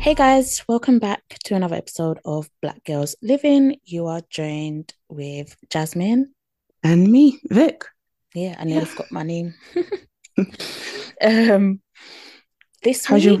Hey 0.00 0.14
guys, 0.16 0.64
welcome 0.68 0.98
back 0.98 1.22
to 1.44 1.54
another 1.54 1.76
episode 1.76 2.18
of 2.24 2.50
Black 2.60 2.82
Girls 2.84 3.14
Living. 3.22 3.76
You 3.84 4.08
are 4.08 4.20
joined 4.30 4.92
with 5.08 5.54
Jasmine. 5.70 6.34
And 6.82 7.06
me, 7.10 7.38
Vic. 7.50 7.84
Yeah, 8.34 8.56
and 8.58 8.62
I 8.68 8.72
nearly 8.72 8.86
forgot 8.86 9.12
my 9.12 9.22
name. 9.22 9.54
um 11.22 11.80
this 12.82 13.04
How's 13.06 13.24
week, 13.24 13.40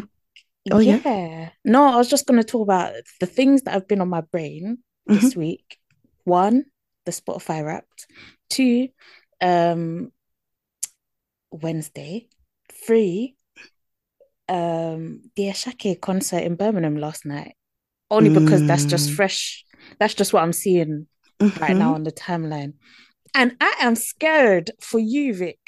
your- 0.64 0.76
Oh, 0.76 0.78
yeah. 0.78 1.00
yeah. 1.04 1.48
No, 1.64 1.84
I 1.92 1.96
was 1.96 2.08
just 2.08 2.26
gonna 2.26 2.44
talk 2.44 2.62
about 2.62 2.92
the 3.18 3.26
things 3.26 3.62
that 3.62 3.72
have 3.72 3.88
been 3.88 4.00
on 4.00 4.08
my 4.08 4.20
brain 4.20 4.78
this 5.06 5.30
Mm-hmm. 5.30 5.40
week. 5.40 5.78
One, 6.22 6.66
the 7.04 7.12
Spotify 7.12 7.64
Wrapped. 7.64 8.06
Two, 8.50 8.88
um 9.40 10.12
Wednesday. 11.50 12.28
Three, 12.86 13.36
um 14.48 15.22
the 15.36 15.44
Asake 15.44 16.00
concert 16.00 16.42
in 16.42 16.56
Birmingham 16.56 16.96
last 16.96 17.24
night. 17.26 17.54
Only 18.10 18.30
because 18.30 18.66
that's 18.66 18.84
just 18.86 19.10
Mm. 19.10 19.14
fresh. 19.14 19.64
That's 19.98 20.14
just 20.14 20.32
what 20.32 20.42
I'm 20.42 20.52
seeing 20.52 21.06
right 21.60 21.76
now 21.76 21.90
Mhm. 21.90 21.94
on 21.94 22.02
the 22.04 22.12
timeline. 22.12 22.74
And 23.34 23.56
I 23.60 23.74
am 23.80 23.96
scared 23.96 24.70
for 24.80 24.98
you, 24.98 25.34
Vic. 25.34 25.58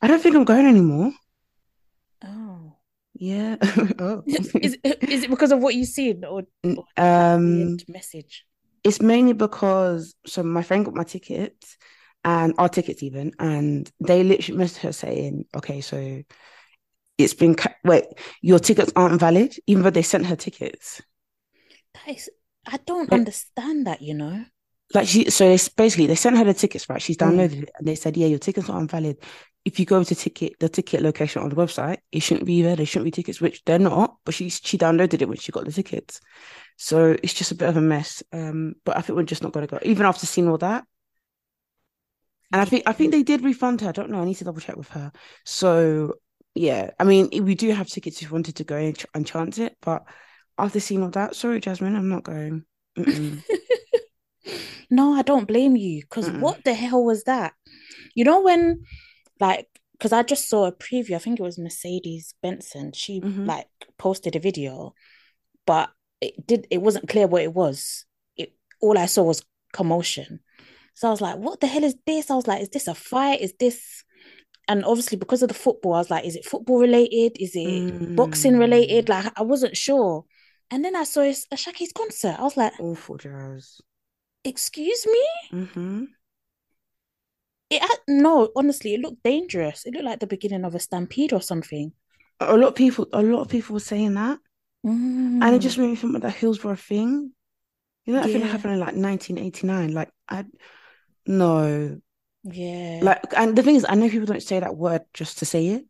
I 0.00 0.06
don't 0.06 0.22
think 0.22 0.36
I'm 0.36 0.44
going 0.44 0.66
anymore. 0.66 1.12
Oh. 2.24 2.76
Yeah. 3.14 3.56
oh. 3.98 4.22
Is 4.26 4.78
is 4.82 5.24
it 5.24 5.30
because 5.30 5.52
of 5.52 5.60
what 5.60 5.74
you've 5.74 5.88
seen 5.88 6.24
or, 6.24 6.44
or 6.64 6.84
um, 6.96 7.76
message? 7.88 8.44
It's 8.84 9.00
mainly 9.02 9.32
because 9.32 10.14
so 10.26 10.42
my 10.42 10.62
friend 10.62 10.84
got 10.84 10.94
my 10.94 11.04
tickets 11.04 11.76
and 12.24 12.54
our 12.58 12.68
tickets 12.68 13.02
even, 13.02 13.32
and 13.38 13.90
they 14.00 14.22
literally 14.22 14.62
messaged 14.64 14.78
her 14.78 14.92
saying, 14.92 15.46
"Okay, 15.56 15.80
so 15.80 16.22
it's 17.18 17.34
been 17.34 17.54
ca- 17.54 17.74
wait, 17.84 18.04
your 18.42 18.58
tickets 18.58 18.92
aren't 18.96 19.20
valid, 19.20 19.56
even 19.66 19.82
though 19.82 19.90
they 19.90 20.02
sent 20.02 20.26
her 20.26 20.36
tickets." 20.36 21.00
That 21.94 22.14
is, 22.16 22.28
I 22.66 22.78
don't 22.86 23.10
Like- 23.10 23.18
understand 23.20 23.86
that, 23.86 24.02
you 24.02 24.14
know. 24.14 24.44
Like 24.92 25.08
she, 25.08 25.30
so 25.30 25.50
it's 25.50 25.68
basically 25.68 26.06
they 26.06 26.14
sent 26.14 26.36
her 26.38 26.44
the 26.44 26.54
tickets, 26.54 26.88
right? 26.88 27.00
She's 27.02 27.16
Mm. 27.16 27.26
downloaded 27.32 27.62
it, 27.64 27.70
and 27.78 27.88
they 27.88 27.94
said, 27.94 28.16
"Yeah, 28.16 28.26
your 28.28 28.38
tickets 28.38 28.68
aren't 28.68 28.90
valid." 28.90 29.16
If 29.64 29.80
you 29.80 29.86
go 29.86 30.04
to 30.04 30.14
ticket 30.14 30.54
the 30.60 30.68
ticket 30.68 31.02
location 31.02 31.42
on 31.42 31.48
the 31.48 31.56
website, 31.56 31.98
it 32.12 32.20
shouldn't 32.20 32.46
be 32.46 32.62
there. 32.62 32.76
There 32.76 32.84
shouldn't 32.84 33.06
be 33.06 33.10
tickets, 33.10 33.40
which 33.40 33.64
they're 33.64 33.78
not. 33.78 34.16
But 34.24 34.34
she 34.34 34.50
she 34.50 34.76
downloaded 34.76 35.22
it 35.22 35.28
when 35.28 35.38
she 35.38 35.52
got 35.52 35.64
the 35.64 35.72
tickets, 35.72 36.20
so 36.76 37.16
it's 37.22 37.34
just 37.34 37.52
a 37.52 37.54
bit 37.54 37.68
of 37.68 37.76
a 37.76 37.80
mess. 37.80 38.22
Um, 38.32 38.74
but 38.84 38.96
I 38.96 39.00
think 39.00 39.16
we're 39.16 39.24
just 39.24 39.42
not 39.42 39.52
going 39.52 39.66
to 39.66 39.70
go, 39.70 39.78
even 39.82 40.06
after 40.06 40.26
seeing 40.26 40.48
all 40.48 40.58
that. 40.58 40.84
And 42.52 42.60
I 42.60 42.66
think 42.66 42.84
I 42.86 42.92
think 42.92 43.12
they 43.12 43.22
did 43.22 43.42
refund 43.42 43.80
her. 43.80 43.88
I 43.88 43.92
don't 43.92 44.10
know. 44.10 44.20
I 44.20 44.24
need 44.24 44.36
to 44.36 44.44
double 44.44 44.60
check 44.60 44.76
with 44.76 44.88
her. 44.90 45.12
So 45.44 46.14
yeah, 46.54 46.90
I 47.00 47.04
mean, 47.04 47.30
we 47.44 47.54
do 47.54 47.70
have 47.72 47.88
tickets 47.88 48.16
if 48.18 48.28
you 48.28 48.32
wanted 48.32 48.56
to 48.56 48.64
go 48.64 48.76
and, 48.76 48.96
ch- 48.96 49.06
and 49.14 49.26
chance 49.26 49.58
it, 49.58 49.76
but 49.80 50.04
after 50.56 50.78
seeing 50.78 51.02
all 51.02 51.10
that, 51.10 51.34
sorry, 51.34 51.58
Jasmine, 51.60 51.96
I'm 51.96 52.08
not 52.08 52.22
going. 52.22 52.64
No, 54.90 55.14
I 55.14 55.22
don't 55.22 55.48
blame 55.48 55.76
you 55.76 56.02
because 56.02 56.30
what 56.30 56.62
the 56.64 56.74
hell 56.74 57.02
was 57.02 57.24
that? 57.24 57.54
You 58.14 58.24
know 58.24 58.42
when 58.42 58.84
like 59.40 59.68
because 59.92 60.12
I 60.12 60.22
just 60.22 60.48
saw 60.48 60.66
a 60.66 60.72
preview, 60.72 61.14
I 61.14 61.18
think 61.18 61.38
it 61.38 61.42
was 61.42 61.58
Mercedes 61.58 62.34
Benson. 62.42 62.92
She 62.92 63.20
Mhm. 63.20 63.46
like 63.46 63.68
posted 63.98 64.34
a 64.36 64.40
video, 64.40 64.94
but 65.66 65.90
it 66.20 66.46
did 66.46 66.66
it 66.70 66.82
wasn't 66.82 67.08
clear 67.08 67.26
what 67.26 67.42
it 67.42 67.54
was. 67.54 68.04
It 68.36 68.54
all 68.80 68.98
I 68.98 69.06
saw 69.06 69.22
was 69.22 69.44
commotion. 69.72 70.40
So 70.94 71.08
I 71.08 71.10
was 71.10 71.20
like, 71.20 71.36
what 71.38 71.60
the 71.60 71.66
hell 71.66 71.84
is 71.84 71.96
this? 72.06 72.30
I 72.30 72.34
was 72.36 72.46
like, 72.46 72.62
is 72.62 72.68
this 72.70 72.86
a 72.88 72.94
fight? 72.94 73.40
Is 73.40 73.54
this 73.58 74.04
and 74.68 74.84
obviously 74.84 75.18
because 75.18 75.42
of 75.42 75.48
the 75.48 75.54
football, 75.54 75.94
I 75.94 75.98
was 75.98 76.10
like, 76.10 76.24
is 76.24 76.36
it 76.36 76.44
football 76.46 76.78
related? 76.78 77.36
Is 77.40 77.52
it 77.54 78.16
boxing 78.16 78.56
related? 78.58 79.06
Mm. 79.06 79.08
Like 79.10 79.32
I 79.36 79.42
wasn't 79.42 79.76
sure. 79.76 80.24
And 80.70 80.84
then 80.84 80.96
I 80.96 81.04
saw 81.04 81.20
it's 81.20 81.46
Asake's 81.48 81.92
concert. 81.92 82.36
I 82.38 82.42
was 82.42 82.56
like, 82.56 82.72
Awful 82.80 83.16
jazz. 83.18 83.80
excuse 84.44 85.06
me? 85.06 85.26
Mm-hmm. 85.52 86.04
It 87.74 88.00
no, 88.08 88.50
honestly, 88.56 88.94
it 88.94 89.00
looked 89.00 89.22
dangerous. 89.22 89.84
It 89.86 89.94
looked 89.94 90.04
like 90.04 90.20
the 90.20 90.26
beginning 90.26 90.64
of 90.64 90.74
a 90.74 90.80
stampede 90.80 91.32
or 91.32 91.40
something. 91.40 91.92
A 92.40 92.56
lot 92.56 92.68
of 92.68 92.74
people, 92.74 93.08
a 93.12 93.22
lot 93.22 93.42
of 93.42 93.48
people 93.48 93.74
were 93.74 93.80
saying 93.80 94.14
that, 94.14 94.38
and 94.84 95.54
it 95.54 95.58
Mm. 95.58 95.62
just 95.62 95.78
made 95.78 95.88
me 95.88 95.96
think 95.96 96.10
about 96.16 96.22
that 96.22 96.36
Hillsborough 96.38 96.76
thing. 96.76 97.32
You 98.04 98.14
know, 98.14 98.20
that 98.20 98.30
thing 98.30 98.40
that 98.42 98.48
happened 98.48 98.74
in 98.74 98.80
like 98.80 98.96
1989. 98.96 99.92
Like, 99.92 100.10
I 100.28 100.44
no, 101.26 102.00
yeah. 102.44 103.00
like, 103.02 103.22
and 103.36 103.56
the 103.56 103.62
thing 103.62 103.76
is, 103.76 103.86
I 103.88 103.94
know 103.94 104.08
people 104.08 104.26
don't 104.26 104.42
say 104.42 104.60
that 104.60 104.76
word 104.76 105.02
just 105.14 105.38
to 105.38 105.46
say 105.46 105.68
it 105.68 105.84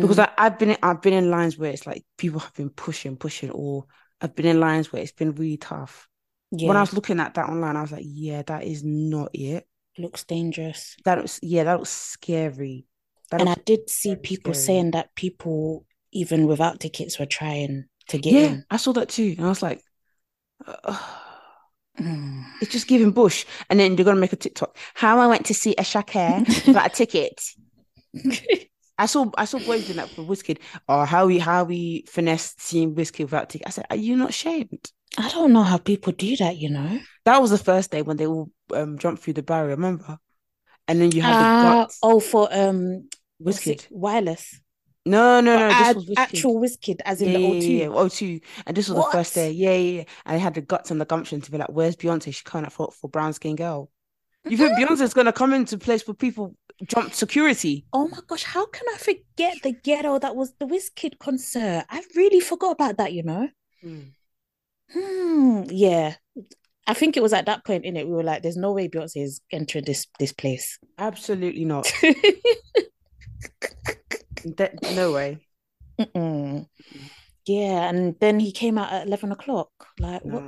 because 0.00 0.16
Mm. 0.16 0.20
I, 0.20 0.32
I've 0.38 0.58
been, 0.58 0.70
in, 0.70 0.78
I've 0.82 1.02
been 1.02 1.12
in 1.14 1.30
lines 1.30 1.58
where 1.58 1.70
it's 1.70 1.86
like 1.86 2.04
people 2.18 2.40
have 2.40 2.54
been 2.54 2.70
pushing, 2.70 3.16
pushing, 3.16 3.50
or 3.50 3.86
I've 4.20 4.34
been 4.34 4.46
in 4.46 4.60
lines 4.60 4.92
where 4.92 5.02
it's 5.02 5.12
been 5.12 5.34
really 5.34 5.58
tough. 5.58 6.08
yeah, 6.50 6.68
When 6.68 6.76
I 6.76 6.80
was 6.80 6.92
looking 6.94 7.20
at 7.20 7.34
that 7.34 7.48
online, 7.48 7.76
I 7.76 7.82
was 7.82 7.92
like, 7.92 8.04
yeah, 8.06 8.42
that 8.42 8.64
is 8.64 8.82
not 8.84 9.30
it. 9.34 9.66
Looks 9.98 10.24
dangerous. 10.24 10.96
That 11.04 11.22
was, 11.22 11.40
yeah, 11.42 11.64
that 11.64 11.80
was 11.80 11.88
scary. 11.88 12.86
That 13.30 13.40
And 13.40 13.48
I 13.48 13.56
did 13.64 13.88
see 13.90 14.14
people 14.16 14.52
scary. 14.52 14.64
saying 14.64 14.90
that 14.92 15.14
people, 15.14 15.84
even 16.12 16.46
without 16.46 16.80
tickets, 16.80 17.18
were 17.18 17.26
trying 17.26 17.86
to 18.08 18.18
get 18.18 18.34
Yeah, 18.34 18.52
in. 18.52 18.64
I 18.70 18.76
saw 18.76 18.92
that 18.92 19.08
too, 19.08 19.34
and 19.36 19.46
I 19.46 19.48
was 19.48 19.62
like. 19.62 19.82
Mm. 21.98 22.44
It's 22.60 22.72
just 22.72 22.86
giving 22.86 23.10
Bush, 23.10 23.44
and 23.68 23.78
then 23.78 23.96
you're 23.96 24.04
gonna 24.04 24.20
make 24.20 24.32
a 24.32 24.36
TikTok. 24.36 24.76
How 24.94 25.18
I 25.18 25.26
went 25.26 25.46
to 25.46 25.54
see 25.54 25.74
Asake 25.76 26.66
without 26.66 26.86
a 26.86 26.90
ticket. 26.90 27.40
I 28.98 29.06
saw 29.06 29.30
I 29.36 29.44
saw 29.44 29.58
boys 29.58 29.84
doing 29.84 29.96
that 29.98 30.10
for 30.10 30.22
Wizkid. 30.24 30.58
Or 30.88 31.04
how 31.06 31.26
we 31.26 31.38
how 31.38 31.64
we 31.64 32.04
finessed 32.08 32.60
seeing 32.60 32.94
Wizkid 32.94 33.24
without 33.24 33.50
ticket. 33.50 33.66
I 33.66 33.70
said, 33.70 33.86
are 33.90 33.96
you 33.96 34.16
not 34.16 34.30
ashamed? 34.30 34.90
I 35.18 35.28
don't 35.30 35.52
know 35.52 35.62
how 35.62 35.78
people 35.78 36.12
do 36.12 36.36
that, 36.36 36.56
you 36.56 36.70
know. 36.70 37.00
That 37.24 37.40
was 37.42 37.50
the 37.50 37.58
first 37.58 37.90
day 37.90 38.02
when 38.02 38.16
they 38.16 38.26
all 38.26 38.50
um 38.74 38.98
jumped 38.98 39.22
through 39.22 39.34
the 39.34 39.42
barrier. 39.42 39.70
Remember? 39.70 40.18
And 40.88 41.00
then 41.00 41.10
you 41.12 41.22
had 41.22 41.38
the 41.38 41.44
Ah, 41.44 41.84
guts. 41.84 41.98
oh, 42.02 42.20
for 42.20 42.48
um, 42.52 43.08
Wizkid. 43.42 43.86
Wireless. 43.90 44.60
No, 45.04 45.40
no, 45.40 45.58
no. 45.58 45.68
This 45.68 45.88
ad- 45.88 45.96
was 45.96 46.06
Wizkid. 46.06 46.16
actual 46.18 46.60
Wizkid, 46.60 47.00
as 47.04 47.20
in 47.22 47.32
Yeah, 47.32 47.38
the 47.38 47.44
O2. 47.46 47.72
yeah, 47.72 47.84
yeah, 47.84 47.90
O2. 47.90 48.40
And 48.66 48.76
this 48.76 48.88
was 48.88 48.96
the 48.96 49.10
first 49.10 49.34
day. 49.34 49.50
Yeah, 49.52 49.70
yeah, 49.72 49.98
yeah. 49.98 50.04
And 50.24 50.34
they 50.36 50.40
had 50.40 50.54
the 50.54 50.60
guts 50.60 50.90
and 50.90 51.00
the 51.00 51.04
gumption 51.06 51.40
to 51.40 51.50
be 51.50 51.58
like, 51.58 51.68
where's 51.70 51.96
Beyonce? 51.96 52.34
She 52.34 52.44
can't 52.44 52.66
afford 52.66 52.94
for 52.94 53.08
brown 53.08 53.32
skin 53.32 53.56
girl. 53.56 53.90
You 54.48 54.56
think 54.56 54.72
Beyonce's 54.78 55.14
gonna 55.14 55.32
come 55.32 55.52
into 55.54 55.78
place 55.78 56.06
where 56.06 56.14
people 56.14 56.54
jump 56.86 57.14
security? 57.14 57.84
Oh 57.92 58.08
my 58.08 58.18
gosh, 58.26 58.44
how 58.44 58.66
can 58.66 58.86
I 58.94 58.98
forget 58.98 59.56
the 59.62 59.72
ghetto 59.72 60.18
that 60.18 60.36
was 60.36 60.52
the 60.58 60.66
Wizkid 60.66 61.18
concert? 61.18 61.84
I 61.88 62.02
really 62.14 62.40
forgot 62.40 62.72
about 62.72 62.98
that, 62.98 63.12
you 63.12 63.22
know. 63.22 63.48
Hmm, 64.92 65.64
yeah. 65.68 66.14
I 66.86 66.94
think 66.94 67.16
it 67.16 67.22
was 67.22 67.32
at 67.32 67.46
that 67.46 67.64
point 67.64 67.84
in 67.84 67.96
it 67.96 68.06
we 68.06 68.12
were 68.12 68.22
like, 68.22 68.42
"There's 68.42 68.56
no 68.56 68.72
way 68.72 68.88
Beyonce 68.88 69.22
is 69.22 69.40
entering 69.50 69.84
this 69.84 70.06
this 70.18 70.32
place." 70.32 70.78
Absolutely 70.98 71.64
not. 71.64 71.92
That- 74.56 74.80
no 74.94 75.12
way. 75.12 75.38
Mm-mm. 75.98 76.66
Yeah, 77.46 77.88
and 77.88 78.16
then 78.20 78.40
he 78.40 78.52
came 78.52 78.78
out 78.78 78.92
at 78.92 79.06
eleven 79.06 79.32
o'clock. 79.32 79.70
Like, 79.98 80.22
what? 80.24 80.42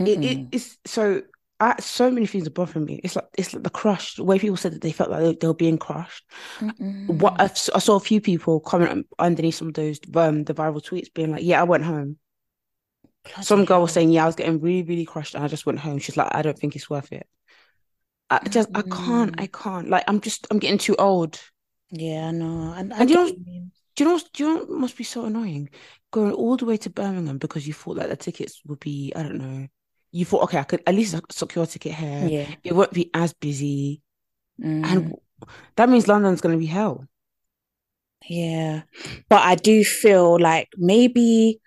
It, 0.00 0.24
it, 0.24 0.46
it's 0.52 0.78
so 0.84 1.22
I, 1.60 1.80
so 1.80 2.10
many 2.10 2.26
things 2.26 2.46
are 2.46 2.50
bothering 2.50 2.84
me. 2.84 3.00
It's 3.04 3.16
like 3.16 3.28
it's 3.38 3.54
like 3.54 3.62
the 3.62 3.70
crush, 3.70 4.16
the 4.16 4.24
way 4.24 4.38
people 4.38 4.56
said 4.56 4.72
that 4.72 4.80
they 4.80 4.92
felt 4.92 5.10
like 5.10 5.20
they, 5.20 5.34
they 5.34 5.46
were 5.46 5.54
being 5.54 5.78
crushed. 5.78 6.24
What 7.06 7.34
I, 7.38 7.46
Mm-mm. 7.46 7.70
I 7.74 7.78
saw 7.78 7.96
a 7.96 8.00
few 8.00 8.20
people 8.20 8.60
comment 8.60 9.06
underneath 9.18 9.56
some 9.56 9.68
of 9.68 9.74
those 9.74 10.00
um 10.14 10.44
the 10.44 10.54
viral 10.54 10.82
tweets 10.82 11.12
being 11.12 11.30
like, 11.32 11.44
"Yeah, 11.44 11.60
I 11.60 11.64
went 11.64 11.84
home." 11.84 12.18
Some 13.42 13.64
girl 13.64 13.82
was 13.82 13.92
saying, 13.92 14.10
"Yeah, 14.10 14.24
I 14.24 14.26
was 14.26 14.34
getting 14.36 14.60
really, 14.60 14.82
really 14.82 15.04
crushed, 15.04 15.34
and 15.34 15.44
I 15.44 15.48
just 15.48 15.64
went 15.66 15.78
home." 15.78 15.98
She's 15.98 16.16
like, 16.16 16.34
"I 16.34 16.42
don't 16.42 16.58
think 16.58 16.74
it's 16.76 16.90
worth 16.90 17.12
it." 17.12 17.26
I 18.30 18.40
just, 18.48 18.68
I 18.74 18.82
can't, 18.82 19.34
I 19.38 19.46
can't. 19.46 19.88
Like, 19.90 20.04
I'm 20.08 20.20
just, 20.20 20.46
I'm 20.50 20.58
getting 20.58 20.78
too 20.78 20.96
old. 20.96 21.38
Yeah, 21.90 22.28
I 22.28 22.30
know. 22.30 22.72
And 22.76 22.92
And 22.92 23.10
you 23.10 23.16
know- 23.16 23.24
what 23.24 23.38
you 23.38 23.44
mean. 23.44 23.72
Do 23.94 24.04
you 24.04 24.10
know? 24.10 24.20
Do 24.32 24.42
you 24.44 24.54
know? 24.54 24.66
Must 24.78 24.96
be 24.96 25.04
so 25.04 25.26
annoying 25.26 25.68
going 26.10 26.32
all 26.32 26.56
the 26.56 26.64
way 26.64 26.78
to 26.78 26.90
Birmingham 26.90 27.36
because 27.38 27.66
you 27.66 27.74
thought 27.74 27.96
that 27.96 28.08
the 28.08 28.16
tickets 28.16 28.60
would 28.66 28.80
be, 28.80 29.12
I 29.14 29.22
don't 29.22 29.36
know. 29.38 29.66
You 30.12 30.24
thought, 30.24 30.42
okay, 30.44 30.58
I 30.58 30.64
could 30.64 30.82
at 30.86 30.94
least 30.94 31.14
secure 31.30 31.64
a 31.64 31.66
ticket 31.66 31.92
here. 31.94 32.26
Yeah. 32.28 32.46
It 32.64 32.74
won't 32.74 32.92
be 32.92 33.10
as 33.14 33.32
busy, 33.34 34.02
Mm. 34.62 34.84
and 34.84 35.14
that 35.76 35.88
means 35.88 36.06
London's 36.08 36.40
going 36.42 36.54
to 36.54 36.58
be 36.58 36.66
hell. 36.66 37.06
Yeah. 38.28 38.82
But 39.28 39.40
I 39.42 39.54
do 39.54 39.82
feel 39.84 40.38
like 40.38 40.68
maybe 40.76 41.60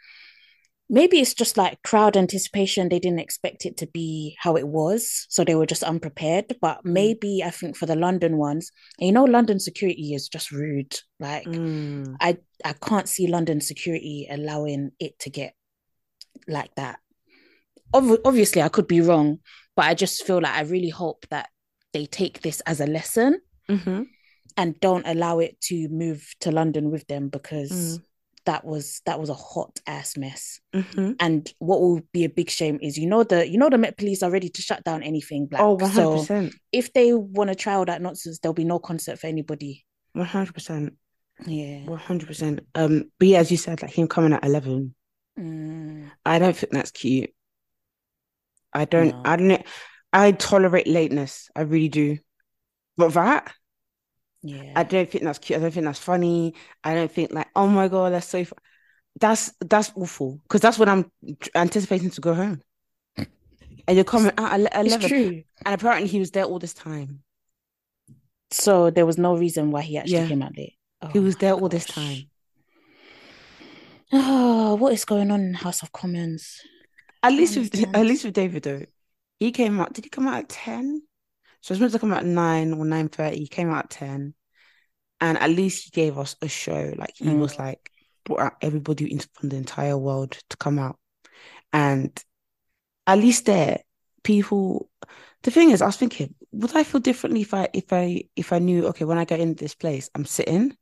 maybe 0.95 1.19
it's 1.19 1.33
just 1.33 1.57
like 1.57 1.81
crowd 1.83 2.15
anticipation. 2.17 2.87
They 2.89 2.99
didn't 3.05 3.19
expect 3.27 3.65
it 3.65 3.75
to 3.77 3.87
be 3.87 4.35
how 4.39 4.55
it 4.55 4.67
was, 4.67 5.27
so 5.29 5.43
they 5.43 5.55
were 5.55 5.65
just 5.73 5.83
unprepared. 5.83 6.45
But 6.61 6.77
Mm. 6.79 6.93
maybe 6.99 7.43
I 7.43 7.51
think 7.51 7.75
for 7.77 7.85
the 7.85 7.95
London 8.05 8.37
ones, 8.37 8.71
you 8.97 9.11
know, 9.11 9.25
London 9.25 9.59
security 9.59 10.13
is 10.17 10.29
just 10.35 10.51
rude. 10.51 10.93
Like 11.19 11.45
Mm. 11.47 12.15
I 12.19 12.37
I 12.63 12.73
can't 12.73 13.09
see 13.09 13.27
London 13.27 13.59
security 13.61 14.27
allowing 14.37 14.91
it 14.99 15.19
to 15.23 15.29
get 15.29 15.53
like 16.47 16.73
that. 16.75 16.99
Ob- 17.93 18.21
obviously, 18.25 18.61
I 18.61 18.69
could 18.69 18.87
be 18.87 19.01
wrong, 19.01 19.39
but 19.75 19.85
I 19.85 19.93
just 19.93 20.25
feel 20.25 20.39
like 20.41 20.53
I 20.55 20.61
really 20.61 20.89
hope 21.03 21.27
that 21.29 21.49
they 21.93 22.05
take 22.07 22.41
this 22.41 22.61
as 22.65 22.79
a 22.81 22.87
lesson 22.87 23.41
Mm-hmm. 23.69 24.03
and 24.57 24.79
don't 24.79 25.07
allow 25.07 25.39
it 25.39 25.59
to 25.69 25.87
move 25.89 26.21
to 26.41 26.51
London 26.51 26.91
with 26.91 27.05
them 27.07 27.29
because 27.29 27.71
Mm. 27.71 28.03
That 28.45 28.63
was 28.65 29.01
that 29.05 29.19
was 29.19 29.29
a 29.29 29.33
hot 29.33 29.79
ass 29.87 30.17
mess. 30.17 30.59
Mm-hmm. 30.73 31.13
And 31.19 31.51
what 31.59 31.81
will 31.81 32.01
be 32.11 32.23
a 32.25 32.29
big 32.29 32.49
shame 32.49 32.79
is 32.81 32.97
you 32.97 33.07
know 33.07 33.23
the 33.23 33.47
you 33.47 33.57
know 33.57 33.69
the 33.69 33.77
Met 33.77 33.97
Police 33.97 34.23
are 34.23 34.31
ready 34.31 34.49
to 34.49 34.61
shut 34.61 34.83
down 34.83 35.03
anything 35.03 35.47
black. 35.47 35.61
Oh, 35.61 35.73
100 35.73 35.93
So 35.95 36.17
percent, 36.19 36.53
if 36.71 36.93
they 36.93 37.13
want 37.13 37.49
to 37.49 37.55
try 37.55 37.73
all 37.73 37.85
that 37.85 38.01
nonsense, 38.01 38.39
there'll 38.39 38.53
be 38.53 38.63
no 38.63 38.79
concert 38.79 39.19
for 39.19 39.27
anybody. 39.27 39.85
one 40.13 40.25
hundred 40.25 40.53
percent, 40.53 40.93
Yeah. 41.45 41.85
one 41.85 41.99
hundred 41.99 42.27
percent. 42.27 42.59
Um, 42.75 43.11
but 43.19 43.27
yeah, 43.27 43.39
as 43.39 43.51
you 43.51 43.57
said, 43.57 43.81
like 43.81 43.91
him 43.91 44.07
coming 44.07 44.33
at 44.33 44.43
eleven, 44.45 44.95
Mm, 45.37 46.09
I 46.25 46.39
don't 46.39 46.55
think 46.55 46.71
that's 46.71 46.91
cute. 46.91 47.31
I 48.73 48.85
don't. 48.85 49.09
No. 49.09 49.21
I 49.25 49.35
don't. 49.35 49.65
I 50.13 50.31
tolerate 50.31 50.87
lateness. 50.87 51.49
I 51.55 51.61
really 51.61 51.89
do. 51.89 52.17
But 52.97 53.13
that, 53.13 53.51
yeah. 54.45 54.73
I 54.75 54.83
don't 54.83 55.09
think 55.09 55.23
that's 55.23 55.39
cute. 55.39 55.57
I 55.57 55.61
don't 55.61 55.71
think 55.71 55.85
that's 55.85 55.99
funny. 55.99 56.53
I 56.83 56.93
don't 56.93 57.11
think 57.11 57.31
like, 57.31 57.47
oh 57.55 57.67
my 57.67 57.87
god, 57.87 58.13
that's 58.13 58.27
so. 58.27 58.45
Fu-. 58.45 58.55
That's 59.19 59.53
that's 59.61 59.91
awful 59.95 60.39
because 60.43 60.61
that's 60.61 60.77
what 60.77 60.89
I'm 60.89 61.11
anticipating 61.55 62.09
to 62.11 62.21
go 62.21 62.33
home. 62.33 62.61
And 63.87 63.95
you're 63.95 64.03
coming 64.03 64.31
out 64.37 64.51
at 64.59 64.75
ele- 64.75 64.93
it's 64.93 65.05
true. 65.07 65.43
and 65.63 65.75
apparently 65.75 66.07
he 66.07 66.17
was 66.19 66.31
there 66.31 66.43
all 66.45 66.57
this 66.57 66.73
time. 66.73 67.21
So 68.51 68.89
there 68.89 69.05
was 69.05 69.17
no 69.19 69.37
reason 69.37 69.69
why 69.71 69.81
he 69.83 69.97
actually 69.97 70.13
Yeah. 70.17 70.27
came 70.27 70.41
out 70.41 70.57
late. 70.57 70.73
Oh 71.03 71.09
he 71.09 71.19
Oh 71.19 71.21
was 71.21 71.35
my 71.35 71.39
there 71.41 71.53
all 71.53 71.69
this 71.69 71.85
time. 71.85 72.29
Oh, 74.11 74.75
what 74.79 74.93
is 74.93 75.05
going 75.05 75.29
on 75.31 75.41
in 75.41 75.53
House 75.53 75.83
of 75.83 75.91
Commons? 75.91 76.61
At 77.21 77.33
least 77.33 77.57
with 77.57 77.75
at 77.95 78.05
least 78.05 78.25
with 78.25 78.33
David 78.33 78.63
though, 78.63 78.85
he 79.39 79.51
came 79.51 79.79
out. 79.79 79.93
Did 79.93 80.05
he 80.05 80.09
come 80.09 80.27
out 80.27 80.39
at 80.39 80.49
ten? 80.49 81.01
So 81.65 81.73
it's 81.73 81.81
meant 81.81 81.93
to 81.93 81.99
come 81.99 82.13
out 82.13 82.19
at 82.19 82.25
nine 82.27 82.73
or 82.73 82.85
nine 82.85 83.09
thirty. 83.09 83.39
He 83.39 83.47
came 83.47 83.71
out 83.71 83.85
at 83.85 83.89
ten, 83.89 84.35
and 85.19 85.35
at 85.35 85.49
least 85.49 85.85
he 85.85 85.89
gave 85.89 86.15
us 86.19 86.35
a 86.39 86.47
show. 86.47 86.93
Like 86.95 87.15
he 87.15 87.25
Mm. 87.25 87.39
was 87.39 87.57
like 87.57 87.91
brought 88.23 88.39
out 88.41 88.53
everybody 88.61 89.11
in- 89.11 89.19
from 89.33 89.49
the 89.49 89.55
entire 89.55 89.97
world 89.97 90.37
to 90.51 90.57
come 90.57 90.77
out, 90.77 90.99
and 91.73 92.11
at 93.07 93.17
least 93.17 93.47
there, 93.47 93.79
people. 94.23 94.91
The 95.41 95.49
thing 95.49 95.71
is, 95.71 95.81
I 95.81 95.87
was 95.87 95.97
thinking, 95.97 96.35
would 96.51 96.75
I 96.75 96.83
feel 96.83 97.01
differently 97.01 97.41
if 97.41 97.55
I 97.55 97.67
if 97.73 97.91
I 97.91 98.25
if 98.35 98.53
I 98.53 98.59
knew 98.59 98.85
okay 98.89 99.05
when 99.05 99.17
I 99.17 99.25
get 99.25 99.39
into 99.39 99.63
this 99.63 99.73
place 99.73 100.07
I'm 100.13 100.25
sitting, 100.25 100.77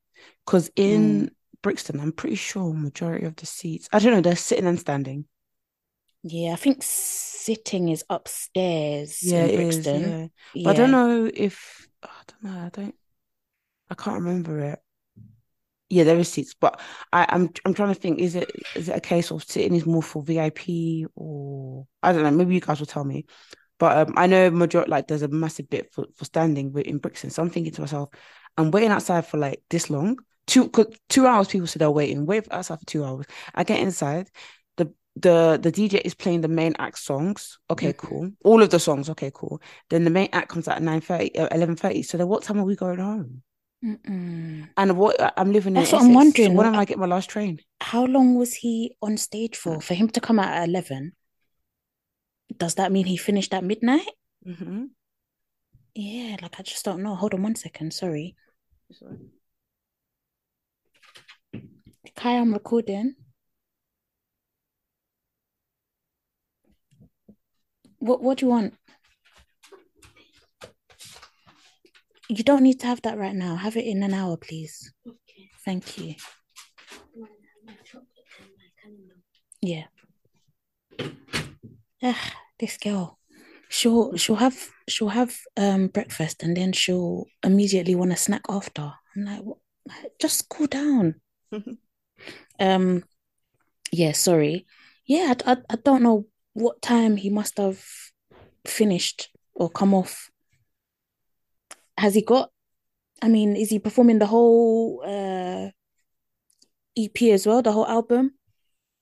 because 0.45 0.69
in 0.75 1.31
Brixton 1.61 2.01
I'm 2.01 2.11
pretty 2.11 2.35
sure 2.35 2.73
majority 2.73 3.25
of 3.25 3.37
the 3.37 3.45
seats 3.45 3.87
I 3.93 3.99
don't 3.99 4.11
know 4.11 4.19
they're 4.19 4.35
sitting 4.35 4.67
and 4.67 4.77
standing. 4.77 5.27
Yeah, 6.23 6.53
I 6.53 6.55
think 6.55 6.77
sitting 6.81 7.89
is 7.89 8.03
upstairs 8.09 9.21
Yeah, 9.21 9.43
in 9.43 9.49
it 9.49 9.59
is. 9.59 9.83
Brixton. 9.83 10.31
Yeah. 10.53 10.63
But 10.63 10.69
I 10.71 10.73
don't 10.73 10.91
know 10.91 11.29
if 11.33 11.87
I 12.01 12.07
don't 12.27 12.43
know. 12.43 12.59
I 12.65 12.69
don't. 12.69 12.95
I 13.89 13.95
can't 13.95 14.21
remember 14.21 14.59
it. 14.59 14.79
Yeah, 15.89 16.05
there 16.05 16.17
is 16.17 16.29
seats, 16.31 16.55
but 16.59 16.79
I, 17.11 17.25
I'm 17.29 17.49
I'm 17.65 17.73
trying 17.73 17.93
to 17.93 17.99
think. 17.99 18.19
Is 18.19 18.35
it 18.35 18.49
is 18.75 18.89
it 18.89 18.95
a 18.95 19.01
case 19.01 19.31
of 19.31 19.43
sitting 19.43 19.75
is 19.75 19.85
more 19.85 20.01
for 20.01 20.23
VIP 20.23 21.05
or 21.15 21.85
I 22.01 22.13
don't 22.13 22.23
know. 22.23 22.31
Maybe 22.31 22.55
you 22.55 22.61
guys 22.61 22.79
will 22.79 22.87
tell 22.87 23.03
me. 23.03 23.25
But 23.77 24.07
um, 24.07 24.13
I 24.17 24.27
know 24.27 24.49
majority 24.49 24.89
like 24.89 25.07
there's 25.07 25.23
a 25.23 25.27
massive 25.27 25.69
bit 25.69 25.91
for, 25.91 26.05
for 26.15 26.25
standing 26.25 26.73
in 26.79 26.97
Brixton. 26.99 27.29
So 27.29 27.41
I'm 27.41 27.49
thinking 27.49 27.73
to 27.73 27.81
myself, 27.81 28.09
I'm 28.57 28.71
waiting 28.71 28.91
outside 28.91 29.25
for 29.27 29.37
like 29.37 29.61
this 29.69 29.89
long. 29.89 30.17
Two 30.47 30.71
two 31.09 31.27
hours. 31.27 31.47
People 31.49 31.67
said 31.67 31.81
they're 31.81 31.91
waiting. 31.91 32.25
Wait 32.25 32.47
outside 32.49 32.79
for 32.79 32.85
two 32.85 33.03
hours. 33.03 33.25
I 33.53 33.63
get 33.63 33.79
inside. 33.79 34.29
The 35.15 35.59
the 35.61 35.71
DJ 35.71 36.01
is 36.03 36.15
playing 36.15 36.41
the 36.41 36.47
main 36.47 36.75
act 36.79 36.97
songs. 36.97 37.59
Okay, 37.69 37.93
Mhm. 37.93 37.97
cool. 37.97 38.31
All 38.43 38.61
of 38.63 38.69
the 38.71 38.79
songs. 38.79 39.09
Okay, 39.09 39.31
cool. 39.33 39.61
Then 39.89 40.03
the 40.05 40.09
main 40.09 40.29
act 40.33 40.49
comes 40.49 40.67
out 40.67 40.77
at 40.77 40.83
9:30, 40.83 41.37
uh, 41.37 41.49
11:30. 41.51 42.01
So 42.03 42.17
then 42.17 42.27
what 42.27 42.43
time 42.43 42.59
are 42.59 42.63
we 42.65 42.75
going 42.75 42.99
home? 42.99 43.43
Mm-mm. 43.83 44.69
And 44.77 44.97
what 44.97 45.15
I'm 45.37 45.51
living 45.51 45.75
in 45.75 45.81
That's 45.81 45.91
what 45.91 46.01
I'm 46.01 46.11
Essex. 46.15 46.37
So 46.37 46.43
wondering. 46.43 46.57
when 46.57 46.67
am 46.67 46.75
I 46.75 46.85
get 46.85 46.97
my 46.97 47.05
last 47.05 47.29
train? 47.29 47.59
How 47.81 48.05
long 48.05 48.35
was 48.35 48.53
he 48.55 48.95
on 49.01 49.17
stage 49.17 49.55
for? 49.57 49.81
For 49.81 49.93
him 49.93 50.09
to 50.09 50.19
come 50.21 50.39
out 50.39 50.47
at 50.49 50.67
11, 50.69 51.13
does 52.57 52.75
that 52.75 52.91
mean 52.91 53.05
he 53.05 53.17
finished 53.17 53.53
at 53.53 53.63
midnight? 53.63 54.07
Mm-hmm. 54.47 54.85
Yeah, 55.95 56.37
like 56.41 56.59
I 56.59 56.63
just 56.63 56.85
don't 56.85 57.03
know. 57.03 57.13
Hold 57.13 57.33
on 57.35 57.43
one 57.43 57.55
second. 57.55 57.93
Sorry. 57.93 58.35
Kai, 62.15 62.37
I'm 62.39 62.53
recording. 62.53 63.15
What 68.03 68.21
what 68.21 68.39
do 68.39 68.45
you 68.45 68.49
want? 68.49 68.73
You 72.27 72.43
don't 72.43 72.63
need 72.63 72.81
to 72.81 72.87
have 72.87 73.01
that 73.03 73.17
right 73.17 73.33
now. 73.33 73.55
Have 73.55 73.77
it 73.77 73.85
in 73.85 74.03
an 74.03 74.13
hour, 74.13 74.35
please. 74.35 74.91
Okay. 75.07 75.49
Thank 75.63 75.97
you. 75.97 76.15
My, 77.15 77.27
my 77.65 77.73
chocolate 77.85 78.27
and 78.41 78.51
my 78.59 78.69
caramel. 78.75 79.23
Yeah. 79.61 79.85
Ah, 82.03 82.33
this 82.59 82.77
girl. 82.77 83.19
She'll 83.69 84.17
she'll 84.17 84.35
have 84.35 84.57
she'll 84.89 85.15
have 85.15 85.37
um 85.55 85.87
breakfast 85.87 86.43
and 86.43 86.57
then 86.57 86.73
she'll 86.73 87.27
immediately 87.41 87.95
want 87.95 88.11
a 88.11 88.17
snack 88.17 88.43
after. 88.49 88.91
I'm 89.15 89.23
like, 89.23 89.43
what? 89.43 89.59
just 90.19 90.49
cool 90.49 90.67
down. 90.67 91.21
Um, 92.59 93.03
yeah, 93.91 94.11
sorry. 94.13 94.65
Yeah, 95.05 95.33
I, 95.45 95.51
I, 95.53 95.57
I 95.71 95.75
don't 95.75 96.03
know 96.03 96.27
what 96.53 96.81
time 96.81 97.17
he 97.17 97.29
must 97.29 97.57
have 97.57 97.83
finished 98.65 99.29
or 99.53 99.69
come 99.69 99.93
off. 99.93 100.29
Has 101.97 102.15
he 102.15 102.21
got, 102.21 102.49
I 103.21 103.27
mean, 103.27 103.55
is 103.55 103.69
he 103.69 103.79
performing 103.79 104.19
the 104.19 104.25
whole 104.25 105.03
uh 105.05 105.69
EP 106.97 107.21
as 107.23 107.45
well, 107.47 107.61
the 107.61 107.71
whole 107.71 107.87
album? 107.87 108.33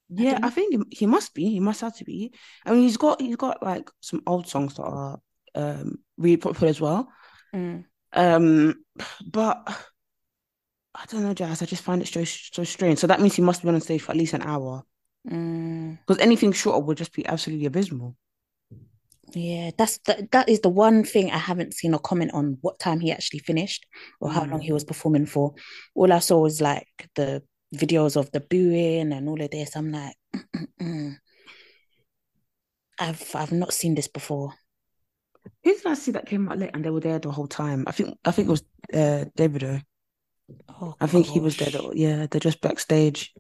Yeah, 0.10 0.34
don't 0.34 0.46
I 0.46 0.50
think 0.50 0.74
he, 0.74 0.98
he 0.98 1.06
must 1.06 1.34
be. 1.34 1.50
He 1.50 1.60
must 1.60 1.82
have 1.82 1.96
to 1.98 2.04
be. 2.04 2.34
I 2.66 2.72
mean, 2.72 2.82
he's 2.82 2.98
got 2.98 3.22
he's 3.22 3.38
got 3.38 3.64
like 3.64 3.90
some 4.02 4.22
old 4.28 4.48
songs 4.48 4.76
that 4.76 4.84
are 4.84 5.20
um 5.56 6.00
really 6.18 6.38
popular 6.38 6.70
as 6.70 6.82
well. 6.82 7.10
Mm. 7.56 7.86
Um, 8.14 8.84
but 9.26 9.64
I 10.94 11.06
don't 11.06 11.24
know, 11.24 11.34
Jazz. 11.34 11.62
I 11.62 11.66
just 11.66 11.84
find 11.84 12.02
it 12.02 12.08
so 12.08 12.24
so 12.26 12.64
strange. 12.64 13.00
So 13.00 13.08
that 13.08 13.22
means 13.22 13.36
he 13.36 13.42
must 13.42 13.64
be 13.64 13.70
on 13.70 13.80
stage 13.80 14.02
for 14.02 14.12
at 14.12 14.18
least 14.18 14.34
an 14.34 14.42
hour. 14.42 14.84
Mm. 15.30 16.00
Because 16.06 16.22
anything 16.22 16.52
shorter 16.52 16.80
would 16.80 16.98
just 16.98 17.14
be 17.14 17.26
absolutely 17.26 17.66
abysmal. 17.66 18.16
Yeah, 19.34 19.72
that's 19.78 19.98
the, 20.00 20.28
that 20.32 20.50
is 20.50 20.60
the 20.60 20.70
one 20.70 21.04
thing 21.04 21.32
I 21.32 21.38
haven't 21.38 21.74
seen 21.74 21.94
a 21.94 22.00
comment 22.00 22.32
on 22.34 22.58
what 22.62 22.80
time 22.80 23.00
he 23.00 23.12
actually 23.12 23.40
finished 23.40 23.86
or 24.20 24.30
how 24.30 24.44
long 24.46 24.60
he 24.60 24.74
was 24.74 24.84
performing 24.84 25.26
for. 25.26 25.54
All 25.96 26.12
I 26.12 26.20
saw 26.20 26.40
was 26.40 26.60
like 26.60 26.88
the 27.16 27.42
videos 27.74 28.18
of 28.18 28.30
the 28.32 28.42
booing 28.42 29.14
and 29.14 29.30
all 29.30 29.42
of 29.42 29.50
this. 29.52 29.76
I'm 29.76 29.92
like. 29.92 30.16
I've 33.02 33.36
I've 33.36 33.52
not 33.52 33.74
seen 33.74 33.96
this 33.96 34.08
before. 34.08 34.54
Who 35.64 35.74
did 35.74 35.88
I 35.88 35.96
see 35.96 36.12
that 36.12 36.28
came 36.28 36.48
out 36.48 36.60
late 36.60 36.70
and 36.74 36.86
they 36.86 36.92
were 36.92 37.00
there 37.00 37.18
the 37.18 37.32
whole 37.32 37.48
time? 37.48 37.84
I 37.88 37.92
think 37.92 38.18
I 38.24 38.32
think 38.32 38.48
it 38.48 38.52
was 38.52 38.64
uh 38.94 39.26
Davido. 39.36 39.82
Oh, 40.70 40.96
I 41.02 41.08
think 41.08 41.26
he 41.26 41.40
was 41.40 41.58
there. 41.58 41.72
The, 41.72 41.92
yeah, 41.96 42.28
they're 42.30 42.40
just 42.40 42.62
backstage. 42.62 43.34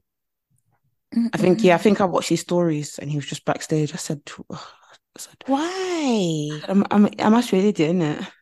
I 1.33 1.37
think 1.37 1.63
yeah, 1.63 1.75
I 1.75 1.77
think 1.77 2.01
I 2.01 2.05
watched 2.05 2.29
his 2.29 2.41
stories 2.41 2.99
and 2.99 3.09
he 3.09 3.17
was 3.17 3.25
just 3.25 3.45
backstage. 3.45 3.93
I 3.93 3.97
said, 3.97 4.21
I 4.51 4.57
said 5.17 5.43
Why? 5.45 6.65
I'm 6.67 6.83
I'm 6.91 7.07
I'm 7.19 7.33
actually 7.33 7.71
doing 7.71 8.01
it? 8.01 8.25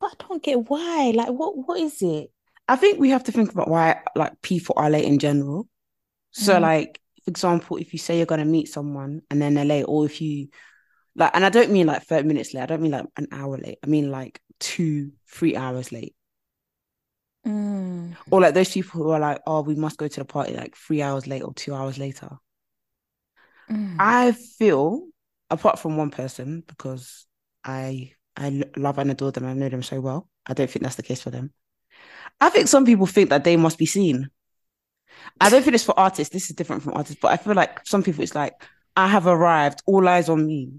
But 0.00 0.12
I 0.12 0.26
don't 0.28 0.42
get 0.42 0.68
why. 0.70 1.12
Like, 1.14 1.28
what 1.30 1.56
what 1.56 1.80
is 1.80 2.00
it? 2.02 2.30
I 2.68 2.76
think 2.76 2.98
we 2.98 3.10
have 3.10 3.24
to 3.24 3.32
think 3.32 3.52
about 3.52 3.68
why 3.68 4.02
like 4.16 4.40
people 4.42 4.74
are 4.78 4.90
late 4.90 5.04
in 5.04 5.18
general. 5.18 5.68
So 6.32 6.58
Mm. 6.58 6.60
like 6.60 7.00
for 7.24 7.30
example, 7.30 7.78
if 7.78 7.94
you 7.94 8.00
say 8.00 8.18
you're 8.18 8.26
gonna 8.26 8.46
meet 8.46 8.68
someone 8.68 9.22
and 9.30 9.42
then 9.42 9.54
they're 9.54 9.66
late, 9.66 9.84
or 9.84 10.06
if 10.06 10.22
you 10.22 10.50
like, 11.16 11.32
and 11.34 11.46
I 11.46 11.50
don't 11.50 11.72
mean 11.72 11.88
like 11.88 12.04
30 12.04 12.28
minutes 12.28 12.54
late, 12.54 12.64
I 12.64 12.66
don't 12.68 12.82
mean 12.82 12.92
like 12.92 13.06
an 13.18 13.28
hour 13.32 13.58
late. 13.58 13.78
I 13.84 13.88
mean 13.88 14.12
like 14.12 14.40
two, 14.60 15.12
three 15.28 15.56
hours 15.56 15.92
late. 15.92 16.15
Mm. 17.46 18.16
Or 18.30 18.40
like 18.40 18.54
those 18.54 18.72
people 18.72 19.02
who 19.02 19.10
are 19.10 19.20
like, 19.20 19.40
oh, 19.46 19.62
we 19.62 19.74
must 19.76 19.98
go 19.98 20.08
to 20.08 20.20
the 20.20 20.24
party 20.24 20.54
like 20.54 20.76
three 20.76 21.02
hours 21.02 21.26
late 21.26 21.42
or 21.42 21.54
two 21.54 21.74
hours 21.74 21.98
later. 21.98 22.30
Mm. 23.70 23.96
I 23.98 24.32
feel, 24.32 25.06
apart 25.50 25.78
from 25.78 25.96
one 25.96 26.10
person, 26.10 26.62
because 26.66 27.26
I 27.64 28.12
I 28.36 28.64
love 28.76 28.98
and 28.98 29.10
adore 29.10 29.32
them, 29.32 29.46
I 29.46 29.54
know 29.54 29.68
them 29.68 29.82
so 29.82 30.00
well. 30.00 30.28
I 30.46 30.52
don't 30.52 30.68
think 30.70 30.82
that's 30.82 30.96
the 30.96 31.02
case 31.02 31.22
for 31.22 31.30
them. 31.30 31.52
I 32.40 32.50
think 32.50 32.68
some 32.68 32.84
people 32.84 33.06
think 33.06 33.30
that 33.30 33.44
they 33.44 33.56
must 33.56 33.78
be 33.78 33.86
seen. 33.86 34.30
I 35.40 35.48
don't 35.48 35.62
think 35.62 35.74
it's 35.74 35.84
for 35.84 35.98
artists. 35.98 36.32
This 36.32 36.50
is 36.50 36.56
different 36.56 36.82
from 36.82 36.94
artists, 36.94 37.18
but 37.20 37.32
I 37.32 37.36
feel 37.36 37.54
like 37.54 37.86
some 37.86 38.02
people 38.02 38.22
it's 38.22 38.34
like, 38.34 38.54
I 38.96 39.08
have 39.08 39.26
arrived, 39.26 39.82
all 39.86 40.06
eyes 40.08 40.28
on 40.28 40.46
me. 40.46 40.72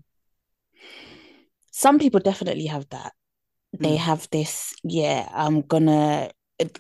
Some 1.72 2.00
people 2.00 2.20
definitely 2.20 2.66
have 2.68 2.88
that. 2.90 3.14
They 3.74 3.96
Mm. 3.96 4.00
have 4.00 4.28
this, 4.32 4.74
yeah, 4.84 5.28
I'm 5.32 5.62
gonna 5.62 6.32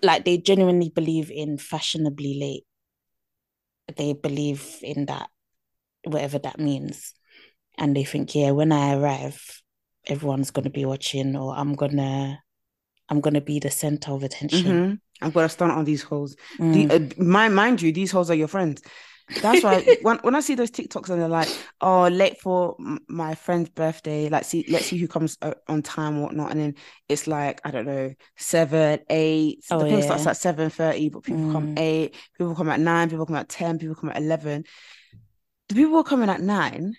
like 0.01 0.25
they 0.25 0.37
genuinely 0.37 0.89
believe 0.89 1.29
in 1.31 1.57
fashionably 1.57 2.39
late. 2.39 2.63
They 3.95 4.13
believe 4.13 4.77
in 4.81 5.05
that, 5.05 5.29
whatever 6.03 6.39
that 6.39 6.59
means. 6.59 7.13
and 7.79 7.95
they 7.95 8.03
think, 8.03 8.33
yeah, 8.33 8.49
when 8.51 8.71
I 8.71 8.95
arrive, 8.95 9.61
everyone's 10.07 10.49
gonna 10.49 10.71
be 10.71 10.83
watching, 10.83 11.35
or 11.35 11.53
I'm 11.55 11.75
gonna, 11.75 12.41
I'm 13.07 13.21
gonna 13.21 13.39
be 13.39 13.59
the 13.59 13.69
center 13.69 14.11
of 14.13 14.23
attention. 14.23 14.65
Mhm. 14.65 14.99
I'm 15.21 15.29
gonna 15.31 15.47
stunt 15.47 15.73
on 15.73 15.85
these 15.85 16.01
holes. 16.01 16.35
Mm. 16.57 16.73
The, 16.73 16.95
uh, 16.95 17.23
mind, 17.23 17.55
mind 17.55 17.81
you, 17.83 17.91
these 17.91 18.09
holes 18.09 18.31
are 18.31 18.35
your 18.35 18.47
friends. 18.47 18.81
That's 19.41 19.63
why 19.63 19.83
when, 20.01 20.17
when 20.19 20.35
I 20.35 20.39
see 20.39 20.55
those 20.55 20.71
TikToks 20.71 21.09
and 21.09 21.21
they're 21.21 21.27
like, 21.27 21.49
"Oh, 21.81 22.07
late 22.07 22.39
for 22.39 22.75
my 23.07 23.35
friend's 23.35 23.69
birthday," 23.69 24.29
like, 24.29 24.45
see, 24.45 24.65
let's 24.69 24.85
see 24.85 24.97
who 24.97 25.07
comes 25.07 25.37
uh, 25.41 25.53
on 25.67 25.81
time, 25.81 26.21
whatnot, 26.21 26.51
and 26.51 26.59
then 26.59 26.75
it's 27.09 27.27
like 27.27 27.61
I 27.63 27.71
don't 27.71 27.85
know, 27.85 28.13
seven, 28.37 28.99
eight. 29.09 29.63
Oh, 29.71 29.79
the 29.79 29.85
thing 29.85 30.01
starts 30.01 30.23
yeah. 30.23 30.31
at 30.31 30.37
seven 30.37 30.69
thirty, 30.69 31.09
but 31.09 31.23
people 31.23 31.51
come 31.51 31.75
Mm. 31.75 31.79
eight, 31.79 32.15
people 32.37 32.55
come 32.55 32.69
at 32.69 32.79
nine, 32.79 33.09
people 33.09 33.25
come 33.25 33.35
at 33.35 33.49
ten, 33.49 33.79
people 33.79 33.95
come 33.95 34.09
at 34.09 34.17
eleven. 34.17 34.63
The 35.69 35.75
people 35.75 35.91
who 35.91 35.97
are 35.97 36.03
coming 36.03 36.29
at 36.29 36.41
nine 36.41 36.95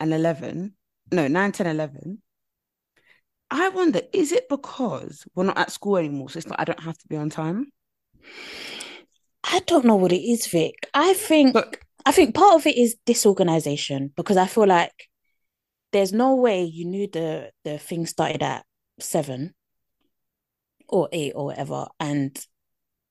and 0.00 0.12
eleven, 0.12 0.74
no, 1.12 1.28
nine, 1.28 1.52
10, 1.52 1.66
11. 1.66 2.22
I 3.50 3.68
wonder, 3.70 4.00
is 4.12 4.32
it 4.32 4.48
because 4.48 5.26
we're 5.34 5.44
not 5.44 5.58
at 5.58 5.72
school 5.72 5.96
anymore? 5.96 6.30
So 6.30 6.38
it's 6.38 6.46
not, 6.46 6.60
I 6.60 6.64
don't 6.64 6.80
have 6.80 6.96
to 6.98 7.08
be 7.08 7.16
on 7.16 7.30
time. 7.30 7.66
I 9.44 9.60
don't 9.60 9.84
know 9.84 9.96
what 9.96 10.12
it 10.12 10.22
is, 10.22 10.46
Vic. 10.46 10.74
I 10.94 11.14
think 11.14 11.56
I 12.06 12.12
think 12.12 12.34
part 12.34 12.54
of 12.54 12.66
it 12.66 12.76
is 12.76 12.96
disorganization 13.06 14.12
because 14.16 14.36
I 14.36 14.46
feel 14.46 14.66
like 14.66 15.08
there's 15.92 16.12
no 16.12 16.36
way 16.36 16.62
you 16.62 16.84
knew 16.84 17.08
the 17.08 17.50
the 17.64 17.78
thing 17.78 18.06
started 18.06 18.42
at 18.42 18.64
seven 18.98 19.54
or 20.88 21.08
eight 21.12 21.32
or 21.34 21.46
whatever, 21.46 21.86
and 21.98 22.38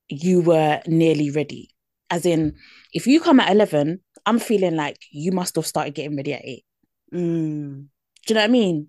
you 0.08 0.40
were 0.40 0.80
nearly 0.86 1.30
ready. 1.30 1.70
As 2.10 2.26
in, 2.26 2.56
if 2.92 3.06
you 3.06 3.20
come 3.20 3.40
at 3.40 3.50
eleven, 3.50 4.00
I'm 4.26 4.38
feeling 4.38 4.76
like 4.76 4.98
you 5.10 5.32
must 5.32 5.56
have 5.56 5.66
started 5.66 5.94
getting 5.94 6.16
ready 6.16 6.34
at 6.34 6.44
eight. 6.44 6.64
mm, 7.12 7.86
Do 7.86 7.88
you 8.28 8.34
know 8.34 8.40
what 8.40 8.50
I 8.50 8.52
mean? 8.52 8.88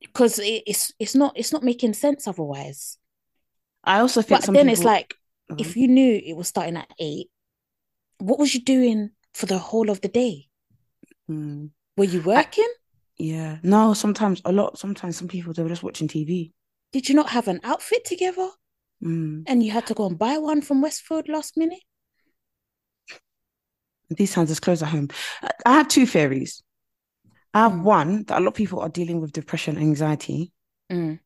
Because 0.00 0.38
it, 0.38 0.62
it's 0.66 0.92
it's 0.98 1.14
not 1.14 1.32
it's 1.36 1.52
not 1.52 1.62
making 1.62 1.94
sense 1.94 2.26
otherwise. 2.26 2.98
I 3.84 4.00
also 4.00 4.22
think 4.22 4.40
But 4.40 4.52
then 4.52 4.66
people, 4.66 4.72
it's 4.72 4.84
like 4.84 5.14
Uh-huh. 5.50 5.56
if 5.58 5.76
you 5.76 5.88
knew 5.88 6.20
it 6.24 6.36
was 6.36 6.48
starting 6.48 6.76
at 6.76 6.90
eight, 6.98 7.28
what 8.18 8.38
was 8.38 8.54
you 8.54 8.60
doing 8.62 9.10
for 9.34 9.46
the 9.46 9.58
whole 9.58 9.90
of 9.90 10.00
the 10.00 10.08
day? 10.08 10.46
Mm, 11.30 11.70
Were 11.96 12.04
you 12.04 12.20
working? 12.22 12.68
yeah, 13.18 13.58
no, 13.62 13.94
sometimes 13.94 14.40
a 14.44 14.52
lot, 14.52 14.78
sometimes 14.78 15.16
some 15.16 15.28
people 15.28 15.52
they 15.52 15.62
were 15.62 15.68
just 15.68 15.82
watching 15.82 16.08
TV. 16.08 16.52
Did 16.92 17.08
you 17.08 17.14
not 17.14 17.30
have 17.30 17.48
an 17.48 17.60
outfit 17.64 18.04
together 18.04 18.48
Mm. 19.02 19.44
and 19.46 19.62
you 19.62 19.70
had 19.70 19.86
to 19.86 19.94
go 19.94 20.06
and 20.06 20.18
buy 20.18 20.36
one 20.38 20.60
from 20.60 20.82
Westfield 20.82 21.26
last 21.28 21.56
minute? 21.56 21.80
These 24.10 24.32
times 24.34 24.50
it's 24.50 24.60
close 24.60 24.82
at 24.82 24.88
home. 24.88 25.08
I- 25.42 25.50
I 25.66 25.72
have 25.78 25.88
two 25.88 26.04
theories. 26.06 26.62
I 27.54 27.60
have 27.60 27.72
Mm. 27.72 27.82
one 27.82 28.24
that 28.24 28.38
a 28.38 28.40
lot 28.40 28.48
of 28.48 28.54
people 28.54 28.80
are 28.80 28.88
dealing 28.88 29.20
with 29.20 29.32
depression, 29.32 29.76
and 29.76 29.84
anxiety, 29.86 30.52
Mm. 30.92 31.20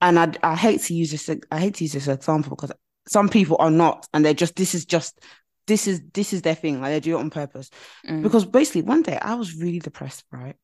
and 0.00 0.18
I 0.18 0.32
I 0.42 0.56
hate 0.56 0.80
to 0.82 0.94
use 0.94 1.10
this 1.10 1.28
I 1.50 1.60
hate 1.60 1.74
to 1.76 1.84
use 1.84 1.92
this 1.94 2.08
example 2.08 2.50
because 2.56 2.72
some 3.08 3.28
people 3.28 3.56
are 3.58 3.70
not, 3.70 4.06
and 4.12 4.24
they're 4.24 4.34
just 4.34 4.56
this 4.56 4.74
is 4.74 4.84
just 4.84 5.20
this 5.66 5.86
is 5.86 6.02
this 6.14 6.32
is 6.32 6.42
their 6.42 6.54
thing, 6.54 6.80
like 6.80 6.90
they 6.92 7.00
do 7.00 7.16
it 7.16 7.20
on 7.20 7.30
purpose. 7.30 7.70
Mm. 8.06 8.22
Because 8.22 8.44
basically, 8.44 8.82
one 8.82 9.02
day 9.02 9.18
I 9.20 9.34
was 9.34 9.54
really 9.54 9.78
depressed, 9.80 10.24
right? 10.32 10.56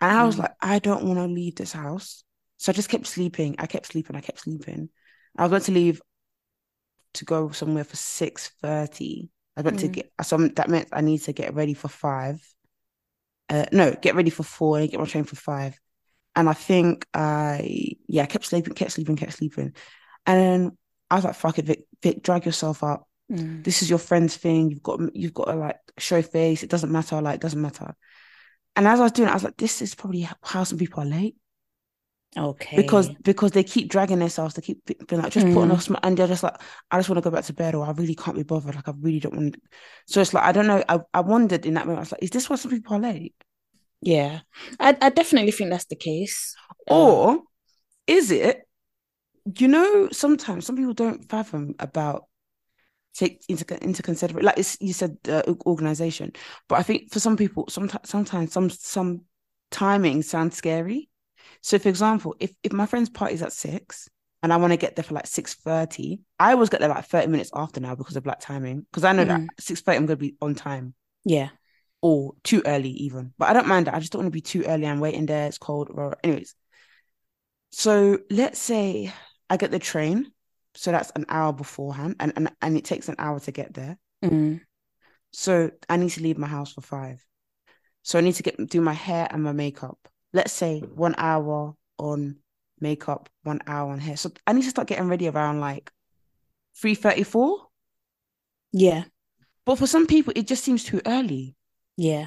And 0.00 0.12
I 0.12 0.24
was 0.24 0.36
Mm. 0.36 0.40
like, 0.40 0.52
I 0.60 0.78
don't 0.78 1.04
want 1.04 1.18
to 1.18 1.26
leave 1.26 1.56
this 1.56 1.72
house. 1.72 2.24
So 2.56 2.70
I 2.70 2.74
just 2.74 2.88
kept 2.88 3.06
sleeping. 3.06 3.56
I 3.58 3.66
kept 3.66 3.86
sleeping. 3.86 4.16
I 4.16 4.20
kept 4.20 4.40
sleeping. 4.40 4.90
I 5.36 5.42
was 5.42 5.52
meant 5.52 5.64
to 5.64 5.72
leave 5.72 6.00
to 7.14 7.24
go 7.24 7.50
somewhere 7.50 7.84
for 7.84 7.96
6.30. 7.96 9.28
I 9.56 9.60
was 9.60 9.64
meant 9.64 9.78
to 9.80 9.88
Mm. 9.88 9.92
get, 9.92 10.12
so 10.22 10.36
that 10.38 10.68
meant 10.68 10.88
I 10.92 11.00
need 11.00 11.18
to 11.22 11.32
get 11.32 11.54
ready 11.54 11.74
for 11.74 11.88
five. 11.88 12.40
Uh, 13.48 13.66
no, 13.72 13.92
get 13.92 14.14
ready 14.14 14.30
for 14.30 14.42
four 14.42 14.78
and 14.78 14.90
get 14.90 15.00
my 15.00 15.06
train 15.06 15.24
for 15.24 15.36
five. 15.36 15.78
And 16.36 16.48
I 16.48 16.52
think 16.52 17.06
I, 17.14 17.96
yeah, 18.06 18.22
I 18.24 18.26
kept 18.26 18.44
sleeping, 18.44 18.74
kept 18.74 18.92
sleeping, 18.92 19.16
kept 19.16 19.32
sleeping. 19.32 19.74
And 20.26 20.40
then 20.40 20.78
I 21.10 21.16
was 21.16 21.24
like, 21.24 21.34
fuck 21.34 21.58
it, 21.58 21.64
Vic, 21.66 21.84
Vic, 22.02 22.22
drag 22.22 22.46
yourself 22.46 22.82
up 22.82 23.04
Mm. 23.30 23.62
this 23.62 23.82
is 23.82 23.90
your 23.90 23.98
friend's 23.98 24.34
thing. 24.38 24.70
You've 24.70 24.82
got 24.82 25.00
you've 25.14 25.34
got 25.34 25.48
to 25.52 25.54
like 25.54 25.76
show 25.98 26.22
face. 26.22 26.62
It 26.62 26.70
doesn't 26.70 26.90
matter. 26.90 27.20
Like 27.20 27.34
it 27.34 27.40
doesn't 27.42 27.60
matter. 27.60 27.94
And 28.74 28.86
as 28.86 29.00
I 29.00 29.02
was 29.02 29.12
doing, 29.12 29.28
it, 29.28 29.32
I 29.32 29.34
was 29.34 29.44
like, 29.44 29.58
this 29.58 29.82
is 29.82 29.94
probably 29.94 30.26
how 30.42 30.64
some 30.64 30.78
people 30.78 31.02
are 31.02 31.06
late 31.06 31.36
Okay. 32.36 32.76
because 32.76 33.10
because 33.22 33.52
they 33.52 33.64
keep 33.64 33.90
dragging 33.90 34.18
themselves. 34.18 34.54
They 34.54 34.62
keep 34.62 34.78
being 35.06 35.20
like, 35.20 35.30
just 35.30 35.44
Mm. 35.44 35.70
a 35.70 35.78
smile, 35.78 36.00
and 36.02 36.16
they're 36.16 36.26
just 36.26 36.42
like, 36.42 36.58
I 36.90 36.98
just 36.98 37.10
want 37.10 37.18
to 37.18 37.30
go 37.30 37.34
back 37.34 37.44
to 37.44 37.52
bed, 37.52 37.74
or 37.74 37.84
I 37.84 37.90
really 37.90 38.14
can't 38.14 38.36
be 38.36 38.44
bothered. 38.44 38.74
Like 38.74 38.88
I 38.88 38.94
really 38.98 39.20
don't 39.20 39.34
want. 39.36 39.56
So 40.06 40.22
it's 40.22 40.32
like 40.32 40.44
I 40.44 40.52
don't 40.52 40.66
know. 40.66 40.82
I 40.88 41.00
I 41.12 41.20
wondered 41.20 41.66
in 41.66 41.74
that 41.74 41.84
moment. 41.84 41.98
I 41.98 42.00
was 42.00 42.12
like, 42.12 42.22
is 42.22 42.30
this 42.30 42.48
why 42.48 42.56
some 42.56 42.70
people 42.70 42.96
are 42.96 43.00
late, 43.00 43.34
yeah, 44.00 44.40
I, 44.80 44.96
I 45.02 45.10
definitely 45.10 45.52
think 45.52 45.68
that's 45.68 45.84
the 45.84 45.96
case. 45.96 46.54
Or 46.86 47.42
is 48.06 48.30
it? 48.30 48.67
You 49.56 49.68
know, 49.68 50.08
sometimes 50.12 50.66
some 50.66 50.76
people 50.76 50.94
don't 50.94 51.28
fathom 51.28 51.74
about 51.78 52.24
take 53.14 53.42
into 53.48 53.64
into 53.82 54.02
consideration 54.02 54.44
like 54.46 54.58
you 54.80 54.92
said 54.92 55.16
uh, 55.28 55.42
organization 55.66 56.30
but 56.68 56.78
i 56.78 56.82
think 56.82 57.10
for 57.12 57.18
some 57.18 57.36
people 57.36 57.64
sometimes 57.68 58.08
sometimes 58.08 58.52
some 58.52 58.70
some 58.70 59.22
timing 59.70 60.22
sounds 60.22 60.56
scary 60.56 61.08
so 61.62 61.78
for 61.78 61.88
example 61.88 62.36
if 62.38 62.52
if 62.62 62.72
my 62.72 62.86
friend's 62.86 63.08
party's 63.08 63.42
at 63.42 63.52
six 63.52 64.08
and 64.42 64.52
i 64.52 64.56
want 64.56 64.72
to 64.72 64.76
get 64.76 64.94
there 64.94 65.02
for 65.02 65.14
like 65.14 65.26
6.30 65.26 66.20
i 66.38 66.52
always 66.52 66.68
get 66.68 66.80
there 66.80 66.88
like 66.88 67.06
30 67.06 67.26
minutes 67.28 67.50
after 67.54 67.80
now 67.80 67.94
because 67.94 68.14
of 68.14 68.22
black 68.22 68.40
timing 68.40 68.86
because 68.90 69.04
i 69.04 69.12
know 69.12 69.24
that 69.24 69.40
Mhm. 69.40 69.48
6.30 69.58 69.96
i'm 69.96 70.06
going 70.06 70.18
to 70.18 70.24
be 70.24 70.36
on 70.40 70.54
time 70.54 70.94
yeah. 71.24 71.48
or 72.02 72.34
too 72.44 72.62
early 72.66 72.90
even 72.90 73.32
but 73.38 73.48
i 73.48 73.52
don't 73.52 73.66
mind 73.66 73.86
that 73.86 73.94
i 73.94 73.98
just 73.98 74.12
don't 74.12 74.22
want 74.22 74.32
to 74.32 74.36
be 74.36 74.42
too 74.42 74.62
early 74.64 74.86
i'm 74.86 75.00
waiting 75.00 75.26
there 75.26 75.46
it's 75.48 75.58
cold 75.58 75.90
anyways 76.22 76.54
so 77.70 78.18
let's 78.30 78.58
say 78.58 79.12
i 79.50 79.56
get 79.56 79.70
the 79.70 79.78
train 79.78 80.30
so 80.74 80.92
that's 80.92 81.10
an 81.16 81.24
hour 81.28 81.52
beforehand 81.52 82.16
and, 82.20 82.32
and 82.36 82.50
and 82.62 82.76
it 82.76 82.84
takes 82.84 83.08
an 83.08 83.16
hour 83.18 83.40
to 83.40 83.52
get 83.52 83.74
there 83.74 83.98
Mm. 84.24 84.60
so 85.32 85.70
I 85.88 85.96
need 85.96 86.10
to 86.10 86.22
leave 86.22 86.38
my 86.38 86.48
house 86.48 86.72
for 86.72 86.80
five. 86.80 87.24
So 88.02 88.18
I 88.18 88.22
need 88.22 88.34
to 88.34 88.42
get 88.42 88.68
do 88.68 88.80
my 88.80 88.92
hair 88.94 89.28
and 89.30 89.44
my 89.44 89.52
makeup. 89.52 89.96
Let's 90.32 90.52
say 90.52 90.80
one 90.80 91.14
hour 91.18 91.74
on 91.98 92.38
makeup, 92.80 93.28
one 93.44 93.60
hour 93.66 93.92
on 93.92 94.00
hair. 94.00 94.16
So 94.16 94.32
I 94.44 94.54
need 94.54 94.64
to 94.64 94.70
start 94.70 94.88
getting 94.88 95.08
ready 95.08 95.28
around 95.28 95.60
like 95.60 95.92
three 96.80 96.96
thirty 96.96 97.22
four. 97.22 97.68
Yeah. 98.72 99.04
But 99.64 99.76
for 99.78 99.86
some 99.86 100.06
people, 100.06 100.32
it 100.34 100.46
just 100.48 100.64
seems 100.64 100.82
too 100.82 101.00
early. 101.06 101.54
Yeah. 101.96 102.26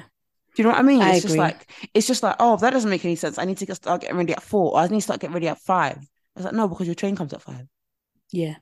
Do 0.54 0.62
you 0.62 0.64
know 0.64 0.70
what 0.70 0.78
I 0.78 0.82
mean? 0.82 1.02
I 1.02 1.10
It's 1.12 1.22
just 1.22 1.34
agree. 1.34 1.40
like 1.40 1.70
it's 1.92 2.06
just 2.06 2.22
like 2.22 2.36
oh 2.38 2.56
that 2.56 2.70
doesn't 2.70 2.90
make 2.90 3.04
any 3.04 3.16
sense. 3.16 3.38
I 3.38 3.44
need 3.44 3.58
to 3.58 3.66
get, 3.66 3.76
start 3.76 4.00
getting 4.00 4.16
ready 4.16 4.32
at 4.32 4.42
four. 4.42 4.72
Or 4.72 4.78
I 4.78 4.86
need 4.86 4.96
to 4.96 5.02
start 5.02 5.20
getting 5.20 5.34
ready 5.34 5.48
at 5.48 5.58
five. 5.58 5.98
I 6.36 6.40
was 6.40 6.44
like 6.44 6.54
no 6.54 6.68
because 6.68 6.86
your 6.86 6.94
train 6.94 7.16
comes 7.16 7.32
at 7.32 7.42
five. 7.42 7.66
Yeah. 8.30 8.56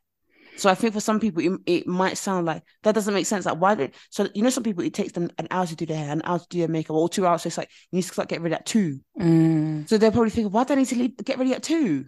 So 0.57 0.69
I 0.69 0.75
think 0.75 0.93
for 0.93 1.00
some 1.00 1.21
people 1.21 1.43
it, 1.43 1.61
it 1.65 1.87
might 1.87 2.19
sound 2.19 2.45
like 2.47 2.62
that 2.83 2.95
doesn't 2.95 3.15
make 3.15 3.27
sense. 3.27 3.47
Like 3.47 3.61
why 3.61 3.75
did 3.75 3.95
so 4.11 4.29
you 4.35 4.43
know 4.43 4.50
some 4.50 4.62
people 4.65 4.85
it 4.85 4.95
takes 4.95 5.12
them 5.12 5.31
an 5.39 5.49
hour 5.50 5.67
to 5.67 5.77
do 5.77 5.87
their 5.87 5.97
hair, 5.97 6.12
an 6.12 6.23
hour 6.25 6.39
to 6.39 6.47
do 6.50 6.59
their 6.59 6.69
makeup, 6.69 6.97
or 6.97 7.09
two 7.09 7.27
hours. 7.27 7.43
So 7.43 7.47
it's 7.49 7.59
like 7.59 7.71
you 7.91 7.97
need 7.97 8.03
to 8.03 8.09
start 8.09 8.29
getting 8.29 8.43
ready 8.43 8.57
at 8.57 8.67
two. 8.67 9.00
Mm. 9.19 9.89
So 9.89 9.97
they're 9.97 10.11
probably 10.11 10.31
thinking, 10.31 10.53
why 10.53 10.65
do 10.65 10.75
I 10.75 10.77
need 10.77 10.89
to 10.89 10.97
leave, 10.97 11.17
get 11.25 11.39
ready 11.39 11.55
at 11.55 11.62
two? 11.62 12.07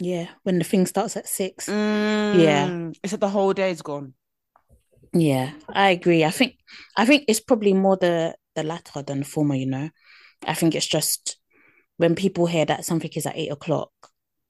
Yeah. 0.00 0.28
When 0.42 0.58
the 0.58 0.64
thing 0.64 0.86
starts 0.86 1.16
at 1.16 1.28
six. 1.28 1.68
Mm, 1.68 2.96
It's 3.02 3.12
like 3.12 3.20
the 3.20 3.28
whole 3.28 3.52
day 3.52 3.70
is 3.70 3.82
gone. 3.82 4.14
Yeah, 5.12 5.52
I 5.68 5.90
agree. 5.90 6.24
I 6.24 6.30
think 6.30 6.56
I 6.96 7.04
think 7.04 7.24
it's 7.28 7.40
probably 7.40 7.74
more 7.74 7.96
the 7.96 8.34
the 8.54 8.62
latter 8.62 9.02
than 9.02 9.20
the 9.20 9.24
former, 9.24 9.54
you 9.54 9.66
know. 9.66 9.90
I 10.46 10.54
think 10.54 10.74
it's 10.74 10.86
just 10.86 11.36
when 11.98 12.14
people 12.14 12.46
hear 12.46 12.64
that 12.64 12.84
something 12.84 13.10
is 13.14 13.26
at 13.26 13.36
eight 13.36 13.52
o'clock, 13.52 13.92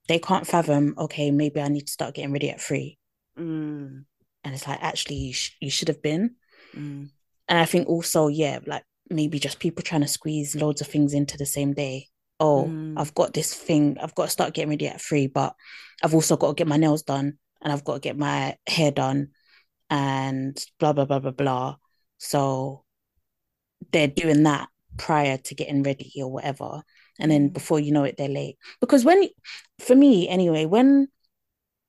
they 0.09 0.19
can't 0.19 0.47
fathom, 0.47 0.95
okay, 0.99 1.31
maybe 1.31 1.61
I 1.61 1.69
need 1.69 1.87
to 1.87 1.93
start 1.93 2.15
getting 2.15 2.33
ready 2.33 2.51
at 2.51 2.61
three. 2.61 2.99
Mm, 3.39 4.05
And 4.45 4.55
it's 4.55 4.67
like, 4.67 4.83
actually, 4.83 5.17
you, 5.17 5.33
sh- 5.33 5.57
you 5.61 5.71
should 5.71 5.89
have 5.89 6.03
been. 6.03 6.37
mm, 6.77 7.11
And 7.49 7.59
I 7.59 7.65
think 7.65 7.89
also, 7.89 8.29
yeah, 8.29 8.59
like 8.67 8.85
maybe 9.09 9.39
just 9.39 9.59
people 9.59 9.83
trying 9.83 10.01
to 10.03 10.09
squeeze 10.09 10.57
loads 10.57 10.81
of 10.81 10.87
things 10.87 11.15
into 11.15 11.37
the 11.37 11.47
same 11.47 11.73
day. 11.73 12.09
Oh, 12.41 12.67
Mm. 12.67 12.95
I've 12.97 13.15
got 13.15 13.33
this 13.35 13.55
thing, 13.55 13.97
I've 14.03 14.15
got 14.15 14.25
to 14.25 14.31
start 14.31 14.55
getting 14.55 14.71
ready 14.71 14.89
at 14.89 15.01
three, 15.01 15.27
but 15.29 15.55
I've 16.03 16.15
also 16.15 16.37
got 16.37 16.49
to 16.49 16.55
get 16.55 16.67
my 16.67 16.77
nails 16.77 17.03
done 17.03 17.39
and 17.61 17.73
I've 17.73 17.85
got 17.85 17.95
to 17.95 18.01
get 18.01 18.19
my 18.19 18.57
hair 18.67 18.91
done 18.91 19.29
and 19.91 20.57
blah, 20.79 20.93
blah, 20.93 21.05
blah, 21.05 21.21
blah, 21.21 21.31
blah. 21.31 21.77
So 22.19 22.85
they're 23.93 24.09
doing 24.09 24.43
that 24.45 24.69
prior 24.97 25.39
to 25.39 25.55
getting 25.55 25.83
ready 25.83 26.13
or 26.17 26.31
whatever. 26.31 26.83
And 27.19 27.31
then 27.31 27.49
before 27.49 27.79
you 27.79 27.93
know 27.93 28.05
it, 28.05 28.17
they're 28.17 28.29
late. 28.29 28.57
Because 28.81 29.05
when, 29.05 29.29
for 29.79 29.95
me 29.95 30.29
anyway, 30.29 30.65
when 30.65 31.09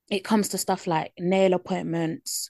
it 0.10 0.24
comes 0.24 0.50
to 0.50 0.58
stuff 0.58 0.86
like 0.86 1.14
nail 1.18 1.54
appointments, 1.54 2.50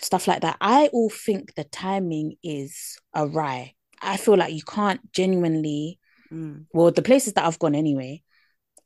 stuff 0.00 0.26
like 0.26 0.42
that, 0.42 0.56
I 0.60 0.88
all 0.88 1.10
think 1.10 1.54
the 1.54 1.64
timing 1.64 2.36
is 2.42 2.98
awry. 3.14 3.74
I 4.00 4.16
feel 4.16 4.36
like 4.36 4.54
you 4.54 4.62
can't 4.62 5.12
genuinely, 5.12 5.98
mm, 6.32 6.64
well, 6.72 6.90
the 6.90 7.02
places 7.02 7.34
that 7.34 7.44
I've 7.44 7.58
gone 7.58 7.74
anyway, 7.74 8.22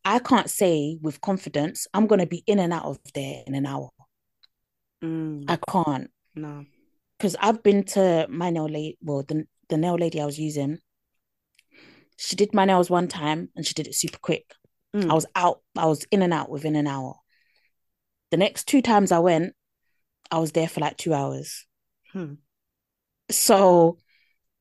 I 0.05 0.19
can't 0.19 0.51
say 0.51 0.99
with 1.01 1.21
confidence, 1.21 1.87
I'm 1.95 2.07
going 2.07 2.21
to 2.21 2.27
be 2.27 2.43
in 2.47 2.59
and 2.59 2.73
out 2.73 2.85
of 2.85 2.99
there 3.15 3.43
in 3.47 3.55
an 3.55 3.67
hour. 3.67 3.91
mm. 5.03 5.45
I 5.49 5.59
can't. 5.71 6.11
no. 6.35 6.67
Because 7.19 7.37
I've 7.41 7.63
been 7.63 7.85
to 7.85 8.27
my 8.29 8.51
nail 8.51 8.67
lady 8.67 8.99
well, 9.01 9.23
the, 9.23 9.47
the 9.69 9.77
nail 9.77 9.95
lady 9.95 10.21
I 10.21 10.27
was 10.27 10.39
using, 10.39 10.79
she 12.17 12.37
did 12.37 12.55
my 12.55 12.65
nails 12.65 12.91
one 12.91 13.09
time 13.09 13.51
and 13.57 13.67
she 13.67 13.75
did 13.75 13.87
it 13.87 13.95
super 13.95 14.19
quick. 14.19 14.55
Mm. 14.95 15.11
I 15.11 15.15
was 15.15 15.27
out, 15.35 15.61
I 15.77 15.87
was 15.87 16.07
in 16.11 16.23
and 16.23 16.33
out 16.33 16.51
within 16.51 16.77
an 16.77 16.87
hour. 16.87 17.17
The 18.31 18.37
next 18.37 18.67
two 18.67 18.83
times 18.83 19.13
I 19.13 19.19
went, 19.19 19.55
I 20.31 20.39
was 20.39 20.53
there 20.53 20.69
for 20.69 20.81
like 20.81 20.97
two 20.97 21.15
hours. 21.15 21.67
Hmm. 22.13 22.35
So, 23.31 23.99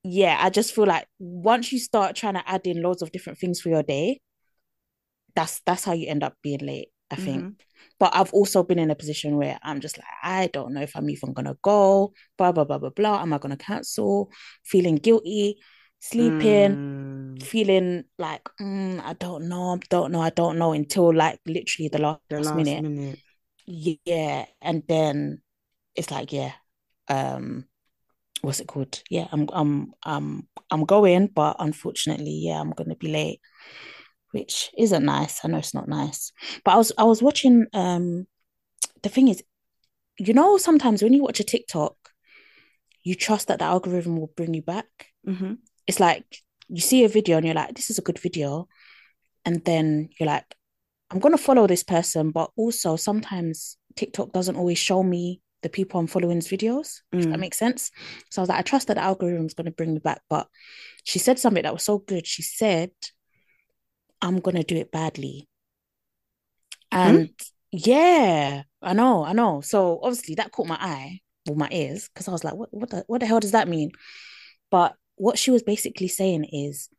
yeah, 0.03 0.37
I 0.39 0.49
just 0.49 0.73
feel 0.73 0.85
like 0.85 1.07
once 1.19 1.71
you 1.71 1.79
start 1.79 2.15
trying 2.15 2.35
to 2.35 2.49
add 2.49 2.65
in 2.67 2.81
loads 2.81 3.01
of 3.01 3.11
different 3.11 3.39
things 3.39 3.61
for 3.61 3.69
your 3.69 3.83
day, 3.83 4.19
that's 5.35 5.61
that's 5.65 5.83
how 5.83 5.93
you 5.93 6.07
end 6.07 6.23
up 6.23 6.35
being 6.43 6.59
late, 6.59 6.89
I 7.09 7.15
think. 7.15 7.43
Mhm. 7.43 7.55
But 7.99 8.15
I've 8.15 8.33
also 8.33 8.63
been 8.63 8.79
in 8.79 8.91
a 8.91 8.95
position 8.95 9.37
where 9.37 9.59
I'm 9.63 9.79
just 9.79 9.97
like, 9.97 10.07
I 10.21 10.47
don't 10.47 10.73
know 10.73 10.81
if 10.81 10.95
I'm 10.95 11.09
even 11.09 11.33
gonna 11.33 11.57
go, 11.61 12.13
blah 12.37 12.51
blah 12.51 12.63
blah 12.63 12.77
blah 12.77 12.89
blah. 12.89 13.21
Am 13.21 13.33
I 13.33 13.37
gonna 13.37 13.57
cancel? 13.57 14.31
Feeling 14.63 14.95
guilty, 14.97 15.57
sleeping, 16.03 16.77
Mm. 16.77 17.43
feeling 17.43 18.05
like 18.19 18.43
mm, 18.61 19.01
I 19.03 19.13
don't 19.13 19.49
know, 19.49 19.79
don't 19.89 20.11
know, 20.11 20.21
I 20.21 20.31
don't 20.31 20.57
know 20.59 20.73
until 20.73 21.13
like 21.15 21.39
literally 21.47 21.89
the 21.89 21.99
last, 21.99 22.21
The 22.29 22.41
last 22.41 22.53
minute. 22.55 22.77
minute. 22.77 23.19
Yeah, 23.65 24.45
and 24.61 24.83
then 24.87 25.41
it's 25.95 26.11
like, 26.11 26.33
yeah, 26.33 26.53
um, 27.09 27.65
what's 28.41 28.59
it 28.61 28.67
called? 28.67 29.01
Yeah, 29.09 29.27
I'm 29.31 29.49
I'm 29.53 29.93
I'm 30.03 30.47
I'm 30.71 30.85
going, 30.85 31.27
but 31.27 31.57
unfortunately, 31.59 32.31
yeah, 32.45 32.59
I'm 32.61 32.71
gonna 32.71 32.95
be 32.95 33.09
late, 33.09 33.41
which 34.31 34.71
isn't 34.77 35.05
nice. 35.05 35.45
I 35.45 35.49
know 35.49 35.59
it's 35.59 35.73
not 35.75 35.87
nice. 35.89 36.31
But 36.65 36.73
I 36.73 36.77
was 36.77 36.91
I 36.97 37.03
was 37.03 37.21
watching 37.23 37.67
um 37.73 38.27
the 39.03 39.09
thing 39.09 39.27
is, 39.29 39.43
you 40.19 40.33
know, 40.33 40.57
sometimes 40.57 41.03
when 41.03 41.13
you 41.13 41.23
watch 41.23 41.39
a 41.39 41.43
TikTok, 41.43 41.95
you 43.03 43.15
trust 43.15 43.47
that 43.47 43.59
the 43.59 43.65
algorithm 43.65 44.17
will 44.17 44.31
bring 44.35 44.53
you 44.53 44.61
back. 44.61 45.07
hmm 45.25 45.53
It's 45.87 45.99
like 45.99 46.25
you 46.69 46.81
see 46.81 47.03
a 47.03 47.09
video 47.09 47.37
and 47.37 47.45
you're 47.45 47.55
like, 47.55 47.75
this 47.75 47.89
is 47.89 47.97
a 47.99 48.01
good 48.03 48.19
video. 48.19 48.67
And 49.45 49.63
then 49.65 50.09
you're 50.19 50.27
like, 50.27 50.45
I'm 51.11 51.19
gonna 51.19 51.37
follow 51.37 51.67
this 51.67 51.83
person, 51.83 52.31
but 52.31 52.51
also 52.55 52.95
sometimes 52.95 53.77
TikTok 53.95 54.31
doesn't 54.31 54.55
always 54.55 54.77
show 54.79 55.03
me 55.03 55.41
the 55.61 55.69
people 55.69 55.99
I'm 55.99 56.07
following's 56.07 56.47
videos, 56.47 57.01
if 57.13 57.25
that 57.29 57.37
Mm. 57.37 57.39
makes 57.39 57.57
sense. 57.59 57.91
So 58.31 58.41
I 58.41 58.43
was 58.43 58.49
like, 58.49 58.59
I 58.59 58.63
trust 58.63 58.87
that 58.87 58.95
the 58.95 59.03
algorithm's 59.03 59.53
gonna 59.53 59.71
bring 59.71 59.93
me 59.93 59.99
back. 59.99 60.21
But 60.29 60.47
she 61.03 61.19
said 61.19 61.39
something 61.39 61.63
that 61.63 61.73
was 61.73 61.83
so 61.83 61.99
good. 61.99 62.25
She 62.25 62.41
said, 62.41 62.91
I'm 64.21 64.39
gonna 64.39 64.63
do 64.63 64.75
it 64.77 64.91
badly. 64.91 65.47
And 66.91 67.29
yeah, 67.71 68.63
I 68.81 68.93
know, 68.93 69.23
I 69.25 69.33
know. 69.33 69.61
So 69.61 69.99
obviously 70.01 70.35
that 70.35 70.51
caught 70.51 70.67
my 70.67 70.77
eye 70.79 71.19
or 71.49 71.55
my 71.55 71.67
ears 71.71 72.09
because 72.09 72.27
I 72.27 72.31
was 72.31 72.43
like, 72.43 72.53
what, 72.55 72.73
what 72.73 72.89
the 72.89 73.03
what 73.07 73.19
the 73.19 73.25
hell 73.25 73.39
does 73.39 73.51
that 73.51 73.67
mean? 73.67 73.91
But 74.69 74.95
what 75.15 75.37
she 75.37 75.51
was 75.51 75.63
basically 75.63 76.07
saying 76.07 76.45
is 76.45 76.89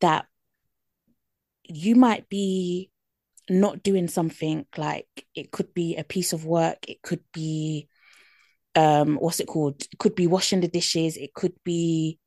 that 0.00 0.26
you 1.64 1.94
might 1.94 2.28
be 2.28 2.90
not 3.48 3.82
doing 3.82 4.08
something 4.08 4.66
like 4.76 5.06
it 5.34 5.50
could 5.50 5.72
be 5.72 5.96
a 5.96 6.04
piece 6.04 6.32
of 6.32 6.44
work, 6.44 6.88
it 6.88 7.02
could 7.02 7.22
be 7.32 7.88
um 8.74 9.16
what's 9.16 9.40
it 9.40 9.46
called? 9.46 9.82
It 9.82 9.98
could 9.98 10.14
be 10.14 10.26
washing 10.26 10.60
the 10.60 10.68
dishes, 10.68 11.16
it 11.16 11.34
could 11.34 11.54
be 11.64 12.18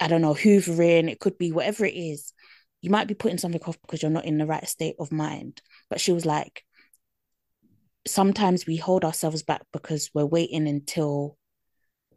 I 0.00 0.08
don't 0.08 0.22
know, 0.22 0.34
hoovering, 0.34 1.10
it 1.10 1.20
could 1.20 1.38
be 1.38 1.52
whatever 1.52 1.84
it 1.84 1.94
is. 1.94 2.32
You 2.80 2.90
might 2.90 3.08
be 3.08 3.14
putting 3.14 3.38
something 3.38 3.62
off 3.62 3.80
because 3.80 4.02
you're 4.02 4.10
not 4.10 4.26
in 4.26 4.38
the 4.38 4.46
right 4.46 4.66
state 4.68 4.96
of 4.98 5.12
mind. 5.12 5.62
But 5.88 6.00
she 6.00 6.12
was 6.12 6.26
like, 6.26 6.64
sometimes 8.06 8.66
we 8.66 8.76
hold 8.76 9.04
ourselves 9.04 9.42
back 9.42 9.62
because 9.72 10.10
we're 10.12 10.26
waiting 10.26 10.68
until 10.68 11.38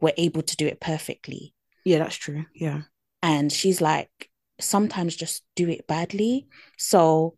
we're 0.00 0.12
able 0.16 0.42
to 0.42 0.56
do 0.56 0.66
it 0.66 0.80
perfectly. 0.80 1.54
Yeah, 1.84 1.98
that's 1.98 2.16
true. 2.16 2.44
Yeah. 2.54 2.82
And 3.22 3.52
she's 3.52 3.80
like, 3.80 4.10
sometimes 4.60 5.16
just 5.16 5.42
do 5.56 5.68
it 5.68 5.86
badly. 5.86 6.46
So 6.76 7.36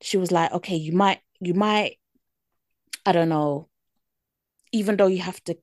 she 0.00 0.16
was 0.16 0.32
like, 0.32 0.52
okay, 0.52 0.76
you 0.76 0.92
might, 0.92 1.20
you 1.40 1.54
might, 1.54 1.98
I 3.04 3.12
don't 3.12 3.28
know, 3.28 3.68
even 4.72 4.96
though 4.96 5.06
you 5.06 5.22
have 5.22 5.42
to 5.44 5.56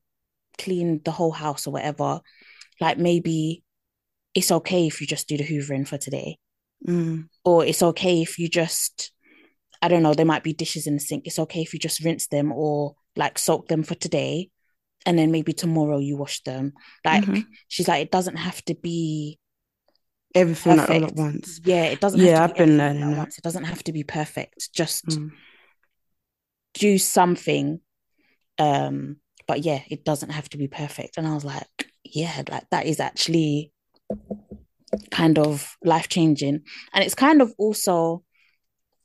clean 0.57 1.01
the 1.03 1.11
whole 1.11 1.31
house 1.31 1.67
or 1.67 1.71
whatever, 1.71 2.21
like 2.79 2.97
maybe 2.97 3.63
it's 4.35 4.51
okay 4.51 4.87
if 4.87 5.01
you 5.01 5.07
just 5.07 5.27
do 5.27 5.37
the 5.37 5.43
hoovering 5.43 5.87
for 5.87 5.97
today. 5.97 6.37
Mm. 6.87 7.27
Or 7.43 7.65
it's 7.65 7.81
okay 7.81 8.21
if 8.21 8.39
you 8.39 8.47
just, 8.47 9.11
I 9.81 9.87
don't 9.87 10.03
know, 10.03 10.13
there 10.13 10.25
might 10.25 10.43
be 10.43 10.53
dishes 10.53 10.87
in 10.87 10.93
the 10.95 10.99
sink. 10.99 11.25
It's 11.25 11.39
okay 11.39 11.61
if 11.61 11.73
you 11.73 11.79
just 11.79 12.03
rinse 12.03 12.27
them 12.27 12.51
or 12.51 12.95
like 13.15 13.37
soak 13.37 13.67
them 13.67 13.83
for 13.83 13.95
today. 13.95 14.49
And 15.05 15.17
then 15.17 15.31
maybe 15.31 15.53
tomorrow 15.53 15.97
you 15.99 16.17
wash 16.17 16.41
them. 16.43 16.73
Like 17.05 17.23
Mhm. 17.23 17.45
she's 17.67 17.87
like, 17.87 18.01
it 18.03 18.11
doesn't 18.11 18.35
have 18.37 18.63
to 18.65 18.75
be 18.75 19.39
Everything 20.35 20.77
like, 20.77 20.89
all 20.89 21.05
at 21.05 21.15
once. 21.15 21.59
Yeah, 21.63 21.85
it 21.85 21.99
doesn't 21.99 22.19
Yeah, 22.19 22.33
have 22.39 22.47
to 22.47 22.49
I've 22.49 22.53
be 22.53 22.59
been 22.59 22.77
learning 22.77 23.03
at 23.03 23.09
that. 23.11 23.17
once. 23.17 23.37
It 23.37 23.43
doesn't 23.43 23.63
have 23.63 23.83
to 23.83 23.93
be 23.93 24.03
perfect. 24.03 24.71
Just 24.73 25.05
Mm. 25.05 25.31
do 26.75 26.97
something. 26.97 27.79
Um, 28.59 29.17
but 29.47 29.61
yeah, 29.63 29.81
it 29.89 30.03
doesn't 30.05 30.29
have 30.29 30.49
to 30.49 30.57
be 30.57 30.67
perfect. 30.67 31.17
And 31.17 31.25
I 31.27 31.33
was 31.33 31.45
like, 31.45 31.65
yeah, 32.03 32.43
like 32.49 32.69
that 32.71 32.85
is 32.85 32.99
actually 32.99 33.71
kind 35.11 35.39
of 35.39 35.75
life 35.83 36.09
changing. 36.09 36.61
And 36.93 37.03
it's 37.03 37.15
kind 37.15 37.41
of 37.41 37.53
also 37.57 38.23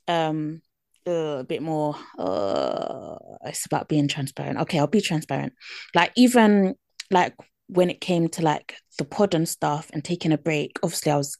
um 0.07 0.61
uh, 1.07 1.37
a 1.39 1.43
bit 1.43 1.61
more 1.61 1.95
uh 2.17 3.15
it's 3.45 3.65
about 3.65 3.87
being 3.87 4.07
transparent. 4.07 4.59
Okay, 4.59 4.79
I'll 4.79 4.87
be 4.87 5.01
transparent. 5.01 5.53
Like 5.93 6.11
even 6.15 6.75
like 7.11 7.33
when 7.67 7.89
it 7.89 8.01
came 8.01 8.27
to 8.29 8.41
like 8.41 8.75
the 8.97 9.05
pod 9.05 9.33
and 9.33 9.47
stuff 9.47 9.89
and 9.93 10.03
taking 10.03 10.31
a 10.31 10.37
break, 10.37 10.79
obviously 10.83 11.11
I 11.11 11.17
was 11.17 11.37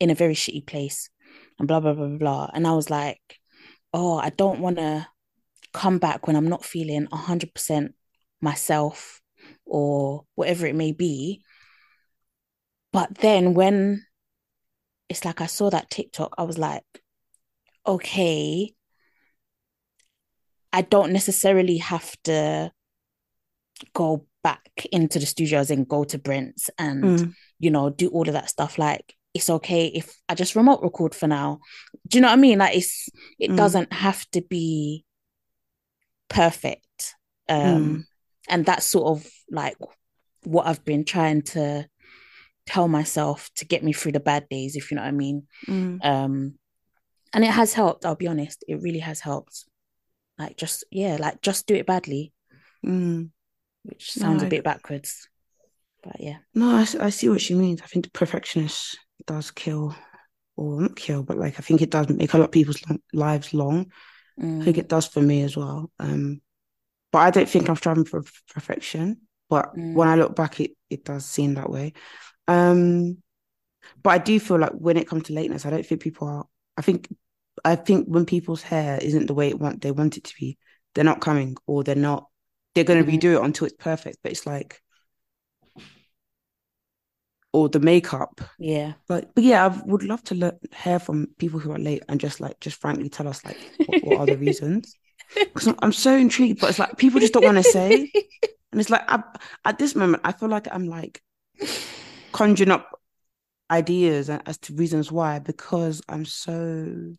in 0.00 0.10
a 0.10 0.14
very 0.14 0.34
shitty 0.34 0.66
place 0.66 1.10
and 1.58 1.68
blah 1.68 1.80
blah 1.80 1.94
blah 1.94 2.08
blah 2.08 2.18
blah. 2.18 2.50
And 2.52 2.66
I 2.66 2.72
was 2.72 2.90
like, 2.90 3.20
oh, 3.92 4.16
I 4.16 4.30
don't 4.30 4.60
want 4.60 4.76
to 4.78 5.06
come 5.72 5.98
back 5.98 6.26
when 6.26 6.36
I'm 6.36 6.48
not 6.48 6.64
feeling 6.64 7.06
hundred 7.12 7.54
percent 7.54 7.94
myself 8.40 9.20
or 9.64 10.24
whatever 10.34 10.66
it 10.66 10.74
may 10.74 10.92
be. 10.92 11.42
But 12.92 13.16
then 13.16 13.54
when 13.54 14.04
it's 15.08 15.24
like 15.24 15.40
I 15.40 15.46
saw 15.46 15.70
that 15.70 15.90
TikTok, 15.90 16.34
I 16.38 16.44
was 16.44 16.58
like, 16.58 16.84
okay, 17.86 18.74
I 20.74 20.82
don't 20.82 21.12
necessarily 21.12 21.78
have 21.78 22.14
to 22.24 22.70
go 23.94 24.26
back 24.42 24.86
into 24.92 25.18
the 25.18 25.26
studios 25.26 25.70
and 25.70 25.88
go 25.88 26.04
to 26.04 26.18
Brent's 26.18 26.68
and 26.78 27.04
Mm. 27.04 27.34
you 27.60 27.70
know 27.70 27.88
do 27.90 28.08
all 28.08 28.26
of 28.28 28.34
that 28.34 28.50
stuff. 28.50 28.76
Like 28.78 29.14
it's 29.32 29.48
okay 29.50 29.86
if 29.86 30.06
I 30.28 30.34
just 30.34 30.54
remote 30.56 30.82
record 30.82 31.14
for 31.14 31.26
now. 31.28 31.60
Do 32.08 32.18
you 32.18 32.22
know 32.22 32.28
what 32.28 32.38
I 32.38 32.46
mean? 32.46 32.58
Like 32.58 32.76
it's 32.76 33.08
it 33.38 33.50
Mm. 33.50 33.56
doesn't 33.56 33.92
have 33.92 34.28
to 34.32 34.40
be 34.42 35.04
perfect. 36.28 37.14
Um 37.48 37.58
Mm. 37.58 38.04
and 38.48 38.66
that's 38.66 38.86
sort 38.86 39.06
of 39.16 39.30
like 39.50 39.76
what 40.44 40.66
I've 40.66 40.84
been 40.84 41.04
trying 41.04 41.42
to 41.54 41.86
tell 42.66 42.88
myself 42.88 43.50
to 43.56 43.64
get 43.64 43.82
me 43.84 43.92
through 43.92 44.12
the 44.12 44.20
bad 44.20 44.48
days, 44.48 44.76
if 44.76 44.90
you 44.90 44.96
know 44.96 45.02
what 45.02 45.08
I 45.08 45.12
mean. 45.12 45.46
Mm. 45.66 46.04
Um 46.04 46.58
and 47.32 47.44
it 47.44 47.50
has 47.50 47.72
helped, 47.74 48.04
I'll 48.04 48.14
be 48.14 48.28
honest. 48.28 48.64
It 48.68 48.80
really 48.82 49.00
has 49.00 49.20
helped. 49.20 49.64
Like 50.38 50.56
just 50.56 50.84
yeah, 50.90 51.16
like 51.20 51.40
just 51.42 51.66
do 51.66 51.74
it 51.74 51.86
badly, 51.86 52.32
Mm. 52.84 53.30
which 53.84 54.16
No, 54.16 54.22
sounds 54.22 54.42
a 54.42 54.46
I- 54.46 54.48
bit 54.48 54.64
backwards. 54.64 55.28
But 56.02 56.20
yeah. 56.20 56.38
No, 56.54 56.70
I, 56.76 56.86
I 57.00 57.10
see 57.10 57.28
what 57.28 57.40
she 57.40 57.54
means. 57.54 57.80
I 57.82 57.86
think 57.86 58.04
the 58.04 58.10
perfectionist 58.10 58.98
does 59.26 59.50
kill, 59.50 59.94
or 60.56 60.80
not 60.82 60.96
kill, 60.96 61.22
but 61.22 61.38
like 61.38 61.58
I 61.58 61.62
think 61.62 61.80
it 61.82 61.90
does 61.90 62.08
make 62.08 62.34
a 62.34 62.38
lot 62.38 62.44
of 62.46 62.52
people's 62.52 62.82
lives 63.12 63.54
long. 63.54 63.86
I 64.38 64.64
think 64.64 64.76
Mm, 64.76 64.80
it 64.80 64.88
does 64.88 65.06
for 65.06 65.20
me 65.22 65.42
as 65.42 65.56
well. 65.56 65.90
Um, 66.00 66.40
but 67.12 67.20
I 67.20 67.30
don't 67.30 67.48
think 67.48 67.68
I'm 67.68 67.76
striving 67.76 68.04
for 68.04 68.22
perfection. 68.52 69.20
But 69.48 69.74
Mm. 69.76 69.94
when 69.94 70.08
I 70.08 70.16
look 70.16 70.34
back, 70.34 70.60
it 70.60 70.72
it 70.90 71.04
does 71.04 71.24
seem 71.24 71.54
that 71.54 71.70
way. 71.70 71.92
Um, 72.48 73.22
but 74.02 74.10
I 74.10 74.18
do 74.18 74.38
feel 74.40 74.58
like 74.58 74.72
when 74.72 74.96
it 74.96 75.08
comes 75.08 75.24
to 75.24 75.32
lateness, 75.32 75.64
I 75.66 75.70
don't 75.70 75.86
think 75.86 76.02
people 76.02 76.28
are. 76.28 76.46
I 76.76 76.82
think 76.82 77.08
I 77.64 77.76
think 77.76 78.06
when 78.08 78.26
people's 78.26 78.62
hair 78.62 78.98
isn't 79.02 79.26
the 79.26 79.34
way 79.34 79.48
it 79.48 79.58
want 79.58 79.82
they 79.82 79.90
want 79.92 80.16
it 80.16 80.24
to 80.24 80.34
be, 80.38 80.58
they're 80.94 81.04
not 81.04 81.20
coming, 81.20 81.56
or 81.66 81.84
they're 81.84 81.94
not. 81.96 82.28
They're 82.74 82.84
going 82.84 83.04
to 83.04 83.10
Mhm. 83.10 83.18
redo 83.18 83.36
it 83.36 83.44
until 83.44 83.66
it's 83.66 83.76
perfect. 83.76 84.18
But 84.22 84.32
it's 84.32 84.46
like, 84.46 84.80
or 87.52 87.68
the 87.68 87.80
makeup. 87.80 88.40
yeah. 88.58 88.94
But 89.08 89.34
but 89.34 89.44
yeah, 89.44 89.66
I 89.66 89.82
would 89.86 90.02
love 90.02 90.22
to 90.24 90.34
learn, 90.34 90.58
hear 90.82 90.98
from 90.98 91.28
people 91.38 91.60
who 91.60 91.72
are 91.72 91.78
late 91.78 92.02
and 92.08 92.20
just 92.20 92.40
like 92.40 92.60
just 92.60 92.80
frankly 92.80 93.08
tell 93.08 93.28
us 93.28 93.44
like 93.44 93.58
what, 93.86 93.98
what 94.02 94.20
are 94.20 94.26
the 94.26 94.38
reasons. 94.38 94.96
Because 95.54 95.68
I'm, 95.68 95.76
I'm 95.82 95.92
so 95.92 96.16
intrigued, 96.16 96.60
but 96.60 96.70
it's 96.70 96.78
like 96.80 96.98
people 96.98 97.20
just 97.20 97.32
don't 97.34 97.44
want 97.44 97.58
to 97.58 97.64
say, 97.64 98.10
and 98.72 98.80
it's 98.80 98.90
like 98.90 99.02
I, 99.08 99.22
at 99.64 99.78
this 99.78 99.94
moment 99.96 100.22
I 100.24 100.32
feel 100.32 100.48
like 100.50 100.68
I'm 100.72 100.86
like 100.88 101.22
conjuring 102.32 102.70
up 102.70 103.00
ideas 103.70 104.30
as 104.30 104.58
to 104.58 104.74
reasons 104.74 105.12
why 105.12 105.38
because 105.40 106.02
I'm 106.08 106.24
so. 106.24 107.14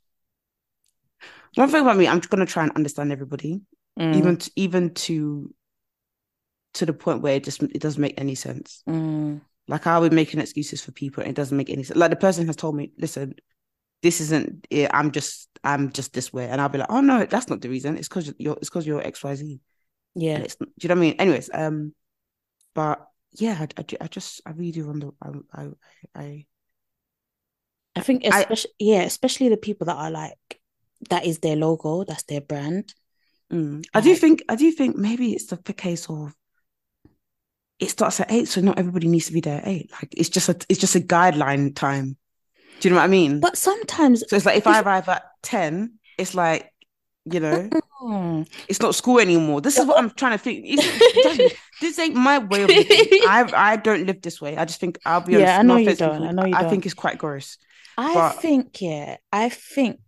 One 1.55 1.69
thing 1.69 1.81
about 1.81 1.97
me, 1.97 2.07
I'm 2.07 2.19
just 2.19 2.29
gonna 2.29 2.45
try 2.45 2.63
and 2.63 2.71
understand 2.73 3.11
everybody, 3.11 3.61
Mm, 3.97 4.17
even 4.17 4.37
to, 4.37 4.51
even 4.55 4.93
to 4.93 5.53
to 6.73 6.85
the 6.85 6.93
point 6.93 7.21
where 7.21 7.35
it 7.35 7.43
just 7.43 7.63
it 7.63 7.79
doesn't 7.79 8.01
make 8.01 8.19
any 8.19 8.35
sense. 8.35 8.83
mm, 8.87 9.41
Like 9.67 9.87
I 9.87 9.97
would 9.97 10.13
making 10.13 10.41
excuses 10.41 10.81
for 10.81 10.91
people, 10.91 11.23
and 11.23 11.29
it 11.31 11.35
doesn't 11.35 11.57
make 11.57 11.69
any 11.69 11.83
sense. 11.83 11.97
Like 11.97 12.09
the 12.11 12.17
person 12.17 12.45
has 12.47 12.55
told 12.55 12.75
me, 12.75 12.91
listen, 12.97 13.35
this 14.03 14.21
isn't 14.21 14.67
it. 14.69 14.91
I'm 14.93 15.11
just 15.11 15.49
I'm 15.63 15.91
just 15.91 16.13
this 16.13 16.33
way, 16.33 16.47
and 16.49 16.59
I'll 16.61 16.69
be 16.69 16.79
like, 16.79 16.91
oh 16.91 17.01
no, 17.01 17.25
that's 17.25 17.49
not 17.49 17.61
the 17.61 17.69
reason. 17.69 17.97
It's 17.97 18.07
because 18.07 18.33
you're 18.37 18.57
it's 18.57 18.69
because 18.69 18.85
you're 18.85 19.01
X 19.01 19.23
Y 19.23 19.35
Z. 19.35 19.59
Yeah. 20.15 20.39
It's 20.39 20.55
do 20.55 20.67
you 20.81 20.89
know 20.89 20.95
what 20.95 20.99
I 20.99 21.01
mean? 21.01 21.15
Anyways, 21.19 21.49
um, 21.53 21.93
but 22.73 23.07
yeah, 23.33 23.57
I, 23.59 23.67
I, 23.81 23.85
I 24.01 24.07
just 24.07 24.41
I 24.45 24.51
really 24.51 24.71
do 24.71 24.87
wonder. 24.87 25.09
I 25.21 25.29
I 25.53 25.69
I 26.15 26.45
I 27.95 28.01
think 28.01 28.25
I- 28.25 28.41
especially 28.41 28.71
yeah, 28.79 29.01
especially 29.03 29.49
the 29.49 29.57
people 29.57 29.85
that 29.85 29.95
are 29.95 30.11
like 30.11 30.59
that 31.09 31.25
is 31.25 31.39
their 31.39 31.55
logo, 31.55 32.03
that's 32.03 32.23
their 32.23 32.41
brand. 32.41 32.93
Mm. 33.51 33.85
I 33.93 34.01
do 34.01 34.09
Like- 34.11 34.19
think 34.19 34.43
I 34.49 34.55
do 34.55 34.71
think 34.71 34.95
maybe 34.95 35.33
it's 35.33 35.45
the, 35.47 35.59
the 35.63 35.73
case 35.73 36.09
of 36.09 36.33
it 37.79 37.89
starts 37.89 38.19
at 38.21 38.31
eight, 38.31 38.47
so 38.47 38.61
not 38.61 38.79
everybody 38.79 39.07
needs 39.07 39.27
to 39.27 39.33
be 39.33 39.41
there 39.41 39.59
at 39.61 39.67
eight. 39.67 39.91
Like 39.91 40.09
it's 40.15 40.29
just 40.29 40.49
a 40.49 40.55
it's 40.69 40.79
just 40.79 40.95
a 40.95 40.99
guideline 41.01 41.75
time. 41.75 42.17
Do 42.79 42.87
you 42.87 42.93
know 42.93 42.99
what 42.99 43.05
I 43.05 43.07
mean? 43.07 43.39
But 43.39 43.57
sometimes 43.57 44.23
so 44.27 44.35
it's 44.35 44.45
like 44.45 44.57
if 44.57 44.67
I 44.67 44.81
arrive 44.81 45.07
at 45.09 45.23
ten, 45.43 45.95
it's 46.17 46.33
like 46.35 46.71
you 47.25 47.39
know 47.39 47.69
Mm, 48.01 48.47
it's 48.67 48.81
not 48.81 48.93
school 48.93 49.19
anymore. 49.19 49.61
This 49.61 49.77
is 49.79 49.85
what 49.85 49.97
I'm 49.97 50.11
trying 50.11 50.33
to 50.33 50.37
think. 50.37 50.65
It's- 50.65 51.21
trust 51.23 51.39
me, 51.39 51.51
this 51.81 51.97
ain't 51.97 52.13
my 52.15 52.37
way 52.39 52.63
of 52.63 52.69
living. 52.69 53.19
I 53.27 53.49
I 53.55 53.75
don't 53.77 54.05
live 54.05 54.21
this 54.21 54.39
way. 54.41 54.55
I 54.57 54.65
just 54.65 54.79
think 54.79 54.99
I'll 55.05 55.21
be 55.21 55.35
honest. 55.35 55.47
Yeah, 55.47 55.59
I 55.59 55.61
no 55.63 55.73
know 55.73 55.79
you 55.79 55.95
don't. 55.95 56.11
people, 56.13 56.27
I 56.27 56.31
know 56.31 56.45
you 56.45 56.55
I 56.55 56.61
don't. 56.61 56.69
think 56.69 56.85
it's 56.85 56.93
quite 56.93 57.17
gross. 57.17 57.57
I 57.97 58.13
But- 58.13 58.41
think, 58.41 58.81
yeah, 58.81 59.17
I 59.31 59.47
think 59.49 59.99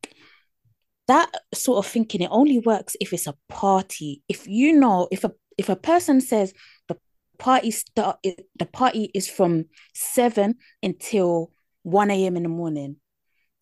that 1.08 1.32
sort 1.54 1.86
of 1.86 1.92
thinking 1.92 2.22
it 2.22 2.30
only 2.32 2.60
works 2.60 2.96
if 3.00 3.14
it's 3.14 3.28
a 3.28 3.36
party. 3.50 4.22
If 4.28 4.48
you 4.48 4.74
know, 4.74 5.08
if 5.12 5.24
a 5.24 5.32
if 5.58 5.70
a 5.70 5.76
person 5.76 6.22
says 6.22 6.54
the 6.88 6.98
party 7.38 7.72
start 7.72 8.20
the 8.24 8.66
party 8.66 9.12
is 9.14 9.30
from 9.30 9.66
seven 9.94 10.56
until 10.84 11.52
one 11.84 12.12
a.m. 12.12 12.36
in 12.38 12.44
the 12.44 12.50
morning, 12.50 12.98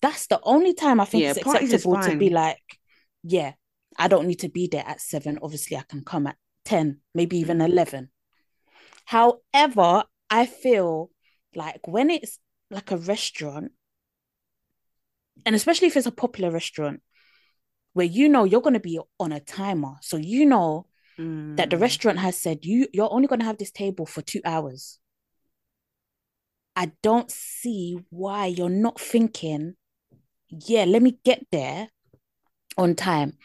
that's 0.02 0.28
the 0.28 0.40
only 0.44 0.74
time 0.74 1.00
I 1.00 1.06
think 1.06 1.24
Yeah, 1.24 1.30
it's 1.32 1.38
acceptable 1.38 1.98
to 1.98 2.18
be 2.18 2.30
like, 2.30 2.62
yeah, 3.24 3.54
I 3.98 4.08
don't 4.08 4.28
need 4.28 4.40
to 4.40 4.50
be 4.50 4.68
there 4.68 4.84
at 4.86 5.02
seven. 5.02 5.40
Obviously, 5.42 5.78
I 5.78 5.84
can 5.88 6.04
come 6.04 6.28
at 6.28 6.38
ten, 6.64 7.00
maybe 7.14 7.38
even 7.38 7.60
Mm. 7.60 7.70
eleven. 7.72 8.10
However, 9.06 10.06
I 10.30 10.46
feel 10.48 11.12
like 11.54 11.88
when 11.88 12.10
it's 12.10 12.40
like 12.72 12.92
a 12.92 12.98
restaurant 12.98 13.72
and 15.46 15.56
especially 15.56 15.88
if 15.88 15.96
it's 15.96 16.08
a 16.08 16.12
popular 16.12 16.52
restaurant 16.52 17.02
where 17.96 18.06
you 18.06 18.30
know 18.30 18.44
you're 18.46 18.62
going 18.62 18.76
to 18.76 18.80
be 18.82 19.00
on 19.20 19.34
a 19.34 19.40
timer. 19.42 19.96
So 20.02 20.18
you 20.18 20.46
know 20.46 20.88
that 21.58 21.70
the 21.72 21.78
Mm. 21.78 21.82
restaurant 21.82 22.20
has 22.20 22.38
said 22.38 22.66
you 22.66 22.88
you're 22.94 23.12
only 23.14 23.28
going 23.28 23.40
to 23.40 23.46
have 23.46 23.58
this 23.58 23.72
table 23.72 24.06
for 24.06 24.22
2 24.22 24.42
hours. 24.46 25.00
I 26.76 26.92
don't 27.02 27.32
see 27.32 27.98
why 28.12 28.48
you're 28.48 28.70
not 28.70 29.00
thinking 29.00 29.76
yeah 30.50 30.86
let 30.86 31.02
me 31.02 31.18
get 31.26 31.48
there 31.52 31.90
on 32.78 32.96
time. 32.96 33.38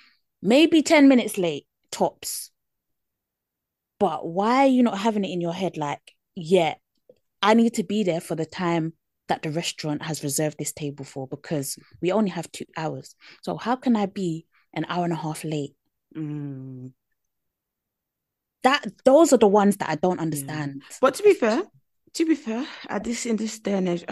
Maybe 0.42 0.82
10 0.82 1.08
minutes 1.08 1.38
late 1.38 1.66
tops. 1.92 2.50
But 4.00 4.26
why 4.26 4.64
are 4.64 4.66
you 4.66 4.82
not 4.82 4.98
having 4.98 5.24
it 5.24 5.30
in 5.30 5.40
your 5.40 5.52
head 5.54 5.76
like 5.76 6.14
yeah 6.34 6.74
i 7.42 7.54
need 7.54 7.74
to 7.74 7.82
be 7.84 8.04
there 8.04 8.20
for 8.20 8.34
the 8.36 8.46
time 8.46 8.94
that 9.30 9.42
the 9.42 9.50
restaurant 9.50 10.02
has 10.02 10.22
reserved 10.22 10.56
this 10.58 10.72
table 10.72 11.04
for 11.04 11.26
because 11.28 11.78
we 12.02 12.12
only 12.12 12.30
have 12.30 12.50
two 12.52 12.66
hours 12.76 13.14
so 13.42 13.56
how 13.56 13.74
can 13.76 13.96
i 13.96 14.04
be 14.06 14.44
an 14.74 14.84
hour 14.88 15.04
and 15.04 15.12
a 15.12 15.16
half 15.16 15.42
late 15.44 15.74
Mm. 16.16 16.90
that 18.64 18.84
those 19.04 19.32
are 19.32 19.38
the 19.38 19.46
ones 19.48 19.76
that 19.78 19.88
i 19.88 19.94
don't 19.94 20.18
understand 20.20 20.82
But 21.00 21.14
to 21.14 21.22
be 21.22 21.34
fair, 21.34 21.62
to 22.14 22.24
be 22.26 22.34
fair, 22.34 22.66
at 22.88 23.04
this 23.04 23.26
in 23.26 23.36
this 23.36 23.60
day 23.60 23.74
and 23.74 23.88
age, 23.88 24.04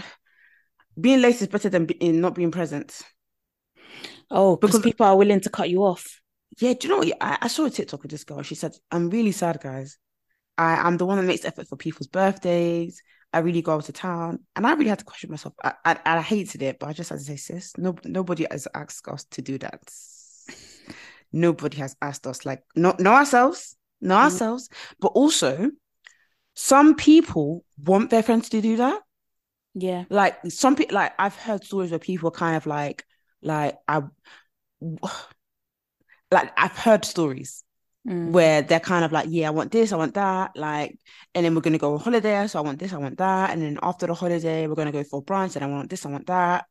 being 0.98 1.20
late 1.20 1.40
is 1.42 1.48
better 1.48 1.68
than 1.68 1.88
in 1.88 2.20
not 2.20 2.34
being 2.36 2.52
present. 2.52 3.02
oh 4.30 4.54
because 4.56 4.80
people 4.80 5.06
are 5.06 5.16
willing 5.16 5.40
to 5.40 5.50
cut 5.50 5.68
you 5.68 5.82
off 5.82 6.20
Yeah, 6.60 6.74
do 6.74 6.86
you 6.86 6.94
know 6.94 6.98
what? 6.98 7.12
I, 7.20 7.38
I 7.42 7.48
saw 7.48 7.64
a 7.66 7.70
TikTok 7.70 8.04
of 8.04 8.10
this 8.10 8.24
girl. 8.24 8.42
She 8.42 8.54
said, 8.56 8.72
I'm 8.90 9.10
really 9.10 9.32
sad, 9.32 9.60
guys. 9.60 9.98
I'm 10.56 10.96
the 10.98 11.06
one 11.06 11.18
that 11.18 11.26
makes 11.26 11.44
effort 11.44 11.68
for 11.68 11.76
people's 11.76 12.08
birthdays. 12.08 13.00
I 13.38 13.40
really 13.40 13.62
go 13.62 13.72
out 13.74 13.84
to 13.84 13.92
town. 13.92 14.40
And 14.56 14.66
I 14.66 14.72
really 14.74 14.88
had 14.88 14.98
to 14.98 15.04
question 15.04 15.30
myself. 15.30 15.54
I, 15.62 15.74
I, 15.84 15.96
I 16.04 16.20
hated 16.20 16.62
it, 16.62 16.78
but 16.78 16.88
I 16.88 16.92
just 16.92 17.10
had 17.10 17.18
to 17.18 17.24
say, 17.24 17.36
sis, 17.36 17.72
no, 17.78 17.94
nobody 18.04 18.46
has 18.50 18.66
asked 18.74 19.06
us 19.08 19.24
to 19.30 19.42
do 19.42 19.58
that. 19.58 19.80
Nobody 21.32 21.76
has 21.78 21.94
asked 22.00 22.26
us, 22.26 22.44
like, 22.44 22.64
no, 22.74 22.94
know 22.98 23.12
ourselves, 23.12 23.76
know 24.00 24.16
Mm. 24.16 24.22
ourselves. 24.24 24.68
But 25.00 25.08
also, 25.08 25.70
some 26.54 26.96
people 26.96 27.64
want 27.84 28.10
their 28.10 28.22
friends 28.22 28.48
to 28.48 28.60
do 28.60 28.76
that. 28.78 29.00
yeah 29.74 30.04
Like, 30.10 30.38
some 30.50 30.74
people, 30.74 30.96
like, 30.96 31.12
I've 31.18 31.36
heard 31.36 31.64
stories 31.64 31.90
where 31.90 31.98
people 32.00 32.30
kind 32.30 32.56
of 32.56 32.66
like, 32.66 33.04
like, 33.42 33.76
I, 33.86 34.02
like, 36.30 36.52
I've 36.56 36.76
heard 36.76 37.04
stories 37.04 37.64
Mm. 38.08 38.32
where 38.32 38.62
they're 38.62 38.80
kind 38.80 39.04
of 39.04 39.12
like, 39.12 39.26
yeah, 39.30 39.48
I 39.48 39.50
want 39.50 39.72
this, 39.72 39.92
I 39.92 39.96
want 39.96 40.14
that, 40.14 40.52
like, 40.56 40.98
and 41.34 41.44
then 41.44 41.54
we're 41.54 41.60
gonna 41.62 41.78
go 41.78 41.94
on 41.94 42.00
holiday, 42.00 42.46
so 42.46 42.58
I 42.58 42.62
want 42.62 42.78
this, 42.78 42.92
I 42.92 42.98
want 42.98 43.18
that, 43.18 43.50
and 43.50 43.62
then 43.62 43.78
after 43.82 44.06
the 44.06 44.14
holiday, 44.14 44.66
we're 44.66 44.74
gonna 44.74 44.92
go 44.92 45.04
for 45.04 45.22
brunch, 45.24 45.56
and 45.56 45.64
I 45.64 45.68
want 45.68 45.90
this, 45.90 46.06
I 46.06 46.10
want 46.10 46.26
that. 46.26 46.66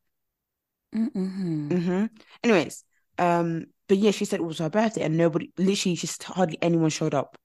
Mm-hmm. 0.95 1.69
Mm-hmm. 1.69 2.06
Anyways, 2.43 2.84
um, 3.17 3.65
but 3.88 3.97
yeah, 3.97 4.12
she 4.12 4.26
said 4.26 4.39
it 4.39 4.43
was 4.43 4.60
her 4.60 4.69
birthday, 4.69 5.04
and 5.04 5.17
nobody, 5.17 5.52
literally, 5.58 5.95
just 5.95 6.23
hardly 6.23 6.58
anyone 6.62 6.89
showed 6.89 7.13
up. 7.13 7.38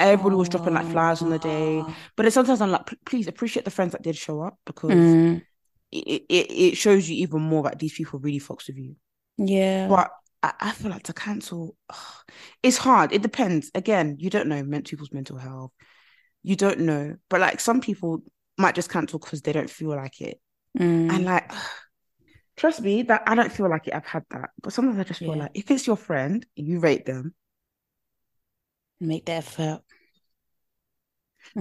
Everybody 0.00 0.36
was 0.36 0.48
dropping 0.48 0.74
like 0.74 0.86
flowers 0.86 1.22
on 1.22 1.30
the 1.30 1.38
day, 1.38 1.84
but 2.16 2.22
then 2.24 2.32
sometimes 2.32 2.60
I'm 2.60 2.70
like, 2.70 2.94
please 3.04 3.28
appreciate 3.28 3.64
the 3.64 3.70
friends 3.70 3.92
that 3.92 4.02
did 4.02 4.16
show 4.16 4.42
up 4.42 4.58
because 4.66 4.92
Mm, 4.94 5.42
it, 5.92 6.24
it 6.28 6.52
it 6.52 6.76
shows 6.76 7.08
you 7.08 7.16
even 7.16 7.42
more 7.42 7.64
that 7.64 7.78
these 7.78 7.94
people 7.94 8.20
really 8.20 8.40
fucks 8.40 8.68
with 8.68 8.78
you. 8.78 8.96
yeah 9.38 9.88
But 9.88 10.10
I, 10.42 10.52
I 10.60 10.72
feel 10.72 10.90
like 10.90 11.04
to 11.04 11.12
cancel, 11.12 11.76
it's 12.62 12.76
hard. 12.76 13.12
It 13.12 13.22
depends. 13.22 13.70
Again, 13.74 14.16
you 14.18 14.30
don't 14.30 14.48
know 14.48 14.62
men- 14.62 14.82
people's 14.84 15.12
mental 15.12 15.36
health. 15.38 15.72
You 16.42 16.56
don't 16.56 16.80
know. 16.80 17.16
But 17.30 17.40
like 17.40 17.60
some 17.60 17.80
people 17.80 18.22
might 18.58 18.74
just 18.74 18.90
cancel 18.90 19.18
because 19.18 19.42
they 19.42 19.52
don't 19.52 19.70
feel 19.70 19.90
like 19.90 20.20
it. 20.20 20.40
Mm, 20.78 21.08
And 21.10 21.26
like, 21.26 21.52
trust 22.56 22.80
me, 22.82 23.02
that 23.02 23.22
I 23.26 23.34
don't 23.34 23.52
feel 23.52 23.68
like 23.70 23.86
it. 23.86 23.94
I've 23.94 24.06
had 24.06 24.24
that. 24.30 24.50
But 24.62 24.72
sometimes 24.72 24.98
I 24.98 25.04
just 25.04 25.22
feel 25.22 25.36
Yeah. 25.36 25.38
like 25.38 25.50
if 25.54 25.70
it's 25.70 25.86
your 25.86 25.96
friend, 25.96 26.44
you 26.56 26.80
rate 26.80 27.06
them 27.06 27.34
make 29.00 29.24
the 29.26 29.32
effort 29.32 29.82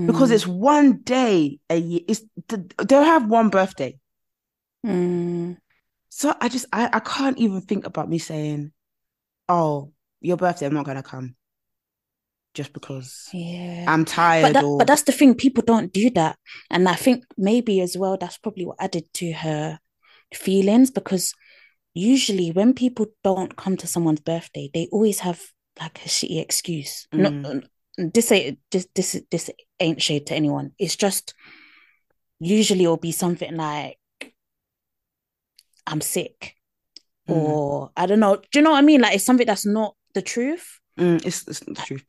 because 0.05 0.31
Mm, 0.31 0.31
it's 0.31 0.47
one 0.47 0.99
day 1.03 1.59
a 1.69 1.77
year. 1.77 2.01
It's 2.07 2.21
th- 2.47 2.61
they'll 2.87 3.03
have 3.03 3.29
one 3.29 3.49
birthday. 3.49 3.99
mm, 4.83 5.57
So 6.09 6.33
I 6.39 6.49
just 6.49 6.65
I, 6.71 6.89
I 6.91 6.99
can't 6.99 7.37
even 7.37 7.61
think 7.61 7.85
about 7.85 8.09
me 8.09 8.17
saying, 8.17 8.71
"Oh, 9.47 9.91
your 10.21 10.37
birthday, 10.37 10.65
I'm 10.65 10.73
not 10.73 10.85
gonna 10.85 11.03
come," 11.03 11.35
just 12.53 12.73
because 12.73 13.29
yeah. 13.33 13.85
I'm 13.87 14.03
tired 14.03 14.43
but 14.43 14.53
that, 14.53 14.63
or 14.63 14.77
but 14.79 14.87
that's 14.87 15.03
the 15.03 15.11
thing 15.11 15.35
people 15.35 15.63
don't 15.65 15.93
do 15.93 16.09
that. 16.11 16.37
And 16.69 16.89
i 16.89 16.95
think 16.95 17.23
maybe 17.37 17.81
as 17.81 17.97
well 17.97 18.17
that's 18.17 18.37
probably 18.37 18.65
what 18.65 18.77
added 18.79 19.05
to 19.15 19.31
her 19.31 19.79
feelings 20.33 20.91
because 20.91 21.33
usually 21.93 22.51
when 22.51 22.73
people 22.73 23.07
don't 23.23 23.55
come 23.55 23.77
to 23.77 23.87
someone's 23.87 24.19
birthday 24.19 24.69
they 24.73 24.87
always 24.91 25.19
have 25.19 25.41
like 25.79 25.99
a 26.05 26.09
shitty 26.09 26.41
excuse. 26.41 27.07
Mm. 27.13 27.41
no 27.41 27.61
this 27.97 28.31
ain't 28.31 28.59
this 28.71 28.87
this 28.93 29.21
this 29.31 29.49
ain't 29.79 30.01
shade 30.01 30.27
to 30.27 30.35
anyone. 30.35 30.71
It's 30.79 30.95
just 30.95 31.33
usually 32.39 32.83
it'll 32.83 32.97
be 32.97 33.11
something 33.11 33.55
like 33.55 33.97
i'm 35.87 36.01
sick 36.01 36.53
Mm. 37.29 37.35
or 37.35 37.91
i 37.97 38.05
don't 38.05 38.21
know 38.21 38.37
do 38.37 38.59
you 38.59 38.61
know 38.61 38.71
what 38.71 38.77
i 38.77 38.81
mean 38.81 39.01
like 39.01 39.13
it's 39.15 39.25
something 39.25 39.45
that's 39.45 39.65
not 39.65 39.95
the 40.13 40.21
truth 40.21 40.79
Mm, 40.97 41.23
it's, 41.25 41.47
it's 41.47 41.59
the 41.59 41.75
truth. 41.75 42.03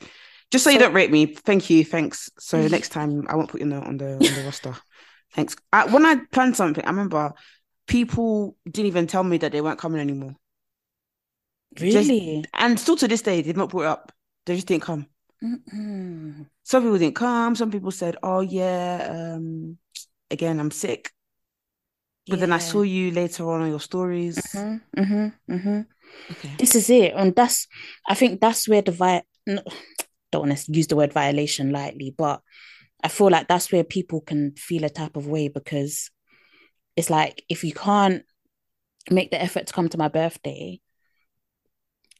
Just 0.50 0.64
so, 0.64 0.70
you 0.70 0.78
don't 0.78 0.94
rate 0.94 1.10
me, 1.10 1.26
thank 1.26 1.68
you, 1.68 1.84
thanks. 1.84 2.30
So 2.38 2.66
next 2.76 2.88
time 2.88 3.26
I 3.28 3.36
won't 3.36 3.50
put 3.50 3.60
you 3.60 3.66
on 3.66 3.70
the 3.70 3.80
on 3.86 3.96
the, 3.98 4.12
on 4.14 4.18
the 4.20 4.42
roster. 4.46 4.74
Thanks. 5.34 5.54
I, 5.74 5.84
when 5.84 6.06
I 6.06 6.16
planned 6.32 6.56
something, 6.56 6.82
I 6.82 6.88
remember 6.88 7.34
people 7.86 8.56
didn't 8.64 8.86
even 8.86 9.06
tell 9.06 9.22
me 9.24 9.36
that 9.38 9.52
they 9.52 9.60
weren't 9.60 9.78
coming 9.78 10.00
anymore, 10.00 10.36
Just- 11.74 12.08
really 12.08 12.46
and 12.54 12.80
still 12.80 12.96
to 12.96 13.06
this 13.08 13.20
day, 13.20 13.42
they've 13.42 13.54
not 13.56 13.68
brought 13.68 13.82
it 13.82 13.88
up. 13.88 14.12
They 14.46 14.54
just 14.54 14.68
didn't 14.68 14.84
come. 14.84 15.06
Mm-mm. 15.44 16.46
Some 16.62 16.82
people 16.82 16.96
didn't 16.98 17.14
come. 17.16 17.54
Some 17.56 17.70
people 17.70 17.90
said, 17.90 18.16
"Oh 18.22 18.40
yeah, 18.40 19.34
um, 19.36 19.76
again, 20.30 20.60
I'm 20.60 20.70
sick." 20.70 21.10
But 22.28 22.40
then 22.40 22.52
I 22.52 22.58
saw 22.58 22.82
you 22.82 23.10
later 23.10 23.50
on 23.50 23.62
on 23.62 23.68
your 23.70 23.80
stories. 23.80 24.36
Mhm, 24.54 24.80
mhm, 24.96 25.32
mhm. 25.50 25.86
Okay. 26.32 26.54
This 26.58 26.74
is 26.74 26.90
it, 26.90 27.14
and 27.16 27.34
that's 27.34 27.66
I 28.08 28.14
think 28.14 28.40
that's 28.40 28.68
where 28.68 28.82
the 28.82 28.92
vi 28.92 29.22
no, 29.46 29.62
don't 30.32 30.48
want 30.48 30.58
to 30.58 30.72
use 30.72 30.86
the 30.88 30.96
word 30.96 31.12
violation 31.12 31.72
lightly, 31.72 32.14
but 32.16 32.42
I 33.02 33.08
feel 33.08 33.30
like 33.30 33.48
that's 33.48 33.72
where 33.72 33.84
people 33.84 34.20
can 34.20 34.52
feel 34.56 34.84
a 34.84 34.90
type 34.90 35.16
of 35.16 35.26
way 35.26 35.48
because 35.48 36.10
it's 36.96 37.10
like 37.10 37.44
if 37.48 37.64
you 37.64 37.72
can't 37.72 38.24
make 39.10 39.30
the 39.30 39.40
effort 39.40 39.68
to 39.68 39.72
come 39.72 39.88
to 39.90 39.98
my 39.98 40.08
birthday, 40.08 40.80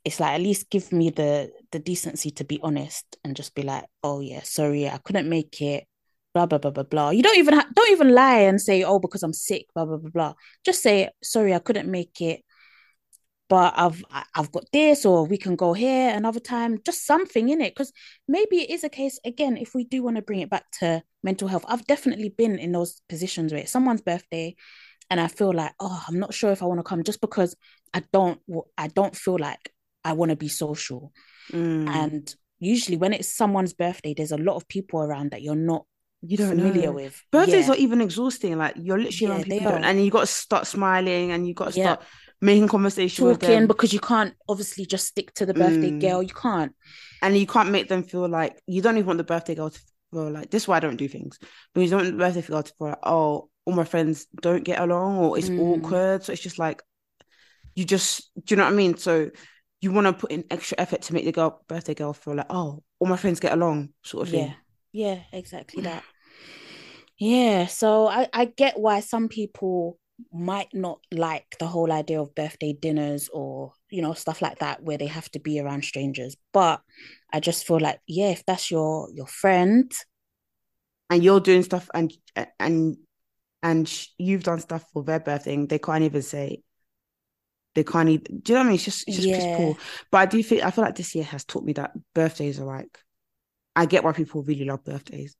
it's 0.04 0.20
like 0.20 0.34
at 0.34 0.40
least 0.40 0.70
give 0.70 0.92
me 0.92 1.10
the 1.10 1.50
the 1.72 1.80
decency 1.80 2.30
to 2.30 2.44
be 2.44 2.60
honest 2.62 3.16
and 3.24 3.36
just 3.36 3.54
be 3.54 3.62
like, 3.62 3.86
oh 4.04 4.20
yeah, 4.20 4.42
sorry, 4.42 4.88
I 4.88 4.98
couldn't 4.98 5.28
make 5.28 5.60
it, 5.60 5.87
blah 6.46 6.58
blah 6.58 6.58
blah 6.58 6.70
blah 6.70 6.84
blah. 6.84 7.10
You 7.10 7.22
don't 7.22 7.38
even 7.38 7.54
ha- 7.54 7.68
don't 7.74 7.90
even 7.90 8.14
lie 8.14 8.40
and 8.40 8.60
say, 8.60 8.84
oh, 8.84 8.98
because 8.98 9.22
I'm 9.22 9.32
sick, 9.32 9.66
blah 9.74 9.84
blah 9.84 9.96
blah 9.96 10.10
blah. 10.10 10.34
Just 10.64 10.82
say, 10.82 11.10
sorry, 11.22 11.54
I 11.54 11.58
couldn't 11.58 11.90
make 11.90 12.20
it, 12.20 12.42
but 13.48 13.74
I've 13.76 14.04
I've 14.34 14.52
got 14.52 14.64
this, 14.72 15.04
or 15.04 15.26
we 15.26 15.38
can 15.38 15.56
go 15.56 15.72
here 15.72 16.14
another 16.14 16.40
time. 16.40 16.78
Just 16.84 17.06
something 17.06 17.48
in 17.48 17.60
it, 17.60 17.74
because 17.74 17.92
maybe 18.26 18.58
it 18.58 18.70
is 18.70 18.84
a 18.84 18.88
case 18.88 19.18
again. 19.24 19.56
If 19.56 19.74
we 19.74 19.84
do 19.84 20.02
want 20.02 20.16
to 20.16 20.22
bring 20.22 20.40
it 20.40 20.50
back 20.50 20.70
to 20.80 21.02
mental 21.22 21.48
health, 21.48 21.64
I've 21.68 21.86
definitely 21.86 22.28
been 22.28 22.58
in 22.58 22.72
those 22.72 23.02
positions 23.08 23.52
where 23.52 23.62
it's 23.62 23.72
someone's 23.72 24.02
birthday, 24.02 24.54
and 25.10 25.20
I 25.20 25.28
feel 25.28 25.52
like, 25.52 25.72
oh, 25.80 26.04
I'm 26.06 26.18
not 26.18 26.34
sure 26.34 26.52
if 26.52 26.62
I 26.62 26.66
want 26.66 26.78
to 26.78 26.84
come, 26.84 27.02
just 27.02 27.20
because 27.20 27.56
I 27.92 28.02
don't 28.12 28.40
I 28.76 28.88
don't 28.88 29.16
feel 29.16 29.38
like 29.38 29.72
I 30.04 30.12
want 30.12 30.30
to 30.30 30.36
be 30.36 30.48
social. 30.48 31.12
Mm. 31.52 31.88
And 31.88 32.34
usually 32.58 32.96
when 32.96 33.12
it's 33.12 33.28
someone's 33.34 33.72
birthday, 33.72 34.14
there's 34.14 34.32
a 34.32 34.36
lot 34.36 34.56
of 34.56 34.68
people 34.68 35.00
around 35.00 35.30
that 35.30 35.42
you're 35.42 35.54
not 35.54 35.86
you 36.22 36.36
don't 36.36 36.48
familiar 36.48 36.86
know. 36.88 36.92
with. 36.92 37.22
Birthdays 37.30 37.66
Yeah. 37.66 37.72
are 37.74 37.76
even 37.76 38.00
exhausting. 38.00 38.56
Like 38.58 38.74
you're 38.76 38.98
literally 38.98 39.30
around 39.30 39.38
Yeah, 39.40 39.44
they 39.48 39.58
people, 39.58 39.72
don't- 39.72 39.84
and 39.84 40.04
you 40.04 40.10
got 40.10 40.20
to 40.20 40.26
start 40.26 40.66
smiling, 40.66 41.32
and 41.32 41.46
you 41.46 41.54
got 41.54 41.72
to 41.72 41.78
Yeah. 41.78 41.84
start 41.94 42.02
making 42.40 42.68
conversation 42.68 43.24
with 43.26 43.40
talking 43.40 43.56
them, 43.60 43.66
because 43.66 43.92
you 43.92 44.00
can't 44.00 44.34
obviously 44.48 44.86
just 44.86 45.06
stick 45.06 45.32
to 45.34 45.44
the 45.46 45.54
birthday 45.54 45.90
Mm. 45.90 46.00
girl. 46.00 46.22
You 46.22 46.34
can't. 46.34 46.74
and 47.20 47.36
you 47.36 47.46
can't 47.48 47.70
make 47.70 47.88
them 47.88 48.04
feel 48.04 48.28
like 48.28 48.62
you 48.68 48.80
don't 48.80 48.96
even 48.96 49.06
want 49.06 49.18
the 49.18 49.24
birthday 49.24 49.54
girl 49.56 49.70
to 49.70 49.80
feel 50.12 50.30
like 50.30 50.50
this. 50.50 50.62
Is 50.62 50.68
why 50.68 50.76
I 50.76 50.80
don't 50.80 50.96
do 50.96 51.08
things 51.08 51.36
because 51.74 51.84
you 51.84 51.90
don't 51.90 52.04
want 52.04 52.12
the 52.16 52.24
birthday 52.24 52.42
girl 52.42 52.62
to 52.62 52.72
feel 52.78 52.88
like 52.88 52.98
oh, 53.02 53.50
all 53.64 53.74
my 53.74 53.84
friends 53.84 54.26
don't 54.40 54.62
get 54.62 54.78
along 54.80 55.18
or 55.18 55.36
it's 55.36 55.48
Mm. 55.50 55.58
awkward. 55.58 56.22
So 56.22 56.32
it's 56.32 56.40
just 56.42 56.60
like 56.60 56.80
you 57.74 57.84
just 57.84 58.30
do 58.44 58.52
you 58.54 58.56
know 58.56 58.64
what 58.64 58.72
I 58.72 58.76
mean? 58.76 58.96
So 58.96 59.30
you 59.80 59.90
want 59.92 60.06
to 60.06 60.12
put 60.12 60.30
in 60.30 60.44
extra 60.50 60.78
effort 60.80 61.02
to 61.02 61.12
make 61.14 61.24
the 61.24 61.32
girl 61.32 61.64
birthday 61.68 61.94
girl 61.94 62.12
feel 62.12 62.34
like 62.36 62.46
oh, 62.50 62.82
all 63.00 63.08
my 63.08 63.16
friends 63.16 63.40
get 63.40 63.52
along, 63.52 63.88
sort 64.04 64.26
of 64.26 64.30
thing. 64.32 64.54
Yeah. 64.98 65.20
Exactly 65.32 65.82
that. 65.82 66.04
Yeah. 67.18 67.66
So 67.66 68.08
I, 68.08 68.28
I 68.32 68.44
get 68.46 68.78
why 68.78 69.00
some 69.00 69.28
people 69.28 69.98
might 70.32 70.68
not 70.74 70.98
like 71.12 71.46
the 71.60 71.66
whole 71.66 71.92
idea 71.92 72.20
of 72.20 72.34
birthday 72.34 72.72
dinners 72.72 73.28
or, 73.32 73.72
you 73.90 74.02
know, 74.02 74.14
stuff 74.14 74.42
like 74.42 74.58
that 74.58 74.82
where 74.82 74.98
they 74.98 75.06
have 75.06 75.30
to 75.30 75.38
be 75.38 75.60
around 75.60 75.84
strangers. 75.84 76.36
But 76.52 76.80
I 77.32 77.40
just 77.40 77.66
feel 77.66 77.78
like, 77.80 78.00
yeah, 78.08 78.30
if 78.30 78.44
that's 78.44 78.70
your 78.70 79.08
your 79.12 79.26
friend, 79.28 79.92
and 81.10 81.22
you're 81.22 81.40
doing 81.40 81.62
stuff 81.62 81.88
and 81.94 82.12
and 82.58 82.96
and 83.62 83.88
sh- 83.88 84.08
you've 84.18 84.42
done 84.44 84.60
stuff 84.60 84.84
for 84.92 85.02
their 85.04 85.20
birthday 85.20 85.54
and 85.54 85.68
they 85.68 85.78
can't 85.78 86.04
even 86.04 86.22
say 86.22 86.62
they 87.74 87.84
can't 87.84 88.08
even 88.08 88.40
do 88.40 88.52
you 88.52 88.54
know 88.54 88.60
what 88.60 88.64
I 88.64 88.68
mean 88.68 88.74
it's 88.74 88.84
just 88.84 89.04
it's 89.08 89.26
just 89.26 89.52
Yeah. 89.52 89.52
poor 89.52 89.76
but 90.10 90.18
I 90.18 90.26
do 90.26 90.42
think 90.42 90.62
I 90.64 90.70
feel 90.70 90.84
like 90.84 90.96
this 90.96 91.14
year 91.14 91.24
has 91.24 91.44
taught 91.44 91.64
me 91.64 91.72
that 91.74 91.92
birthdays 92.14 92.58
are 92.60 92.64
like 92.64 92.98
I 93.78 93.86
get 93.86 94.04
why 94.04 94.12
people 94.12 94.42
really 94.42 94.64
love 94.64 94.84
birthdays 94.84 95.36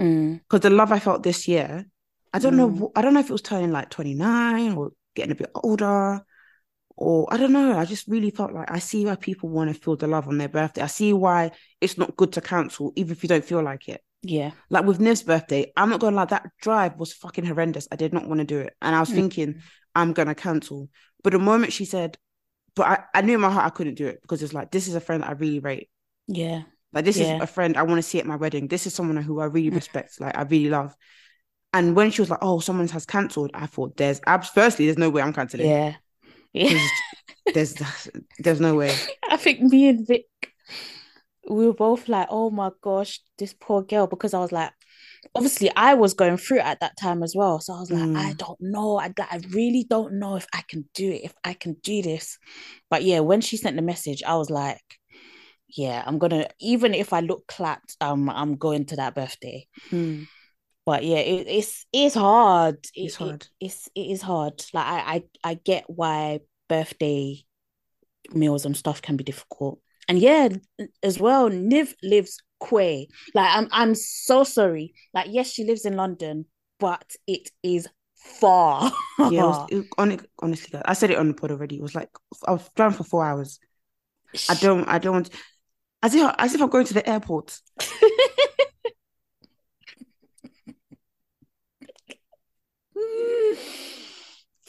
mm, 0.00 0.40
because 0.40 0.60
the 0.60 0.70
love 0.70 0.92
I 0.92 0.98
felt 0.98 1.22
this 1.22 1.46
year 1.48 1.86
I 2.32 2.38
don't 2.38 2.56
know 2.56 2.70
Mm. 2.70 2.78
wh- 2.78 2.98
I 2.98 3.02
don't 3.02 3.14
know 3.14 3.20
if 3.20 3.28
it 3.30 3.32
was 3.38 3.42
turning 3.42 3.72
like 3.72 3.90
29 3.90 4.72
or 4.72 4.92
getting 5.14 5.32
a 5.32 5.40
bit 5.42 5.50
older 5.54 6.22
or 6.96 7.28
I 7.32 7.36
don't 7.36 7.52
know 7.52 7.78
I 7.78 7.84
just 7.84 8.08
really 8.08 8.30
felt 8.30 8.52
like 8.52 8.70
I 8.70 8.78
see 8.78 9.04
why 9.06 9.16
people 9.16 9.48
want 9.48 9.72
to 9.74 9.80
feel 9.80 9.96
the 9.96 10.06
love 10.06 10.28
on 10.28 10.38
their 10.38 10.48
birthday 10.48 10.82
I 10.82 10.86
see 10.88 11.12
why 11.12 11.52
it's 11.80 11.98
not 11.98 12.16
good 12.16 12.32
to 12.34 12.40
cancel 12.40 12.92
even 12.96 13.12
if 13.12 13.22
you 13.22 13.28
don't 13.28 13.44
feel 13.44 13.62
like 13.62 13.88
it 13.88 14.00
yeah. 14.22 14.52
like 14.70 14.84
with 14.84 15.00
Niv's 15.00 15.22
birthday, 15.24 15.72
I'm 15.76 15.90
not 15.90 16.00
gonna 16.00 16.16
lie, 16.16 16.26
that 16.26 16.50
drive 16.60 16.96
was 16.96 17.12
fucking 17.12 17.44
horrendous. 17.44 17.88
I 17.90 17.96
did 17.96 18.12
not 18.12 18.28
want 18.28 18.38
to 18.38 18.44
do 18.44 18.60
it. 18.60 18.72
And 18.80 18.94
I 18.94 19.00
was 19.00 19.10
Mm. 19.10 19.14
thinking, 19.14 19.60
I'm 19.96 20.12
gonna 20.12 20.34
cancel. 20.36 20.88
But 21.24 21.32
the 21.32 21.40
moment 21.40 21.72
she 21.72 21.84
said, 21.84 22.16
but 22.76 22.86
I, 22.86 23.04
I 23.18 23.20
knew 23.22 23.34
in 23.34 23.40
my 23.40 23.50
heart 23.50 23.66
I 23.66 23.70
couldn't 23.70 23.96
do 23.96 24.06
it 24.06 24.22
because 24.22 24.42
it's 24.42 24.54
like, 24.54 24.70
this 24.70 24.86
is 24.88 24.94
a 24.94 25.00
friend 25.00 25.24
I 25.24 25.32
really 25.32 25.58
rate. 25.58 25.90
Yeah. 26.28 26.62
Like, 26.92 27.04
this 27.04 27.16
Yeah. 27.16 27.36
is 27.36 27.42
a 27.42 27.46
friend 27.46 27.76
I 27.76 27.82
want 27.82 27.98
to 27.98 28.02
see 28.02 28.18
at 28.20 28.26
my 28.26 28.36
wedding. 28.36 28.68
This 28.68 28.86
is 28.86 28.94
someone 28.94 29.16
who 29.16 29.40
I 29.40 29.46
really 29.46 29.70
Mm. 29.70 29.76
respect, 29.76 30.20
like, 30.20 30.36
I 30.36 30.42
really 30.42 30.68
love. 30.68 30.94
And 31.72 31.96
when 31.96 32.10
she 32.10 32.20
was 32.20 32.28
like, 32.28 32.40
oh, 32.42 32.60
someone 32.60 32.88
has 32.88 33.06
cancelled, 33.06 33.50
I 33.54 33.66
thought, 33.66 33.96
there's 33.96 34.20
abs, 34.26 34.50
firstly, 34.50 34.84
there's 34.86 34.98
no 34.98 35.08
way 35.10 35.22
I'm 35.22 35.32
canceling. 35.32 35.68
Yeah. 35.68 35.94
Yeah. 36.52 36.78
There's, 37.54 37.74
there's 38.38 38.60
no 38.60 38.74
way. 38.74 38.94
I 39.28 39.36
think 39.36 39.60
me 39.60 39.88
and 39.88 40.06
Vic, 40.06 40.26
we 41.48 41.66
were 41.66 41.74
both 41.74 42.08
like, 42.08 42.28
oh 42.30 42.50
my 42.50 42.70
gosh, 42.80 43.20
this 43.36 43.52
poor 43.52 43.82
girl. 43.82 44.06
Because 44.06 44.32
I 44.32 44.38
was 44.38 44.52
like, 44.52 44.70
obviously, 45.34 45.70
I 45.74 45.94
was 45.94 46.14
going 46.14 46.36
through 46.36 46.58
it 46.58 46.66
at 46.66 46.80
that 46.80 46.96
time 46.96 47.22
as 47.22 47.34
well. 47.36 47.60
So 47.60 47.74
I 47.74 47.80
was 47.80 47.90
like, 47.90 48.02
Mm. 48.02 48.16
I 48.16 48.32
don't 48.34 48.60
know. 48.60 48.98
I, 48.98 49.12
I 49.18 49.40
really 49.50 49.84
don't 49.88 50.14
know 50.14 50.36
if 50.36 50.46
I 50.54 50.62
can 50.68 50.88
do 50.94 51.10
it, 51.10 51.24
if 51.24 51.34
I 51.44 51.54
can 51.54 51.74
do 51.82 52.00
this. 52.02 52.38
But 52.88 53.02
yeah, 53.02 53.20
when 53.20 53.40
she 53.40 53.56
sent 53.56 53.76
the 53.76 53.82
message, 53.82 54.22
I 54.22 54.36
was 54.36 54.50
like, 54.50 54.80
yeah, 55.74 56.02
I'm 56.06 56.18
gonna, 56.18 56.48
even 56.60 56.94
if 56.94 57.12
I 57.12 57.20
look 57.20 57.46
clapped, 57.46 57.96
um, 58.00 58.28
I'm 58.28 58.56
going 58.56 58.86
to 58.86 58.96
that 58.96 59.14
birthday. 59.14 59.66
Mm. 59.90 60.26
But 60.84 61.04
yeah, 61.04 61.18
it, 61.18 61.46
it's 61.48 61.86
it's 61.92 62.14
hard. 62.14 62.76
It- 62.94 63.04
It's 63.04 63.14
it- 63.14 63.18
hard. 63.18 63.46
it's 63.60 63.88
it 63.94 64.00
is 64.10 64.22
hard. 64.22 64.64
Like 64.74 64.86
I, 64.86 64.98
I 65.14 65.24
I 65.50 65.54
get 65.54 65.84
why 65.88 66.40
birthday 66.68 67.44
meals 68.32 68.64
and 68.66 68.76
stuff 68.76 69.00
can 69.02 69.16
be 69.16 69.24
difficult. 69.24 69.80
And 70.08 70.18
yeah, 70.18 70.48
as 71.02 71.20
well, 71.20 71.48
Niv 71.50 71.94
lives 72.02 72.38
quay. 72.60 73.08
Like 73.34 73.56
I'm 73.56 73.68
I'm 73.70 73.94
so 73.94 74.42
sorry. 74.44 74.94
Like 75.14 75.28
yes, 75.30 75.50
she 75.52 75.64
lives 75.64 75.84
in 75.84 75.96
London, 75.96 76.46
but 76.80 77.04
it 77.28 77.50
is 77.62 77.86
far. 78.16 78.90
Yeah, 79.18 79.26
it 79.26 79.32
was, 79.32 79.68
it, 79.70 79.86
hon- 79.96 80.26
honestly, 80.40 80.70
guys, 80.72 80.82
I 80.84 80.94
said 80.94 81.10
it 81.10 81.18
on 81.18 81.28
the 81.28 81.34
pod 81.34 81.52
already. 81.52 81.76
It 81.76 81.82
was 81.82 81.94
like, 81.94 82.10
I 82.46 82.52
was 82.52 82.68
driving 82.74 82.96
for 82.96 83.04
four 83.04 83.24
hours. 83.24 83.58
I 84.48 84.54
don't, 84.54 84.84
I 84.88 84.98
don't, 84.98 85.28
as 86.02 86.14
if, 86.14 86.34
as 86.38 86.54
if 86.54 86.60
I'm 86.60 86.68
going 86.68 86.86
to 86.86 86.94
the 86.94 87.08
airport. 87.08 87.60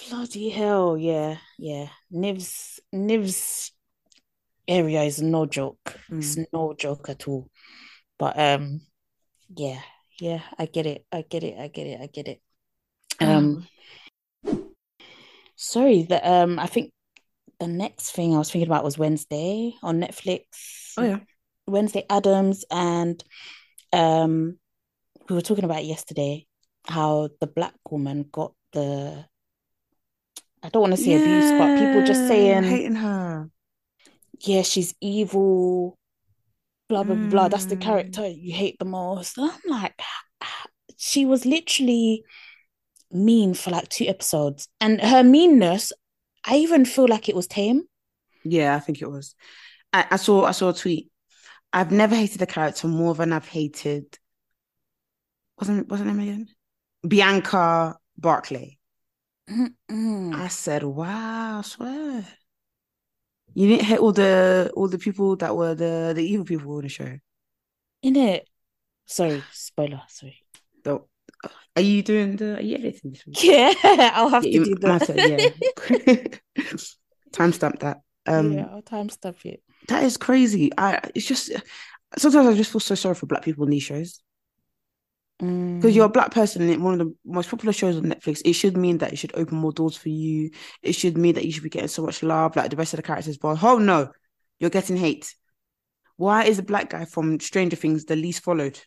Bloody 0.10 0.50
hell, 0.50 0.98
yeah, 0.98 1.38
yeah. 1.58 1.88
Niv's 2.12 2.80
Niv's 2.94 3.72
area 4.68 5.04
is 5.04 5.22
no 5.22 5.46
joke. 5.46 6.00
It's 6.12 6.38
no 6.54 6.74
joke 6.74 7.10
at 7.10 7.28
all. 7.28 7.50
But 8.20 8.38
um, 8.38 8.82
yeah, 9.56 9.80
yeah, 10.20 10.42
I 10.58 10.66
get 10.66 10.86
it. 10.86 11.06
I 11.12 11.24
get 11.28 11.44
it. 11.44 11.58
I 11.58 11.68
get 11.68 11.88
it. 11.88 12.02
I 12.02 12.08
get 12.08 12.28
it. 12.28 12.42
Um, 13.20 13.68
sorry, 15.56 16.04
that 16.04 16.26
um, 16.26 16.60
I 16.60 16.68
think 16.68 16.92
the 17.64 17.72
next 17.72 18.12
thing 18.12 18.36
I 18.36 18.38
was 18.38 18.52
thinking 18.52 18.68
about 18.68 18.84
was 18.84 18.98
Wednesday 18.98 19.74
on 19.82 20.02
Netflix. 20.02 20.44
oh 20.98 21.04
yeah, 21.04 21.20
Wednesday 21.66 22.06
Addams 22.10 22.66
and 22.70 23.24
um 23.94 24.58
we 25.30 25.36
were 25.36 25.42
talking 25.42 25.64
about 25.64 25.86
yesterday 25.86 26.46
how 26.88 27.30
the 27.40 27.48
black 27.48 27.76
woman 27.90 28.26
got 28.30 28.54
the 28.74 29.26
I 30.62 30.70
don't 30.70 30.82
want 30.82 30.96
to 30.96 31.02
say 31.02 31.14
abuse, 31.14 31.52
but 31.58 31.76
people 31.76 32.02
just 32.02 32.26
saying, 32.26 32.64
hating 32.64 32.96
her. 32.96 33.50
yeah, 34.42 34.62
she's 34.62 34.94
evil, 35.02 35.98
blah 36.90 37.04
blah 37.04 37.16
blah. 37.16 37.48
That's 37.48 37.66
the 37.66 37.76
Mm. 37.76 37.82
character 37.82 38.28
you 38.28 38.54
hate 38.54 38.78
the 38.80 38.86
most. 38.86 39.38
And 39.38 39.52
I'm 39.52 39.60
like, 39.70 39.94
she 40.98 41.26
was 41.26 41.46
literally 41.46 42.24
mean 43.12 43.54
for 43.54 43.72
like 43.72 43.90
two 43.90 44.06
episodes, 44.08 44.68
and 44.82 45.00
her 45.02 45.24
meanness, 45.24 45.92
I 46.46 46.58
even 46.58 46.86
feel 46.86 47.08
like 47.08 47.30
it 47.30 47.36
was 47.36 47.48
tame. 47.48 47.84
Yeah, 48.44 48.76
I 48.76 48.80
think 48.80 49.02
it 49.02 49.10
was. 49.10 49.36
I, 49.92 50.06
I 50.12 50.16
saw, 50.18 50.46
I 50.46 50.52
saw 50.52 50.70
a 50.70 50.74
tweet. 50.74 51.10
I've 51.72 51.92
never 51.92 52.16
hated 52.16 52.42
a 52.42 52.46
character 52.46 52.88
more 52.88 53.16
than 53.16 53.34
I've 53.34 53.48
hated. 53.48 54.06
Wasn't 55.60 55.88
wasn't 55.88 56.10
name 56.10 56.20
again? 56.20 56.48
Bianca 57.08 57.96
Barclay. 58.18 58.78
Mm-mm. 59.50 60.36
I 60.36 60.48
said, 60.48 60.84
"Wow, 60.84 61.60
I 61.60 61.62
swear." 61.62 62.26
You 63.56 63.68
didn't 63.68 63.86
hate 63.86 64.00
all 64.00 64.12
the 64.12 64.72
all 64.76 64.88
the 64.88 64.98
people 64.98 65.36
that 65.38 65.56
were 65.56 65.76
the 65.76 66.14
the 66.16 66.24
evil 66.24 66.46
people 66.46 66.78
in 66.80 66.84
the 66.84 66.90
show. 66.90 67.18
In 68.02 68.16
it. 68.16 68.48
Sorry, 69.06 69.44
spoiler. 69.52 70.02
Sorry. 70.08 70.46
Though, 70.84 71.08
are 71.76 71.82
you 71.82 72.04
doing 72.04 72.36
the? 72.36 72.58
Are 72.58 72.62
you 72.62 72.76
editing 72.76 73.12
this 73.12 73.26
week? 73.26 73.44
Yeah, 73.44 73.74
I'll 74.16 74.30
have 74.30 74.44
Yeah, 74.44 74.60
to 74.60 74.66
do 74.66 74.76
that. 74.82 75.10
yeah. 75.16 76.38
Timestamp 77.32 77.80
that. 77.80 78.02
Um, 78.26 78.54
yeah, 78.54 78.68
I'll 78.72 78.82
timestamp 78.82 79.46
it. 79.46 79.62
that 79.88 80.04
is 80.04 80.18
crazy. 80.18 80.72
I 80.78 81.00
it's 81.16 81.26
just 81.26 81.52
sometimes 82.18 82.48
I 82.48 82.54
just 82.54 82.72
feel 82.72 82.80
so 82.80 82.96
sorry 82.96 83.16
for 83.16 83.26
black 83.26 83.44
people 83.44 83.64
in 83.66 83.72
these 83.72 83.84
shows 83.84 84.22
because 85.80 85.96
you're 85.96 86.06
a 86.06 86.10
black 86.10 86.32
person 86.32 86.62
in 86.70 86.82
one 86.82 87.00
of 87.00 87.08
the 87.08 87.16
most 87.26 87.50
popular 87.50 87.74
shows 87.74 87.98
on 87.98 88.04
Netflix. 88.04 88.42
It 88.46 88.54
should 88.54 88.78
mean 88.78 89.00
that 89.00 89.12
it 89.12 89.18
should 89.18 89.36
open 89.36 89.58
more 89.58 89.74
doors 89.74 89.98
for 89.98 90.10
you. 90.10 90.52
It 90.82 90.94
should 90.94 91.18
mean 91.18 91.36
that 91.36 91.46
you 91.46 91.52
should 91.52 91.64
be 91.64 91.70
getting 91.70 91.90
so 91.90 92.04
much 92.06 92.24
love, 92.24 92.56
like 92.56 92.70
the 92.70 92.78
rest 92.78 92.94
of 92.94 92.98
the 92.98 93.04
characters. 93.04 93.38
But 93.38 93.62
oh 93.64 93.78
no, 93.80 94.12
you're 94.60 94.70
getting 94.70 94.96
hate. 94.98 95.36
Why 96.18 96.46
is 96.46 96.60
a 96.60 96.64
black 96.64 96.90
guy 96.92 97.06
from 97.06 97.40
Stranger 97.40 97.76
Things 97.76 98.06
the 98.06 98.16
least 98.16 98.44
followed? 98.44 98.80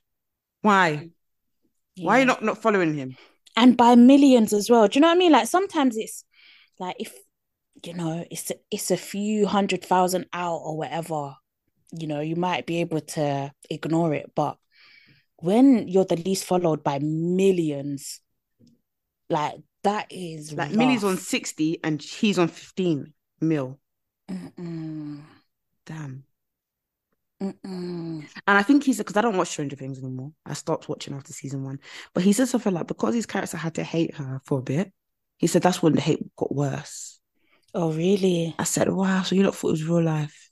Why? 0.62 1.10
Why 2.00 2.16
are 2.16 2.20
you 2.20 2.26
not 2.26 2.42
not 2.42 2.58
following 2.58 2.94
him? 2.94 3.16
and 3.56 3.76
by 3.76 3.94
millions 3.94 4.52
as 4.52 4.70
well. 4.70 4.86
Do 4.86 4.98
you 4.98 5.00
know 5.00 5.08
what 5.08 5.14
I 5.16 5.18
mean? 5.18 5.32
Like 5.32 5.48
sometimes 5.48 5.96
it's 5.96 6.24
like 6.78 6.96
if 6.98 7.14
you 7.84 7.94
know 7.94 8.24
it's 8.30 8.50
a, 8.50 8.54
it's 8.70 8.90
a 8.90 8.96
few 8.96 9.46
hundred 9.46 9.84
thousand 9.84 10.26
out 10.32 10.58
or 10.58 10.76
whatever, 10.76 11.34
you 11.92 12.06
know, 12.06 12.20
you 12.20 12.36
might 12.36 12.66
be 12.66 12.80
able 12.80 13.00
to 13.00 13.52
ignore 13.70 14.14
it, 14.14 14.30
but 14.34 14.58
when 15.38 15.88
you're 15.88 16.04
the 16.04 16.16
least 16.16 16.44
followed 16.44 16.82
by 16.82 16.98
millions, 16.98 18.20
like 19.28 19.54
that 19.84 20.06
is 20.10 20.52
Like 20.52 20.72
Millie's 20.72 21.04
on 21.04 21.16
60 21.16 21.80
and 21.84 22.02
he's 22.02 22.38
on 22.38 22.48
15 22.48 23.12
mil. 23.40 23.78
Mm-mm, 24.30 25.22
Damn. 25.84 26.24
Mm-mm. 27.42 27.54
And 27.62 28.28
I 28.46 28.62
think 28.62 28.84
he's 28.84 28.98
because 28.98 29.16
I 29.16 29.22
don't 29.22 29.36
watch 29.36 29.48
Stranger 29.48 29.76
Things 29.76 29.98
anymore. 29.98 30.32
I 30.44 30.54
stopped 30.54 30.88
watching 30.88 31.14
after 31.14 31.32
season 31.32 31.64
one. 31.64 31.80
But 32.14 32.22
he 32.22 32.32
said 32.32 32.48
something 32.48 32.72
like 32.72 32.86
because 32.86 33.14
his 33.14 33.26
character 33.26 33.56
had 33.56 33.74
to 33.74 33.84
hate 33.84 34.14
her 34.16 34.40
for 34.44 34.58
a 34.58 34.62
bit, 34.62 34.92
he 35.38 35.46
said 35.46 35.62
that's 35.62 35.82
when 35.82 35.94
the 35.94 36.00
hate 36.00 36.24
got 36.36 36.54
worse. 36.54 37.20
Oh, 37.74 37.92
really? 37.92 38.54
I 38.58 38.64
said, 38.64 38.90
Wow, 38.90 39.22
so 39.22 39.34
you 39.34 39.42
not 39.42 39.54
thought 39.54 39.68
it 39.68 39.72
was 39.72 39.84
real 39.84 40.02
life. 40.02 40.50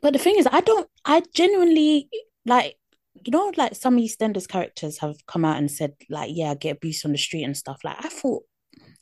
But 0.00 0.14
the 0.14 0.18
thing 0.18 0.36
is, 0.38 0.48
I 0.50 0.60
don't, 0.60 0.88
I 1.04 1.22
genuinely 1.34 2.08
like, 2.46 2.76
you 3.14 3.30
know, 3.30 3.52
like 3.56 3.74
some 3.74 3.98
EastEnders 3.98 4.48
characters 4.48 4.98
have 4.98 5.16
come 5.26 5.44
out 5.44 5.58
and 5.58 5.70
said, 5.70 5.92
like, 6.08 6.30
yeah, 6.32 6.52
I 6.52 6.54
get 6.54 6.76
abused 6.76 7.04
on 7.04 7.12
the 7.12 7.18
street 7.18 7.44
and 7.44 7.56
stuff. 7.56 7.80
Like, 7.84 8.02
I 8.02 8.08
thought, 8.08 8.44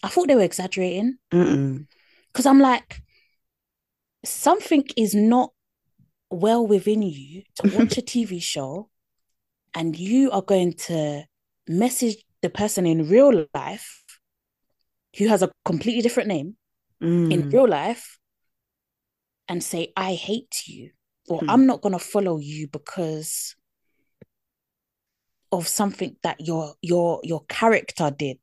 I 0.02 0.08
thought 0.08 0.28
they 0.28 0.34
were 0.34 0.42
exaggerating 0.42 1.18
because 1.30 2.46
I'm 2.46 2.60
like, 2.60 3.00
something 4.24 4.84
is 4.96 5.14
not 5.14 5.52
well 6.30 6.66
within 6.66 7.02
you 7.02 7.42
to 7.56 7.64
watch 7.68 7.98
a 7.98 8.02
TV 8.02 8.38
show 8.40 8.90
and 9.74 9.98
you 9.98 10.30
are 10.30 10.42
going 10.42 10.74
to 10.74 11.24
message 11.68 12.16
the 12.42 12.50
person 12.50 12.86
in 12.86 13.08
real 13.08 13.46
life 13.54 14.04
who 15.18 15.28
has 15.28 15.42
a 15.42 15.50
completely 15.64 16.02
different 16.02 16.28
name 16.28 16.56
in 17.30 17.42
Mm. 17.42 17.52
real 17.52 17.68
life 17.68 18.18
and 19.48 19.62
say, 19.62 19.92
I 19.96 20.14
hate 20.14 20.62
you, 20.66 20.90
or 21.28 21.42
Hmm. 21.42 21.48
I'm 21.48 21.66
not 21.66 21.80
going 21.80 21.92
to 21.92 21.98
follow 21.98 22.38
you 22.38 22.68
because 22.68 23.56
of 25.52 25.66
something 25.68 26.16
that 26.22 26.40
your 26.40 26.74
your 26.82 27.20
your 27.22 27.44
character 27.48 28.10
did. 28.10 28.38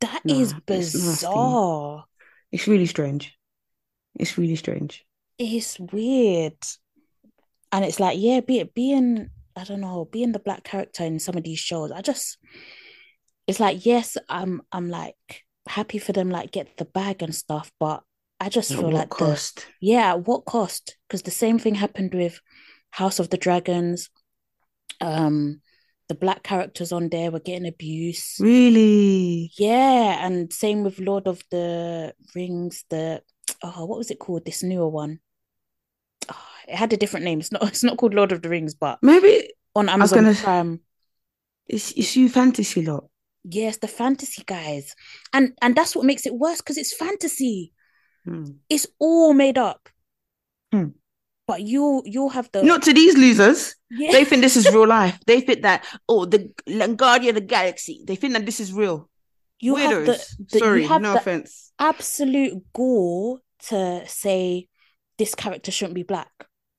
That 0.00 0.22
Nah, 0.24 0.28
is 0.28 0.52
it's 0.68 1.26
bizarre. 1.32 2.06
It's 2.52 2.66
really 2.68 2.86
strange. 2.86 3.37
It's 4.18 4.36
really 4.38 4.56
strange. 4.56 5.06
It's 5.38 5.78
weird. 5.78 6.58
And 7.70 7.84
it's 7.84 8.00
like, 8.00 8.18
yeah, 8.18 8.40
be 8.40 8.60
it 8.60 8.74
being, 8.74 9.30
I 9.56 9.64
don't 9.64 9.80
know, 9.80 10.08
being 10.10 10.32
the 10.32 10.38
black 10.38 10.64
character 10.64 11.04
in 11.04 11.18
some 11.18 11.36
of 11.36 11.44
these 11.44 11.58
shows, 11.58 11.92
I 11.92 12.00
just 12.00 12.38
it's 13.46 13.60
like, 13.60 13.84
yes, 13.84 14.16
I'm 14.28 14.62
I'm 14.72 14.88
like 14.88 15.44
happy 15.66 15.98
for 15.98 16.12
them 16.12 16.30
like 16.30 16.52
get 16.52 16.76
the 16.76 16.84
bag 16.84 17.22
and 17.22 17.34
stuff, 17.34 17.72
but 17.78 18.02
I 18.40 18.48
just 18.48 18.70
At 18.70 18.78
feel 18.78 18.92
like 18.92 19.10
the 19.10 19.16
cost? 19.16 19.66
Yeah, 19.80 20.12
at 20.12 20.26
what 20.26 20.44
cost? 20.44 20.96
Because 21.08 21.22
the 21.22 21.30
same 21.30 21.58
thing 21.58 21.74
happened 21.74 22.14
with 22.14 22.40
House 22.90 23.18
of 23.18 23.30
the 23.30 23.36
Dragons. 23.36 24.10
Um, 25.00 25.60
the 26.08 26.14
black 26.14 26.42
characters 26.42 26.92
on 26.92 27.08
there 27.08 27.30
were 27.30 27.40
getting 27.40 27.66
abuse. 27.66 28.36
Really? 28.40 29.50
Yeah, 29.58 30.24
and 30.24 30.52
same 30.52 30.84
with 30.84 30.98
Lord 30.98 31.26
of 31.26 31.42
the 31.50 32.14
Rings, 32.34 32.84
the 32.90 33.22
oh, 33.62 33.84
what 33.86 33.98
was 33.98 34.10
it 34.10 34.18
called? 34.18 34.44
This 34.44 34.62
newer 34.62 34.88
one. 34.88 35.20
Oh, 36.30 36.46
it 36.66 36.74
had 36.76 36.92
a 36.92 36.96
different 36.96 37.24
name. 37.24 37.40
It's 37.40 37.52
not 37.52 37.62
it's 37.68 37.84
not 37.84 37.96
called 37.96 38.14
Lord 38.14 38.32
of 38.32 38.42
the 38.42 38.48
Rings, 38.48 38.74
but 38.74 38.98
Maybe 39.02 39.50
on 39.74 39.86
was 39.86 39.92
Amazon 39.94 40.18
gonna- 40.24 40.34
Prime. 40.34 40.80
it's 41.66 41.92
it's 41.92 42.16
you 42.16 42.28
fantasy 42.28 42.82
lot. 42.84 43.04
Yes, 43.44 43.78
the 43.78 43.88
fantasy 43.88 44.42
guys. 44.44 44.94
And 45.32 45.52
and 45.62 45.74
that's 45.74 45.94
what 45.96 46.04
makes 46.04 46.26
it 46.26 46.34
worse 46.34 46.58
because 46.58 46.76
it's 46.78 46.94
fantasy. 46.94 47.72
Hmm. 48.24 48.44
It's 48.68 48.86
all 48.98 49.32
made 49.32 49.56
up. 49.58 49.88
Hmm. 50.72 50.88
But 51.46 51.62
you 51.62 52.02
you'll 52.04 52.28
have 52.30 52.50
the 52.52 52.62
Not 52.62 52.82
to 52.82 52.92
these 52.92 53.16
losers. 53.16 53.74
yeah. 53.90 54.12
They 54.12 54.24
think 54.26 54.42
this 54.42 54.56
is 54.56 54.66
real 54.70 54.86
life. 54.98 55.18
They 55.26 55.40
think 55.40 55.62
that 55.62 55.84
oh 56.08 56.26
the 56.26 56.52
Guardian 56.96 57.36
of 57.36 57.42
the 57.42 57.46
Galaxy. 57.46 58.02
They 58.06 58.16
think 58.16 58.34
that 58.34 58.44
this 58.44 58.60
is 58.60 58.70
real. 58.72 59.08
you 59.60 59.76
have 59.76 60.04
the, 60.04 60.22
the 60.52 60.58
Sorry, 60.58 60.84
have 60.86 61.00
no 61.00 61.16
offense. 61.16 61.72
absolute 61.78 62.62
gall 62.74 63.40
to 63.64 64.06
say 64.06 64.68
this 65.18 65.34
character 65.34 65.70
shouldn't 65.70 65.94
be 65.94 66.02
black 66.02 66.30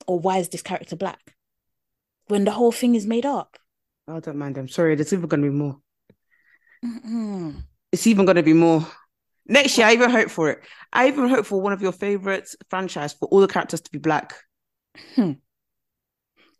or 0.06 0.18
why 0.18 0.38
is 0.38 0.48
this 0.48 0.62
character 0.62 0.96
black 0.96 1.34
when 2.28 2.44
the 2.44 2.50
whole 2.52 2.72
thing 2.72 2.94
is 2.94 3.06
made 3.06 3.26
up. 3.26 3.58
I 4.08 4.18
don't 4.20 4.36
mind 4.38 4.56
I'm 4.58 4.68
Sorry, 4.68 4.94
there's 4.94 5.12
even 5.12 5.28
gonna 5.28 5.42
be 5.42 5.50
more. 5.50 5.78
Mm-mm. 6.84 7.62
It's 7.92 8.06
even 8.06 8.24
gonna 8.24 8.42
be 8.42 8.52
more. 8.54 8.86
Next 9.46 9.76
year, 9.76 9.86
I 9.88 9.92
even 9.94 10.10
hope 10.10 10.30
for 10.30 10.50
it. 10.50 10.60
I 10.92 11.08
even 11.08 11.28
hope 11.28 11.44
for 11.44 11.60
one 11.60 11.72
of 11.72 11.82
your 11.82 11.92
favorite 11.92 12.48
franchise 12.68 13.12
for 13.12 13.26
all 13.28 13.40
the 13.40 13.48
characters 13.48 13.80
to 13.80 13.90
be 13.90 13.98
black. 13.98 14.34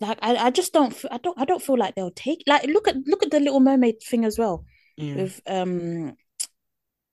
Like 0.00 0.18
I, 0.22 0.36
I 0.36 0.50
just 0.50 0.72
don't 0.72 0.94
I 1.10 1.18
don't 1.18 1.38
I 1.38 1.44
don't 1.44 1.62
feel 1.62 1.76
like 1.78 1.94
they'll 1.94 2.10
take 2.10 2.42
like 2.46 2.64
look 2.64 2.88
at 2.88 2.96
look 3.06 3.22
at 3.22 3.30
the 3.30 3.38
Little 3.40 3.60
Mermaid 3.60 3.96
thing 4.02 4.24
as 4.24 4.38
well 4.38 4.64
Yeah. 4.96 5.16
with 5.16 5.40
um 5.46 6.16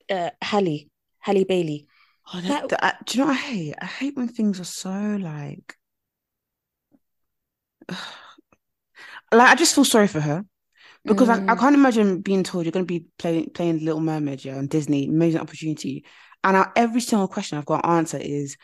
uh 0.10 0.30
Halle 0.42 0.90
Halle 1.20 1.44
Bailey. 1.44 1.88
Oh, 2.34 2.42
that- 2.42 2.70
That- 2.70 2.82
that- 2.82 3.06
do 3.06 3.18
you 3.18 3.24
know 3.24 3.32
what 3.32 3.38
I 3.38 3.42
hate? 3.42 3.76
I 3.82 3.86
hate 3.86 4.16
when 4.18 4.28
things 4.28 4.60
are 4.60 4.66
so 4.66 4.92
like, 5.20 5.76
like 9.32 9.50
I 9.50 9.56
just 9.56 9.76
feel 9.76 9.86
sorry 9.86 10.08
for 10.08 10.20
her 10.20 10.46
because 11.06 11.30
I, 11.30 11.36
I 11.36 11.56
Mm. 11.56 11.60
can't 11.60 11.76
imagine 11.76 12.22
being 12.22 12.44
told 12.44 12.66
you're 12.66 12.72
going 12.72 12.86
to 12.86 13.00
be 13.00 13.06
playing 13.18 13.52
playing 13.52 13.84
Little 13.86 14.02
Mermaid 14.02 14.44
yeah, 14.44 14.58
on 14.58 14.68
Disney, 14.68 15.08
amazing 15.08 15.40
opportunity, 15.42 16.06
and 16.44 16.58
I, 16.58 16.70
every 16.76 17.02
single 17.02 17.28
question 17.28 17.58
I've 17.58 17.66
got 17.66 17.82
to 17.82 17.90
answer 17.90 18.18
is, 18.18 18.58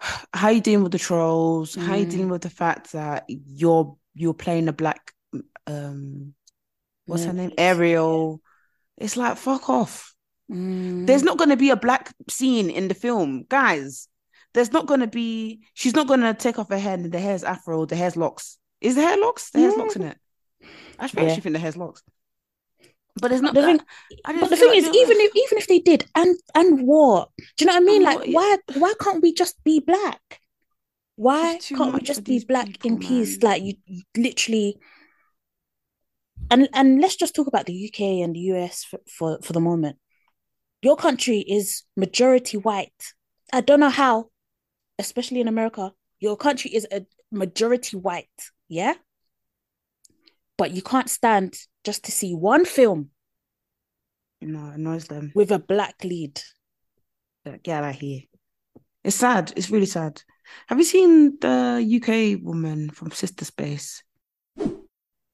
how 0.32 0.48
you 0.48 0.60
dealing 0.60 0.82
with 0.82 0.92
the 0.92 0.98
trolls? 0.98 1.74
How 1.74 1.94
you 1.94 2.06
Mm. 2.06 2.10
dealing 2.10 2.28
with 2.30 2.42
the 2.42 2.50
fact 2.50 2.92
that 2.92 3.24
you're 3.28 3.96
you're 4.14 4.34
playing 4.34 4.68
a 4.68 4.72
black, 4.72 5.12
um, 5.66 6.34
what's 7.06 7.24
her 7.24 7.32
name, 7.32 7.50
Mermaid. 7.50 7.60
Ariel? 7.60 8.40
It's 8.96 9.16
like 9.16 9.36
fuck 9.36 9.68
off. 9.68 10.11
Mm. 10.52 11.06
There's 11.06 11.22
not 11.22 11.38
going 11.38 11.50
to 11.50 11.56
be 11.56 11.70
a 11.70 11.76
black 11.76 12.12
scene 12.28 12.70
in 12.70 12.88
the 12.88 12.94
film, 12.94 13.44
guys. 13.48 14.08
There's 14.54 14.72
not 14.72 14.86
going 14.86 15.00
to 15.00 15.06
be. 15.06 15.62
She's 15.74 15.94
not 15.94 16.06
going 16.06 16.20
to 16.20 16.34
take 16.34 16.58
off 16.58 16.68
her 16.68 16.78
hair 16.78 16.94
and 16.94 17.10
the 17.10 17.18
hair's 17.18 17.42
afro, 17.42 17.86
the 17.86 17.96
hair's 17.96 18.16
locks. 18.16 18.58
Is 18.80 18.96
the 18.96 19.02
hair 19.02 19.16
locks? 19.16 19.50
The 19.50 19.60
hair's 19.60 19.76
locks 19.76 19.96
in 19.96 20.02
it. 20.02 20.18
I 20.98 21.04
actually 21.04 21.26
Yeah. 21.26 21.36
think 21.36 21.52
the 21.54 21.58
hair's 21.58 21.76
locks. 21.76 22.02
But 23.20 23.28
there's 23.28 23.42
not. 23.42 23.54
the 23.54 23.62
thing, 23.62 23.80
I 24.24 24.40
but 24.40 24.48
the 24.48 24.56
thing 24.56 24.68
like 24.68 24.78
is, 24.78 24.86
even 24.86 25.16
if 25.20 25.32
even 25.36 25.58
if 25.58 25.66
they 25.66 25.78
did, 25.78 26.06
and 26.14 26.34
and 26.54 26.86
what? 26.86 27.28
Do 27.56 27.64
you 27.64 27.66
know 27.66 27.74
what 27.74 27.82
I 27.82 27.84
mean? 27.84 28.02
Like, 28.02 28.18
what, 28.18 28.28
yeah. 28.28 28.36
why 28.36 28.56
why 28.74 28.94
can't 29.00 29.22
we 29.22 29.34
just 29.34 29.62
be 29.64 29.80
black? 29.80 30.40
Why 31.16 31.58
can't 31.62 31.92
we 31.94 32.00
just 32.00 32.24
be 32.24 32.42
black 32.44 32.84
in 32.84 32.98
peace? 32.98 33.38
man. 33.42 33.50
Like 33.50 33.62
you, 33.62 33.74
you 33.86 34.02
literally. 34.16 34.78
And 36.50 36.68
and 36.72 37.00
let's 37.00 37.16
just 37.16 37.34
talk 37.34 37.46
about 37.46 37.66
the 37.66 37.86
UK 37.86 38.24
and 38.24 38.34
the 38.34 38.40
US 38.54 38.84
for, 38.84 38.98
for 39.06 39.38
for 39.42 39.52
the 39.52 39.60
moment. 39.60 39.96
Your 40.82 40.96
country 40.96 41.38
is 41.38 41.84
majority 41.96 42.56
white. 42.58 43.14
I 43.52 43.60
don't 43.60 43.80
know 43.80 43.88
how, 43.90 44.30
especially 44.98 45.40
in 45.40 45.48
America. 45.48 45.92
Your 46.20 46.36
country 46.36 46.70
is 46.72 46.86
a 46.92 47.06
majority 47.30 47.96
white, 47.96 48.28
yeah. 48.68 48.94
But 50.58 50.72
you 50.72 50.82
can't 50.82 51.08
stand 51.10 51.54
just 51.84 52.04
to 52.04 52.12
see 52.12 52.34
one 52.34 52.64
film 52.64 53.10
No, 54.40 54.68
it 54.68 54.74
annoys 54.74 55.06
them. 55.06 55.32
with 55.34 55.50
a 55.50 55.58
black 55.58 55.96
lead. 56.04 56.40
Get 57.44 57.68
out 57.82 57.90
of 57.94 58.00
here. 58.00 58.20
It's 59.04 59.16
sad. 59.16 59.52
It's 59.56 59.70
really 59.70 59.86
sad. 59.86 60.22
Have 60.68 60.78
you 60.78 60.84
seen 60.84 61.38
the 61.40 61.82
UK 61.82 62.44
woman 62.44 62.90
from 62.90 63.10
Sistah 63.10 63.44
Space? 63.44 64.02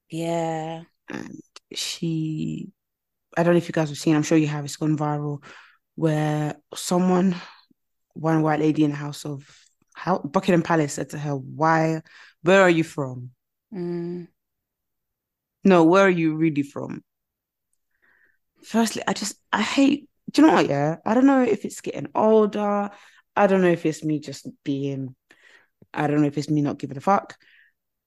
Yeah. 0.09 0.83
and 1.09 1.39
she 1.73 2.69
I 3.37 3.43
don't 3.43 3.53
know 3.53 3.57
if 3.57 3.67
you 3.67 3.73
guys 3.73 3.89
have 3.89 3.97
seen, 3.97 4.15
I'm 4.15 4.23
sure 4.23 4.37
you 4.37 4.47
have, 4.47 4.65
it's 4.65 4.75
gone 4.75 4.97
viral, 4.97 5.43
where 5.95 6.55
someone, 6.73 7.35
one 8.13 8.41
white 8.41 8.59
lady 8.59 8.83
in 8.83 8.91
the 8.91 8.97
house 8.97 9.25
of 9.25 9.47
how 9.93 10.19
Buckingham 10.19 10.61
Palace 10.61 10.93
said 10.93 11.09
to 11.09 11.17
her, 11.17 11.35
Why 11.35 12.01
where 12.41 12.61
are 12.61 12.69
you 12.69 12.83
from? 12.83 13.31
Mm. 13.73 14.27
No, 15.63 15.83
where 15.83 16.05
are 16.05 16.09
you 16.09 16.35
really 16.35 16.63
from? 16.63 17.03
Firstly, 18.63 19.03
I 19.07 19.13
just 19.13 19.35
I 19.51 19.61
hate 19.61 20.09
do 20.31 20.41
you 20.41 20.47
know 20.47 20.53
what, 20.53 20.69
yeah? 20.69 20.97
I 21.05 21.13
don't 21.13 21.25
know 21.25 21.43
if 21.43 21.65
it's 21.65 21.81
getting 21.81 22.07
older. 22.13 22.91
I 23.35 23.47
don't 23.47 23.61
know 23.61 23.69
if 23.69 23.85
it's 23.85 24.03
me 24.03 24.19
just 24.19 24.47
being 24.63 25.15
I 25.93 26.07
don't 26.07 26.21
know 26.21 26.27
if 26.27 26.37
it's 26.37 26.49
me 26.49 26.61
not 26.61 26.77
giving 26.77 26.97
a 26.97 27.01
fuck. 27.01 27.35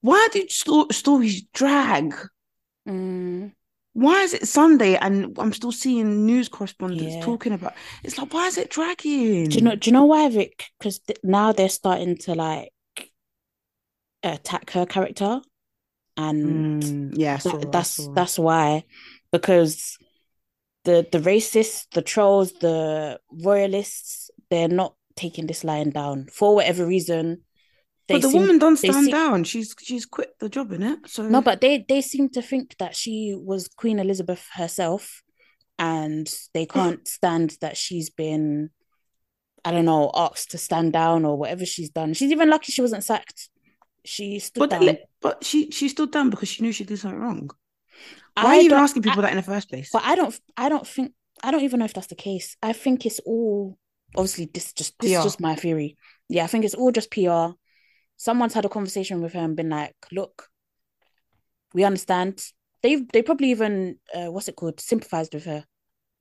Why 0.01 0.27
do 0.31 0.47
sto- 0.49 0.87
stories 0.91 1.43
drag? 1.53 2.15
Mm. 2.87 3.53
Why 3.93 4.21
is 4.21 4.33
it 4.33 4.47
Sunday 4.47 4.95
and 4.95 5.37
I'm 5.39 5.53
still 5.53 5.71
seeing 5.71 6.25
news 6.25 6.49
correspondents 6.49 7.15
Yeah. 7.15 7.21
talking 7.23 7.53
about 7.53 7.73
it's 8.03 8.17
like 8.17 8.33
why 8.33 8.47
is 8.47 8.57
it 8.57 8.69
dragging? 8.69 9.49
Do 9.49 9.59
you 9.59 9.63
know? 9.63 9.75
Do 9.75 9.89
you 9.89 9.93
know 9.93 10.05
why, 10.05 10.27
Vic? 10.29 10.65
Because 10.79 10.99
th- 10.99 11.19
now 11.23 11.51
they're 11.51 11.69
starting 11.69 12.17
to 12.17 12.35
like 12.35 12.71
attack 14.23 14.71
her 14.71 14.85
character, 14.85 15.41
and 16.17 16.83
Mm, 16.83 17.17
yeah, 17.17 17.37
that, 17.37 17.71
that's 17.71 18.07
that's 18.15 18.39
why. 18.39 18.83
Because 19.31 19.97
the 20.85 21.07
the 21.11 21.19
racists, 21.19 21.87
the 21.91 22.01
trolls, 22.01 22.53
the 22.53 23.19
royalists, 23.31 24.31
they're 24.49 24.67
not 24.67 24.95
taking 25.15 25.47
this 25.47 25.63
lying 25.63 25.91
down 25.91 26.27
for 26.33 26.55
whatever 26.55 26.85
reason. 26.85 27.43
They 28.07 28.15
But 28.15 28.23
the 28.23 28.37
woman 28.37 28.59
don't 28.59 28.77
stand 28.77 29.05
seem- 29.05 29.11
down. 29.11 29.43
She's 29.45 29.75
she's 29.81 30.05
quit 30.05 30.33
the 30.39 30.49
job, 30.49 30.71
innit? 30.71 31.07
So 31.07 31.27
No, 31.27 31.41
but 31.41 31.61
they 31.61 31.85
they 31.87 32.01
seem 32.01 32.29
to 32.29 32.41
think 32.41 32.75
that 32.77 32.95
she 32.95 33.35
was 33.37 33.67
Queen 33.67 33.99
Elizabeth 33.99 34.45
herself, 34.53 35.23
and 35.79 36.27
they 36.53 36.65
can't 36.65 37.07
stand 37.07 37.57
that 37.61 37.77
she's 37.77 38.09
been, 38.09 38.69
I 39.63 39.71
don't 39.71 39.85
know, 39.85 40.11
asked 40.13 40.51
to 40.51 40.57
stand 40.57 40.93
down 40.93 41.23
or 41.25 41.37
whatever 41.37 41.65
she's 41.65 41.89
done. 41.89 42.13
She's 42.13 42.31
even 42.31 42.49
lucky 42.49 42.71
she 42.71 42.81
wasn't 42.81 43.03
sacked. 43.05 43.49
She 44.05 44.39
stood 44.39 44.59
but 44.59 44.69
down. 44.71 44.97
but 45.21 45.43
she 45.45 45.71
she 45.71 45.87
stood 45.87 46.11
down 46.11 46.29
because 46.29 46.49
she 46.49 46.61
knew 46.61 46.73
she 46.73 46.83
did 46.83 46.99
something 46.99 47.19
wrong. 47.19 47.49
Why 48.35 48.43
I 48.43 48.45
are 48.45 48.55
you 48.55 48.61
even 48.63 48.77
asking 48.79 49.03
people 49.03 49.19
I- 49.19 49.23
that 49.23 49.31
in 49.31 49.37
the 49.37 49.43
first 49.43 49.69
place? 49.69 49.89
But 49.93 50.03
I 50.03 50.15
don't. 50.15 50.37
I 50.57 50.67
don't 50.67 50.85
think. 50.85 51.13
I 51.41 51.51
don't 51.51 51.63
even 51.63 51.79
know 51.79 51.85
if 51.85 51.93
that's 51.93 52.07
the 52.07 52.15
case. 52.15 52.57
I 52.61 52.73
think 52.73 53.05
it's 53.05 53.19
all 53.25 53.77
obviously 54.15 54.49
this 54.53 54.73
just 54.73 54.93
this 54.99 55.11
is 55.11 55.23
just 55.23 55.39
my 55.39 55.55
theory. 55.55 55.97
Yeah, 56.27 56.43
I 56.43 56.47
think 56.47 56.65
it's 56.65 56.75
all 56.75 56.91
just 56.91 57.11
PR. 57.11 57.55
Someone's 58.27 58.53
had 58.53 58.65
a 58.65 58.69
conversation 58.77 59.21
with 59.21 59.33
her 59.33 59.39
and 59.47 59.55
been 59.55 59.69
like, 59.69 59.95
"Look, 60.11 60.49
we 61.73 61.83
understand." 61.83 62.33
They've 62.81 63.05
they 63.13 63.21
probably 63.21 63.49
even 63.51 63.97
uh, 64.15 64.31
what's 64.31 64.47
it 64.47 64.55
called 64.55 64.79
sympathized 64.79 65.33
with 65.33 65.45
her. 65.45 65.65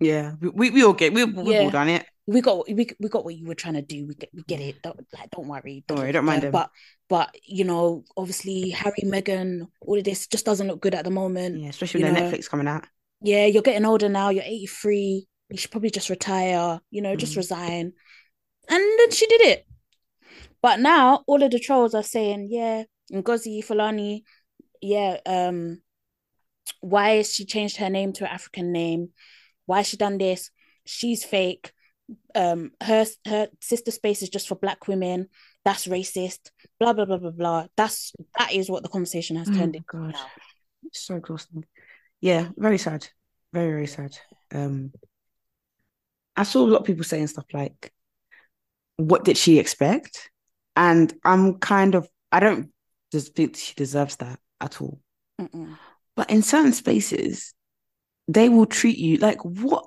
yeah, 0.00 0.32
we, 0.40 0.48
we, 0.48 0.70
we 0.70 0.84
all 0.84 0.92
get 0.94 1.12
we 1.14 1.24
we've 1.24 1.46
Yeah. 1.46 1.60
all 1.62 1.70
done 1.70 1.88
it. 1.88 2.04
We 2.26 2.40
got 2.40 2.66
we 2.68 2.86
we 3.00 3.08
got 3.08 3.24
what 3.24 3.34
you 3.36 3.46
were 3.46 3.54
trying 3.62 3.74
to 3.74 3.82
do. 3.82 4.06
We 4.08 4.14
get 4.14 4.30
we 4.34 4.42
get 4.52 4.60
it. 4.60 4.82
Don't 4.82 4.98
like 5.16 5.30
don't 5.30 5.48
worry. 5.48 5.84
Don't 5.86 5.98
worry, 5.98 6.12
don't 6.12 6.24
mind 6.24 6.42
them. 6.42 6.52
But 6.52 6.70
but 7.08 7.34
you 7.44 7.64
know, 7.64 8.04
obviously 8.16 8.70
Harry, 8.70 9.02
Meghan, 9.04 9.66
all 9.80 9.98
of 9.98 10.04
this 10.04 10.26
just 10.26 10.44
doesn't 10.46 10.66
look 10.68 10.80
good 10.80 10.94
at 10.94 11.04
the 11.04 11.10
moment. 11.10 11.60
Yeah, 11.60 11.68
especially 11.70 12.02
when 12.04 12.14
know, 12.14 12.20
Netflix 12.22 12.48
coming 12.48 12.68
out. 12.68 12.84
yeah, 13.22 13.46
you're 13.46 13.62
getting 13.62 13.84
older 13.84 14.08
now, 14.08 14.30
you're 14.30 14.44
83, 14.44 15.26
you 15.50 15.56
should 15.58 15.70
probably 15.72 15.90
just 15.90 16.10
retire, 16.10 16.80
you 16.90 17.02
know, 17.02 17.14
just 17.16 17.34
Mhm. 17.34 17.38
resign. 17.42 17.92
And 18.68 18.82
then 18.98 19.10
she 19.10 19.26
did 19.26 19.40
it. 19.52 19.66
But 20.62 20.80
now 20.80 21.24
all 21.26 21.42
of 21.42 21.50
the 21.50 21.58
trolls 21.58 21.94
are 21.94 22.02
saying, 22.02 22.48
yeah, 22.50 22.84
Ngozi 23.12 23.62
Fulani, 23.64 24.24
yeah, 24.80 25.18
um, 25.26 25.82
why 26.80 27.16
has 27.16 27.34
she 27.34 27.44
changed 27.44 27.76
her 27.78 27.90
name 27.90 28.12
to 28.14 28.24
an 28.24 28.30
African 28.30 28.72
name? 28.72 29.10
Why 29.66 29.78
has 29.78 29.88
she 29.88 29.96
done 29.96 30.18
this? 30.18 30.50
She's 30.84 31.24
fake. 31.24 31.72
Um, 32.34 32.72
her 32.82 33.06
her 33.26 33.48
Sistah 33.60 33.92
Space 33.92 34.22
is 34.22 34.28
just 34.28 34.48
for 34.48 34.54
black 34.56 34.86
women. 34.88 35.28
That's 35.64 35.86
racist. 35.86 36.50
Blah 36.78 36.92
blah 36.92 37.04
blah 37.04 37.18
blah 37.18 37.30
blah. 37.30 37.66
That's 37.76 38.12
that 38.38 38.52
is 38.52 38.70
what 38.70 38.82
the 38.82 38.88
conversation 38.88 39.36
has 39.36 39.48
Oh 39.48 39.52
turned 39.52 39.74
my 39.74 39.78
into 39.78 39.98
God. 39.98 40.12
now. 40.12 40.26
So 40.92 41.16
exhausting. 41.16 41.64
Yeah, 42.20 42.48
very 42.56 42.78
sad. 42.78 43.08
Very, 43.52 43.70
very 43.70 43.86
sad. 43.86 44.16
Um, 44.52 44.92
I 46.36 46.44
saw 46.44 46.60
a 46.60 46.68
lot 46.68 46.80
of 46.80 46.86
people 46.86 47.04
saying 47.04 47.26
stuff 47.28 47.46
like, 47.52 47.92
what 48.96 49.24
did 49.24 49.36
she 49.36 49.58
expect? 49.58 50.30
And 50.76 51.12
I'm 51.24 51.58
kind 51.58 51.94
of, 51.94 52.08
I 52.30 52.40
don't 52.40 52.70
just 53.10 53.34
think 53.34 53.56
she 53.56 53.74
deserves 53.74 54.16
that 54.16 54.38
at 54.60 54.80
all. 54.80 55.00
Mm-mm. 55.40 55.76
But 56.16 56.30
in 56.30 56.42
certain 56.42 56.72
spaces, 56.72 57.54
they 58.28 58.48
will 58.48 58.66
treat 58.66 58.98
you 58.98 59.16
like 59.18 59.44
what? 59.44 59.86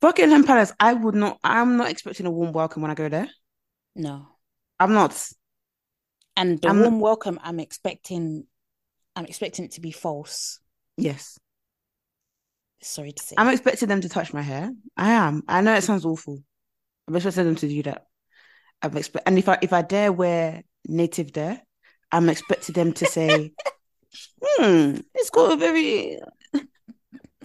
Buckingham 0.00 0.44
Palace, 0.44 0.72
I 0.78 0.92
would 0.92 1.14
not, 1.14 1.38
I'm 1.42 1.76
not 1.76 1.90
expecting 1.90 2.26
a 2.26 2.30
warm 2.30 2.52
welcome 2.52 2.82
when 2.82 2.90
I 2.90 2.94
go 2.94 3.08
there. 3.08 3.28
No. 3.96 4.26
I'm 4.78 4.92
not. 4.92 5.28
And 6.36 6.60
the 6.60 6.68
I'm- 6.68 6.80
warm 6.80 7.00
welcome, 7.00 7.40
I'm 7.42 7.58
expecting, 7.60 8.46
I'm 9.16 9.24
expecting 9.24 9.64
it 9.64 9.72
to 9.72 9.80
be 9.80 9.92
false. 9.92 10.60
Yes. 10.96 11.38
Sorry 12.82 13.12
to 13.12 13.22
say. 13.22 13.34
I'm 13.38 13.48
expecting 13.48 13.88
them 13.88 14.02
to 14.02 14.08
touch 14.08 14.34
my 14.34 14.42
hair. 14.42 14.70
I 14.96 15.12
am. 15.12 15.42
I 15.48 15.62
know 15.62 15.74
it 15.74 15.82
sounds 15.82 16.04
awful. 16.04 16.38
I'm 17.08 17.16
expecting 17.16 17.44
them 17.44 17.54
to 17.56 17.68
do 17.68 17.82
that. 17.84 18.06
I'm 18.84 18.96
expect, 18.98 19.26
and 19.26 19.38
if 19.38 19.48
I 19.48 19.58
if 19.62 19.72
I 19.72 19.80
dare 19.82 20.12
wear 20.12 20.62
native 20.86 21.32
there, 21.32 21.62
I'm 22.12 22.28
expecting 22.28 22.74
them 22.74 22.92
to 22.92 23.06
say, 23.06 23.52
"Hmm, 24.42 24.96
it's 25.14 25.30
got 25.30 25.52
a 25.52 25.56
very 25.56 26.18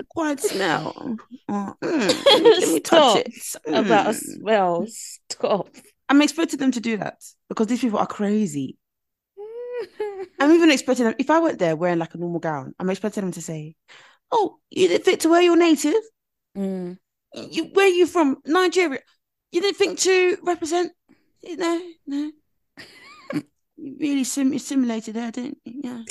quiet 0.10 0.42
smell." 0.42 1.18
Or, 1.48 1.78
"Hmm, 1.82 2.08
let 2.28 2.42
me, 2.44 2.80
Stop 2.80 2.84
touch 2.84 3.26
it." 3.26 3.56
About 3.68 4.08
a 4.08 4.12
Hmm." 4.12 4.18
smell. 4.18 4.86
Stop. 4.90 5.70
I'm 6.10 6.22
expecting 6.22 6.60
them 6.60 6.72
to 6.72 6.82
do 6.82 6.98
that 6.98 7.24
because 7.48 7.68
these 7.68 7.82
people 7.82 8.00
are 8.00 8.08
crazy. 8.08 8.78
I'm 10.42 10.52
even 10.52 10.72
expecting 10.72 11.06
them. 11.06 11.16
If 11.20 11.30
I 11.30 11.40
went 11.40 11.60
there 11.60 11.76
wearing 11.78 12.00
like 12.00 12.16
a 12.16 12.18
normal 12.18 12.40
gown, 12.42 12.76
I'm 12.80 12.90
expecting 12.90 13.22
them 13.22 13.32
to 13.32 13.42
say, 13.42 13.76
"Oh, 14.30 14.60
you 14.70 14.90
didn't 14.90 15.06
fit 15.06 15.22
to 15.22 15.30
wear 15.30 15.42
your 15.42 15.56
native." 15.56 16.04
Mm. 16.58 16.98
you 17.34 17.66
where 17.74 17.88
you 17.88 18.08
from 18.08 18.38
Nigeria 18.44 19.00
you 19.52 19.62
didn't 19.62 19.78
think 19.78 20.00
to 20.00 20.38
represent 20.44 20.92
Eh, 21.44 21.56
no 21.56 21.82
no. 22.08 22.32
You 23.78 23.96
really 24.00 24.24
sim- 24.24 24.60
simulated 24.60 25.16
there 25.16 25.32
didn't 25.32 25.58
you? 25.64 25.82
Yeah. 25.84 26.04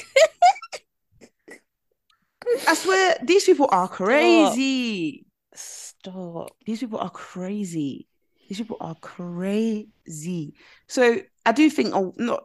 I 2.66 2.74
swear 2.74 3.16
these 3.22 3.44
people 3.44 3.68
are 3.70 3.88
crazy. 3.88 5.26
Stop. 5.54 6.52
these 6.64 6.80
people 6.80 6.98
are 6.98 7.10
crazy. 7.10 8.08
These 8.48 8.58
people 8.58 8.78
are 8.80 8.94
crazy. 8.94 10.54
So 10.86 11.20
I 11.44 11.52
do 11.52 11.68
think 11.68 11.94
oh 11.94 12.14
not 12.16 12.44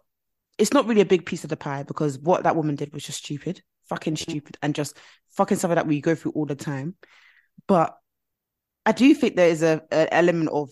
it's 0.58 0.74
not 0.74 0.86
really 0.88 1.02
a 1.02 1.06
big 1.06 1.26
piece 1.26 1.44
of 1.44 1.50
the 1.50 1.58
pie 1.58 1.84
because 1.84 2.20
what 2.20 2.44
that 2.44 2.56
woman 2.56 2.76
did 2.76 2.94
was 2.94 3.04
just 3.04 3.20
stupid. 3.20 3.62
Fucking 3.90 4.16
stupid 4.18 4.58
and 4.62 4.76
just 4.76 4.98
fucking 5.32 5.58
something 5.58 5.76
that 5.76 5.88
we 5.88 6.02
go 6.02 6.16
through 6.16 6.32
all 6.34 6.46
the 6.46 6.56
time. 6.56 6.96
But 7.68 7.96
I 8.86 8.92
do 8.92 9.14
think 9.14 9.36
there 9.36 9.50
is 9.50 9.64
a 9.64 9.82
an 9.92 10.10
element 10.12 10.50
of 10.50 10.70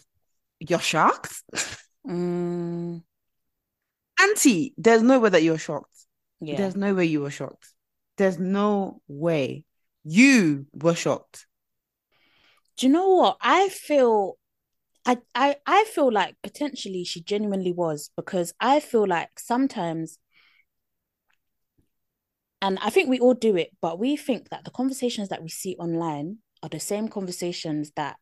you're 0.60 0.80
shocked, 0.80 1.34
Mm. 2.08 3.04
Auntie. 4.22 4.74
There's 4.78 5.02
no 5.02 5.20
way 5.20 5.30
that 5.30 5.44
you're 5.44 5.58
shocked. 5.58 6.06
Yeah. 6.40 6.58
There's 6.58 6.76
no 6.76 6.94
way 6.94 7.06
you 7.06 7.22
were 7.22 7.32
shocked. 7.32 7.74
There's 8.18 8.40
no 8.40 9.02
way 9.08 9.66
you 10.04 10.66
were 10.74 10.96
shocked. 10.96 11.46
Do 12.78 12.88
you 12.88 12.92
know 12.94 13.10
what? 13.10 13.38
I 13.42 13.70
feel 13.70 14.38
I, 15.06 15.18
I 15.36 15.56
I 15.66 15.86
feel 15.86 16.12
like 16.12 16.36
potentially 16.44 17.04
she 17.04 17.22
genuinely 17.22 17.72
was 17.72 18.10
because 18.16 18.54
I 18.60 18.80
feel 18.80 19.08
like 19.08 19.40
sometimes 19.40 20.18
and 22.62 22.78
I 22.80 22.92
think 22.92 23.10
we 23.10 23.20
all 23.20 23.34
do 23.34 23.56
it, 23.56 23.72
but 23.82 24.00
we 24.00 24.16
think 24.16 24.50
that 24.50 24.66
the 24.66 24.72
conversations 24.72 25.30
that 25.30 25.42
we 25.42 25.50
see 25.50 25.76
online 25.78 26.38
are 26.62 26.70
the 26.70 26.80
same 26.80 27.08
conversations 27.08 27.92
that 27.96 28.18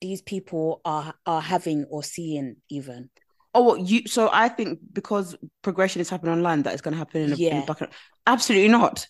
these 0.00 0.22
people 0.22 0.80
are 0.84 1.14
are 1.24 1.40
having 1.40 1.84
or 1.90 2.02
seeing 2.02 2.56
even. 2.70 3.10
Oh, 3.54 3.74
you? 3.76 4.06
So 4.06 4.28
I 4.32 4.48
think 4.48 4.78
because 4.92 5.34
progression 5.62 6.00
is 6.02 6.10
happening 6.10 6.34
online, 6.34 6.62
that 6.64 6.74
is 6.74 6.82
going 6.82 6.92
to 6.92 6.98
happen 6.98 7.22
in 7.22 7.32
a, 7.32 7.36
in 7.36 7.56
a 7.62 7.66
Yeah. 7.80 7.86
Absolutely 8.26 8.68
not, 8.68 9.06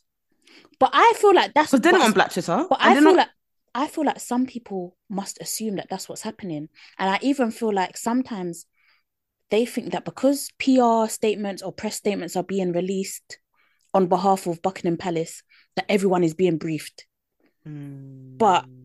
But 0.78 0.91
I 0.93 1.14
feel 1.16 1.34
like 1.34 1.53
that's 1.55 1.72
they're 1.72 1.93
not 1.93 2.03
on 2.03 2.12
Black 2.12 2.32
Twitter. 2.32 2.64
But 2.68 2.78
I 2.80 2.95
feel 2.95 3.03
not- 3.03 3.16
like 3.16 3.28
I 3.74 3.89
feel 3.89 4.05
like 4.07 4.20
some 4.20 4.47
people 4.47 4.97
must 5.11 5.39
assume 5.41 5.76
that 5.76 5.89
that's 5.91 6.09
what's 6.09 6.22
happening, 6.22 6.68
and 6.99 7.11
I 7.11 7.18
even 7.22 7.51
feel 7.51 7.72
like 7.74 7.97
sometimes 7.97 8.66
they 9.51 9.66
think 9.66 9.93
that 9.93 10.05
because 10.05 10.51
PR 10.59 11.09
statements 11.09 11.62
or 11.62 11.72
press 11.72 11.97
statements 11.97 12.37
are 12.37 12.43
being 12.43 12.72
released 12.72 13.39
on 13.95 14.07
behalf 14.07 14.47
of 14.47 14.62
Buckingham 14.62 14.97
Palace, 14.97 15.43
that 15.76 15.84
everyone 15.89 16.24
is 16.24 16.34
being 16.34 16.57
briefed. 16.59 17.07
but- 17.64 18.64
Hmm. 18.64 18.75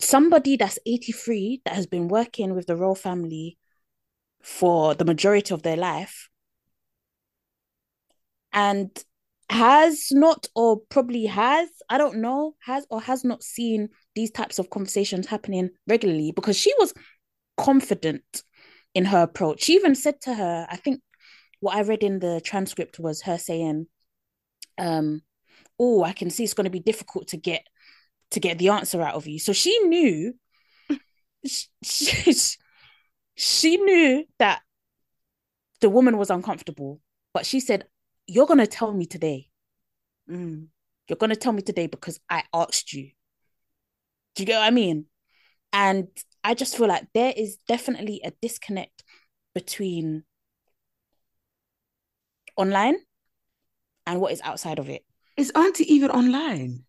Somebody 0.00 0.56
that's 0.56 0.78
83 0.86 1.62
that 1.64 1.74
has 1.74 1.86
been 1.86 2.08
working 2.08 2.54
with 2.54 2.66
the 2.66 2.76
royal 2.76 2.94
family 2.94 3.58
for 4.42 4.94
the 4.94 5.04
majority 5.04 5.52
of 5.52 5.62
their 5.62 5.76
life 5.76 6.28
and 8.52 8.90
has 9.50 10.08
not 10.10 10.46
or 10.54 10.80
probably 10.90 11.24
has 11.24 11.68
i 11.88 11.96
don't 11.96 12.16
know 12.16 12.54
has 12.60 12.86
or 12.90 13.00
has 13.00 13.24
not 13.24 13.42
seen 13.42 13.88
these 14.14 14.30
types 14.30 14.58
of 14.58 14.68
conversations 14.70 15.26
happening 15.26 15.70
regularly 15.86 16.32
because 16.32 16.56
she 16.56 16.72
was 16.78 16.92
confident 17.56 18.42
in 18.94 19.04
her 19.04 19.22
approach. 19.22 19.62
She 19.62 19.74
even 19.74 19.94
said 19.94 20.20
to 20.22 20.34
her 20.34 20.66
i 20.70 20.76
think 20.76 21.00
what 21.60 21.76
i 21.76 21.80
read 21.82 22.02
in 22.02 22.18
the 22.18 22.40
transcript 22.44 22.98
was 22.98 23.22
her 23.22 23.38
saying 23.38 23.86
um 24.76 25.22
oh 25.78 26.04
i 26.04 26.12
can 26.12 26.30
see 26.30 26.44
it's 26.44 26.54
going 26.54 26.64
to 26.64 26.70
be 26.70 26.80
difficult 26.80 27.28
to 27.28 27.36
get 27.36 27.62
to 28.30 28.40
get 28.40 28.58
the 28.58 28.68
answer 28.68 29.00
out 29.02 29.14
of 29.14 29.26
you 29.26 29.38
so 29.38 29.52
she 29.52 29.78
knew 29.80 30.34
she, 31.46 32.34
she, 33.36 33.76
knew 33.76 34.24
that 34.38 34.60
the 35.80 35.88
woman 35.88 36.18
was 36.18 36.30
uncomfortable 36.30 37.00
but 37.32 37.46
she 37.46 37.60
said 37.60 37.84
you're 38.26 38.46
going 38.46 38.58
to 38.58 38.66
tell 38.66 38.92
me 38.92 39.06
today 39.06 39.48
Mm. 40.30 40.68
you're 41.08 41.16
going 41.16 41.30
to 41.30 41.36
tell 41.36 41.52
me 41.52 41.62
today 41.62 41.86
because 41.86 42.20
I 42.28 42.44
asked 42.52 42.92
you. 42.92 43.10
Do 44.34 44.42
you 44.42 44.46
get 44.46 44.58
what 44.58 44.66
I 44.66 44.70
mean? 44.70 45.06
And 45.72 46.08
I 46.44 46.54
just 46.54 46.76
feel 46.76 46.86
like 46.86 47.06
there 47.14 47.32
is 47.34 47.56
definitely 47.66 48.20
a 48.22 48.32
disconnect 48.42 49.04
between 49.54 50.24
online 52.56 52.96
and 54.06 54.20
what 54.20 54.32
is 54.32 54.40
outside 54.42 54.78
of 54.78 54.88
it. 54.88 55.04
Is 55.36 55.50
Auntie 55.54 55.92
even 55.92 56.10
online? 56.10 56.84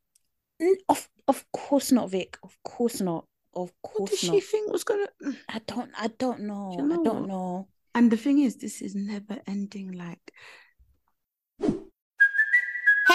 Of 0.90 1.08
of 1.30 1.46
course 1.54 1.92
not, 1.92 2.10
Vic. 2.10 2.38
Of 2.44 2.58
course 2.64 3.00
not. 3.02 3.26
of 3.56 3.72
course 3.82 4.00
What 4.00 4.10
did 4.12 4.20
she 4.20 4.40
think 4.42 4.72
was 4.72 4.84
gonna? 4.84 5.08
I 5.48 5.60
don't. 5.66 5.92
I 5.98 6.08
don't 6.18 6.42
know. 6.42 6.76
you 6.78 6.84
know 6.86 7.00
I 7.00 7.04
don't 7.04 7.22
what? 7.22 7.28
know. 7.30 7.68
And 7.96 8.12
the 8.12 8.18
thing 8.18 8.40
is, 8.40 8.58
this 8.58 8.82
is 8.82 8.96
never 8.96 9.40
ending. 9.48 9.92
Like, 9.94 10.32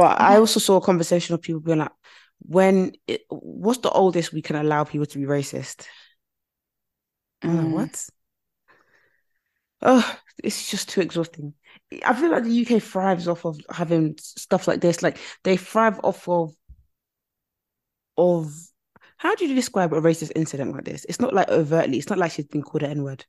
But 0.00 0.18
I 0.18 0.38
also 0.38 0.60
saw 0.60 0.78
a 0.78 0.80
conversation 0.80 1.34
of 1.34 1.42
people 1.42 1.60
being 1.60 1.76
like, 1.76 1.92
when 2.38 2.92
it, 3.06 3.20
what's 3.28 3.80
the 3.80 3.90
oldest 3.90 4.32
we 4.32 4.40
can 4.40 4.56
allow 4.56 4.82
people 4.84 5.04
to 5.04 5.18
be 5.18 5.26
racist? 5.26 5.86
I'm 7.42 7.54
like, 7.54 7.66
Mm. 7.66 7.70
what? 7.70 8.06
Oh, 9.82 10.18
it's 10.42 10.70
just 10.70 10.88
too 10.88 11.02
exhausting. 11.02 11.52
I 12.02 12.14
feel 12.14 12.30
like 12.30 12.44
the 12.44 12.50
UK 12.50 12.80
thrives 12.80 13.28
off 13.28 13.44
of 13.44 13.60
having 13.68 14.16
stuff 14.18 14.66
like 14.66 14.80
this. 14.80 15.02
Like 15.02 15.18
they 15.44 15.58
thrive 15.58 16.00
off 16.02 16.26
of 16.26 16.54
of 18.16 18.54
how 19.18 19.34
do 19.34 19.46
you 19.46 19.54
describe 19.54 19.92
a 19.92 20.00
racist 20.00 20.32
incident 20.34 20.72
like 20.72 20.84
this? 20.84 21.04
It's 21.10 21.20
not 21.20 21.34
like 21.34 21.50
overtly. 21.50 21.98
It's 21.98 22.08
not 22.08 22.18
like 22.18 22.32
she's 22.32 22.46
been 22.46 22.62
called 22.62 22.84
an 22.84 22.92
N 22.92 23.02
word. 23.02 23.26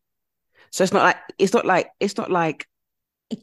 So 0.72 0.86
it's 0.86 0.94
not 0.94 1.04
like 1.04 1.18
it's 1.38 1.54
not 1.54 1.66
like 1.66 1.90
it's 2.00 2.16
not 2.16 2.32
like 2.32 2.66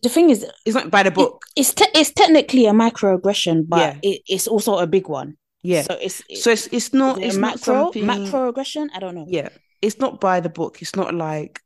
The 0.02 0.08
thing 0.08 0.30
is, 0.30 0.44
it's 0.66 0.74
not 0.74 0.90
by 0.90 1.02
the 1.02 1.10
book. 1.10 1.44
it's 1.56 1.72
te- 1.74 1.90
it's 1.94 2.12
technically 2.12 2.66
a 2.66 2.72
microaggression, 2.72 3.64
but 3.68 3.78
Yeah. 3.80 3.98
it, 4.02 4.22
it's 4.28 4.46
also 4.48 4.78
a 4.78 4.86
big 4.86 5.08
one. 5.08 5.36
Yeah. 5.62 5.82
So 5.82 5.94
it's 6.00 6.22
So 6.42 6.50
it's 6.50 6.66
it's 6.72 6.92
not 6.92 7.18
it 7.18 7.26
it's 7.26 7.36
a 7.36 7.40
not 7.40 7.58
macro 7.58 7.92
something 7.92 8.04
macroaggression. 8.04 8.88
I 8.94 8.98
don't 9.00 9.14
know. 9.14 9.26
yeah 9.28 9.48
it's 9.80 9.98
not 9.98 10.20
by 10.20 10.40
the 10.40 10.48
book 10.48 10.82
it's 10.82 10.96
not 10.96 11.14
like 11.14 11.60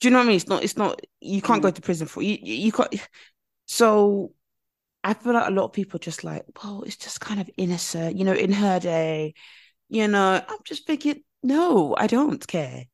do 0.00 0.08
you 0.08 0.12
know 0.12 0.18
what 0.18 0.24
i 0.24 0.28
mean 0.28 0.36
it's 0.36 0.48
not 0.48 0.62
it's 0.62 0.76
not 0.76 1.00
you 1.20 1.40
can't 1.42 1.62
go 1.62 1.70
Mm. 1.70 1.74
to 1.74 1.80
prison 1.82 2.06
for 2.06 2.22
you 2.22 2.36
you 2.42 2.54
you 2.54 2.72
can't 2.72 2.94
so 3.66 4.32
i 5.04 5.14
feel 5.14 5.32
like 5.34 5.48
a 5.48 5.50
lot 5.52 5.64
of 5.64 5.72
people 5.72 5.98
just 5.98 6.24
like 6.24 6.44
well 6.62 6.82
it's 6.86 6.96
just 6.96 7.20
kind 7.20 7.40
of 7.40 7.48
innocent 7.56 8.16
you 8.16 8.24
know 8.24 8.32
in 8.34 8.52
her 8.52 8.78
day 8.80 9.34
you 9.88 10.06
know 10.08 10.42
i'm 10.48 10.58
just 10.64 10.86
thinking 10.86 11.22
no 11.42 11.94
i 11.98 12.06
don't 12.06 12.46
care 12.46 12.84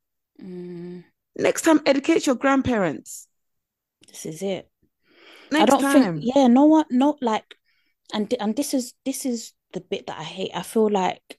Mm, 0.41 1.05
next 1.37 1.63
time 1.63 1.81
educate 1.87 2.27
your 2.27 2.37
grandparents 2.37 3.26
this 4.09 4.27
is 4.27 4.43
it. 4.43 4.69
next 5.51 5.61
I 5.61 5.67
don't 5.67 5.87
time 5.87 5.87
think. 5.87 6.13
Yeah, 6.17 6.47
no 6.49 6.65
one, 6.67 6.87
no 6.91 7.19
like, 7.21 7.57
and 8.15 8.33
and 8.41 8.57
this 8.57 8.75
is 8.75 8.95
this 9.05 9.27
is 9.27 9.53
the 9.73 9.81
bit 9.81 10.07
that 10.07 10.19
I 10.19 10.25
hate. 10.25 10.53
I 10.55 10.63
feel 10.63 10.91
like 10.91 11.39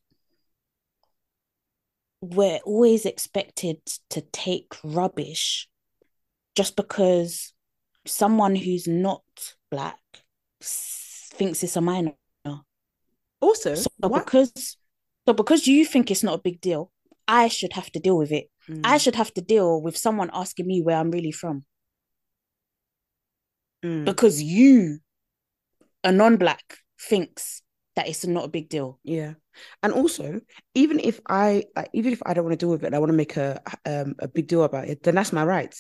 we're 2.22 2.59
always 2.65 3.05
expected 3.05 3.80
to 4.09 4.22
take 4.22 4.74
rubbish 4.84 5.68
just 6.55 6.76
because 6.76 7.53
someone 8.05 8.55
who's 8.55 8.88
not 8.88 9.24
black 9.72 9.99
thinks 10.61 11.63
it's 11.63 11.76
a 11.78 11.82
minor. 11.82 12.13
also 13.41 13.88
So 14.01 14.09
what 14.09 14.28
because 14.28 14.78
so 15.28 15.34
because 15.34 15.68
you 15.68 15.86
think 15.86 16.09
it's 16.09 16.24
not 16.24 16.39
a 16.39 16.41
big 16.41 16.61
deal, 16.61 16.91
I 17.28 17.47
should 17.47 17.74
have 17.74 17.91
to 17.91 17.99
deal 17.99 18.18
with 18.18 18.32
it. 18.32 18.49
I 18.84 18.97
Mm, 18.97 18.97
should 18.97 19.15
have 19.15 19.34
to 19.36 19.41
deal 19.41 19.82
with 19.82 19.97
someone 19.97 20.30
asking 20.34 20.68
me 20.68 20.82
where 20.82 20.97
I'm 20.97 21.11
really 21.11 21.32
from 21.32 21.65
mm, 23.88 24.05
because 24.05 24.41
you, 24.41 24.99
a 26.03 26.11
non-black, 26.11 26.77
thinks 26.99 27.61
that 27.95 28.07
it's 28.07 28.25
not 28.25 28.45
a 28.45 28.49
big 28.49 28.69
deal. 28.69 28.99
yeah 29.03 29.33
and 29.81 29.91
also 29.91 30.39
even 30.75 30.99
if 30.99 31.19
i 31.27 31.63
like, 31.75 31.89
even 31.93 32.13
if 32.13 32.21
i 32.27 32.33
don't 32.33 32.45
want 32.45 32.53
to 32.53 32.63
deal 32.63 32.69
with 32.69 32.83
it 32.83 32.88
and 32.88 32.95
i 32.95 32.99
want 32.99 33.09
to 33.11 33.17
make 33.17 33.38
a 33.38 33.59
um 33.88 34.13
a 34.19 34.27
big 34.27 34.45
deal 34.47 34.63
about 34.63 34.88
it 34.88 35.01
then 35.01 35.15
that's 35.15 35.33
my 35.33 35.43
right 35.43 35.75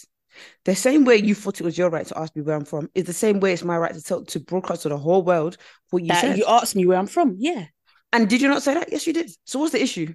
The 0.65 0.75
same 0.75 1.05
way 1.05 1.17
you 1.17 1.35
thought 1.35 1.59
it 1.61 1.63
was 1.63 1.77
your 1.77 1.89
right 1.91 2.05
to 2.07 2.17
ask 2.17 2.35
me 2.35 2.41
where 2.43 2.55
I'm 2.55 2.65
from 2.65 2.89
is 2.93 3.05
the 3.05 3.13
same 3.13 3.39
way 3.39 3.53
it's 3.53 3.63
my 3.63 3.77
right 3.77 3.93
to 3.93 4.01
tell 4.01 4.23
to 4.25 4.39
broadcast 4.39 4.83
to 4.83 4.89
the 4.89 4.97
whole 4.97 5.23
world 5.23 5.57
what 5.91 6.01
you 6.03 6.07
that 6.09 6.21
said. 6.21 6.37
you 6.37 6.45
asked 6.47 6.75
me 6.75 6.85
where 6.85 6.97
I'm 6.97 7.07
from. 7.07 7.35
Yeah. 7.39 7.65
And 8.13 8.29
did 8.29 8.41
you 8.41 8.47
not 8.47 8.61
say 8.63 8.73
that? 8.75 8.91
Yes, 8.91 9.07
you 9.07 9.13
did. 9.13 9.29
So 9.45 9.57
what's 9.59 9.71
the 9.73 9.81
issue? 9.81 10.13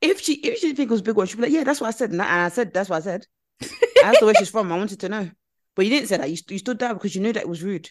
If 0.00 0.20
she 0.20 0.34
if 0.34 0.58
she 0.58 0.66
didn't 0.68 0.76
think 0.76 0.90
it 0.90 0.96
was 0.96 1.00
a 1.00 1.04
big 1.04 1.16
one, 1.16 1.26
she'd 1.26 1.36
be 1.36 1.42
like, 1.42 1.52
yeah, 1.52 1.64
that's 1.64 1.80
what 1.80 1.88
I 1.88 1.92
said. 1.92 2.10
And 2.12 2.22
I, 2.22 2.26
and 2.26 2.40
I 2.46 2.48
said 2.48 2.72
that's 2.72 2.88
what 2.88 2.96
I 2.96 3.00
said. 3.00 3.26
That's 4.02 4.18
the 4.20 4.26
way 4.26 4.34
she's 4.34 4.50
from. 4.50 4.72
I 4.72 4.76
wanted 4.76 5.00
to 5.00 5.08
know. 5.08 5.30
But 5.74 5.84
you 5.86 5.90
didn't 5.90 6.08
say 6.08 6.16
that. 6.16 6.30
You, 6.30 6.36
you 6.48 6.58
stood 6.58 6.78
down 6.78 6.94
because 6.94 7.14
you 7.14 7.20
knew 7.20 7.32
that 7.32 7.42
it 7.42 7.48
was 7.48 7.62
rude. 7.62 7.90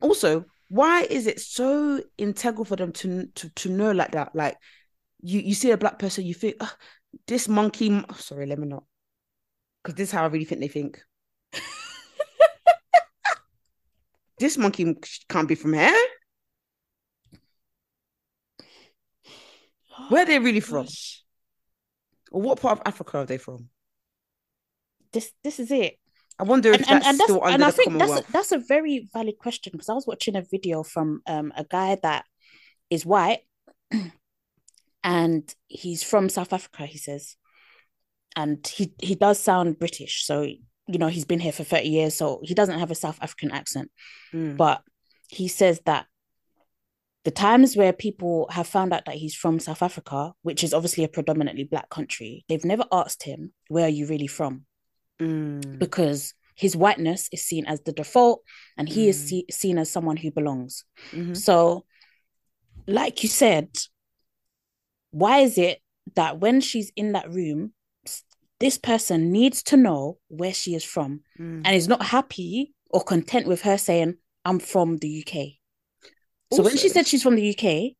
Also, 0.00 0.44
why 0.68 1.02
is 1.02 1.26
it 1.26 1.40
so 1.40 2.02
integral 2.18 2.64
for 2.64 2.76
them 2.76 2.92
to 2.92 3.26
to, 3.26 3.48
to 3.50 3.68
know 3.68 3.92
like 3.92 4.12
that? 4.12 4.34
Like 4.34 4.56
you 5.20 5.40
you 5.40 5.54
see 5.54 5.70
a 5.70 5.76
black 5.78 5.98
person, 5.98 6.24
you 6.26 6.34
think, 6.34 6.56
"Ah, 6.60 6.76
this 7.26 7.48
monkey. 7.48 7.88
m-" 7.88 8.06
oh, 8.08 8.14
sorry, 8.14 8.46
let 8.46 8.58
me 8.58 8.66
not. 8.66 8.84
Because 9.82 9.96
this 9.96 10.08
is 10.08 10.12
how 10.12 10.24
I 10.24 10.26
really 10.26 10.44
think 10.44 10.60
they 10.60 10.68
think. 10.68 11.02
this 14.38 14.58
monkey 14.58 14.96
can't 15.28 15.48
be 15.48 15.54
from 15.54 15.74
here. 15.74 15.94
Where 20.08 20.22
are 20.22 20.26
they 20.26 20.38
really 20.38 20.60
from? 20.60 20.86
Gosh. 20.86 21.22
Or 22.32 22.42
what 22.42 22.60
part 22.60 22.80
of 22.80 22.86
Africa 22.86 23.18
are 23.18 23.26
they 23.26 23.38
from? 23.38 23.68
This 25.12 25.30
this 25.44 25.60
is 25.60 25.70
it. 25.70 25.98
I 26.38 26.42
wonder 26.42 26.72
if 26.72 26.80
and, 26.80 26.90
and, 26.90 26.94
that's 26.96 27.06
and 27.06 27.20
that's 27.20 27.30
still 27.30 27.44
under 27.44 27.54
and 27.54 27.64
I 27.64 27.70
think 27.70 27.98
that's 27.98 28.28
a, 28.28 28.32
that's 28.32 28.52
a 28.52 28.58
very 28.58 29.08
valid 29.12 29.38
question 29.38 29.70
because 29.72 29.88
I 29.88 29.94
was 29.94 30.06
watching 30.06 30.36
a 30.36 30.42
video 30.42 30.82
from 30.82 31.22
um 31.26 31.52
a 31.56 31.64
guy 31.64 31.96
that 32.02 32.24
is 32.90 33.06
white 33.06 33.40
and 35.04 35.54
he's 35.68 36.02
from 36.02 36.28
South 36.28 36.52
Africa 36.52 36.86
he 36.86 36.98
says. 36.98 37.36
And 38.36 38.66
he 38.66 38.92
he 39.00 39.14
does 39.14 39.38
sound 39.38 39.78
British 39.78 40.26
so 40.26 40.42
you 40.42 40.98
know 40.98 41.06
he's 41.06 41.24
been 41.24 41.38
here 41.38 41.52
for 41.52 41.62
30 41.62 41.88
years 41.88 42.14
so 42.16 42.40
he 42.42 42.52
doesn't 42.52 42.80
have 42.80 42.90
a 42.90 42.96
South 42.96 43.18
African 43.22 43.52
accent. 43.52 43.90
Mm. 44.32 44.56
but 44.56 44.82
he 45.28 45.46
says 45.46 45.80
that 45.86 46.06
the 47.24 47.30
times 47.30 47.74
where 47.76 47.92
people 47.92 48.48
have 48.50 48.66
found 48.66 48.92
out 48.92 49.04
that 49.06 49.14
he's 49.14 49.36
from 49.36 49.60
South 49.60 49.82
Africa 49.82 50.32
which 50.42 50.64
is 50.64 50.74
obviously 50.74 51.04
a 51.04 51.08
predominantly 51.08 51.62
black 51.62 51.88
country 51.90 52.44
they've 52.48 52.64
never 52.64 52.84
asked 52.90 53.22
him 53.22 53.52
where 53.68 53.86
are 53.86 53.88
you 53.88 54.06
really 54.06 54.26
from 54.26 54.66
Mm. 55.20 55.78
because 55.78 56.34
his 56.56 56.76
whiteness 56.76 57.28
is 57.32 57.44
seen 57.46 57.66
as 57.66 57.80
the 57.82 57.92
default 57.92 58.42
and 58.76 58.88
he 58.88 59.08
is 59.08 59.16
Mm. 59.22 59.28
see- 59.28 59.46
seen 59.50 59.78
as 59.78 59.90
someone 59.90 60.16
who 60.16 60.30
belongs. 60.30 60.84
Mhm. 61.12 61.36
So, 61.36 61.84
like 62.86 63.22
you 63.22 63.28
said, 63.28 63.68
why 65.10 65.40
is 65.40 65.56
it 65.58 65.80
that 66.14 66.40
when 66.40 66.60
she's 66.60 66.90
in 66.96 67.12
that 67.12 67.30
room, 67.30 67.74
this 68.60 68.78
person 68.78 69.30
needs 69.32 69.62
to 69.64 69.76
know 69.76 70.18
where 70.28 70.52
she 70.54 70.74
is 70.74 70.84
from 70.84 71.22
Mm. 71.38 71.62
and 71.64 71.76
is 71.76 71.88
not 71.88 72.02
happy 72.06 72.74
or 72.90 73.02
content 73.02 73.46
with 73.46 73.62
her 73.62 73.78
saying, 73.78 74.18
I'm 74.44 74.58
from 74.58 74.98
the 74.98 75.08
UK? 75.08 75.60
So, 76.52 76.62
when 76.62 76.76
she 76.76 76.88
said 76.88 77.06
she's 77.06 77.22
from 77.22 77.36
the 77.36 77.42
UK, 77.54 77.96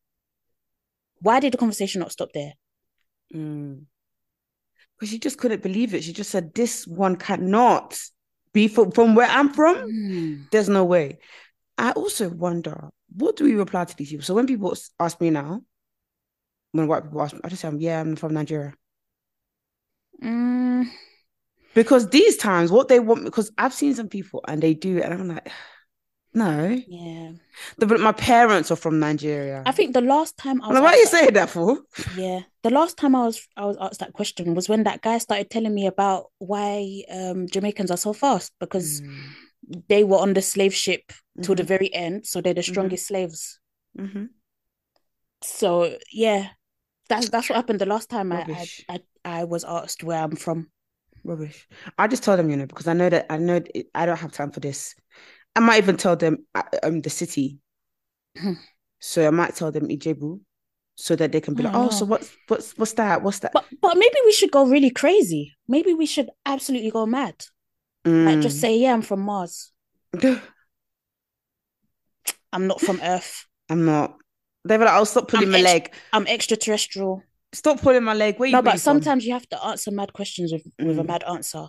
why 1.19 1.39
did 1.39 1.53
the 1.53 1.57
conversation 1.57 1.99
not 1.99 2.11
stop 2.11 2.31
there? 2.33 2.53
Mm. 3.33 3.85
Because 4.97 5.09
she 5.09 5.19
just 5.19 5.37
couldn't 5.37 5.63
believe 5.63 5.93
it. 5.93 6.03
She 6.03 6.13
just 6.13 6.29
said, 6.29 6.53
This 6.53 6.87
one 6.87 7.15
cannot 7.15 7.99
be 8.53 8.67
from, 8.67 8.91
from 8.91 9.15
where 9.15 9.27
I'm 9.27 9.53
from. 9.53 9.75
Mm. 9.75 10.49
There's 10.51 10.69
no 10.69 10.85
way. 10.85 11.19
I 11.77 11.91
also 11.91 12.29
wonder, 12.29 12.89
what 13.15 13.35
do 13.35 13.43
we 13.43 13.55
reply 13.55 13.85
to 13.85 13.95
these 13.95 14.09
people? 14.09 14.23
So 14.25 14.33
when 14.33 14.47
people 14.47 14.75
ask 14.99 15.19
me 15.19 15.29
now, 15.29 15.61
when 16.71 16.87
white 16.87 17.03
people 17.03 17.21
ask 17.21 17.33
me, 17.33 17.41
I 17.43 17.49
just 17.49 17.61
say, 17.61 17.71
Yeah, 17.77 17.99
I'm 18.01 18.15
from 18.15 18.33
Nigeria. 18.33 18.73
Mm. 20.23 20.85
Because 21.73 22.09
these 22.09 22.37
times, 22.37 22.71
what 22.71 22.87
they 22.87 22.99
want, 22.99 23.25
because 23.25 23.51
I've 23.57 23.73
seen 23.73 23.93
some 23.93 24.07
people 24.07 24.43
and 24.47 24.63
they 24.63 24.73
do, 24.73 25.01
and 25.01 25.13
I'm 25.13 25.27
like, 25.27 25.51
No, 26.35 26.81
Yeah. 26.87 27.31
the, 27.77 27.85
but 27.87 27.99
my 27.99 28.11
parents 28.11 28.69
are 28.69 28.75
from 28.75 28.99
Nigeria. 28.99 29.63
I 29.65 29.71
think 29.71 29.93
the 29.93 30.01
last 30.01 30.37
time 30.37 30.61
I 30.61 30.67
was 30.67 30.75
like, 30.75 30.83
what 30.83 30.93
are 30.93 30.97
you 30.97 31.07
saying 31.07 31.33
that 31.33 31.49
for? 31.49 31.79
Yeah, 32.17 32.41
the 32.61 32.69
last 32.69 32.97
time 32.97 33.15
I 33.15 33.23
was 33.25 33.47
I 33.55 33.65
was 33.65 33.77
asked 33.79 34.01
that 34.01 34.13
question 34.13 34.53
was 34.53 34.67
when 34.67 34.83
that 34.83 35.01
guy 35.01 35.17
started 35.17 35.49
telling 35.49 35.73
me 35.73 35.87
about 35.87 36.25
why 36.39 37.03
um 37.09 37.47
Jamaicans 37.47 37.89
are 37.91 37.97
so 37.97 38.11
fast 38.13 38.51
because 38.59 39.01
Mm. 39.01 39.87
they 39.87 40.03
were 40.03 40.17
on 40.19 40.33
the 40.33 40.41
slave 40.41 40.75
ship 40.75 41.11
till 41.41 41.55
the 41.55 41.63
Mhm. 41.63 41.67
very 41.67 41.93
end, 41.93 42.25
so 42.27 42.41
they're 42.41 42.53
the 42.53 42.61
Mhm. 42.61 42.73
strongest 42.73 43.07
slaves. 43.07 43.59
Mhm. 43.97 44.29
So 45.41 45.97
yeah, 46.11 46.49
that's 47.09 47.29
that's 47.29 47.49
what 47.49 47.55
happened 47.55 47.79
the 47.79 47.85
last 47.85 48.09
time 48.09 48.31
I, 48.31 48.43
I 48.49 48.67
I 48.89 48.99
I 49.39 49.43
was 49.45 49.63
asked 49.63 50.03
where 50.03 50.19
I'm 50.21 50.35
from. 50.35 50.69
Rubbish. 51.23 51.67
I 51.97 52.07
just 52.07 52.23
told 52.23 52.37
them, 52.39 52.49
you 52.51 52.57
know, 52.57 52.67
because 52.67 52.87
I 52.87 52.93
know 52.93 53.09
that 53.09 53.25
I 53.31 53.37
know 53.37 53.59
I 53.95 54.05
don't 54.05 54.19
have 54.19 54.31
time 54.31 54.51
for 54.51 54.59
this. 54.59 54.95
I 55.55 55.59
might 55.61 55.77
even 55.77 55.97
tell 55.97 56.15
them 56.15 56.45
uh, 56.53 56.63
um 56.83 57.01
the 57.01 57.09
city. 57.09 57.59
Hmm. 58.37 58.53
so 58.99 59.25
I 59.25 59.29
might 59.29 59.55
tell 59.55 59.71
them 59.71 59.87
Ijebu, 59.87 60.41
so 60.95 61.15
that 61.15 61.31
they 61.31 61.39
can 61.41 61.53
be 61.53 61.63
I 61.63 61.67
like, 61.67 61.75
oh, 61.75 61.89
so 61.89 62.05
what's 62.05 62.35
what's 62.47 62.77
what's 62.77 62.93
that? 62.93 63.21
What's 63.21 63.39
that? 63.39 63.53
But 63.53 63.65
but 63.81 63.95
maybe 63.97 64.15
we 64.25 64.31
should 64.33 64.51
go 64.51 64.65
really 64.67 64.89
crazy. 64.89 65.53
Maybe 65.67 65.93
we 65.93 66.05
should 66.05 66.29
absolutely 66.45 66.91
go 66.91 67.05
mad. 67.05 67.35
Like 68.05 68.41
just 68.41 68.57
Mm. 68.57 68.61
say, 68.61 68.77
yeah, 68.77 68.93
I'm 68.93 69.01
from 69.01 69.21
Mars. 69.21 69.71
I'm 72.53 72.67
not 72.67 72.79
from 72.81 72.99
Earth. 73.03 73.45
I'm 73.69 73.85
not. 73.85 74.17
They 74.67 74.77
were 74.77 74.85
like, 74.85 74.93
"I'll 74.93 75.05
stop 75.05 75.27
pulling 75.27 75.47
I'm 75.47 75.51
my 75.53 75.59
ex- 75.59 75.65
leg. 75.73 75.93
I'm 76.13 76.27
extraterrestrial. 76.27 77.23
Stop 77.53 77.81
pulling 77.81 78.03
my 78.03 78.13
leg." 78.13 78.37
Where 78.39 78.51
No, 78.51 78.61
but 78.61 78.71
from? 78.73 78.79
sometimes 78.79 79.25
you 79.25 79.33
have 79.33 79.47
to 79.49 79.63
answer 79.65 79.91
mad 79.91 80.13
questions 80.13 80.51
with, 80.53 80.65
with 80.79 80.99
a 80.99 81.03
Mm. 81.03 81.07
mad 81.07 81.23
answer. 81.23 81.67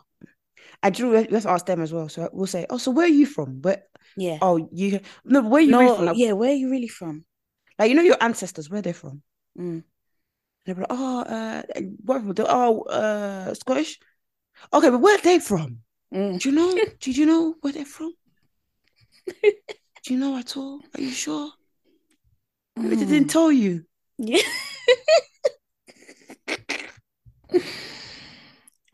And 0.82 0.94
do 0.94 1.02
you 1.02 1.08
know, 1.12 1.20
we 1.22 1.34
have 1.34 1.46
ask 1.46 1.66
them 1.66 1.80
as 1.80 1.92
well. 1.92 2.08
So 2.08 2.28
we'll 2.32 2.46
say, 2.46 2.66
"Oh, 2.70 2.78
so 2.78 2.90
where 2.90 3.06
are 3.06 3.08
you 3.08 3.26
from? 3.26 3.60
Where? 3.62 3.82
Yeah. 4.16 4.38
Oh, 4.42 4.68
you 4.72 5.00
no, 5.24 5.42
where 5.42 5.60
are 5.60 5.64
you 5.64 5.78
really 5.78 5.96
from? 5.96 6.04
Like, 6.06 6.16
yeah, 6.16 6.32
where 6.32 6.50
are 6.50 6.54
you 6.54 6.70
really 6.70 6.88
from? 6.88 7.24
like, 7.78 7.90
you 7.90 7.94
know 7.94 8.02
your 8.02 8.22
ancestors, 8.22 8.70
where 8.70 8.82
they're 8.82 8.94
from." 8.94 9.22
Mm. 9.58 9.62
And 9.62 9.84
they'll 10.64 10.74
be 10.74 10.80
like, 10.82 10.90
"Oh, 10.90 11.20
uh? 11.20 11.62
They're- 11.74 12.46
Oh, 12.48 12.82
uh, 12.82 13.54
Scottish. 13.54 13.98
Okay, 14.72 14.90
but 14.90 14.98
where 15.00 15.18
are 15.18 15.22
they 15.22 15.38
from? 15.38 15.78
Mm. 16.14 16.40
Do 16.40 16.48
you 16.48 16.54
know? 16.54 16.74
Did 17.00 17.16
you 17.16 17.26
know 17.26 17.54
where 17.60 17.72
they're 17.72 17.84
from? 17.84 18.12
Do 19.42 20.14
you 20.14 20.18
know 20.18 20.36
at 20.38 20.56
all? 20.56 20.80
Are 20.94 21.00
you 21.00 21.10
sure? 21.10 21.50
Maybe 22.76 22.96
they 22.96 23.04
didn't 23.06 23.28
Mm. 23.28 23.32
tell 23.32 23.52
you." 23.52 23.84
Yeah. 24.18 24.42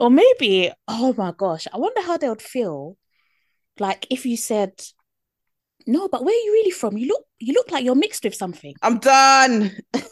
or 0.02 0.10
maybe, 0.10 0.68
oh 0.88 1.14
my 1.16 1.32
gosh, 1.36 1.68
I 1.72 1.78
wonder 1.78 2.02
how 2.02 2.16
they 2.16 2.28
would 2.28 2.42
feel 2.42 2.96
like 3.78 4.04
if 4.10 4.26
you 4.26 4.36
said, 4.36 4.72
no, 5.86 6.08
but 6.08 6.24
where 6.24 6.34
are 6.34 6.44
you 6.44 6.52
really 6.54 6.72
from? 6.72 6.96
You 6.96 7.06
look 7.06 7.24
you 7.38 7.54
look 7.54 7.70
like 7.70 7.84
you're 7.84 7.94
mixed 7.94 8.24
with 8.24 8.34
something. 8.34 8.74
I'm 8.82 8.98
done. 8.98 9.70
but 9.92 10.02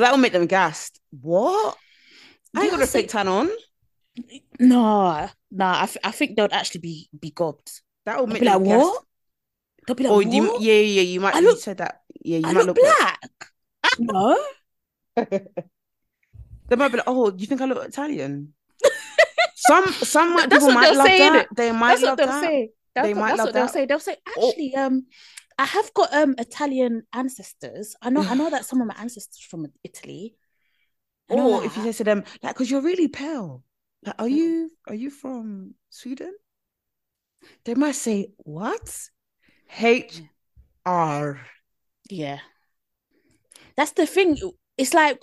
that 0.00 0.10
will 0.10 0.16
make 0.16 0.32
them 0.32 0.46
gassed. 0.46 0.98
What? 1.20 1.76
I 2.56 2.62
ain't 2.62 2.70
got 2.70 2.82
a 2.82 2.86
fake 2.86 3.08
tan 3.08 3.28
on. 3.28 3.50
No, 4.58 5.28
no, 5.50 5.66
I, 5.66 5.84
th- 5.86 5.98
I 6.02 6.12
think 6.12 6.36
they 6.36 6.42
would 6.42 6.54
actually 6.54 6.80
be 6.80 7.10
be 7.20 7.30
gobbed. 7.32 7.82
That 8.06 8.18
will 8.18 8.28
make 8.28 8.40
be 8.40 8.46
like, 8.46 8.64
gassed. 8.64 8.78
what? 8.78 9.04
They'll 9.86 9.94
be 9.96 10.04
like, 10.04 10.12
what? 10.12 10.26
you, 10.26 10.56
yeah, 10.60 10.72
yeah, 10.72 10.80
yeah, 10.80 11.02
you 11.02 11.20
might. 11.20 11.34
I 11.34 11.40
you 11.40 11.48
look- 11.48 11.58
said 11.58 11.76
that. 11.78 12.00
Yeah, 12.24 12.38
you 12.38 12.46
I 12.48 12.52
might 12.54 12.64
look 12.64 12.78
look. 12.78 12.96
black. 12.98 13.20
no, 13.98 14.38
They 16.70 16.76
might 16.76 16.88
be 16.88 16.96
like, 16.98 17.08
oh, 17.08 17.32
you 17.36 17.46
think 17.46 17.60
I 17.60 17.66
look 17.66 17.84
Italian? 17.86 18.54
some 19.56 19.86
some 19.88 20.36
That's 20.36 20.48
people 20.64 20.70
might 20.72 20.94
love 20.94 21.06
say, 21.06 21.18
that. 21.18 21.48
They 21.54 21.72
might 21.72 22.00
that's 22.00 22.02
what 22.02 22.16
they'll 22.16 22.26
that. 22.28 22.42
say. 22.42 22.70
That's, 22.94 23.06
They 23.06 23.14
what, 23.14 23.20
might 23.20 23.28
that's 23.30 23.38
love 23.38 23.46
what 23.48 23.54
they'll 23.54 23.68
say. 23.68 23.86
They'll 23.86 23.98
say, 24.00 24.16
Or- 24.36 24.48
actually, 24.48 24.74
um, 24.76 25.06
I 25.58 25.64
have 25.66 25.92
got 25.92 26.14
um 26.14 26.34
Italian 26.38 27.02
ancestors. 27.12 27.94
I 28.00 28.08
know, 28.10 28.22
I 28.22 28.34
know 28.34 28.48
that 28.54 28.64
some 28.64 28.80
of 28.80 28.86
my 28.86 28.94
ancestors 28.98 29.44
from 29.50 29.66
Italy. 29.84 30.36
I 31.30 31.34
Or 31.34 31.64
if 31.64 31.76
you 31.76 31.82
say 31.82 31.92
to 31.92 32.04
them, 32.04 32.24
like, 32.42 32.54
because 32.54 32.70
you're 32.70 32.80
really 32.82 33.08
pale. 33.08 33.62
Like, 34.06 34.14
are 34.18 34.26
Mm. 34.26 34.30
you 34.36 34.70
are 34.88 34.94
you 34.94 35.10
from 35.10 35.74
Sweden? 35.90 36.34
They 37.64 37.74
might 37.74 37.94
say, 37.96 38.28
what? 38.38 39.08
H 39.78 40.22
R. 40.86 41.40
Yeah. 42.08 42.38
That's 43.76 43.92
the 43.92 44.06
thing. 44.06 44.36
It's 44.76 44.94
like 44.94 45.22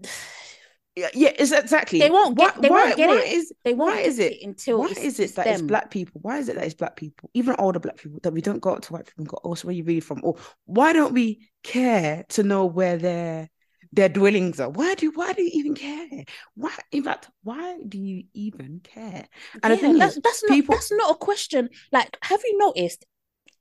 Yeah, 0.00 1.08
yeah, 1.14 1.32
it's 1.38 1.52
exactly. 1.52 1.98
They 2.00 2.10
won't 2.10 2.36
get- 2.36 2.56
Why- 2.56 2.60
they 2.60 2.68
why, 2.68 2.84
won't 2.84 2.96
get 2.96 3.08
why 3.08 3.20
it. 3.20 3.32
Is, 3.32 3.52
they 3.64 3.74
won't 3.74 3.94
why 3.96 4.00
is 4.00 4.18
it? 4.18 4.32
it 4.32 4.46
until 4.46 4.78
why 4.80 4.88
is 4.96 5.20
it 5.20 5.34
that 5.36 5.46
it's 5.46 5.62
black 5.62 5.90
people? 5.90 6.20
Why 6.22 6.38
is 6.38 6.48
it 6.48 6.56
that 6.56 6.64
it's 6.64 6.74
black 6.74 6.96
people, 6.96 7.30
even 7.34 7.54
older 7.58 7.78
black 7.78 7.96
people, 7.96 8.18
that 8.22 8.32
we 8.32 8.40
don't 8.40 8.60
go 8.60 8.74
up 8.74 8.82
to 8.82 8.92
white 8.92 9.06
people 9.06 9.22
and 9.22 9.28
go, 9.28 9.38
"Oh, 9.44 9.54
so 9.54 9.66
where 9.68 9.74
you 9.74 9.84
really 9.84 10.00
from?" 10.00 10.20
Or 10.22 10.36
why 10.64 10.92
don't 10.92 11.12
we 11.12 11.48
care 11.62 12.24
to 12.30 12.42
know 12.42 12.66
where 12.66 12.96
their 12.96 13.48
their 13.92 14.08
dwellings 14.08 14.60
are? 14.60 14.68
Why 14.68 14.94
do 14.94 15.10
why 15.12 15.32
do 15.32 15.42
you 15.42 15.50
even 15.54 15.74
care? 15.74 16.24
Why, 16.54 16.74
in 16.92 17.04
fact, 17.04 17.28
why 17.42 17.78
do 17.88 17.98
you 17.98 18.24
even 18.34 18.80
care? 18.82 19.26
And 19.62 19.80
Yeah, 19.80 19.92
that's 19.98 20.16
is, 20.16 20.22
that's 20.22 20.42
not 20.44 20.50
people- 20.50 20.74
that's 20.74 20.92
not 20.92 21.10
a 21.14 21.18
question. 21.18 21.70
Like, 21.92 22.18
have 22.22 22.40
you 22.44 22.58
noticed? 22.58 23.06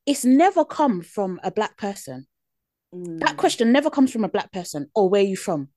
It's 0.06 0.24
never 0.26 0.64
come 0.66 1.02
from 1.02 1.40
a 1.44 1.52
black 1.52 1.78
person. 1.78 2.28
That 2.94 3.34
Mm. 3.34 3.38
question 3.38 3.72
never 3.74 3.90
comes 3.90 4.12
from 4.12 4.24
a 4.24 4.30
black 4.30 4.52
person. 4.54 4.90
Or 4.96 5.10
where 5.10 5.22
you 5.22 5.36
from? 5.36 5.70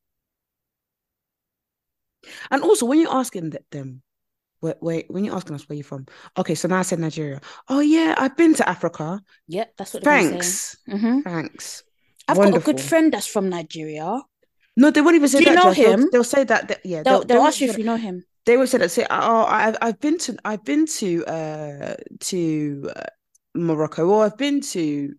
And 2.51 2.63
also, 2.63 2.87
when 2.87 3.01
you're 3.01 3.15
asking 3.15 3.55
them, 3.71 4.03
where, 4.61 4.77
where, 4.81 5.03
when 5.09 5.25
you're 5.25 5.35
asking 5.35 5.55
us 5.55 5.69
where 5.69 5.77
you're 5.77 5.85
from, 5.85 6.07
okay, 6.37 6.55
so 6.55 6.69
now 6.69 6.79
I 6.79 6.83
said 6.83 6.99
Nigeria. 6.99 7.41
Oh 7.69 7.81
yeah, 7.81 8.15
I've 8.19 8.37
been 8.37 8.55
to 8.55 8.69
Africa. 8.69 9.21
Yeah, 9.49 9.65
that's 9.77 9.95
what. 9.95 10.05
Thanks, 10.05 10.77
Mhm. 10.89 11.25
thanks. 11.25 11.83
I've 12.29 12.37
got 12.37 12.57
a 12.57 12.61
good 12.61 12.81
friend 12.81 13.13
that's 13.13 13.27
from 13.27 13.49
Nigeria. 13.49 14.21
No, 14.77 14.91
they 14.91 15.01
won't 15.01 15.17
even 15.17 15.29
say 15.29 15.39
Do 15.39 15.45
you 15.45 15.57
that. 15.57 15.65
know 15.65 15.73
Jess. 15.73 15.85
They'll- 15.85 15.93
him? 15.93 16.09
They'll, 16.13 16.25
say 16.25 16.45
that. 16.45 16.69
that 16.69 16.87
yeah, 16.87 17.03
They'll, 17.03 17.21
they 17.21 17.35
they'll 17.35 17.43
ask 17.43 17.61
you 17.61 17.69
if 17.71 17.79
you 17.79 17.85
know 17.85 17.97
him. 17.97 18.25
they 18.47 18.57
would 18.57 18.69
say 18.69 18.79
that 18.79 18.91
say 18.91 19.07
oh 19.11 19.45
I've 19.45 19.77
I've 19.83 20.01
been 20.01 20.19
to 20.19 20.37
I've 20.45 20.65
been 20.65 20.87
to 20.87 21.25
uh 21.27 21.95
to 22.21 22.91
uh, 22.97 23.03
Morocco 23.55 24.09
or 24.09 24.25
I've 24.25 24.39
been 24.39 24.61
to 24.73 25.15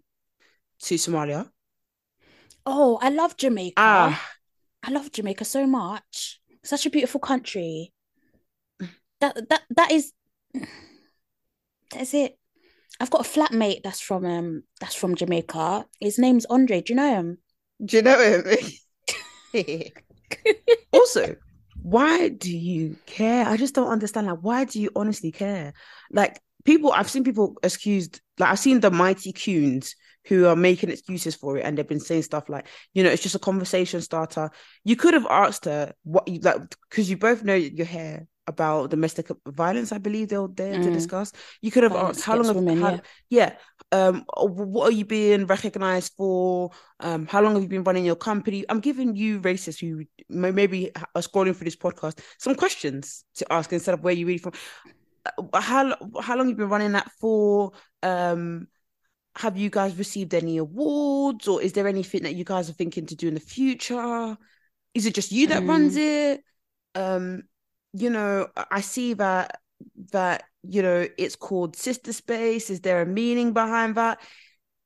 to 0.83 0.95
Somalia 0.95 1.49
Oh, 2.65 2.97
I 3.01 3.09
love 3.09 3.37
Jamaica. 3.37 3.73
ah 3.77 4.21
I 4.83 4.91
love 4.91 5.11
Jamaica 5.11 5.45
so 5.45 5.67
much. 5.67 6.40
Such 6.63 6.85
a 6.85 6.89
beautiful 6.89 7.19
country. 7.19 7.91
That 9.19 9.49
that 9.49 9.61
that 9.75 9.91
is 9.91 10.13
that's 11.91 12.13
it. 12.13 12.37
I've 12.99 13.09
got 13.09 13.25
a 13.25 13.29
flatmate 13.29 13.83
that's 13.83 14.01
from 14.01 14.25
um 14.25 14.63
that's 14.79 14.95
from 14.95 15.15
Jamaica. 15.15 15.85
His 15.99 16.19
name's 16.19 16.45
Andre. 16.45 16.81
Do 16.81 16.93
you 16.93 16.97
know 16.97 17.13
him? 17.13 17.37
do 17.83 17.97
you 17.97 18.03
know 18.03 18.19
him 18.21 18.43
also 20.93 21.35
why 21.81 22.29
do 22.29 22.55
you 22.55 22.95
care 23.05 23.45
I 23.45 23.57
just 23.57 23.73
don't 23.73 23.89
understand 23.89 24.27
like 24.27 24.39
why 24.41 24.65
do 24.65 24.79
you 24.79 24.91
honestly 24.95 25.31
care 25.31 25.73
like 26.11 26.39
people 26.63 26.91
I've 26.91 27.09
seen 27.09 27.23
people 27.23 27.55
excused 27.63 28.21
like 28.37 28.51
I've 28.51 28.59
seen 28.59 28.81
the 28.81 28.91
mighty 28.91 29.33
coons 29.33 29.95
who 30.27 30.45
are 30.45 30.55
making 30.55 30.89
excuses 30.89 31.35
for 31.35 31.57
it 31.57 31.61
and 31.65 31.77
they've 31.77 31.87
been 31.87 31.99
saying 31.99 32.21
stuff 32.23 32.47
like 32.49 32.67
you 32.93 33.03
know 33.03 33.09
it's 33.09 33.23
just 33.23 33.35
a 33.35 33.39
conversation 33.39 34.01
starter. 34.01 34.49
You 34.83 34.95
could 34.95 35.13
have 35.13 35.25
asked 35.27 35.65
her 35.65 35.93
what 36.03 36.27
you 36.27 36.39
like 36.39 36.61
because 36.89 37.09
you 37.09 37.17
both 37.17 37.43
know 37.43 37.55
your 37.55 37.85
hair 37.87 38.27
about 38.47 38.89
domestic 38.89 39.27
violence 39.47 39.91
I 39.91 39.99
believe 39.99 40.29
they're 40.29 40.47
there 40.47 40.73
to 40.73 40.89
Mm. 40.89 40.93
discuss. 40.93 41.31
You 41.61 41.71
could 41.71 41.83
have 41.83 41.91
Violence 41.93 42.17
asked 42.17 42.25
how 42.25 42.35
long 42.35 42.45
have 42.47 42.55
women, 42.55 42.81
how, 42.81 42.99
yeah. 43.29 43.53
um 43.91 44.25
uh, 44.35 44.45
what 44.45 44.89
are 44.89 44.91
you 44.91 45.05
being 45.05 45.45
recognized 45.45 46.13
for? 46.17 46.71
Um 46.99 47.27
how 47.27 47.41
long 47.41 47.53
have 47.53 47.63
you 47.63 47.69
been 47.69 47.83
running 47.83 48.03
your 48.05 48.15
company? 48.15 48.65
I'm 48.69 48.79
giving 48.79 49.15
you 49.15 49.39
racists 49.41 49.79
who 49.79 50.05
may- 50.27 50.51
maybe 50.51 50.91
are 51.15 51.21
scrolling 51.21 51.55
through 51.55 51.65
this 51.65 51.75
podcast 51.75 52.19
some 52.39 52.55
questions 52.55 53.23
to 53.35 53.51
ask 53.53 53.71
instead 53.73 53.93
of 53.93 54.03
where 54.03 54.13
you 54.13 54.25
really 54.25 54.37
from. 54.39 54.53
Uh, 55.25 55.61
how 55.61 55.95
how 56.19 56.35
long 56.35 56.47
have 56.47 56.49
you 56.49 56.55
been 56.55 56.69
running 56.69 56.93
that 56.93 57.09
for? 57.19 57.71
Um 58.03 58.67
have 59.37 59.57
you 59.57 59.69
guys 59.69 59.97
received 59.97 60.33
any 60.33 60.57
awards 60.57 61.47
or 61.47 61.61
is 61.61 61.73
there 61.73 61.87
anything 61.87 62.23
that 62.23 62.35
you 62.35 62.43
guys 62.43 62.69
are 62.69 62.73
thinking 62.73 63.05
to 63.05 63.15
do 63.15 63.27
in 63.27 63.33
the 63.33 63.39
future 63.39 64.37
is 64.93 65.05
it 65.05 65.15
just 65.15 65.31
you 65.31 65.47
that 65.47 65.65
runs 65.65 65.95
it 65.95 66.41
um 66.95 67.41
you 67.93 68.09
know 68.09 68.47
I- 68.55 68.81
see 68.81 69.13
that 69.13 69.59
that 70.11 70.43
you 70.63 70.81
know 70.81 71.07
it's 71.17 71.35
called 71.35 71.75
Sistah 71.75 72.13
Space 72.13 72.69
is 72.69 72.81
there 72.81 73.01
a 73.01 73.05
meaning 73.05 73.53
behind 73.53 73.95
that 73.95 74.19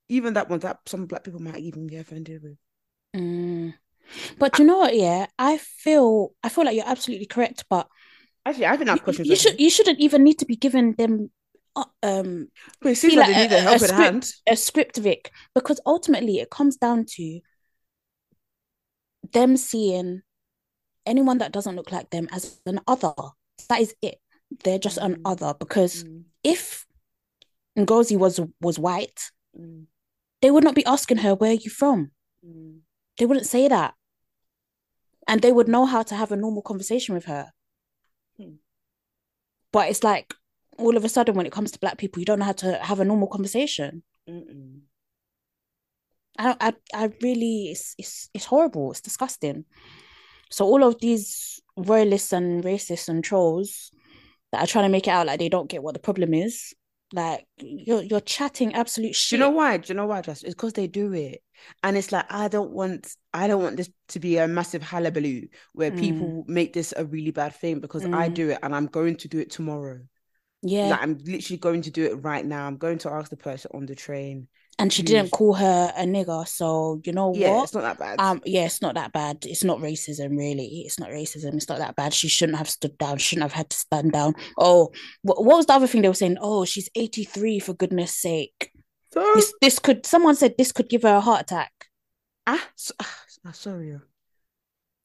even 0.08 0.36
that 0.36 0.50
one 0.50 0.60
that 0.60 0.80
some 0.86 1.08
black 1.08 1.24
people 1.24 1.42
might 1.42 1.58
even 1.58 1.88
get 1.88 2.02
offended 2.02 2.44
with 2.44 2.58
Mm. 3.16 3.74
But 4.38 4.60
you 4.60 4.66
know 4.66 4.78
what? 4.78 4.94
Yeah, 4.94 5.28
I 5.40 5.58
feel 5.58 6.34
I 6.44 6.50
feel 6.50 6.66
like 6.66 6.76
you're 6.76 6.86
absolutely 6.86 7.26
correct. 7.26 7.64
But 7.70 7.88
actually 8.46 8.68
i 8.68 8.78
think 8.78 8.88
that 8.88 8.96
you, 8.98 9.02
question 9.02 9.26
you 9.26 9.36
should 9.36 9.60
you 9.60 9.70
shouldn't 9.70 10.00
even 10.00 10.24
need 10.24 10.40
to 10.40 10.46
be 10.46 10.56
giving 10.56 10.94
them 10.94 11.30
um 12.04 12.48
but 12.82 12.92
it 12.92 12.96
seems 12.96 13.14
feel 13.14 13.20
like 13.22 13.30
like 13.30 13.38
they 13.38 13.44
need 13.44 13.52
a- 13.52 13.56
a 13.56 13.58
a- 13.58 13.62
a 13.62 13.64
helping 13.64 13.88
script- 13.88 13.98
hand 13.98 14.34
a 14.48 14.56
script 14.56 14.98
Vic 14.98 15.32
because 15.54 15.80
ultimately 15.86 16.40
it 16.40 16.50
comes 16.50 16.78
down 16.78 17.06
to 17.06 17.40
them 19.32 19.58
seeing 19.58 20.22
anyone 21.06 21.38
that 21.40 21.52
doesn't 21.52 21.76
look 21.76 21.92
like 21.92 22.10
them 22.12 22.28
as 22.32 22.60
an 22.66 22.80
other. 22.88 23.14
That 23.70 23.82
is 23.82 23.96
it. 24.02 24.20
They're 24.64 24.80
just 24.80 24.98
an 24.98 25.16
Mm. 25.16 25.22
other 25.26 25.54
because 25.60 26.04
Mm, 26.04 26.26
if 26.44 26.86
Ngozi 27.78 28.18
was 28.18 28.40
was 28.62 28.80
white, 28.80 29.32
mm, 29.58 29.88
they 30.42 30.52
would 30.52 30.64
not 30.64 30.76
be 30.76 30.86
asking 30.86 31.18
her 31.18 31.36
where 31.36 31.52
are 31.52 31.54
you 31.66 31.70
from. 31.70 32.12
mm. 32.46 32.80
They 33.18 33.26
wouldn't 33.26 33.48
say 33.48 33.68
that, 33.68 33.96
and 35.28 35.42
they 35.42 35.52
would 35.52 35.68
know 35.68 35.86
how 35.86 36.04
to 36.04 36.16
have 36.16 36.32
a 36.32 36.36
normal 36.38 36.62
conversation 36.62 37.16
with 37.16 37.26
her. 37.26 37.52
Hmm. 38.38 38.56
But 39.72 39.90
it's 39.90 40.04
like 40.04 40.34
all 40.78 40.98
of 40.98 41.06
a 41.06 41.10
sudden, 41.10 41.36
when 41.36 41.46
it 41.46 41.52
comes 41.52 41.72
to 41.72 41.80
black 41.80 41.98
people, 41.98 42.20
you 42.20 42.26
don't 42.26 42.40
know 42.40 42.46
how 42.46 42.52
to 42.54 42.78
have 42.78 43.00
a 43.00 43.06
normal 43.06 43.28
conversation. 43.28 44.04
Mm-mm. 44.28 44.82
I 46.38 46.56
I, 46.60 46.74
I 46.94 47.12
really, 47.22 47.70
it's, 47.72 47.96
it's, 47.98 48.30
it's 48.34 48.46
horrible. 48.46 48.92
It's 48.92 49.02
disgusting. 49.02 49.66
So 50.52 50.66
all 50.66 50.84
of 50.84 51.00
these 51.00 51.62
royalists 51.78 52.34
and 52.34 52.64
racists 52.64 53.10
and 53.10 53.24
trolls 53.24 53.92
that 54.52 54.64
are 54.64 54.68
trying 54.68 54.86
to 54.86 54.90
make 54.90 55.08
it 55.08 55.12
out 55.12 55.28
like 55.28 55.40
they 55.40 55.50
don't 55.50 55.70
get 55.70 55.84
what 55.84 55.94
the 55.94 56.00
problem 56.00 56.34
is, 56.34 56.74
Like 57.14 57.46
you're 57.60 58.04
you're 58.04 58.22
chatting 58.22 58.74
absolute 58.76 59.14
Do 59.14 59.20
shit. 59.20 59.40
you 59.40 59.46
know 59.46 59.50
why? 59.52 59.78
Do 59.78 59.94
you 59.94 59.96
know 59.96 60.06
why, 60.06 60.22
Just 60.22 60.44
It's 60.44 60.54
because 60.54 60.74
they 60.74 60.88
do 60.88 61.14
it. 61.14 61.42
And 61.84 61.98
it's 61.98 62.12
like 62.12 62.26
I 62.32 62.48
don't 62.48 62.72
want 62.72 63.08
I 63.34 63.48
don't 63.48 63.64
want 63.64 63.78
this 63.78 63.90
to 64.10 64.20
be 64.20 64.38
a 64.38 64.48
massive 64.48 64.84
hullabaloo 64.84 65.48
where 65.74 65.92
Mm. 65.92 65.98
people 66.00 66.46
make 66.48 66.74
this 66.74 66.94
a 66.96 67.06
really 67.06 67.32
bad 67.32 67.56
thing 67.56 67.80
because 67.80 68.06
I 68.12 68.30
Mm. 68.30 68.34
do 68.34 68.50
it 68.52 68.60
and 68.62 68.76
I'm 68.76 68.88
going 68.88 69.16
to 69.18 69.28
do 69.28 69.40
it 69.40 69.52
tomorrow. 69.52 70.00
Yeah. 70.68 70.90
Like 70.90 71.02
I'm 71.04 71.18
literally 71.24 71.58
going 71.58 71.82
to 71.84 71.92
do 71.92 72.06
it 72.06 72.16
right 72.24 72.46
now. 72.46 72.66
I'm 72.66 72.78
going 72.78 72.98
to 73.00 73.12
ask 73.12 73.30
the 73.30 73.38
person 73.38 73.70
on 73.74 73.86
the 73.86 73.94
train. 73.96 74.48
and 74.80 74.92
she 74.92 75.04
who's- 75.04 75.12
didn't 75.12 75.32
call 75.32 75.54
her 75.54 75.94
a 75.96 76.04
nigger, 76.04 76.46
so 76.48 77.00
you 77.06 77.14
know 77.14 77.34
Yeah, 77.36 77.52
what? 77.52 77.64
it's 77.66 77.74
not 77.74 77.84
that 77.84 77.98
bad. 78.00 78.20
Um, 78.20 78.42
yeah, 78.46 78.66
it's 78.66 78.82
not 78.82 78.96
that 78.96 79.14
bad. 79.14 79.46
It's 79.46 79.64
not 79.64 79.80
racism, 79.80 80.32
really. 80.38 80.84
It's 80.86 81.00
not 81.00 81.10
racism. 81.12 81.54
It's 81.56 81.70
not 81.70 81.78
that 81.78 81.96
bad. 81.96 82.14
She 82.14 82.28
shouldn't 82.28 82.58
have 82.58 82.70
stood 82.70 82.98
down. 82.98 83.18
Shouldn't 83.20 83.44
have 83.44 83.54
had 83.54 83.70
to 83.70 83.78
stand 83.78 84.12
down. 84.12 84.34
Oh, 84.58 84.92
what, 85.22 85.46
what 85.46 85.58
was 85.58 85.66
the 85.68 85.74
other 85.74 85.88
thing 85.88 86.02
they 86.02 86.10
were 86.10 86.14
saying? 86.14 86.38
Oh, 86.42 86.66
she's 86.66 86.90
83 86.96 87.60
for 87.60 87.74
goodness 87.74 88.14
sake. 88.16 88.72
so 89.14 89.22
This 89.36 89.54
this 89.62 89.80
could 89.80 90.06
someone 90.06 90.36
said 90.36 90.56
this 90.58 90.72
could 90.74 90.90
give 90.90 91.04
her 91.04 91.16
a 91.16 91.22
heart 91.22 91.42
attack. 91.44 91.72
ah, 92.48 92.68
so, 92.76 92.94
ah, 93.02 93.18
ah, 93.46 93.52
sorry. 93.52 93.94
oh. 93.96 94.02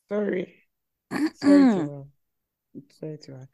Sorry. 0.09 0.55
Sorry 1.13 1.31
to 1.41 1.77
her. 1.93 2.05
Sorry 2.99 3.19
to 3.19 3.33
her. 3.33 3.49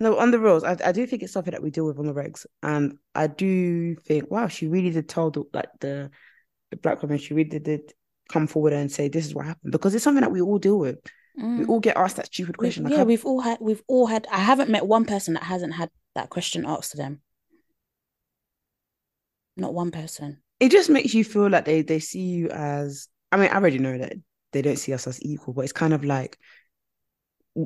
No, 0.00 0.16
on 0.18 0.30
the 0.30 0.38
rules, 0.38 0.62
I, 0.62 0.76
I 0.84 0.92
do 0.92 1.06
think 1.06 1.22
it's 1.22 1.32
something 1.32 1.50
that 1.52 1.62
we 1.62 1.70
deal 1.70 1.84
with 1.86 1.98
on 1.98 2.06
the 2.06 2.14
regs, 2.14 2.46
and 2.62 2.98
I 3.14 3.26
do 3.26 3.96
think, 3.96 4.30
wow, 4.30 4.46
she 4.46 4.68
really 4.68 4.90
did 4.90 5.08
tell 5.08 5.30
the 5.30 5.42
like 5.52 5.70
the 5.80 6.10
the 6.70 6.76
black 6.76 7.02
woman, 7.02 7.18
she 7.18 7.34
really 7.34 7.58
did 7.58 7.92
come 8.28 8.46
forward 8.46 8.72
and 8.74 8.92
say 8.92 9.08
this 9.08 9.26
is 9.26 9.34
what 9.34 9.46
happened 9.46 9.72
because 9.72 9.94
it's 9.94 10.04
something 10.04 10.20
that 10.20 10.30
we 10.30 10.40
all 10.40 10.58
deal 10.58 10.78
with. 10.78 10.98
We 11.36 11.42
Mm. 11.44 11.68
all 11.68 11.80
get 11.80 11.96
asked 11.96 12.16
that 12.16 12.26
stupid 12.26 12.56
We- 12.58 12.66
question. 12.66 12.84
Like, 12.84 12.92
yeah, 12.92 12.98
how- 12.98 13.04
we've 13.04 13.24
all 13.24 13.40
had 13.40 13.58
we've 13.60 13.82
all 13.88 14.06
had 14.06 14.26
I 14.30 14.38
haven't 14.38 14.70
met 14.70 14.86
one 14.86 15.04
person 15.04 15.34
that 15.34 15.44
hasn't 15.44 15.72
had 15.74 15.88
that 16.14 16.30
question 16.30 16.64
asked 16.66 16.90
to 16.92 16.96
them. 16.96 17.20
Not 19.56 19.74
one 19.74 19.90
person. 19.90 20.42
it 20.60 20.70
just 20.72 20.90
makes 20.90 21.14
you 21.14 21.24
feel 21.24 21.48
like 21.48 21.64
they 21.64 21.82
they 21.82 22.00
see 22.00 22.20
you 22.22 22.48
as. 22.50 23.08
I 23.32 23.36
mean, 23.36 23.50
I 23.50 23.56
already 23.56 23.78
know 23.78 23.96
that 23.98 24.14
they 24.52 24.62
don't 24.62 24.78
see 24.78 24.92
us 24.92 25.06
as 25.06 25.22
equal, 25.22 25.54
but 25.54 25.62
it's 25.62 25.72
kind 25.72 25.92
of 25.94 26.04
like. 26.04 26.38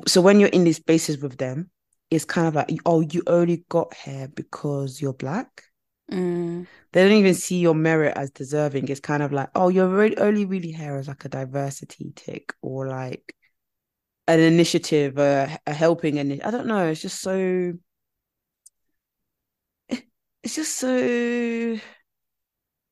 So 0.07 0.21
when 0.21 0.39
you're 0.39 0.49
in 0.49 0.63
these 0.63 0.77
spaces 0.77 1.17
with 1.19 1.37
them, 1.37 1.69
it's 2.09 2.25
kind 2.25 2.47
of 2.47 2.55
like, 2.55 2.69
oh, 2.85 3.01
you 3.01 3.23
only 3.27 3.65
got 3.69 3.93
here 3.93 4.27
because 4.33 5.01
you're 5.01 5.13
black. 5.13 5.63
Mm. 6.11 6.67
they 6.91 7.03
don't 7.03 7.17
even 7.17 7.33
see 7.33 7.59
your 7.59 7.73
merit 7.73 8.15
as 8.17 8.29
deserving. 8.29 8.87
It's 8.89 8.99
kind 8.99 9.23
of 9.23 9.31
like, 9.31 9.49
oh, 9.55 9.69
you're 9.69 9.87
really, 9.87 10.17
only 10.17 10.45
really 10.45 10.71
here 10.71 10.95
as 10.95 11.07
like 11.07 11.25
a 11.25 11.29
diversity 11.29 12.11
tick 12.15 12.53
or 12.61 12.87
like 12.87 13.33
an 14.27 14.39
initiative, 14.39 15.17
a, 15.17 15.57
a 15.65 15.73
helping, 15.73 16.19
and 16.19 16.41
I 16.43 16.51
don't 16.51 16.67
know. 16.67 16.87
It's 16.87 17.01
just 17.01 17.21
so. 17.21 17.73
It's 19.89 20.55
just 20.55 20.75
so. 20.75 21.79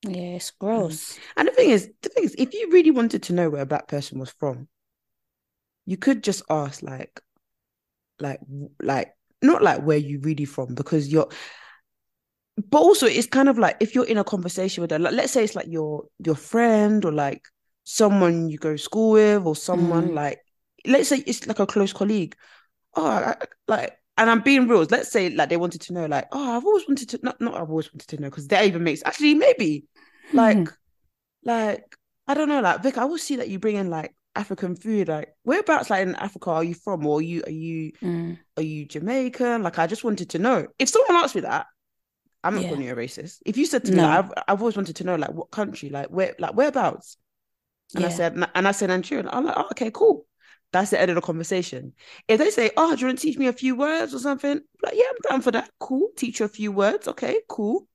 Yeah, 0.04 0.36
it's 0.36 0.52
gross. 0.52 1.20
And 1.38 1.48
the 1.48 1.52
thing 1.52 1.70
is, 1.70 1.90
the 2.02 2.10
thing 2.10 2.24
is, 2.24 2.36
if 2.38 2.54
you 2.54 2.70
really 2.72 2.92
wanted 2.92 3.24
to 3.24 3.34
know 3.34 3.50
where 3.50 3.62
a 3.62 3.66
black 3.68 3.88
person 3.88 4.20
was 4.20 4.32
from, 4.32 4.68
you 5.86 5.98
could 5.98 6.24
just 6.24 6.44
ask, 6.50 6.82
like, 6.82 7.22
like, 8.22 8.40
like, 8.82 9.14
not 9.42 9.62
like 9.62 9.82
where 9.84 9.98
you 9.98 10.20
really 10.22 10.46
from, 10.46 10.76
because 10.76 11.08
you're. 11.12 11.30
But 12.70 12.80
also, 12.80 13.08
it's 13.08 13.28
kind 13.28 13.50
of 13.50 13.58
like 13.58 13.78
if 13.80 13.96
you're 13.96 14.06
in 14.06 14.18
a 14.18 14.24
conversation 14.24 14.82
with 14.82 14.90
them, 14.90 15.02
like, 15.04 15.14
let's 15.14 15.34
say 15.34 15.44
it's 15.44 15.56
like 15.56 15.68
your 15.68 16.04
your 16.24 16.36
friend 16.36 17.04
or 17.06 17.12
like 17.12 17.44
someone 17.84 18.50
you 18.50 18.58
go 18.58 18.74
to 18.74 18.78
school 18.78 19.12
with 19.12 19.46
or 19.46 19.56
someone 19.56 20.10
Mm. 20.12 20.16
like, 20.16 20.40
let's 20.86 21.10
say 21.10 21.24
it's 21.26 21.48
like 21.48 21.60
a 21.60 21.66
close 21.66 21.94
colleague. 21.94 22.36
Oh, 22.94 23.08
I, 23.08 23.36
like, 23.68 23.98
and 24.18 24.30
I'm 24.30 24.42
being 24.42 24.68
real. 24.68 24.86
Let's 24.90 25.10
say 25.12 25.30
like 25.30 25.50
they 25.50 25.58
wanted 25.58 25.82
to 25.82 25.94
know, 25.94 26.06
like, 26.06 26.28
oh, 26.32 26.58
I've 26.58 26.66
always 26.66 26.88
wanted 26.88 27.10
to, 27.10 27.20
not 27.24 27.40
not 27.42 27.56
I've 27.56 27.70
always 27.70 27.92
wanted 27.92 28.08
to 28.10 28.18
know, 28.22 28.30
because 28.30 28.48
that 28.50 28.66
even 28.66 28.84
makes 28.84 29.02
actually 29.06 29.34
maybe 29.36 29.86
like 30.34 30.58
Mhm. 30.58 30.74
like 31.44 31.98
I 32.28 32.34
don't 32.34 32.50
know, 32.50 32.62
like 32.62 32.84
Vic, 32.84 32.98
I 32.98 33.06
will 33.06 33.18
see 33.18 33.38
that 33.38 33.50
you 33.50 33.60
bring 33.60 33.78
in 33.78 33.90
like 33.90 34.14
African 34.36 34.76
food. 34.76 35.08
Like 35.08 35.36
whereabouts 35.44 35.90
like 35.90 36.04
in 36.04 36.16
Africa 36.16 36.52
are 36.52 36.64
you 36.64 36.74
from? 36.74 37.06
Or 37.06 37.20
are 37.20 37.22
you 37.22 37.44
are 37.46 37.52
you 37.52 37.92
Mm. 38.02 38.38
are 38.58 38.64
you 38.64 38.86
Jamaican? 38.86 39.64
Like 39.64 39.80
I 39.80 39.88
just 39.88 40.04
wanted 40.04 40.32
to 40.32 40.40
know. 40.40 40.68
If 40.80 40.90
someone 40.90 41.24
asked 41.24 41.36
me 41.36 41.42
that, 41.42 41.68
I'm 42.44 42.56
not 42.56 42.64
Yeah. 42.64 42.70
calling 42.70 42.84
you 42.84 42.94
a 42.94 42.96
racist. 42.96 43.40
If 43.46 43.58
you 43.58 43.66
said 43.66 43.86
to 43.86 43.94
me, 43.94 44.02
like, 44.02 44.12
I've 44.26 44.32
I've 44.48 44.62
always 44.62 44.76
wanted 44.76 44.98
to 44.98 45.04
know 45.04 45.16
like 45.16 45.32
what 45.32 45.52
country, 45.52 45.90
like 45.90 46.08
where 46.10 46.36
like 46.40 46.56
whereabouts. 46.56 47.18
And 47.96 48.06
I 48.06 48.10
said 48.10 48.34
and 48.56 48.68
I 48.68 48.72
said 48.72 48.90
Nigeria. 48.90 49.30
I'm 49.32 49.46
like, 49.46 49.58
oh, 49.58 49.68
okay, 49.72 49.92
cool. 49.92 50.26
That's 50.72 50.92
the 50.92 51.00
end 51.02 51.12
of 51.12 51.16
the 51.16 51.22
conversation. 51.22 51.94
If 52.30 52.40
they 52.40 52.50
say, 52.50 52.72
oh, 52.78 52.96
do 52.96 53.02
you 53.02 53.08
want 53.08 53.20
to 53.20 53.24
teach 53.28 53.38
me 53.38 53.48
a 53.48 53.54
few 53.54 53.76
words 53.76 54.14
or 54.14 54.20
something? 54.20 54.62
Like, 54.82 54.94
yeah, 54.96 55.04
I'm 55.10 55.18
down 55.30 55.42
for 55.42 55.52
that. 55.52 55.70
Cool. 55.80 56.10
Teach 56.16 56.40
you 56.40 56.46
a 56.46 56.50
few 56.50 56.72
words. 56.72 57.10
Okay, 57.10 57.42
cool 57.50 57.88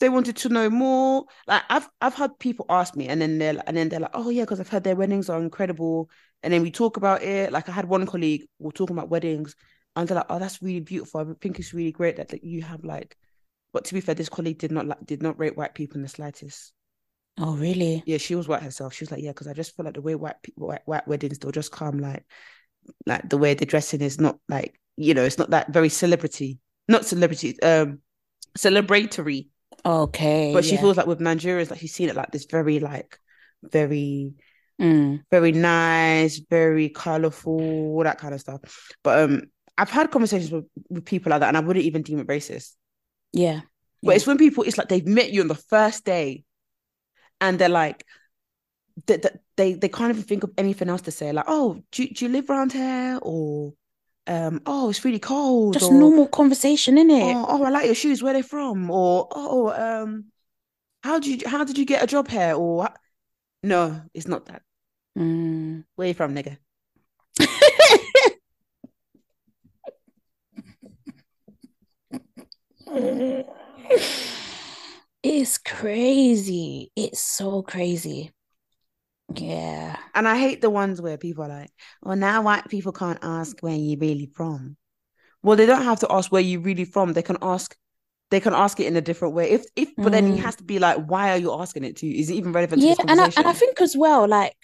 they 0.00 0.08
wanted 0.08 0.36
to 0.36 0.48
know 0.48 0.70
more. 0.70 1.24
Like 1.46 1.62
I've 1.68 1.88
I've 2.00 2.14
had 2.14 2.38
people 2.38 2.66
ask 2.68 2.94
me, 2.96 3.08
and 3.08 3.20
then 3.20 3.38
they're 3.38 3.60
and 3.66 3.76
then 3.76 3.88
they're 3.88 4.00
like, 4.00 4.10
oh 4.14 4.30
yeah, 4.30 4.42
because 4.42 4.60
I've 4.60 4.68
heard 4.68 4.84
their 4.84 4.96
weddings 4.96 5.28
are 5.28 5.40
incredible. 5.40 6.10
And 6.42 6.52
then 6.52 6.62
we 6.62 6.70
talk 6.70 6.96
about 6.96 7.22
it. 7.22 7.52
Like 7.52 7.68
I 7.68 7.72
had 7.72 7.88
one 7.88 8.06
colleague, 8.06 8.44
we're 8.58 8.70
talking 8.70 8.96
about 8.96 9.10
weddings, 9.10 9.56
and 9.96 10.08
they're 10.08 10.16
like, 10.16 10.26
oh, 10.30 10.38
that's 10.38 10.62
really 10.62 10.80
beautiful. 10.80 11.20
I 11.20 11.24
think 11.40 11.58
it's 11.58 11.74
really 11.74 11.92
great 11.92 12.16
that, 12.16 12.28
that 12.28 12.44
you 12.44 12.62
have 12.62 12.84
like. 12.84 13.16
But 13.72 13.84
to 13.86 13.94
be 13.94 14.00
fair, 14.00 14.14
this 14.14 14.28
colleague 14.28 14.58
did 14.58 14.72
not 14.72 14.86
like 14.86 15.04
did 15.04 15.22
not 15.22 15.38
rate 15.38 15.56
white 15.56 15.74
people 15.74 15.96
in 15.96 16.02
the 16.02 16.08
slightest. 16.08 16.72
Oh, 17.40 17.56
really? 17.56 18.02
Yeah, 18.06 18.18
she 18.18 18.34
was 18.34 18.48
white 18.48 18.62
herself. 18.62 18.94
She 18.94 19.04
was 19.04 19.12
like, 19.12 19.22
yeah, 19.22 19.30
because 19.30 19.46
I 19.46 19.52
just 19.52 19.76
feel 19.76 19.84
like 19.84 19.94
the 19.94 20.02
way 20.02 20.14
white 20.14 20.42
people 20.42 20.68
white, 20.68 20.82
white 20.86 21.06
weddings 21.06 21.38
they'll 21.38 21.52
just 21.52 21.70
come 21.70 21.98
like, 21.98 22.24
like 23.06 23.28
the 23.28 23.38
way 23.38 23.54
the 23.54 23.66
dressing 23.66 24.00
is 24.00 24.20
not 24.20 24.38
like 24.48 24.80
you 24.96 25.14
know 25.14 25.24
it's 25.24 25.38
not 25.38 25.50
that 25.50 25.72
very 25.72 25.88
celebrity, 25.88 26.60
not 26.88 27.04
celebrity, 27.04 27.60
um, 27.62 28.00
celebratory 28.56 29.48
Okay. 29.88 30.52
but 30.52 30.64
she 30.64 30.74
yeah. 30.74 30.80
feels 30.82 30.96
like 30.96 31.06
with 31.06 31.20
Nigerians, 31.20 31.70
like 31.70 31.80
she's 31.80 31.94
seen 31.94 32.08
it 32.10 32.16
like 32.16 32.30
this 32.30 32.44
very 32.44 32.80
like 32.80 33.18
very 33.62 34.34
Mm. 34.80 35.24
very 35.30 35.50
nice, 35.50 36.38
very 36.38 36.88
colorful, 36.88 37.60
all 37.60 38.04
that 38.04 38.18
kind 38.18 38.32
of 38.32 38.40
stuff. 38.40 38.60
But 39.02 39.18
um, 39.24 39.42
I've 39.76 39.90
had 39.90 40.12
conversations 40.12 40.52
with, 40.52 40.66
with 40.88 41.04
people 41.04 41.30
like 41.30 41.40
that, 41.40 41.48
and 41.48 41.56
I 41.56 41.60
wouldn't 41.60 41.84
even 41.84 42.02
deem 42.02 42.20
it 42.20 42.28
racist. 42.28 42.76
Yeah. 43.32 43.62
But 44.04 44.12
Yeah. 44.12 44.16
it's 44.16 44.26
when 44.28 44.38
people, 44.38 44.62
it's 44.62 44.78
like 44.78 44.88
they've 44.88 45.04
met 45.04 45.32
you 45.32 45.40
on 45.40 45.48
the 45.48 45.56
first 45.56 46.04
day, 46.04 46.44
and 47.40 47.58
they're 47.58 47.68
like, 47.68 48.04
they 49.06 49.16
they 49.16 49.30
they, 49.56 49.72
they 49.74 49.88
can't 49.88 50.10
even 50.10 50.22
think 50.22 50.44
of 50.44 50.52
anything 50.56 50.88
else 50.88 51.02
to 51.02 51.10
say. 51.10 51.32
Like, 51.32 51.46
oh, 51.48 51.82
do, 51.90 52.06
do 52.06 52.24
you 52.26 52.30
live 52.30 52.48
around 52.48 52.72
here? 52.72 53.18
Or 53.22 53.74
um, 54.28 54.60
oh, 54.66 54.90
it's 54.90 55.04
really 55.04 55.18
cold. 55.18 55.74
Just 55.74 55.90
or, 55.90 55.94
normal 55.94 56.28
conversation, 56.28 56.96
innit? 56.96 57.34
oh, 57.34 57.46
oh, 57.48 57.64
I 57.64 57.70
like 57.70 57.86
your 57.86 57.94
shoes. 57.94 58.22
Where 58.22 58.34
they 58.34 58.42
from? 58.42 58.90
Or 58.90 59.28
oh, 59.32 59.70
um, 59.70 60.26
how 61.02 61.18
did 61.18 61.42
you 61.42 61.48
how 61.48 61.64
did 61.64 61.78
you 61.78 61.84
get 61.84 62.02
a 62.02 62.06
job 62.06 62.28
here? 62.28 62.54
Or 62.54 62.88
no, 63.62 64.02
it's 64.14 64.28
not 64.28 64.46
that. 64.46 64.62
Mm. 65.18 65.84
Where 65.96 66.08
you 66.08 66.14
from, 66.14 66.34
nigga? 66.34 66.58
It's 75.22 75.58
crazy. 75.58 76.92
It's 76.94 77.20
so 77.20 77.62
crazy. 77.62 78.30
Yeah. 79.34 79.96
And 80.14 80.26
I 80.26 80.38
hate 80.38 80.60
the 80.60 80.70
ones 80.70 81.00
where 81.00 81.16
people 81.18 81.44
are 81.44 81.48
like, 81.48 81.70
"Well, 82.02 82.16
now 82.16 82.42
white 82.42 82.68
people 82.68 82.92
can't 82.92 83.18
ask 83.22 83.58
where 83.60 83.74
you're 83.76 83.98
really 83.98 84.26
from." 84.34 84.76
Well, 85.42 85.56
they 85.56 85.66
don't 85.66 85.84
have 85.84 86.00
to 86.00 86.12
ask 86.12 86.32
where 86.32 86.42
you're 86.42 86.60
really 86.60 86.84
from. 86.84 87.12
They 87.12 87.22
can 87.22 87.38
ask, 87.42 87.76
they 88.30 88.40
can 88.40 88.54
ask 88.54 88.80
it 88.80 88.86
in 88.86 88.96
a 88.96 89.00
different 89.02 89.34
way. 89.34 89.50
If 89.50 89.66
if, 89.76 89.90
but 89.98 90.12
then 90.12 90.28
it 90.28 90.38
Mm. 90.38 90.40
has 90.40 90.56
to 90.56 90.64
be 90.64 90.78
like, 90.78 90.98
why 91.06 91.30
are 91.32 91.38
you 91.38 91.52
asking 91.52 91.84
it 91.84 91.96
to? 91.98 92.08
Is 92.08 92.30
it 92.30 92.34
even 92.34 92.52
relevant 92.52 92.82
to 92.84 92.88
Yeah, 92.88 92.94
and 93.08 93.20
I 93.20 93.30
and 93.36 93.46
I 93.48 93.52
think 93.52 93.80
as 93.80 93.96
well, 93.96 94.26
like 94.28 94.56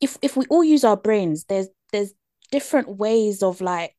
if 0.00 0.18
if 0.22 0.36
we 0.36 0.46
all 0.46 0.64
use 0.64 0.84
our 0.84 0.96
brains, 0.96 1.44
there's 1.44 1.68
there's 1.92 2.12
different 2.50 2.88
ways 2.98 3.42
of 3.42 3.60
like 3.60 3.94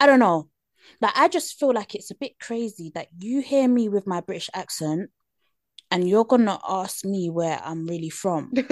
I 0.00 0.06
don't 0.06 0.18
know. 0.18 0.48
Like 1.00 1.16
I 1.16 1.28
just 1.28 1.58
feel 1.58 1.72
like 1.72 1.94
it's 1.94 2.10
a 2.10 2.14
bit 2.14 2.38
crazy 2.40 2.90
that 2.94 3.08
you 3.18 3.40
hear 3.40 3.68
me 3.68 3.88
with 3.88 4.06
my 4.06 4.20
British 4.20 4.50
accent 4.54 5.10
and 5.90 6.08
you're 6.08 6.24
gonna 6.24 6.58
ask 6.68 7.04
me 7.04 7.30
where 7.30 7.60
I'm 7.64 7.86
really 7.86 8.10
from. 8.10 8.50
Do 8.54 8.64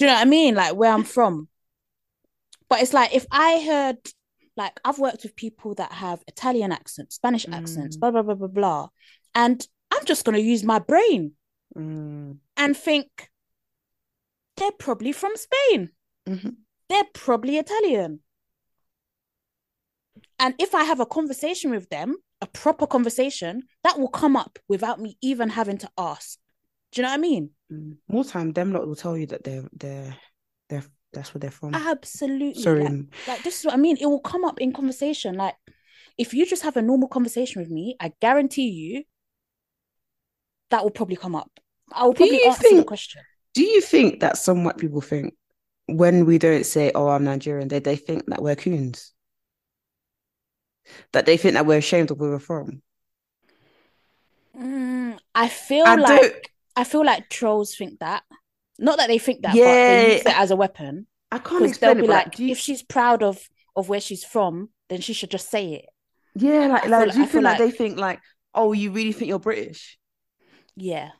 you 0.00 0.06
know 0.06 0.14
what 0.14 0.22
I 0.22 0.24
mean? 0.24 0.54
Like 0.54 0.74
where 0.74 0.92
I'm 0.92 1.04
from. 1.04 1.48
But 2.68 2.82
it's 2.82 2.92
like 2.92 3.14
if 3.14 3.26
I 3.30 3.62
heard 3.64 3.98
like 4.56 4.78
I've 4.84 4.98
worked 4.98 5.22
with 5.22 5.36
people 5.36 5.74
that 5.74 5.92
have 5.92 6.22
Italian 6.26 6.72
accents, 6.72 7.14
Spanish 7.16 7.46
accents, 7.52 7.96
Mm. 7.96 8.00
blah 8.00 8.10
blah 8.10 8.22
blah 8.22 8.34
blah 8.34 8.48
blah. 8.48 8.88
And 9.34 9.66
I'm 9.90 10.04
just 10.04 10.24
gonna 10.24 10.38
use 10.38 10.62
my 10.64 10.78
brain 10.78 11.32
Mm, 11.76 12.38
and 12.56 12.76
think 12.76 13.30
they're 14.56 14.72
probably 14.72 15.12
from 15.12 15.32
Spain. 15.36 15.90
mhm. 16.26 16.56
They're 16.88 17.04
probably 17.12 17.58
Italian. 17.58 18.20
And 20.38 20.54
if 20.58 20.74
I 20.74 20.84
have 20.84 21.00
a 21.00 21.06
conversation 21.06 21.70
with 21.70 21.88
them, 21.90 22.16
a 22.40 22.46
proper 22.46 22.86
conversation, 22.86 23.62
that 23.84 23.98
will 23.98 24.08
come 24.08 24.36
up 24.36 24.58
without 24.68 25.00
me 25.00 25.16
even 25.20 25.48
having 25.48 25.78
to 25.78 25.90
ask. 25.98 26.38
Do 26.92 27.00
you 27.00 27.02
know 27.02 27.10
what 27.10 27.18
I 27.18 27.20
mean? 27.20 27.50
Mm. 27.72 27.96
More 28.08 28.24
time, 28.24 28.52
them 28.52 28.72
lot 28.72 28.86
will 28.86 28.96
tell 28.96 29.16
you 29.16 29.26
that 29.26 29.44
they're 29.44 29.64
they're 29.72 30.16
they're 30.68 30.84
that's 31.12 31.34
where 31.34 31.40
they're 31.40 31.50
from. 31.50 31.74
Absolutely. 31.74 32.62
Sorry, 32.62 32.84
Like, 32.84 33.06
like 33.26 33.42
this 33.42 33.60
is 33.60 33.64
what 33.64 33.74
I 33.74 33.78
mean. 33.78 33.96
It 34.00 34.06
will 34.06 34.20
come 34.20 34.44
up 34.44 34.60
in 34.60 34.72
conversation. 34.72 35.36
Like 35.36 35.54
if 36.16 36.34
you 36.34 36.46
just 36.46 36.62
have 36.62 36.76
a 36.76 36.82
normal 36.82 37.08
conversation 37.08 37.60
with 37.62 37.70
me, 37.70 37.96
I 38.00 38.12
guarantee 38.20 38.68
you 38.68 39.04
that 40.70 40.82
will 40.82 40.90
probably 40.90 41.16
come 41.16 41.34
up. 41.34 41.50
I 41.92 42.04
will 42.04 42.14
probably 42.14 42.36
you 42.36 42.50
answer 42.50 42.76
the 42.76 42.84
question. 42.84 43.22
Do 43.54 43.62
you 43.62 43.80
think 43.80 44.20
that 44.20 44.36
some 44.36 44.64
white 44.64 44.76
people 44.76 45.00
think 45.00 45.34
when 45.86 46.26
we 46.26 46.38
don't 46.38 46.66
say, 46.66 46.92
"Oh, 46.94 47.08
I'm 47.08 47.24
Nigerian," 47.24 47.68
they 47.68 47.78
they 47.78 47.96
think 47.96 48.26
that 48.26 48.42
we're 48.42 48.56
coons? 48.56 49.12
That 51.12 51.26
they 51.26 51.36
think 51.36 51.54
that 51.54 51.66
we're 51.66 51.78
ashamed 51.78 52.10
of 52.10 52.18
where 52.18 52.30
we're 52.30 52.38
from? 52.38 52.82
Mm, 54.56 55.18
I 55.34 55.48
feel 55.48 55.84
I 55.86 55.94
like 55.94 56.20
don't. 56.22 56.34
I 56.76 56.84
feel 56.84 57.04
like 57.04 57.28
trolls 57.28 57.74
think 57.74 58.00
that. 58.00 58.22
Not 58.78 58.98
that 58.98 59.08
they 59.08 59.18
think 59.18 59.42
that, 59.42 59.54
but 59.54 59.60
they 59.60 60.12
use 60.14 60.20
it 60.22 60.38
as 60.38 60.50
a 60.50 60.56
weapon. 60.56 61.06
I 61.30 61.38
can't 61.38 61.62
Because 61.62 61.78
they'll 61.78 61.90
explain 61.92 61.98
it. 61.98 62.02
be 62.02 62.06
like, 62.08 62.38
you- 62.38 62.48
if 62.52 62.58
she's 62.58 62.82
proud 62.82 63.22
of 63.22 63.48
of 63.76 63.88
where 63.88 64.00
she's 64.00 64.24
from, 64.24 64.70
then 64.88 65.00
she 65.00 65.12
should 65.12 65.30
just 65.30 65.50
say 65.50 65.74
it. 65.74 65.86
yeah, 66.34 66.66
like, 66.68 66.84
like, 66.86 66.90
like- 67.06 67.12
do 67.12 67.18
you 67.20 67.24
feel 67.26 67.32
feel 67.32 67.42
like, 67.42 67.58
like- 67.58 67.70
they 67.70 67.76
think 67.76 67.98
like, 67.98 68.20
"Oh, 68.54 68.72
you 68.72 68.90
really 68.92 69.12
think 69.12 69.28
you're 69.28 69.38
British?" 69.38 69.98
Yeah. 70.76 71.10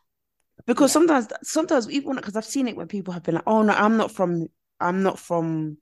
Because 0.66 0.90
Yeah. 0.90 0.94
sometimes, 0.94 1.28
sometimes 1.42 1.90
even 1.90 2.16
because 2.16 2.36
I've 2.36 2.44
seen 2.44 2.68
it 2.68 2.76
when 2.76 2.88
people 2.88 3.12
have 3.14 3.22
been 3.22 3.34
like, 3.36 3.44
"Oh 3.46 3.62
no, 3.62 3.72
I'm 3.72 3.96
not 3.96 4.10
from, 4.12 4.48
I'm 4.80 5.02
not 5.02 5.18
from 5.18 5.78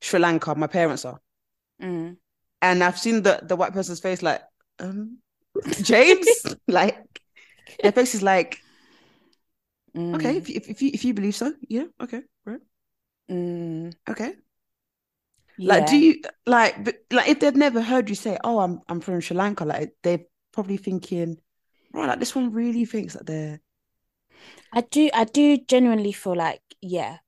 Sri 0.00 0.18
Lanka. 0.20 0.54
My 0.54 0.66
parents 0.66 1.04
are," 1.04 1.20
Mm. 1.80 2.16
And 2.62 2.82
I've 2.84 2.98
seen 2.98 3.22
the 3.22 3.40
the 3.42 3.56
white 3.56 3.72
person's 3.72 4.00
face 4.00 4.22
like, 4.22 4.42
um, 4.78 5.18
James, 5.82 6.46
like 6.68 6.98
their 7.82 7.92
face 7.92 8.14
is 8.14 8.22
like, 8.22 8.60
okay, 10.14 10.36
Mm. 10.36 10.36
if 10.36 10.48
you, 10.48 10.56
if, 10.56 10.68
if 10.68 10.82
you 10.82 10.90
if 10.94 11.04
you 11.04 11.14
believe 11.14 11.34
so, 11.34 11.52
yeah, 11.68 11.84
okay, 12.00 12.22
right, 12.44 12.60
Mm. 13.28 13.90
okay. 14.08 14.34
Like, 15.64 15.86
do 15.86 15.96
you 15.96 16.22
like, 16.46 16.84
but, 16.84 16.96
like 17.10 17.28
if 17.28 17.40
they've 17.40 17.54
never 17.54 17.82
heard 17.82 18.08
you 18.08 18.14
say, 18.14 18.38
"Oh, 18.44 18.58
I'm 18.60 18.80
I'm 18.88 19.00
from 19.00 19.20
Sri 19.20 19.36
Lanka," 19.36 19.64
like 19.64 19.94
they're 20.02 20.24
probably 20.52 20.78
thinking, 20.78 21.38
right, 21.92 22.06
like 22.08 22.18
this 22.20 22.34
one 22.34 22.52
really 22.52 22.84
thinks 22.86 23.14
that 23.14 23.26
they're, 23.26 23.60
I 24.72 24.80
do 24.82 25.10
I 25.12 25.24
do 25.24 25.58
genuinely 25.58 26.12
feel 26.12 26.34
like 26.36 26.62
yeah, 26.80 27.18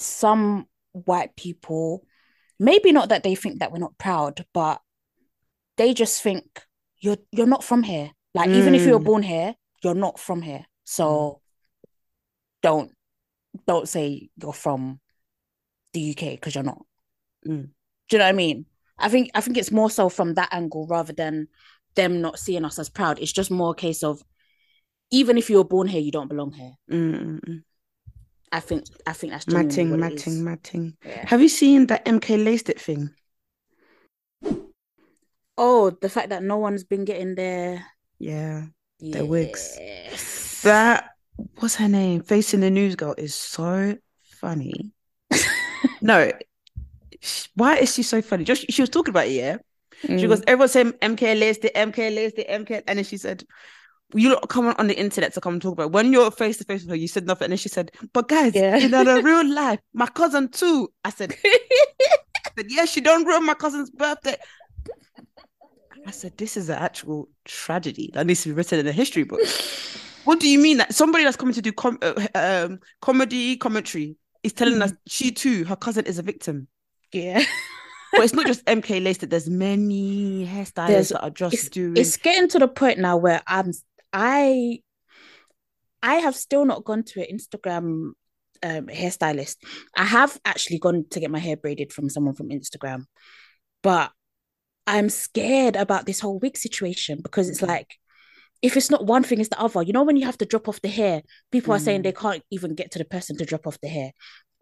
some 0.00 0.68
white 0.92 1.36
people, 1.36 2.04
maybe 2.62 2.92
not 2.92 3.08
that 3.08 3.22
they 3.24 3.34
think 3.34 3.58
that 3.58 3.72
we're 3.72 3.78
not 3.78 3.98
proud, 3.98 4.44
but 4.54 4.80
they 5.76 5.92
just 5.94 6.22
think 6.22 6.62
you're 6.98 7.18
you're 7.32 7.46
not 7.54 7.64
from 7.64 7.82
here. 7.82 8.12
Like 8.34 8.50
even 8.50 8.74
if 8.74 8.86
you're 8.86 9.00
Mm. 9.00 9.04
born 9.04 9.22
here, 9.22 9.54
you're 9.82 9.94
not 10.06 10.18
from 10.18 10.42
here. 10.42 10.64
So 10.84 11.40
don't 12.62 12.92
don't 13.66 13.88
say 13.88 14.30
you're 14.40 14.52
from 14.52 15.00
the 15.92 16.00
UK 16.00 16.36
because 16.36 16.54
you're 16.54 16.64
not. 16.64 16.86
Mm. 17.46 17.70
Do 18.08 18.16
you 18.16 18.18
know 18.18 18.24
what 18.24 18.28
I 18.28 18.32
mean? 18.32 18.66
I 18.98 19.08
think 19.08 19.30
I 19.34 19.40
think 19.40 19.56
it's 19.56 19.72
more 19.72 19.90
so 19.90 20.08
from 20.08 20.34
that 20.34 20.48
angle 20.52 20.86
rather 20.86 21.12
than 21.12 21.48
them 21.94 22.20
not 22.20 22.38
seeing 22.38 22.64
us 22.64 22.78
as 22.78 22.88
proud. 22.88 23.18
It's 23.18 23.32
just 23.32 23.50
more 23.50 23.72
a 23.72 23.74
case 23.74 24.02
of 24.02 24.22
even 25.10 25.36
if 25.36 25.50
you 25.50 25.56
were 25.58 25.64
born 25.64 25.88
here, 25.88 26.00
you 26.00 26.12
don't 26.12 26.28
belong 26.28 26.52
here. 26.52 26.72
mm, 26.90 27.14
mm, 27.14 27.40
mm. 27.40 27.62
I 28.52 28.60
think 28.60 28.84
I 29.06 29.12
think 29.14 29.32
that's 29.32 29.48
matting, 29.48 29.98
matting, 29.98 30.44
matting. 30.44 30.96
Yeah. 31.04 31.26
Have 31.26 31.40
you 31.40 31.48
seen 31.48 31.86
that 31.86 32.04
MK 32.04 32.44
laced 32.44 32.68
it 32.68 32.80
thing? 32.80 33.10
Oh, 35.56 35.90
the 35.90 36.08
fact 36.08 36.30
that 36.30 36.42
no 36.42 36.58
one's 36.58 36.84
been 36.84 37.04
getting 37.04 37.34
their 37.34 37.84
Yeah, 38.18 38.66
Their 39.00 39.24
wigs. 39.24 39.78
That 40.62 41.10
what's 41.58 41.76
her 41.76 41.88
name? 41.88 42.22
Facing 42.22 42.60
the 42.60 42.70
news 42.70 42.94
girl 42.94 43.14
is 43.16 43.34
so 43.34 43.96
funny. 44.40 44.92
no, 46.02 46.30
why 47.54 47.76
is 47.76 47.94
she 47.94 48.02
so 48.02 48.22
funny? 48.22 48.44
Just 48.44 48.70
she 48.70 48.82
was 48.82 48.90
talking 48.90 49.12
about 49.12 49.26
it, 49.28 49.32
yeah. 49.32 49.56
She 50.02 50.08
Mm. 50.08 50.28
goes, 50.28 50.42
everyone 50.46 50.68
saying 50.68 50.92
MK 51.00 51.38
laced 51.38 51.64
it, 51.64 51.72
MK 51.76 52.10
laced 52.10 52.38
it, 52.38 52.48
MK, 52.48 52.82
and 52.86 52.98
then 52.98 53.04
she 53.04 53.16
said, 53.16 53.44
"You 54.14 54.36
come 54.48 54.66
on, 54.66 54.74
on 54.78 54.86
the 54.88 54.98
internet 54.98 55.32
to 55.34 55.40
come 55.40 55.54
and 55.54 55.62
talk 55.62 55.72
about 55.74 55.84
it. 55.86 55.92
when 55.92 56.12
you're 56.12 56.30
face 56.30 56.56
to 56.58 56.64
face 56.64 56.82
with 56.82 56.90
her." 56.90 56.96
You 56.96 57.08
said 57.08 57.26
nothing, 57.26 57.46
and 57.46 57.52
then 57.52 57.58
she 57.58 57.68
said, 57.68 57.90
"But 58.12 58.28
guys, 58.28 58.54
Yeah. 58.54 58.76
in 58.76 58.90
the 58.90 59.20
real 59.24 59.46
life, 59.46 59.80
my 59.94 60.06
cousin 60.06 60.48
too." 60.48 60.92
I 61.04 61.10
said, 61.10 61.34
I 61.44 62.50
said, 62.56 62.66
"Yeah, 62.70 62.84
she 62.84 63.00
don't 63.00 63.24
ruin 63.26 63.44
my 63.46 63.54
cousin's 63.54 63.90
birthday." 63.90 64.36
I 66.06 66.10
said, 66.10 66.36
"This 66.36 66.56
is 66.56 66.68
an 66.68 66.78
actual 66.78 67.28
tragedy 67.44 68.10
that 68.14 68.26
needs 68.26 68.42
to 68.42 68.48
be 68.48 68.54
written 68.54 68.80
in 68.80 68.86
a 68.86 68.92
history 68.92 69.22
book." 69.24 69.40
what 70.24 70.40
do 70.40 70.48
you 70.48 70.58
mean 70.58 70.78
that 70.78 70.94
somebody 70.94 71.24
that's 71.24 71.36
coming 71.36 71.54
to 71.54 71.62
do 71.62 71.72
com- 71.72 71.98
uh, 72.02 72.26
um, 72.34 72.80
comedy 73.00 73.56
commentary 73.56 74.16
is 74.42 74.52
telling 74.52 74.74
Mm. 74.78 74.82
us 74.82 74.92
she 75.06 75.30
too, 75.30 75.64
her 75.64 75.76
cousin 75.76 76.04
is 76.06 76.18
a 76.18 76.22
victim? 76.22 76.66
yeah. 77.12 77.42
But 78.14 78.24
it's 78.24 78.34
not 78.34 78.46
just 78.46 78.62
MK 78.66 79.02
laced. 79.02 79.26
There's 79.30 79.48
many 79.48 80.44
hairstylists 80.46 80.86
There's- 80.88 81.08
that 81.10 81.22
are 81.22 81.30
just 81.30 81.54
It's, 81.54 81.68
doing. 81.70 81.96
it's 81.96 82.18
getting 82.18 82.46
to 82.50 82.58
the 82.58 82.68
point 82.68 82.98
now 82.98 83.16
where 83.16 83.40
I'm 83.46 83.72
I 84.12 84.80
I 86.02 86.16
have 86.16 86.34
still 86.36 86.64
not 86.64 86.84
gone 86.84 87.02
to 87.04 87.20
an 87.20 87.36
Instagram 87.36 88.12
um 88.64 88.86
hairstylist. 88.86 89.56
I 89.96 90.04
have 90.04 90.38
actually 90.44 90.78
gone 90.78 91.04
to 91.10 91.20
get 91.20 91.30
my 91.30 91.38
hair 91.38 91.56
braided 91.56 91.92
from 91.92 92.08
someone 92.08 92.34
from 92.34 92.50
Instagram, 92.50 93.04
but 93.82 94.10
I'm 94.86 95.08
scared 95.08 95.76
about 95.76 96.06
this 96.06 96.20
whole 96.20 96.38
wig 96.38 96.56
situation 96.56 97.20
because 97.22 97.48
it's 97.48 97.62
like 97.62 97.96
if 98.62 98.76
it's 98.76 98.90
not 98.90 99.06
one 99.06 99.24
thing, 99.24 99.40
it's 99.40 99.48
the 99.48 99.60
other. 99.60 99.82
You 99.82 99.92
know, 99.92 100.04
when 100.04 100.16
you 100.16 100.24
have 100.26 100.38
to 100.38 100.44
drop 100.46 100.68
off 100.68 100.80
the 100.82 100.88
hair, 100.88 101.22
people 101.50 101.74
are 101.74 101.80
saying 101.80 102.00
Mm. 102.00 102.04
they 102.04 102.12
can't 102.12 102.42
even 102.50 102.74
get 102.76 102.92
to 102.92 102.98
the 102.98 103.04
person 103.04 103.36
to 103.38 103.44
drop 103.44 103.66
off 103.66 103.80
the 103.80 103.88
hair. 103.88 104.12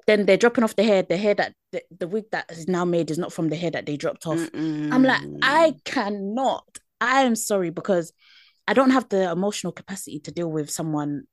Then 0.06 0.24
they're 0.24 0.38
dropping 0.38 0.64
off 0.64 0.74
the 0.76 0.84
hair. 0.84 1.02
The 1.02 1.18
hair 1.18 1.34
that 1.34 1.52
the, 1.72 1.82
the 1.98 2.08
wig 2.08 2.24
that 2.32 2.50
is 2.50 2.66
now 2.66 2.86
made 2.86 3.10
is 3.10 3.18
not 3.18 3.32
from 3.32 3.50
the 3.50 3.56
hair 3.56 3.70
that 3.70 3.84
they 3.84 3.98
dropped 3.98 4.26
off. 4.26 4.40
I'm 4.54 5.02
like, 5.02 5.20
Mm. 5.22 5.38
I 5.42 5.74
cannot. 5.84 6.64
I 7.00 7.22
am 7.22 7.36
sorry 7.36 7.68
because 7.70 8.12
I 8.70 8.74
don't 8.74 8.90
have 8.90 9.08
the 9.08 9.30
emotional 9.30 9.72
capacity 9.72 10.20
to 10.20 10.30
deal 10.30 10.50
with 10.50 10.70
someone 10.70 11.24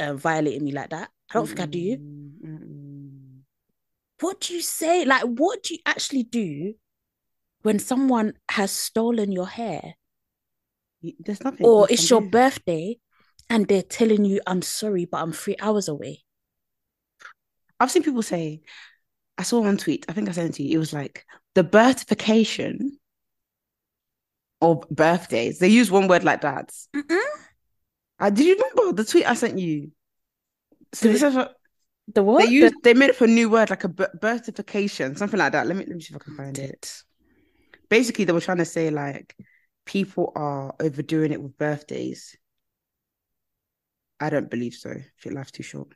uh, 0.00 0.14
violating 0.14 0.64
me 0.64 0.72
like 0.72 0.90
that. 0.90 1.10
I 1.30 1.34
don't 1.34 1.46
think 1.46 1.60
I 1.60 1.66
do. 1.66 1.96
Mm, 1.98 2.32
mm, 2.44 3.40
What 4.20 4.40
do 4.40 4.54
you 4.54 4.62
say? 4.62 5.04
Like, 5.04 5.24
what 5.24 5.62
do 5.62 5.74
you 5.74 5.80
actually 5.84 6.22
do 6.22 6.74
when 7.62 7.78
someone 7.78 8.32
has 8.50 8.70
stolen 8.70 9.32
your 9.32 9.48
hair. 9.48 9.94
There's 11.20 11.44
nothing. 11.44 11.66
or 11.66 11.86
it's 11.90 12.08
your 12.10 12.22
birthday 12.22 12.96
and 13.50 13.66
they're 13.68 13.82
telling 13.82 14.24
you, 14.24 14.40
I'm 14.46 14.62
sorry, 14.62 15.04
but 15.04 15.18
I'm 15.22 15.32
three 15.32 15.56
hours 15.60 15.88
away? 15.88 16.24
I've 17.78 17.90
seen 17.90 18.02
people 18.02 18.22
say, 18.22 18.62
I 19.36 19.42
saw 19.42 19.60
one 19.60 19.76
tweet, 19.76 20.06
I 20.08 20.12
think 20.12 20.28
I 20.28 20.32
sent 20.32 20.50
it 20.50 20.54
to 20.56 20.62
you. 20.62 20.76
It 20.76 20.78
was 20.78 20.92
like 20.92 21.24
the 21.54 21.62
birthification 21.62 22.78
of 24.60 24.84
birthdays. 24.90 25.58
They 25.58 25.68
use 25.68 25.90
one 25.90 26.08
word 26.08 26.24
like 26.24 26.40
that. 26.42 26.72
Uh, 28.18 28.30
did 28.30 28.46
you 28.46 28.54
remember 28.54 28.92
the 28.92 29.04
tweet 29.08 29.26
I 29.28 29.34
sent 29.34 29.58
you? 29.58 29.92
So 30.92 31.08
this 31.08 31.22
is 31.22 31.34
what 31.34 31.54
The 32.14 32.22
what? 32.22 32.44
they 32.44 32.50
used. 32.50 32.74
They 32.82 32.94
made 32.94 33.10
up 33.10 33.20
a 33.20 33.26
new 33.26 33.48
word 33.50 33.70
like 33.70 33.84
a 33.84 33.88
birthification, 33.88 35.16
something 35.16 35.38
like 35.38 35.52
that. 35.52 35.66
Let 35.66 35.76
me 35.76 35.84
let 35.86 35.94
me 35.96 36.00
see 36.00 36.14
if 36.14 36.20
I 36.20 36.24
can 36.24 36.36
find 36.36 36.58
it. 36.58 37.02
Basically, 37.88 38.24
they 38.24 38.32
were 38.32 38.40
trying 38.40 38.58
to 38.58 38.64
say 38.64 38.90
like 38.90 39.36
people 39.84 40.32
are 40.34 40.74
overdoing 40.80 41.32
it 41.32 41.42
with 41.42 41.56
birthdays. 41.58 42.36
I 44.20 44.30
don't 44.30 44.50
believe 44.50 44.74
so. 44.74 44.90
I 44.90 45.04
think 45.22 45.34
life's 45.36 45.52
too 45.52 45.62
short. 45.62 45.94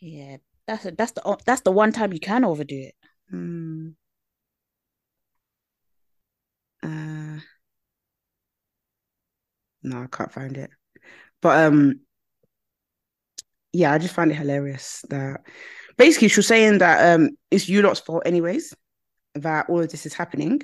yeah, 0.00 0.36
that's 0.66 0.86
that's 0.98 1.12
the 1.12 1.38
that's 1.46 1.62
the 1.62 1.72
one 1.72 1.92
time 1.92 2.12
you 2.12 2.20
can 2.20 2.44
overdo 2.44 2.76
it. 2.76 2.94
Hmm. 3.30 3.90
Uh, 6.82 7.38
no, 9.82 10.02
I 10.02 10.06
can't 10.06 10.32
find 10.32 10.56
it. 10.56 10.70
But 11.40 11.66
um, 11.66 12.00
yeah, 13.72 13.92
I 13.92 13.98
just 13.98 14.14
find 14.14 14.30
it 14.30 14.34
hilarious 14.36 15.04
that 15.08 15.42
basically 15.96 16.28
she 16.28 16.38
was 16.38 16.46
saying 16.46 16.78
that 16.78 17.14
um 17.14 17.30
it's 17.50 17.68
you 17.68 17.82
lot's 17.82 18.00
fault 18.00 18.22
anyways 18.26 18.74
that 19.34 19.68
all 19.68 19.80
of 19.80 19.90
this 19.90 20.06
is 20.06 20.14
happening 20.14 20.60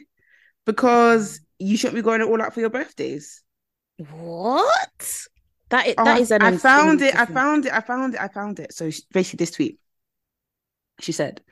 because 0.67 1.41
you 1.59 1.77
shouldn't 1.77 1.97
be 1.97 2.03
going 2.03 2.23
all 2.23 2.41
out 2.41 2.55
for 2.55 2.61
your 2.61 2.71
birthdays. 2.71 3.43
What? 4.11 5.27
That 5.71 5.87
is, 5.87 5.95
Oh, 5.99 6.05
that 6.05 6.21
is 6.21 6.31
an 6.31 6.43
I 6.43 6.57
found 6.57 7.03
it. 7.03 7.19
I 7.19 7.27
found 7.27 7.67
it. 7.67 7.73
I 7.73 7.81
found 7.81 8.15
it. 8.15 8.21
I 8.21 8.29
found 8.29 8.61
it. 8.61 8.73
So 8.73 8.91
she- 8.91 9.03
basically, 9.13 9.39
this 9.39 9.51
tweet, 9.51 9.79
she 11.01 11.13
said, 11.13 11.43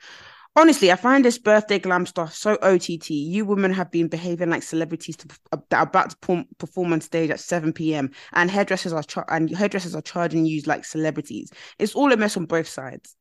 "Honestly, 0.57 0.91
I 0.91 0.95
find 0.95 1.23
this 1.23 1.37
birthday 1.37 1.77
glam 1.77 2.07
stuff 2.07 2.33
so 2.33 2.57
OTT. 2.63 3.11
You 3.11 3.45
women 3.45 3.71
have 3.73 3.91
been 3.91 4.07
behaving 4.07 4.49
like 4.49 4.63
celebrities 4.63 5.15
to, 5.17 5.27
uh, 5.51 5.57
that 5.69 5.77
are 5.77 5.83
about 5.83 6.09
to 6.09 6.17
perform, 6.17 6.45
perform 6.57 6.93
on 6.93 7.01
stage 7.01 7.29
at 7.29 7.39
seven 7.39 7.71
p.m. 7.71 8.09
and 8.33 8.49
hairdressers 8.49 8.91
are 8.91 9.03
char- 9.03 9.27
and 9.29 9.55
hairdressers 9.55 9.93
are 9.93 10.01
charging 10.01 10.47
you 10.47 10.59
like 10.65 10.83
celebrities. 10.83 11.51
It's 11.77 11.93
all 11.93 12.11
a 12.11 12.17
mess 12.17 12.35
on 12.37 12.45
both 12.45 12.67
sides." 12.67 13.15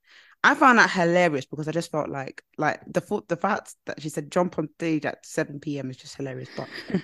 I 0.44 0.54
found 0.54 0.78
that 0.78 0.90
hilarious 0.90 1.44
because 1.44 1.68
I 1.68 1.72
just 1.72 1.90
felt 1.90 2.08
like 2.08 2.42
like 2.56 2.80
the 2.86 3.22
the 3.28 3.36
fact 3.36 3.74
that 3.84 4.00
she 4.00 4.08
said 4.08 4.30
jump 4.30 4.58
on 4.58 4.70
stage 4.76 5.04
at 5.04 5.26
7 5.26 5.60
p.m. 5.60 5.90
is 5.90 5.98
just 5.98 6.16
hilarious. 6.16 6.48
But 6.56 6.68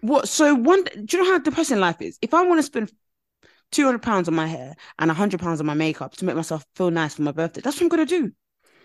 what 0.00 0.28
so 0.28 0.56
one 0.56 0.82
do 0.84 1.16
you 1.16 1.22
know 1.22 1.30
how 1.30 1.38
depressing 1.38 1.78
life 1.78 2.02
is? 2.02 2.18
If 2.20 2.34
I 2.34 2.42
want 2.42 2.58
to 2.58 2.64
spend 2.64 2.90
200 3.70 4.02
pounds 4.02 4.26
on 4.26 4.34
my 4.34 4.48
hair 4.48 4.74
and 4.98 5.08
100 5.08 5.38
pounds 5.38 5.60
on 5.60 5.66
my 5.66 5.74
makeup 5.74 6.16
to 6.16 6.24
make 6.24 6.34
myself 6.34 6.64
feel 6.74 6.90
nice 6.90 7.14
for 7.14 7.22
my 7.22 7.30
birthday, 7.30 7.60
that's 7.60 7.76
what 7.76 7.82
I'm 7.82 7.88
gonna 7.88 8.06
do. 8.06 8.32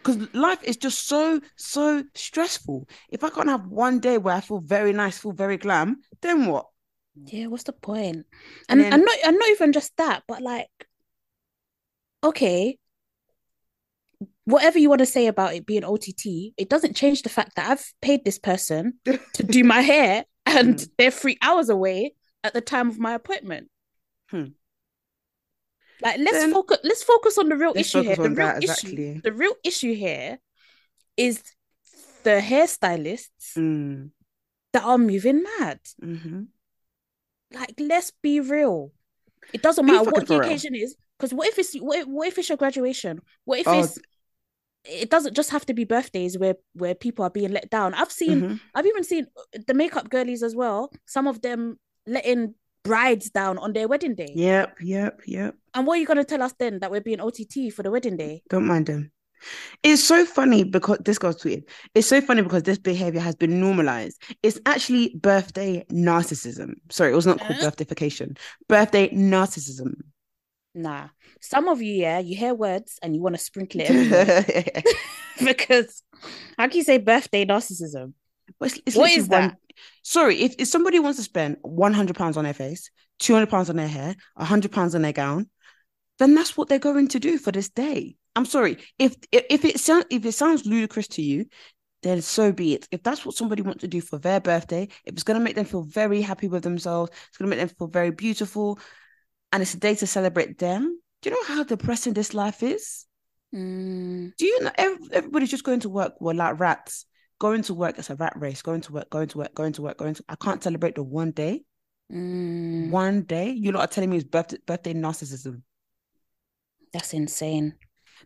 Because 0.08 0.34
life 0.34 0.64
is 0.64 0.78
just 0.78 1.08
so 1.08 1.40
so 1.56 2.04
stressful. 2.16 2.88
If 3.10 3.24
I 3.24 3.30
can't 3.30 3.50
have 3.50 3.68
one 3.68 4.00
day 4.00 4.18
where 4.18 4.36
I 4.36 4.42
feel 4.42 4.60
very 4.60 4.94
nice, 4.94 5.18
feel 5.20 5.34
very 5.34 5.58
glam, 5.58 5.98
then 6.22 6.46
what? 6.46 6.68
Yeah, 7.16 7.48
what's 7.48 7.64
the 7.64 7.74
point? 7.74 8.26
And 8.70 8.80
And 8.80 8.82
then- 8.82 8.94
and 8.94 9.06
not 9.06 9.16
and 9.26 9.38
not 9.38 9.50
even 9.50 9.74
just 9.74 9.96
that, 9.98 10.24
but 10.28 10.42
like, 10.42 10.70
okay, 12.24 12.78
whatever 14.46 14.80
you 14.80 14.90
want 14.90 15.00
to 15.00 15.06
say 15.06 15.28
about 15.28 15.54
it 15.56 15.66
being 15.66 15.84
OTT, 15.84 16.54
it 16.58 16.70
doesn't 16.70 16.96
change 16.96 17.22
the 17.24 17.30
fact 17.30 17.56
that 17.56 17.70
I've 17.70 17.94
paid 18.02 18.24
this 18.26 18.40
person 18.40 19.00
to 19.06 19.44
do 19.44 19.64
my 19.76 19.82
hair 19.82 20.26
and 20.46 20.76
Mm. 20.76 20.90
they're 20.98 21.12
three 21.12 21.38
hours 21.42 21.70
away 21.70 22.14
at 22.44 22.54
the 22.54 22.62
time 22.62 22.90
of 22.90 22.98
my 23.00 23.14
appointment. 23.14 23.70
Hmm. 24.30 24.46
Like 26.02 26.20
let's 26.20 26.38
Then- 26.38 26.54
focus 26.54 26.78
let's 26.84 27.04
focus 27.04 27.38
on 27.38 27.50
the 27.50 27.56
real 27.58 27.74
issue 27.76 28.02
here. 28.02 28.16
The 28.16 28.30
real 28.30 28.48
issue 28.58 28.72
exactly. 28.72 29.22
the 29.24 29.34
real 29.34 29.56
issue 29.64 29.94
here 29.96 30.40
is 31.16 31.42
the 32.24 32.40
hairstylists 32.42 33.56
Mm, 33.56 34.12
that 34.74 34.84
are 34.84 34.98
moving 34.98 35.44
mad. 35.44 35.80
mhm. 36.04 36.48
Like, 37.54 37.74
let's 37.80 38.12
be 38.22 38.40
real. 38.42 38.92
It 39.54 39.62
doesn't 39.62 39.86
Be 39.86 39.92
matter 39.94 40.10
what 40.12 40.28
the 40.28 40.34
real. 40.40 40.44
occasion 40.50 40.76
is. 40.76 40.96
Because 41.18 41.34
what 41.34 41.48
if 41.48 41.58
it's 41.58 41.74
what 41.76 42.00
if, 42.00 42.06
what 42.08 42.28
if 42.28 42.38
it's 42.38 42.50
your 42.50 42.58
graduation? 42.58 43.22
What 43.46 43.60
if 43.60 43.68
Oh, 43.68 43.80
it's 43.84 43.98
it 44.84 45.10
doesn't 45.10 45.34
just 45.36 45.50
have 45.50 45.66
to 45.66 45.74
be 45.74 45.84
birthdays 45.86 46.38
where 46.38 46.56
where 46.74 46.94
people 46.96 47.24
are 47.26 47.30
being 47.30 47.52
let 47.52 47.70
down. 47.70 47.94
I've 47.94 48.12
seen 48.12 48.42
Mhm. 48.42 48.60
I've 48.76 48.86
even 48.86 49.04
seen 49.04 49.28
the 49.66 49.74
makeup 49.74 50.10
girlies 50.10 50.44
as 50.44 50.54
well. 50.56 50.92
Some 51.06 51.28
of 51.28 51.42
them 51.42 51.80
letting 52.06 52.56
brides 52.84 53.30
down 53.30 53.58
on 53.58 53.74
their 53.74 53.88
wedding 53.88 54.16
day. 54.16 54.32
Yep, 54.36 54.78
yep, 54.82 55.22
yep. 55.26 55.56
And 55.74 55.86
what 55.86 55.98
are 55.98 56.02
you 56.02 56.08
gonna 56.08 56.24
tell 56.24 56.42
us 56.42 56.54
then 56.58 56.80
that 56.80 56.92
we're 56.92 57.02
being 57.02 57.20
OTT 57.20 57.72
for 57.74 57.84
the 57.84 57.92
wedding 57.92 58.18
day? 58.18 58.44
Don't 58.50 58.66
mind 58.66 58.88
them. 58.88 59.12
It's 59.84 60.04
so 60.04 60.26
funny 60.26 60.64
because 60.64 60.98
this 61.06 61.20
girl's 61.20 61.42
tweeted. 61.42 61.64
It's 61.94 62.08
so 62.08 62.22
funny 62.22 62.42
because 62.42 62.64
this 62.64 62.80
behavior 62.80 63.20
has 63.20 63.36
been 63.36 63.60
normalized. 63.60 64.20
It's 64.42 64.60
actually 64.66 65.16
birthday 65.16 65.86
narcissism. 65.92 66.74
Sorry, 66.90 67.12
it 67.12 67.16
was 67.16 67.28
not 67.28 67.40
called 67.40 67.60
Huh? 67.60 67.70
birthdayfication. 67.70 68.38
Birthday 68.68 69.10
narcissism. 69.10 69.94
Nah. 70.74 71.10
Some 71.42 71.68
of 71.68 71.82
you, 71.82 71.94
yeah, 71.94 72.20
you 72.20 72.36
hear 72.36 72.54
words 72.54 73.00
and 73.02 73.16
you 73.16 73.22
want 73.22 73.36
to 73.36 73.42
sprinkle 73.42 73.82
it 73.84 74.86
because 75.46 76.04
how 76.58 76.68
can 76.68 76.78
you 76.78 76.84
say 76.84 76.98
birthday 76.98 77.46
narcissism? 77.46 78.14
But 78.60 78.72
it's, 78.72 78.82
it's 78.86 78.96
What 78.96 79.12
is 79.12 79.28
that? 79.30 79.42
one- 79.42 79.58
Sorry, 80.04 80.42
if, 80.42 80.56
if 80.58 80.68
somebody 80.68 81.00
wants 81.00 81.18
to 81.18 81.24
spend 81.24 81.58
one 81.62 81.94
hundred 81.94 82.16
pounds 82.16 82.38
on 82.38 82.44
their 82.46 82.54
face, 82.54 82.90
two 83.20 83.34
hundred 83.34 83.50
pounds 83.50 83.70
on 83.70 83.76
their 83.76 83.88
hair, 83.88 84.16
hundred 84.38 84.72
pounds 84.72 84.96
on 84.96 85.02
their 85.04 85.14
gown, 85.14 85.50
then 86.20 86.34
that's 86.34 86.58
what 86.58 86.68
they're 86.68 86.80
going 86.80 87.10
to 87.10 87.20
do 87.20 87.38
for 87.38 87.52
this 87.52 87.70
day. 87.70 88.16
I'm 88.36 88.46
sorry 88.46 88.78
if 88.98 89.16
if, 89.32 89.46
if 89.50 89.66
it 89.66 89.80
sounds 89.80 90.06
if 90.10 90.26
it 90.26 90.32
sounds 90.32 90.66
ludicrous 90.66 91.08
to 91.10 91.22
you, 91.22 91.46
then 92.04 92.22
so 92.22 92.52
be 92.52 92.74
it. 92.74 92.88
If 92.92 93.04
that's 93.04 93.26
what 93.26 93.36
somebody 93.36 93.62
wants 93.62 93.82
to 93.82 93.88
do 93.88 94.02
for 94.02 94.18
their 94.18 94.40
birthday, 94.40 94.88
if 95.06 95.14
it's 95.14 95.24
going 95.24 95.40
to 95.40 95.44
make 95.44 95.56
them 95.56 95.66
feel 95.66 95.84
very 95.84 96.22
happy 96.22 96.48
with 96.48 96.64
themselves, 96.64 97.12
it's 97.28 97.38
going 97.38 97.50
to 97.52 97.56
make 97.56 97.60
them 97.68 97.76
feel 97.78 97.88
very 97.88 98.12
beautiful, 98.12 98.80
and 99.52 99.62
it's 99.62 99.74
a 99.74 99.80
day 99.80 99.94
to 99.96 100.08
celebrate 100.08 100.58
them. 100.58 101.00
Do 101.22 101.30
you 101.30 101.36
know 101.36 101.56
how 101.56 101.64
depressing 101.64 102.14
this 102.14 102.34
life 102.34 102.64
is? 102.64 103.06
Mm, 103.54 104.32
Do 104.38 104.46
you 104.46 104.62
know 104.62 104.72
everybody's 105.12 105.52
just 105.52 105.64
going 105.64 105.82
to 105.82 105.90
work? 105.90 106.14
Well, 106.20 106.36
like 106.36 106.60
rats. 106.60 107.06
Going 107.40 107.62
to 107.64 107.74
work 107.74 108.00
is 108.00 108.10
a 108.10 108.16
rat 108.16 108.34
race. 108.36 108.62
Going 108.62 108.82
to 108.82 108.94
work, 108.94 109.10
going 109.10 109.28
to 109.30 109.38
work, 109.40 109.54
going 109.56 109.74
to 109.74 109.82
work, 109.82 109.98
going 109.98 110.14
to. 110.16 110.24
I 110.30 110.36
can't 110.36 110.62
celebrate 110.64 110.96
the 110.96 111.04
one 111.04 111.32
day. 111.32 111.64
mm, 112.10 112.90
One 112.90 113.22
day. 113.24 113.50
You 113.52 113.72
lot 113.72 113.82
are 113.82 113.88
telling 113.88 114.10
me 114.10 114.18
it's 114.18 114.26
birthday, 114.26 114.58
birthday 114.66 114.94
narcissism. 114.94 115.62
that's 116.94 117.14
insane. 117.14 117.76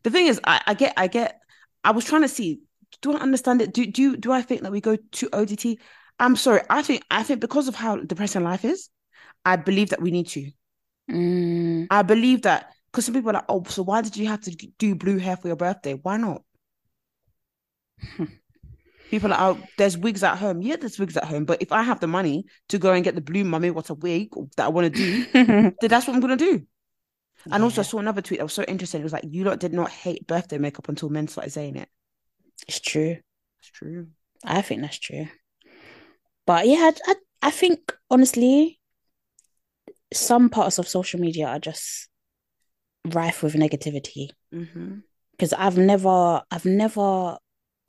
The 0.04 0.10
thing 0.10 0.28
is, 0.28 0.40
I, 0.46 0.62
I 0.68 0.74
get, 0.74 0.94
I 0.98 1.08
get. 1.08 1.40
I 1.84 1.92
was 1.92 2.06
trying 2.06 2.22
to 2.22 2.28
see. 2.28 2.62
Do 3.02 3.14
I 3.14 3.20
understand 3.20 3.62
it? 3.62 3.74
Do 3.74 3.86
do 3.86 4.18
do 4.18 4.32
I 4.32 4.42
think 4.42 4.62
that 4.62 4.72
we 4.72 4.82
go 4.82 4.96
to 4.98 5.30
OTT? 5.34 5.80
I'm 6.20 6.36
sorry. 6.36 6.62
I 6.70 6.82
think 6.82 7.04
I 7.10 7.24
think 7.24 7.40
because 7.40 7.68
of 7.68 7.76
how 7.76 7.98
depressing 7.98 8.44
life 8.44 8.66
is, 8.66 8.90
I 9.46 9.56
believe 9.56 9.90
that 9.90 10.02
we 10.02 10.12
need 10.12 10.28
to. 10.30 10.52
Mm, 11.10 11.88
I 11.90 12.02
believe 12.02 12.44
that 12.44 12.74
because 12.92 13.06
some 13.06 13.14
people 13.14 13.30
are 13.32 13.34
like, 13.34 13.46
oh, 13.50 13.64
so 13.66 13.84
why 13.84 14.02
did 14.02 14.18
you 14.18 14.28
have 14.28 14.42
to 14.42 14.52
do 14.80 14.96
blue 14.96 15.18
hair 15.18 15.38
for 15.38 15.48
your 15.48 15.56
birthday? 15.58 15.94
Why 15.94 16.18
not? 16.18 16.44
People 19.12 19.34
are, 19.34 19.40
out. 19.40 19.60
there's 19.78 19.98
wigs 19.98 20.24
at 20.24 20.38
home. 20.38 20.62
Yeah, 20.62 20.78
there's 20.78 20.98
wigs 20.98 21.18
at 21.18 21.26
home. 21.26 21.44
But 21.44 21.62
if 21.62 21.74
I 21.74 21.84
have 21.84 22.00
the 22.00 22.08
money 22.08 22.46
to 22.70 22.78
go 22.80 22.94
and 22.94 23.04
get 23.04 23.14
the 23.14 23.20
blue 23.20 23.44
mummy, 23.44 23.70
what 23.70 23.90
a 23.90 23.94
wig 23.94 24.30
that 24.56 24.68
I 24.68 24.70
want 24.70 24.86
to 24.86 24.90
do, 24.90 25.26
then 25.34 25.76
that's 25.82 26.08
what 26.08 26.14
I'm 26.14 26.22
going 26.22 26.38
to 26.38 26.46
do. 26.46 26.66
And 27.52 27.62
also, 27.62 27.82
I 27.82 27.84
saw 27.84 28.00
another 28.00 28.22
tweet 28.22 28.40
that 28.40 28.46
was 28.46 28.54
so 28.54 28.64
interesting. 28.64 29.02
It 29.02 29.04
was 29.04 29.12
like, 29.12 29.26
you 29.28 29.44
lot 29.44 29.60
did 29.60 29.74
not 29.74 29.90
hate 29.90 30.28
birthday 30.28 30.58
makeup 30.60 30.88
until 30.88 31.10
men 31.10 31.28
started 31.28 31.52
saying 31.52 31.76
it. 31.76 31.90
it's 32.70 32.80
true. 32.80 33.18
It's 33.60 33.70
true. 33.70 34.08
I 34.46 34.62
think 34.62 34.82
that's 34.82 34.98
true. 34.98 35.28
But 36.48 36.66
yeah, 36.68 36.92
I, 36.92 37.12
I, 37.12 37.16
I 37.42 37.52
think 37.52 37.94
honestly, 38.10 38.80
some 40.14 40.50
parts 40.50 40.78
of 40.78 40.88
social 40.88 41.20
media 41.20 41.48
are 41.48 41.60
just 41.60 42.08
rife 43.06 43.44
with 43.44 43.56
negativity. 43.56 44.30
Mm-hmm. 44.54 45.00
Because 45.32 45.52
I've 45.52 45.78
never, 45.78 46.44
I've 46.50 46.66
never 46.66 47.40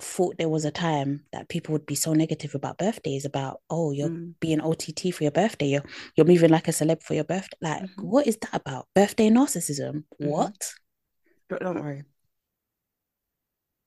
thought 0.03 0.37
there 0.37 0.49
was 0.49 0.65
a 0.65 0.71
time 0.71 1.25
that 1.33 1.49
people 1.49 1.73
would 1.73 1.87
be 1.87 1.95
so 1.95 2.13
negative 2.13 2.55
about 2.55 2.79
birthdays, 2.79 3.25
about, 3.25 3.61
oh, 3.71 3.93
you're 3.93 4.09
Mm. 4.09 4.35
being 4.41 4.61
OTT 4.61 5.13
for 5.13 5.23
your 5.25 5.31
birthday, 5.33 5.67
you're 5.69 5.85
you're 6.17 6.27
moving 6.27 6.51
like 6.51 6.69
a 6.69 6.73
celeb 6.73 7.03
for 7.03 7.15
your 7.15 7.25
birthday. 7.25 7.57
Like, 7.61 7.83
Mhm. 7.83 8.05
what 8.05 8.27
is 8.27 8.37
that 8.39 8.55
about? 8.55 8.89
Birthday 8.95 9.31
narcissism? 9.31 10.05
Mhm. 10.21 10.29
What? 10.29 10.75
But 11.49 11.61
don't 11.61 11.81
worry. 11.81 12.03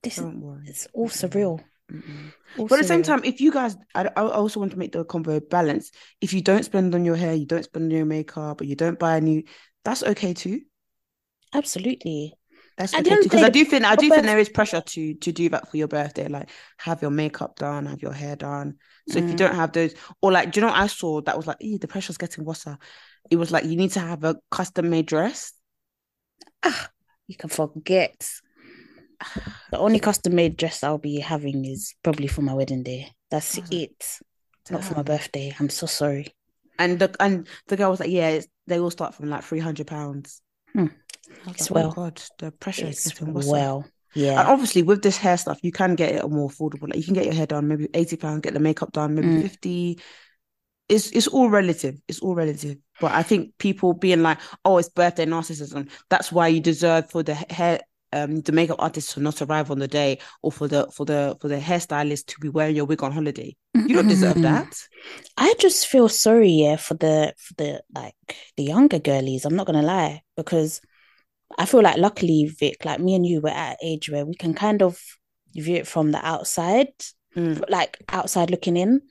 This 0.04 0.18
is 0.18 0.24
Don't 0.24 0.42
worry. 0.42 0.64
it's 0.68 0.88
all 0.94 1.10
surreal. 1.10 1.64
Mm-mm. 1.92 2.32
But 2.58 2.72
at 2.74 2.78
the 2.82 2.84
same 2.88 3.04
time, 3.04 3.24
if 3.24 3.42
you 3.42 3.52
guys, 3.52 3.76
I, 3.94 4.06
I 4.16 4.22
also 4.22 4.60
want 4.60 4.72
to 4.72 4.78
make 4.80 4.92
the 4.92 5.04
combo 5.04 5.40
balance. 5.40 5.92
If 6.22 6.34
you 6.34 6.42
don't 6.42 6.64
spend 6.64 6.96
on 6.96 7.04
your 7.06 7.16
hair, 7.16 7.34
you 7.34 7.46
don't 7.46 7.64
spend 7.64 7.86
on 7.86 7.92
your 7.92 8.06
makeup, 8.06 8.62
or 8.62 8.64
you 8.64 8.76
don't 8.76 8.98
buy 8.98 9.18
a 9.18 9.22
new, 9.22 9.44
that's 9.84 10.04
okay 10.04 10.34
too. 10.34 10.62
absolutely. 11.54 12.34
That's 12.78 12.94
okay 12.94 13.10
end 13.12 13.12
too. 13.12 13.16
of 13.18 13.24
the 13.24 13.30
Because 13.30 13.44
I 13.44 13.50
do 13.50 13.66
think 13.66 13.86
I 13.86 13.96
do 13.96 14.10
think 14.10 14.24
there 14.26 14.40
is 14.40 14.50
pressure 14.50 14.82
to 14.82 15.14
to 15.16 15.32
do 15.32 15.50
that 15.50 15.70
for 15.70 15.78
your 15.78 15.88
birthday, 15.88 16.28
like 16.28 16.50
have 16.78 17.02
your 17.02 17.12
makeup 17.12 17.56
done, 17.56 17.86
have 17.86 18.02
your 18.02 18.14
hair 18.14 18.36
done. 18.36 18.76
So 19.08 19.20
if 19.20 19.26
you 19.26 19.34
Mm. 19.34 19.38
don't 19.38 19.56
have 19.56 19.72
those, 19.72 19.94
or 20.22 20.32
like, 20.32 20.52
do 20.52 20.60
you 20.60 20.62
know 20.66 20.72
what 20.72 20.80
I 20.82 20.88
saw 20.88 21.22
that 21.22 21.38
was 21.38 21.48
like, 21.48 21.58
"Ew, 21.62 21.78
the 21.78 21.88
pressure's 21.88 22.18
getting 22.18 22.44
worse. 22.44 22.66
It 23.30 23.36
was 23.38 23.52
like 23.52 23.66
you 23.66 23.76
need 23.76 23.92
to 23.92 24.00
have 24.00 24.24
a 24.24 24.36
custom 24.52 24.90
made 24.90 25.06
dress. 25.06 25.54
Ah, 26.64 26.90
you 27.28 27.36
can 27.36 27.50
forget. 27.50 28.30
The 29.72 29.78
only 29.78 30.00
custom 30.00 30.36
made 30.36 30.58
dress 30.58 30.84
I'll 30.84 30.98
be 30.98 31.20
having 31.20 31.66
is 31.66 31.96
probably 32.04 32.28
for 32.28 32.42
my 32.42 32.54
wedding 32.54 32.84
day. 32.84 33.12
That's 33.32 33.58
Awesome. 33.58 33.78
it. 33.78 34.20
Not 34.70 34.84
for 34.84 34.96
my 34.96 35.04
birthday. 35.04 35.56
I'm 35.60 35.70
so 35.70 35.86
sorry. 35.86 36.34
And 36.78 37.00
the 37.00 37.16
and 37.20 37.48
the 37.68 37.78
girl 37.78 37.92
was 37.92 38.00
like, 38.00 38.10
yeah, 38.10 38.30
it's, 38.30 38.48
they 38.68 38.80
all 38.80 38.92
start 38.92 39.16
from 39.16 39.30
like 39.30 39.44
three 39.44 39.60
hundred 39.60 39.88
pounds. 39.88 40.42
Hmm. 40.74 40.88
I 41.46 41.52
was 41.52 41.72
well. 41.72 41.88
oh 41.88 41.92
God, 41.92 42.22
the 42.40 42.52
pressure 42.52 42.88
is 42.88 43.00
It's 43.06 43.12
getting 43.12 43.34
worse. 43.34 43.48
well. 43.48 43.86
And 44.16 44.24
Yeah. 44.24 44.46
obviously, 44.48 44.82
with 44.84 45.02
this 45.02 45.18
hair 45.18 45.38
stuff, 45.38 45.60
you 45.62 45.72
can 45.72 45.96
get 45.96 46.16
it 46.16 46.30
more 46.30 46.50
affordable. 46.50 46.88
Like 46.88 46.98
you 46.98 47.04
can 47.04 47.14
get 47.14 47.26
your 47.26 47.34
hair 47.34 47.46
done, 47.48 47.68
maybe 47.68 47.88
eighty 47.94 48.16
pounds, 48.16 48.42
get 48.42 48.54
the 48.54 48.60
makeup 48.60 48.92
done, 48.94 49.16
maybe 49.16 49.28
Mm. 49.28 49.42
fifty. 49.42 50.00
It's 50.88 51.10
it's 51.12 51.28
all 51.28 51.50
relative. 51.50 51.96
It's 52.08 52.20
all 52.20 52.36
relative. 52.36 52.78
But 53.02 53.12
I 53.12 53.24
think 53.24 53.58
people 53.58 53.94
being 53.94 54.22
like, 54.22 54.38
"Oh, 54.64 54.78
it's 54.78 54.90
birthday 54.90 55.26
narcissism." 55.26 55.90
That's 56.10 56.32
why 56.32 56.48
you 56.48 56.62
deserve 56.62 57.10
for 57.10 57.24
the 57.24 57.34
hair, 57.34 57.82
um, 58.14 58.42
the 58.42 58.52
makeup 58.52 58.78
artist 58.80 59.12
to 59.12 59.20
not 59.20 59.42
arrive 59.42 59.72
on 59.72 59.80
the 59.80 59.88
day, 59.88 60.20
or 60.44 60.52
for 60.52 60.68
the 60.68 60.88
for 60.94 61.06
the 61.06 61.36
for 61.42 61.48
the 61.48 61.58
hairstylist 61.58 62.28
to 62.28 62.40
be 62.40 62.50
wearing 62.50 62.76
your 62.76 62.86
wig 62.86 63.04
on 63.04 63.12
holiday. 63.12 63.56
You 63.74 63.96
don't 63.96 64.08
deserve 64.08 64.42
that. 64.44 64.78
I 65.38 65.54
just 65.60 65.88
feel 65.88 66.08
sorry, 66.08 66.52
yeah, 66.52 66.78
for 66.78 66.94
the 66.94 67.34
for 67.38 67.54
the 67.56 67.84
like 67.94 68.16
the 68.56 68.64
younger 68.64 69.00
girlies. 69.00 69.44
I'm 69.44 69.56
not 69.56 69.66
gonna 69.66 69.82
lie, 69.82 70.22
because 70.38 70.82
I 71.58 71.66
feel 71.66 71.82
like 71.82 71.98
luckily, 71.98 72.46
Vic, 72.60 72.86
like 72.86 73.00
me 73.00 73.16
and 73.16 73.26
you, 73.26 73.42
we're 73.42 73.50
at 73.50 73.72
an 73.72 73.78
age 73.84 74.10
where 74.10 74.26
we 74.26 74.36
can 74.36 74.54
kind 74.54 74.82
of 74.82 75.00
view 75.54 75.76
it 75.76 75.88
from 75.88 76.12
the 76.12 76.26
outside, 76.26 76.88
Mm. 77.36 77.70
like 77.70 77.98
outside 78.10 78.50
looking 78.50 78.78
in. 78.78 79.02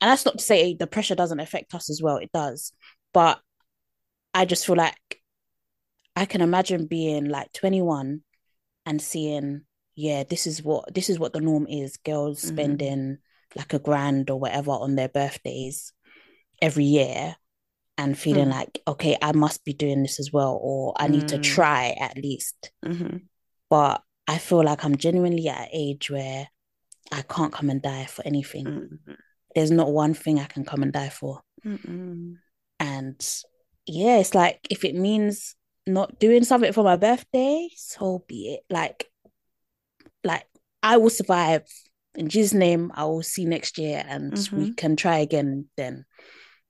And 0.00 0.10
that's 0.10 0.24
not 0.24 0.38
to 0.38 0.44
say 0.44 0.74
the 0.74 0.86
pressure 0.86 1.14
doesn't 1.16 1.40
affect 1.40 1.74
us 1.74 1.90
as 1.90 2.00
well. 2.00 2.18
It 2.18 2.30
does. 2.32 2.72
But 3.12 3.40
I 4.32 4.44
just 4.44 4.64
feel 4.66 4.76
like 4.76 5.20
I 6.14 6.26
can 6.26 6.42
imagine 6.42 6.86
being 6.86 7.26
like 7.28 7.52
21 7.52 8.22
and 8.84 9.02
seeing, 9.02 9.62
yeah, 9.96 10.22
this 10.22 10.46
is 10.46 10.62
what 10.62 10.94
this 10.94 11.10
is 11.10 11.18
what 11.18 11.32
the 11.32 11.40
norm 11.40 11.66
is. 11.66 11.96
Girls 11.96 12.40
Mhm. 12.42 12.48
spending 12.48 13.18
like 13.54 13.74
a 13.74 13.78
grand 13.78 14.30
or 14.30 14.38
whatever 14.38 14.70
on 14.70 14.94
their 14.96 15.08
birthdays 15.08 15.92
every 16.62 16.84
year 16.84 17.36
and 17.98 18.18
feeling 18.18 18.46
Hmm. 18.46 18.50
like, 18.58 18.82
okay, 18.86 19.16
I 19.22 19.32
must 19.32 19.64
be 19.64 19.72
doing 19.72 20.02
this 20.02 20.20
as 20.20 20.32
well, 20.32 20.58
or 20.62 20.94
I 20.96 21.08
need 21.08 21.28
to 21.28 21.38
Mm. 21.38 21.42
try 21.42 21.96
at 21.98 22.16
least. 22.16 22.70
hmm 22.84 23.16
But 23.70 24.02
I 24.28 24.38
feel 24.38 24.62
like 24.62 24.84
I'm 24.84 24.96
genuinely 24.96 25.48
at 25.48 25.62
an 25.62 25.68
age 25.72 26.10
where 26.10 26.48
I 27.10 27.22
can't 27.22 27.52
come 27.52 27.70
and 27.70 27.80
die 27.82 28.06
for 28.06 28.22
anything. 28.26 28.66
Mm. 28.66 29.16
There's 29.54 29.70
not 29.70 29.90
one 29.92 30.14
thing 30.14 30.38
I 30.38 30.44
can 30.44 30.64
come 30.64 30.82
and 30.82 30.92
die 30.92 31.08
for. 31.08 31.42
Mm-mm. 31.64 32.36
And 32.78 33.42
yeah, 33.86 34.18
it's 34.18 34.34
like 34.34 34.60
if 34.70 34.84
it 34.84 34.94
means 34.94 35.54
not 35.86 36.18
doing 36.18 36.44
something 36.44 36.72
for 36.72 36.84
my 36.84 36.96
birthday, 36.96 37.68
so 37.76 38.24
be 38.28 38.54
it. 38.54 38.64
Like, 38.68 39.08
like 40.24 40.46
I 40.82 40.96
will 40.98 41.10
survive. 41.10 41.62
In 42.14 42.28
Jesus' 42.28 42.54
name, 42.54 42.92
I 42.94 43.04
will 43.04 43.22
see 43.22 43.44
next 43.44 43.78
year 43.78 44.04
and 44.06 44.32
we 44.52 44.72
can 44.74 44.96
try 44.96 45.18
again 45.18 45.68
then. 45.76 46.04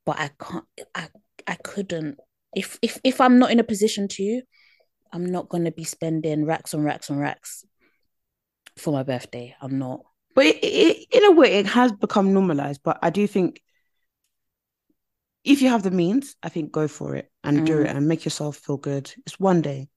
But 0.07 0.18
I 0.18 0.30
can't 0.40 0.64
I 0.94 1.09
I 1.46 1.54
couldn't 1.57 2.18
if 2.54 2.78
if 2.80 2.98
if 3.04 3.20
I'm 3.20 3.38
not 3.38 3.50
in 3.50 3.61
a 3.61 3.64
position 3.64 4.09
to, 4.09 4.40
I'm 5.12 5.26
not 5.26 5.48
gonna 5.48 5.72
be 5.72 5.84
spending 5.84 6.46
racks 6.46 6.72
on 6.72 6.82
racks 6.82 7.11
on 7.11 7.18
racks 7.18 7.64
for 8.78 8.92
my 8.92 9.02
birthday. 9.02 9.54
I'm 9.61 9.78
not. 9.78 10.00
But 10.34 10.46
it, 10.46 10.57
it, 10.62 11.07
in 11.12 11.24
a 11.24 11.32
way, 11.32 11.54
it 11.54 11.66
has 11.66 11.92
become 11.92 12.32
normalized. 12.32 12.80
But 12.84 12.98
I 13.02 13.11
do 13.11 13.26
think 13.26 13.62
if 15.44 15.62
you 15.62 15.68
have 15.70 15.82
the 15.82 15.90
means, 15.90 16.36
I 16.42 16.48
think 16.48 16.72
go 16.72 16.88
for 16.88 17.14
it 17.14 17.30
and 17.44 17.64
do 17.64 17.80
it 17.80 17.88
and 17.88 18.09
make 18.09 18.24
yourself 18.24 18.57
feel 18.57 18.76
good. 18.76 19.12
It's 19.24 19.40
one 19.40 19.62
day. 19.62 19.88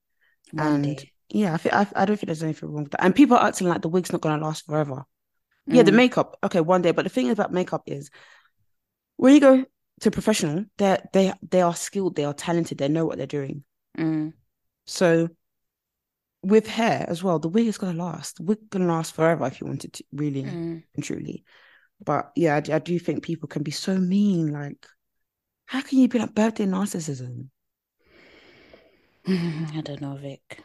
One 0.51 0.67
and 0.67 0.97
day. 0.97 1.11
yeah, 1.29 1.53
I, 1.53 1.57
think, 1.57 1.75
I, 1.75 1.87
I 1.95 2.05
don't 2.05 2.15
think 2.17 2.27
there's 2.27 2.43
anything 2.43 2.69
wrong 2.69 2.83
with 2.83 2.91
that. 2.91 3.03
And 3.03 3.15
people 3.15 3.35
are 3.35 3.47
acting 3.47 3.67
like 3.67 3.81
the 3.81 3.89
wig's 3.89 4.11
not 4.11 4.21
going 4.21 4.39
to 4.39 4.45
last 4.45 4.65
forever. 4.65 5.03
Yeah, 5.65 5.83
the 5.83 5.91
Mm. 5.91 5.95
makeup, 5.95 6.37
okay, 6.43 6.61
one 6.61 6.81
day. 6.81 6.91
But 6.91 7.03
the 7.03 7.09
thing 7.09 7.29
about 7.29 7.51
makeup 7.51 7.83
is 7.85 8.09
when 9.17 9.33
you 9.33 9.39
go 9.39 9.65
to 10.01 10.11
professional, 10.11 10.65
they 10.77 10.97
they 11.13 11.33
they 11.41 11.61
are 11.61 11.75
skilled, 11.75 12.15
they 12.15 12.25
are 12.25 12.33
talented, 12.33 12.77
they 12.77 12.87
know 12.87 13.05
what 13.05 13.17
they're 13.17 13.27
doing. 13.27 13.63
Mm. 13.97 14.33
So 14.85 15.29
with 16.41 16.67
hair 16.67 17.05
as 17.07 17.21
well, 17.21 17.39
the 17.39 17.49
wig 17.49 17.67
is 17.67 17.77
gonna 17.77 18.01
last. 18.01 18.39
Wig 18.39 18.69
gonna 18.69 18.87
last 18.87 19.13
forever 19.13 19.45
if 19.47 19.59
you 19.59 19.67
want 19.67 19.85
it 19.85 19.93
to 19.93 20.03
really 20.13 20.43
Mm. 20.43 20.83
and 20.95 21.03
truly. 21.03 21.43
But 22.03 22.31
yeah, 22.35 22.55
I 22.55 22.79
do 22.79 22.97
think 22.97 23.23
people 23.23 23.47
can 23.47 23.63
be 23.63 23.71
so 23.71 23.97
mean. 23.97 24.53
Like, 24.53 24.85
how 25.65 25.81
can 25.81 25.99
you 25.99 26.07
be 26.07 26.19
like 26.19 26.33
birthday 26.33 26.65
narcissism? 26.65 27.49
I 29.27 29.81
don't 29.83 30.01
know, 30.01 30.15
Vic. 30.15 30.63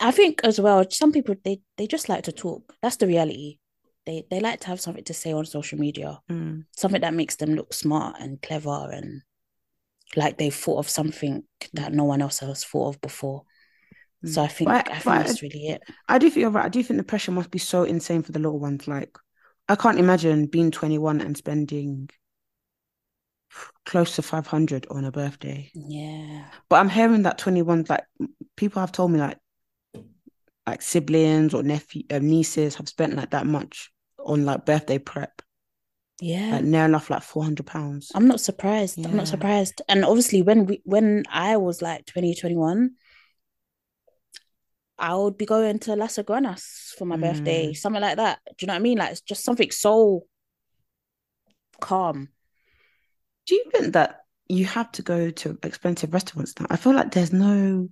I 0.00 0.10
think 0.10 0.40
as 0.42 0.60
well, 0.60 0.84
some 0.90 1.12
people 1.12 1.36
they 1.44 1.60
they 1.76 1.86
just 1.86 2.08
like 2.08 2.24
to 2.24 2.32
talk. 2.32 2.74
That's 2.82 2.96
the 2.96 3.06
reality. 3.06 3.58
They 4.06 4.24
they 4.30 4.40
like 4.40 4.60
to 4.60 4.66
have 4.68 4.80
something 4.80 5.04
to 5.04 5.14
say 5.14 5.32
on 5.32 5.44
social 5.46 5.78
media, 5.78 6.20
Mm. 6.30 6.64
something 6.76 7.00
that 7.02 7.14
makes 7.14 7.36
them 7.36 7.54
look 7.54 7.72
smart 7.72 8.16
and 8.20 8.40
clever 8.42 8.88
and 8.92 9.22
like 10.16 10.36
they've 10.38 10.54
thought 10.54 10.78
of 10.78 10.88
something 10.90 11.44
that 11.72 11.92
no 11.92 12.04
one 12.04 12.20
else 12.20 12.40
has 12.40 12.64
thought 12.64 12.88
of 12.96 13.00
before. 13.00 13.44
So 14.24 14.42
I 14.42 14.46
think 14.48 14.68
But- 14.68 14.88
I 14.90 14.94
think 14.94 15.04
but- 15.04 15.26
that's 15.26 15.42
really 15.42 15.68
it. 15.68 15.82
I 16.08 16.18
do 16.18 16.28
think 16.30 16.42
you're 16.42 16.50
right. 16.50 16.66
I 16.66 16.68
do 16.68 16.82
think 16.82 16.98
the 16.98 17.04
pressure 17.04 17.32
must 17.32 17.50
be 17.50 17.58
so 17.58 17.84
insane 17.84 18.22
for 18.22 18.30
the 18.32 18.38
little 18.38 18.58
ones. 18.60 18.86
Like, 18.86 19.16
I 19.68 19.74
can't 19.76 19.98
imagine 19.98 20.46
being 20.46 20.70
21 20.70 21.20
and 21.20 21.36
spending 21.36 22.08
close 23.84 24.14
to 24.16 24.22
500 24.22 24.86
on 24.90 25.04
a 25.04 25.12
birthday. 25.12 25.70
Yeah. 25.74 26.44
But 26.68 26.76
I'm 26.76 26.88
hearing 26.88 27.22
that 27.22 27.38
21, 27.38 27.84
like, 27.88 28.04
people 28.56 28.80
have 28.80 28.92
told 28.92 29.10
me, 29.12 29.18
like, 29.18 29.38
like 30.66 30.82
siblings 30.82 31.52
or 31.54 31.62
nephew, 31.62 32.02
uh, 32.10 32.18
nieces 32.20 32.76
have 32.76 32.88
spent 32.88 33.14
like 33.14 33.30
that 33.30 33.46
much 33.46 33.90
on 34.24 34.44
like 34.44 34.64
birthday 34.66 34.98
prep, 34.98 35.42
Yeah. 36.20 36.52
like 36.52 36.64
near 36.64 36.84
enough 36.84 37.10
like 37.10 37.22
400 37.22 37.66
pounds. 37.66 38.10
I'm 38.14 38.26
not 38.28 38.40
surprised. 38.40 39.04
I'm 39.04 39.16
not 39.16 39.28
surprised. 39.28 39.82
And 39.88 40.04
obviously 40.04 40.42
when 40.42 40.66
we 40.66 40.80
when 40.84 41.24
I 41.30 41.56
was 41.56 41.82
like 41.82 42.06
20, 42.06 42.34
21, 42.34 42.92
I 44.98 45.14
would 45.16 45.36
be 45.36 45.46
going 45.46 45.78
to 45.80 45.96
Las 45.96 46.18
Iguanas 46.18 46.94
for 46.96 47.06
my 47.06 47.16
birthday, 47.16 47.70
Mm. 47.72 47.76
something 47.76 48.02
like 48.02 48.16
that. 48.16 48.38
Do 48.46 48.52
you 48.60 48.66
know 48.68 48.74
what 48.74 48.78
I 48.80 48.82
mean? 48.82 48.98
Like 48.98 49.10
it's 49.12 49.20
just 49.20 49.44
something 49.44 49.70
so 49.70 50.26
calm. 51.80 52.28
Do 53.46 53.54
you 53.56 53.64
think 53.72 53.94
that 53.94 54.20
you 54.48 54.66
have 54.66 54.92
to 54.92 55.02
go 55.02 55.30
to 55.30 55.58
expensive 55.64 56.12
restaurants 56.14 56.54
now? 56.60 56.66
I 56.70 56.76
feel 56.76 56.94
like 56.94 57.10
there's 57.10 57.32
no. 57.32 57.88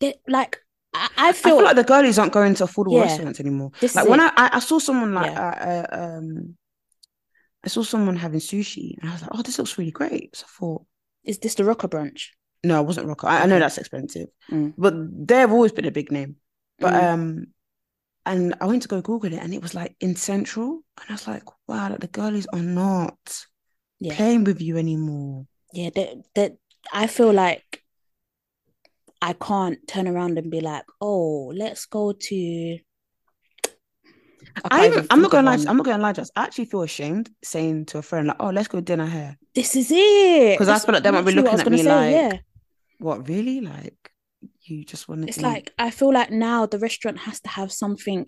They- 0.00 0.20
like 0.26 0.58
I, 0.94 1.08
I 1.16 1.28
I 1.28 1.32
feel, 1.32 1.56
feel 1.56 1.64
like 1.64 1.76
the 1.76 1.84
girlies 1.84 2.18
aren't 2.18 2.32
going 2.32 2.54
to 2.56 2.64
affordable 2.64 2.94
Yeah. 2.96 3.02
restaurants 3.02 3.40
anymore. 3.40 3.70
Like 3.94 4.08
when. 4.08 4.20
I, 4.20 4.32
I 4.36 4.58
saw 4.60 4.78
someone 4.78 5.14
like 5.14 5.36
uh, 5.36 5.40
uh, 5.40 5.86
um, 5.92 6.56
I 7.64 7.68
saw 7.68 7.82
someone 7.82 8.16
having 8.16 8.40
sushi, 8.40 8.96
and 9.00 9.10
I 9.10 9.12
was 9.12 9.22
like, 9.22 9.30
oh, 9.34 9.42
this 9.42 9.58
looks 9.58 9.76
really 9.78 9.90
great. 9.90 10.36
So 10.36 10.46
I 10.46 10.50
thought, 10.58 10.86
is 11.24 11.38
this 11.38 11.54
the 11.54 11.64
Roka 11.64 11.88
brunch? 11.88 12.28
no, 12.64 12.80
it 12.80 12.86
wasn't 12.86 13.06
Roka. 13.06 13.26
I, 13.26 13.42
I 13.42 13.46
know 13.46 13.58
that's 13.58 13.78
expensive, 13.78 14.28
Mm. 14.50 14.74
but 14.76 14.94
they've 15.28 15.50
always 15.50 15.72
been 15.72 15.84
a 15.84 15.90
big 15.90 16.10
name. 16.10 16.36
But 16.80 16.94
Mm. 16.94 17.12
um, 17.12 17.46
and 18.26 18.54
I 18.60 18.66
went 18.66 18.82
to 18.82 18.88
go 18.88 19.00
Google 19.00 19.32
it, 19.32 19.38
and 19.42 19.54
it 19.54 19.62
was 19.62 19.74
like 19.74 19.96
in 20.00 20.16
Central, 20.16 20.82
and 21.00 21.06
I 21.08 21.12
was 21.12 21.26
like, 21.26 21.44
wow, 21.66 21.90
like 21.90 22.00
the 22.00 22.08
girlies 22.08 22.46
are 22.52 22.62
not 22.62 23.18
Yeah. 24.00 24.14
playing 24.14 24.44
with 24.44 24.60
you 24.60 24.76
anymore. 24.76 25.46
Yeah, 25.72 25.90
that 25.94 26.24
that 26.34 26.56
I 26.92 27.06
feel 27.06 27.32
like 27.32 27.82
I 29.20 29.32
can't 29.32 29.78
turn 29.88 30.06
around 30.06 30.38
and 30.38 30.50
be 30.50 30.60
like, 30.60 30.84
oh, 31.00 31.52
let's 31.56 31.86
go 31.86 32.12
to 32.12 32.78
I 34.64 34.68
can't 34.68 34.72
I 34.72 34.86
even, 34.86 34.92
even 34.98 35.06
I'm 35.10 35.22
not 35.22 35.30
gonna 35.30 35.50
lie. 35.50 35.64
I'm 35.66 35.76
not 35.76 35.86
gonna 35.86 36.02
lie, 36.02 36.12
just 36.12 36.32
I 36.36 36.44
actually 36.44 36.66
feel 36.66 36.82
ashamed 36.82 37.30
saying 37.42 37.86
to 37.86 37.98
a 37.98 38.02
friend 38.02 38.28
like, 38.28 38.36
"Oh, 38.40 38.50
let's 38.50 38.68
go 38.68 38.80
dinner 38.80 39.06
here." 39.06 39.38
This 39.54 39.76
is 39.76 39.90
it. 39.92 40.58
'Cause 40.58 40.68
I 40.68 40.78
feel 40.78 40.94
like 40.94 41.02
they 41.02 41.10
might 41.10 41.24
be 41.24 41.32
looking 41.32 41.58
at 41.60 41.70
me 41.70 41.78
say, 41.78 41.88
like, 41.88 42.10
yeah. 42.12 42.38
What 42.98 43.28
really? 43.28 43.60
Like, 43.60 44.12
you 44.62 44.84
just 44.84 45.08
want 45.08 45.22
to? 45.22 45.28
It's 45.28 45.42
like 45.42 45.72
I 45.78 45.90
feel 45.90 46.12
like 46.12 46.30
now 46.30 46.66
the 46.66 46.78
restaurant 46.78 47.18
has 47.20 47.40
to 47.42 47.48
have 47.50 47.72
something 47.72 48.26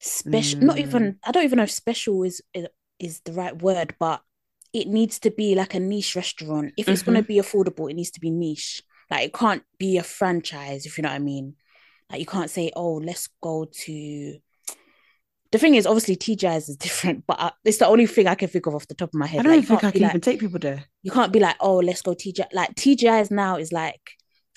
special. 0.00 0.60
Not 0.62 0.76
Mm. 0.76 0.80
even 0.82 1.18
I 1.24 1.32
don't 1.32 1.44
even 1.44 1.56
know 1.58 1.62
if 1.64 1.70
special 1.70 2.22
is 2.24 2.40
is, 2.54 2.66
is 2.98 3.20
the 3.20 3.32
right 3.32 3.60
word, 3.60 3.94
but 3.98 4.22
it 4.72 4.88
needs 4.88 5.18
to 5.20 5.30
be 5.30 5.54
like 5.54 5.74
a 5.74 5.80
niche 5.80 6.14
restaurant. 6.16 6.72
If 6.76 6.88
it's 6.88 7.02
gonna 7.02 7.22
Mhm. 7.22 7.28
be 7.28 7.36
affordable, 7.36 7.90
it 7.90 7.94
needs 7.94 8.10
to 8.12 8.20
be 8.20 8.30
niche. 8.30 8.82
Like 9.10 9.24
it 9.26 9.32
can't 9.34 9.62
be 9.78 9.96
a 9.98 10.02
franchise, 10.02 10.86
if 10.86 10.98
you 10.98 11.02
know 11.02 11.08
what 11.08 11.16
I 11.16 11.20
mean. 11.20 11.54
Like 12.10 12.20
you 12.20 12.26
can't 12.26 12.50
say, 12.50 12.70
"Oh, 12.74 12.94
let's 12.94 13.28
go 13.42 13.66
to." 13.70 14.38
The 15.50 15.58
thing 15.58 15.76
is, 15.76 15.86
obviously, 15.86 16.16
TGI's 16.16 16.68
is 16.68 16.76
different, 16.76 17.24
but 17.26 17.40
uh, 17.40 17.50
it's 17.64 17.78
the 17.78 17.86
only 17.86 18.06
thing 18.06 18.26
I 18.26 18.34
can 18.34 18.48
think 18.48 18.66
of 18.66 18.74
off 18.74 18.86
the 18.86 18.94
top 18.94 19.08
of 19.10 19.14
my 19.14 19.26
head. 19.26 19.40
I 19.40 19.42
don't 19.44 19.56
Like, 19.56 19.66
think 19.66 19.84
I 19.84 19.90
can 19.92 20.02
like- 20.02 20.10
even 20.10 20.20
take 20.20 20.40
people 20.40 20.58
there. 20.58 20.84
you 21.02 21.10
can't 21.10 21.32
be 21.32 21.40
like, 21.40 21.56
oh, 21.60 21.76
let's 21.78 22.02
go 22.02 22.12
TGI. 22.14 22.46
Like 22.52 22.74
TGI's 22.74 23.30
now 23.30 23.56
is 23.56 23.72
like, 23.72 24.10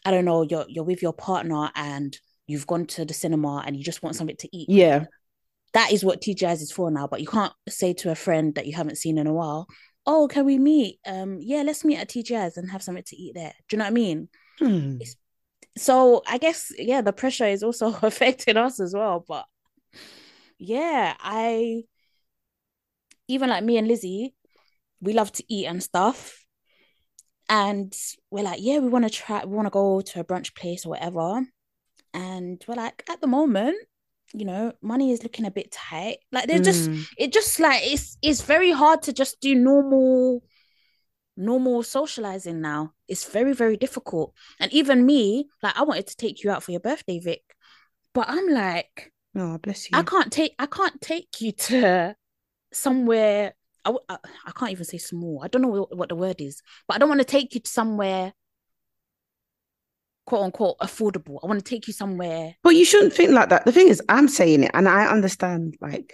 I 0.06 0.12
don't 0.12 0.26
know, 0.26 0.42
you're 0.44 0.66
you're 0.68 0.84
with 0.84 1.02
your 1.02 1.14
partner 1.14 1.70
and 1.76 2.18
you've 2.48 2.68
gone 2.68 2.86
to 2.88 3.06
the 3.06 3.14
cinema 3.14 3.64
and 3.66 3.78
you 3.78 3.84
just 3.86 4.04
want 4.04 4.16
something 4.18 4.36
to 4.38 4.50
eat. 4.58 4.68
Yeah, 4.70 5.06
That 5.74 5.94
is 5.94 6.04
what 6.04 6.22
TGI's 6.22 6.62
is 6.62 6.72
for 6.74 6.92
now. 6.92 7.08
But 7.08 7.22
you 7.22 7.28
can't 7.28 7.54
say 7.70 7.94
to 7.94 8.12
a 8.12 8.16
friend 8.16 8.54
that 8.56 8.66
you 8.68 8.74
haven't 8.76 8.98
seen 8.98 9.18
in 9.18 9.28
a 9.28 9.34
while, 9.34 9.68
oh, 10.06 10.28
can 10.28 10.44
we 10.46 10.58
meet? 10.60 11.00
Um, 11.08 11.38
yeah, 11.40 11.62
let's 11.62 11.86
meet 11.86 12.00
at 12.00 12.10
TGI's 12.10 12.58
and 12.58 12.70
have 12.72 12.84
something 12.84 13.04
to 13.08 13.16
eat 13.16 13.34
there. 13.36 13.54
Do 13.70 13.76
you 13.76 13.78
know 13.78 13.86
what 13.86 13.92
I 13.92 13.94
mean? 13.94 14.28
Hmm. 14.62 15.00
So 15.78 16.22
I 16.28 16.38
guess 16.38 16.72
yeah, 16.78 17.02
the 17.02 17.14
pressure 17.14 17.48
is 17.48 17.64
also 17.64 17.88
affecting 18.02 18.58
us 18.58 18.80
as 18.80 18.94
well. 18.94 19.26
But 19.28 19.46
yeah, 20.58 21.16
I 21.20 21.84
even 23.28 23.50
like 23.50 23.64
me 23.64 23.78
and 23.78 23.88
Lizzie, 23.88 24.36
we 25.00 25.14
love 25.14 25.32
to 25.34 25.44
eat 25.48 25.66
and 25.66 25.82
stuff. 25.82 26.46
And 27.50 27.94
we're 28.30 28.44
like, 28.44 28.60
yeah, 28.62 28.80
we 28.80 28.88
want 28.88 29.06
to 29.06 29.10
try, 29.10 29.44
we 29.44 29.56
want 29.56 29.66
to 29.66 29.72
go 29.72 30.02
to 30.02 30.20
a 30.20 30.24
brunch 30.24 30.56
place 30.56 30.86
or 30.86 30.90
whatever. 30.90 31.42
And 32.14 32.64
we're 32.68 32.76
like, 32.76 33.04
at 33.10 33.20
the 33.20 33.28
moment, 33.28 33.78
you 34.34 34.46
know, 34.46 34.72
money 34.82 35.12
is 35.12 35.24
looking 35.24 35.46
a 35.46 35.52
bit 35.52 35.72
tight. 35.72 36.18
Like 36.32 36.48
they're 36.48 36.60
just, 36.60 36.90
Mm. 36.90 37.06
it 37.18 37.34
just 37.34 37.60
like 37.60 37.82
it's 37.84 38.18
it's 38.22 38.42
very 38.42 38.72
hard 38.72 39.02
to 39.04 39.14
just 39.14 39.42
do 39.42 39.56
normal 39.56 40.44
normal 41.42 41.84
socializing 41.84 42.62
now. 42.62 42.94
It's 43.08 43.26
very, 43.30 43.54
very 43.54 43.78
difficult. 43.78 44.34
And 44.60 44.72
even 44.74 45.06
me, 45.06 45.48
like 45.62 45.78
I 45.78 45.84
wanted 45.84 46.08
to 46.08 46.16
take 46.16 46.44
you 46.44 46.52
out 46.52 46.64
for 46.64 46.72
your 46.72 46.80
birthday, 46.80 47.20
Vic. 47.20 47.42
But 48.14 48.26
I'm 48.30 48.48
like, 48.48 49.12
Oh, 49.36 49.58
bless 49.58 49.90
you. 49.90 49.98
I 49.98 50.04
can't 50.04 50.32
take 50.32 50.54
I 50.60 50.66
can't 50.66 51.00
take 51.02 51.40
you 51.40 51.54
to 51.54 52.16
somewhere 52.74 53.54
I, 53.84 53.96
I 54.10 54.52
can't 54.52 54.72
even 54.72 54.86
say 54.86 54.98
small. 55.00 55.42
I 55.44 55.48
don't 55.48 55.62
know 55.62 55.70
what, 55.70 55.98
what 55.98 56.10
the 56.10 56.16
word 56.16 56.40
is, 56.40 56.62
but 56.88 56.96
I 56.96 56.98
don't 57.00 57.10
want 57.10 57.22
to 57.22 57.26
take 57.26 57.56
you 57.56 57.62
to 57.62 57.70
somewhere 57.70 58.34
quote 60.26 60.44
unquote 60.44 60.78
affordable. 60.80 61.40
I 61.44 61.48
want 61.48 61.60
to 61.60 61.70
take 61.70 61.88
you 61.88 61.94
somewhere. 61.94 62.56
But 62.64 62.76
you 62.76 62.86
shouldn't 62.86 63.14
think 63.14 63.32
like 63.32 63.50
that. 63.50 63.66
The 63.66 63.72
thing 63.72 63.88
is, 63.88 64.02
I'm 64.08 64.28
saying 64.28 64.64
it, 64.64 64.72
and 64.74 64.88
I 64.88 65.08
understand. 65.08 65.78
Like, 65.82 66.14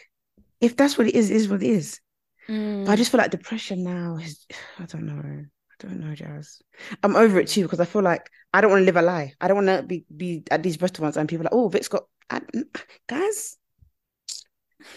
if 0.62 0.76
that's 0.76 0.98
what 0.98 1.08
it 1.08 1.16
is, 1.16 1.30
it 1.30 1.36
is 1.36 1.50
what 1.50 1.62
it 1.62 1.70
is. 1.70 2.00
But 2.48 2.92
I 2.92 2.96
just 2.96 3.12
feel 3.12 3.20
like 3.20 3.32
depression 3.32 3.84
now 3.84 4.18
is. 4.18 4.46
I 4.80 4.86
don't 4.86 5.06
know. 5.06 5.22
I 5.22 5.88
don't 5.88 6.00
know, 6.00 6.16
Jazz. 6.16 6.62
I'm 7.04 7.16
over 7.16 7.40
it 7.40 7.48
too 7.48 7.64
because 7.64 7.80
I 7.80 7.86
feel 7.86 8.02
like 8.02 8.30
I 8.54 8.62
don't 8.62 8.72
want 8.72 8.82
to 8.82 8.86
live 8.86 8.96
a 8.96 9.02
lie. 9.02 9.34
I 9.40 9.48
don't 9.48 9.66
want 9.66 9.68
to 9.68 9.84
be 9.84 10.06
be 10.16 10.44
at 10.50 10.64
these 10.64 10.82
restaurants 10.82 11.18
and 11.18 11.30
people 11.30 11.44
are 11.44 11.50
like, 11.50 11.54
oh, 11.54 11.70
Vic's 11.70 11.88
got. 11.88 12.04
I, 12.30 12.42
guys, 13.08 13.58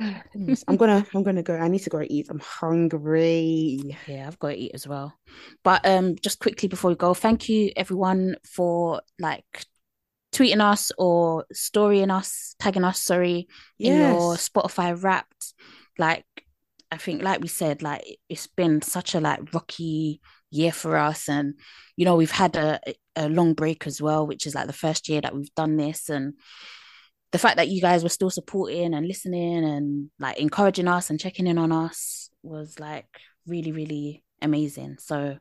I'm 0.00 0.76
gonna 0.76 1.06
I'm 1.14 1.22
gonna 1.22 1.42
go. 1.42 1.56
I 1.56 1.68
need 1.68 1.82
to 1.84 1.90
go 1.90 2.02
eat. 2.06 2.26
I'm 2.28 2.40
hungry. 2.40 3.96
Yeah, 4.06 4.26
I've 4.26 4.38
got 4.38 4.50
to 4.50 4.56
eat 4.56 4.72
as 4.74 4.86
well. 4.86 5.14
But 5.62 5.86
um, 5.86 6.16
just 6.16 6.38
quickly 6.38 6.68
before 6.68 6.90
we 6.90 6.96
go, 6.96 7.14
thank 7.14 7.48
you 7.48 7.72
everyone 7.76 8.36
for 8.44 9.02
like 9.18 9.66
tweeting 10.32 10.60
us 10.60 10.92
or 10.96 11.44
storying 11.52 12.10
us, 12.10 12.54
tagging 12.58 12.84
us, 12.84 13.02
sorry, 13.02 13.48
in 13.78 13.96
your 13.98 14.34
Spotify 14.36 15.00
wrapped. 15.00 15.54
Like, 15.98 16.24
I 16.92 16.96
think, 16.96 17.22
like 17.22 17.40
we 17.40 17.48
said, 17.48 17.82
like 17.82 18.04
it's 18.28 18.46
been 18.48 18.82
such 18.82 19.14
a 19.14 19.20
like 19.20 19.52
rocky 19.54 20.20
year 20.50 20.72
for 20.72 20.96
us, 20.96 21.28
and 21.28 21.54
you 21.96 22.04
know 22.04 22.16
we've 22.16 22.30
had 22.30 22.56
a 22.56 22.80
a 23.16 23.28
long 23.28 23.54
break 23.54 23.86
as 23.86 24.02
well, 24.02 24.26
which 24.26 24.46
is 24.46 24.54
like 24.54 24.66
the 24.66 24.72
first 24.72 25.08
year 25.08 25.20
that 25.20 25.34
we've 25.34 25.54
done 25.54 25.76
this, 25.76 26.08
and 26.08 26.34
the 27.32 27.38
fact 27.38 27.56
that 27.56 27.68
you 27.68 27.80
guys 27.80 28.02
were 28.02 28.08
still 28.08 28.30
supporting 28.30 28.92
and 28.94 29.06
listening 29.06 29.64
and 29.64 30.10
like 30.18 30.38
encouraging 30.38 30.88
us 30.88 31.10
and 31.10 31.20
checking 31.20 31.46
in 31.46 31.58
on 31.58 31.70
us 31.70 32.30
was 32.42 32.78
like 32.80 33.06
really, 33.46 33.72
really 33.72 34.24
amazing. 34.42 34.96
So 34.98 35.38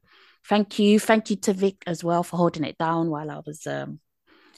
thank 0.47 0.77
you. 0.77 0.99
Thank 0.99 1.29
you 1.29 1.35
to 1.37 1.53
Vic 1.53 1.77
as 1.87 2.03
well 2.03 2.23
for 2.23 2.37
holding 2.37 2.63
it 2.63 2.77
down 2.77 3.09
while 3.09 3.31
I 3.31 3.41
was 3.45 3.65
um 3.65 3.99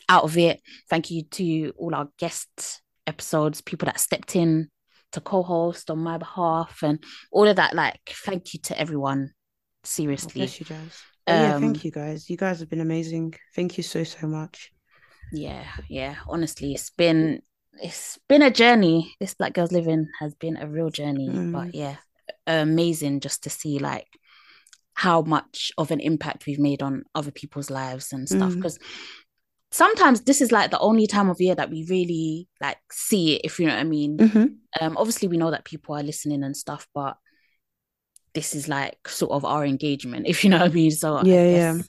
out 0.10 0.26
of 0.26 0.38
it. 0.38 0.62
Thank 0.90 1.10
you 1.10 1.24
to 1.24 1.74
all 1.78 1.96
our 1.96 2.10
guest 2.18 2.82
episodes, 3.08 3.62
people 3.62 3.86
that 3.86 4.00
stepped 4.00 4.36
in 4.36 4.70
to 5.12 5.22
co-host 5.22 5.90
on 5.90 6.00
my 6.00 6.18
behalf 6.18 6.80
and 6.84 7.04
all 7.32 7.48
of 7.48 7.56
that. 7.58 7.74
Like, 7.76 8.00
thank 8.26 8.54
you 8.54 8.60
to 8.64 8.80
everyone. 8.80 9.32
Oh, 9.34 9.38
Seriously. 9.84 10.42
bless 10.42 10.60
you, 10.60 10.66
Jazz. 10.66 11.02
Oh, 11.28 11.34
yeah, 11.34 11.56
Um, 11.56 11.62
thank 11.62 11.84
you 11.86 11.92
guys. 11.92 12.30
You 12.30 12.38
guys 12.38 12.60
have 12.60 12.70
been 12.70 12.82
amazing. 12.82 13.34
Thank 13.56 13.78
you 13.78 13.84
so 13.84 14.04
so 14.04 14.28
much. 14.28 14.72
yeah 15.34 15.64
yeah 15.88 16.16
honestly 16.28 16.74
it's 16.74 16.90
been 16.90 17.42
it's 17.82 18.20
been 18.28 18.42
a 18.42 18.52
journey 18.52 19.16
this 19.22 19.34
black 19.34 19.54
girls 19.54 19.72
living 19.72 20.06
has 20.20 20.36
been 20.36 20.58
a 20.58 20.68
real 20.68 20.90
journey 20.90 21.30
Mm. 21.30 21.54
but 21.54 21.74
yeah 21.74 21.96
amazing 22.46 23.22
just 23.22 23.44
to 23.44 23.50
see 23.50 23.80
like 23.80 24.08
how 24.94 25.22
much 25.22 25.72
of 25.78 25.90
an 25.92 26.02
impact 26.02 26.46
we've 26.46 26.60
made 26.60 26.82
on 26.84 27.04
other 27.16 27.32
people's 27.32 27.70
lives 27.70 28.12
and 28.12 28.28
stuff 28.28 28.52
Mm. 28.54 28.62
Sometimes 29.72 30.22
this 30.22 30.42
is 30.42 30.52
like 30.52 30.72
the 30.72 30.80
only 30.80 31.08
time 31.08 31.30
of 31.30 31.42
year 31.42 31.56
that 31.56 31.70
we 31.70 31.86
really 31.90 32.48
like 32.62 32.78
see 32.92 33.36
it 33.36 33.42
if 33.44 33.60
you 33.60 33.66
know 33.68 33.74
what 33.74 33.80
i 33.82 33.84
mean 33.84 34.20
hmm 34.20 34.62
um 34.82 34.98
obviously 34.98 35.28
we 35.28 35.38
know 35.38 35.52
that 35.52 35.66
people 35.66 35.96
are 35.96 36.04
listening 36.04 36.44
and 36.44 36.58
stuff 36.58 36.88
but 36.94 37.18
this 38.34 38.56
is 38.56 38.68
like 38.68 39.08
sort 39.08 39.32
of 39.32 39.46
our 39.46 39.66
engagement 39.66 40.28
if 40.28 40.44
you 40.44 40.50
know 40.50 40.60
what 40.60 40.72
i 40.72 40.74
mean 40.74 40.92
so 40.92 41.22
Yeah, 41.22 41.46
yeah. 41.46 41.82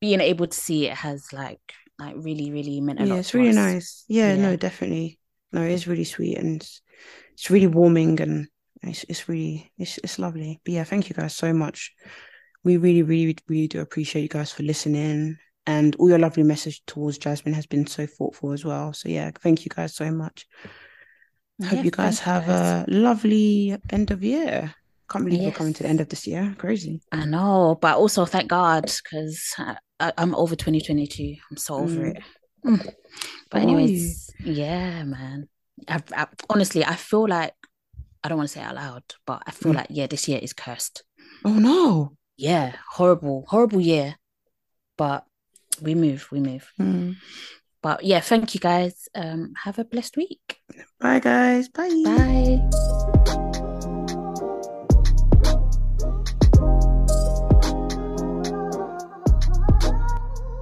being 0.00 0.20
able 0.20 0.46
to 0.46 0.56
see 0.56 0.86
it 0.86 0.94
has 0.94 1.32
like 1.32 1.60
like 1.98 2.14
really 2.18 2.50
really 2.50 2.80
meant 2.80 3.00
a 3.00 3.06
Yeah, 3.06 3.06
lot 3.06 3.20
it's 3.20 3.34
really 3.34 3.52
us. 3.52 3.52
nice. 3.52 4.04
Yeah, 4.08 4.36
Yeah. 4.36 4.36
no, 4.36 4.56
definitely. 4.56 5.18
No, 5.52 5.62
it's 5.62 5.86
really 5.86 6.04
sweet 6.04 6.38
and 6.38 6.60
it's, 6.62 6.82
it's 7.34 7.50
really 7.50 7.66
warming 7.66 8.20
and 8.20 8.48
it's 8.82 9.04
it's 9.08 9.28
really 9.28 9.72
it's 9.78 9.98
it's 9.98 10.18
lovely. 10.18 10.60
But 10.64 10.74
yeah, 10.74 10.84
thank 10.84 11.08
you 11.08 11.14
guys 11.14 11.34
so 11.36 11.52
much. 11.52 11.92
We 12.64 12.76
really, 12.78 13.02
really, 13.02 13.36
really 13.48 13.68
do 13.68 13.80
appreciate 13.80 14.22
you 14.22 14.28
guys 14.28 14.52
for 14.52 14.62
listening 14.62 15.38
and 15.66 15.94
all 15.96 16.08
your 16.08 16.18
lovely 16.18 16.42
message 16.42 16.82
towards 16.86 17.18
Jasmine 17.18 17.54
has 17.54 17.66
been 17.66 17.86
so 17.86 18.06
thoughtful 18.06 18.52
as 18.52 18.64
well. 18.64 18.92
So 18.92 19.08
yeah, 19.08 19.30
thank 19.40 19.64
you 19.64 19.70
guys 19.74 19.94
so 19.94 20.10
much. 20.10 20.46
I 21.62 21.66
hope 21.66 21.84
you 21.84 21.90
guys 21.90 22.18
have 22.20 22.46
guys. 22.46 22.86
a 22.88 22.90
lovely 22.90 23.76
end 23.90 24.10
of 24.10 24.22
year. 24.22 24.74
Can't 25.08 25.24
believe 25.24 25.44
we're 25.44 25.52
coming 25.52 25.72
to 25.74 25.82
the 25.84 25.88
end 25.88 26.00
of 26.00 26.08
this 26.08 26.26
year. 26.26 26.54
Crazy. 26.58 27.00
I 27.12 27.24
know, 27.26 27.78
but 27.80 27.96
also 27.96 28.24
thank 28.26 28.48
God 28.50 28.82
because 29.02 29.54
I'm 30.00 30.34
over 30.34 30.56
2022. 30.56 31.36
I'm 31.50 31.56
so 31.56 31.76
over 31.76 32.00
Mm. 32.00 32.16
it. 32.16 32.22
Mm. 32.64 32.92
But 33.50 33.62
How 33.62 33.66
are 33.68 33.70
you? 33.70 33.76
anyways, 33.76 34.30
yeah, 34.40 35.04
man. 35.04 35.48
I, 35.88 36.02
I 36.14 36.26
honestly, 36.50 36.84
I 36.84 36.96
feel 36.96 37.28
like 37.28 37.54
I 38.24 38.28
don't 38.28 38.38
want 38.38 38.48
to 38.50 38.54
say 38.54 38.60
it 38.60 38.64
out 38.64 38.74
loud, 38.74 39.02
but 39.26 39.42
I 39.46 39.52
feel 39.52 39.72
Mm. 39.72 39.76
like 39.76 39.86
yeah, 39.90 40.06
this 40.08 40.26
year 40.28 40.40
is 40.42 40.52
cursed. 40.52 41.04
Oh 41.44 41.52
no. 41.54 42.16
Yeah, 42.36 42.74
horrible, 42.92 43.44
horrible 43.48 43.80
year. 43.80 44.16
But 44.98 45.24
we 45.80 45.94
move, 45.94 46.28
we 46.30 46.40
move. 46.40 46.72
Mm. 46.80 47.16
But 47.82 48.04
yeah, 48.04 48.20
thank 48.20 48.54
you 48.54 48.60
guys. 48.60 49.08
Um, 49.14 49.54
have 49.64 49.78
a 49.78 49.84
blessed 49.84 50.16
week. 50.16 50.60
Bye 51.00 51.20
guys. 51.20 51.68
Bye. 51.68 52.02
Bye. 52.04 53.42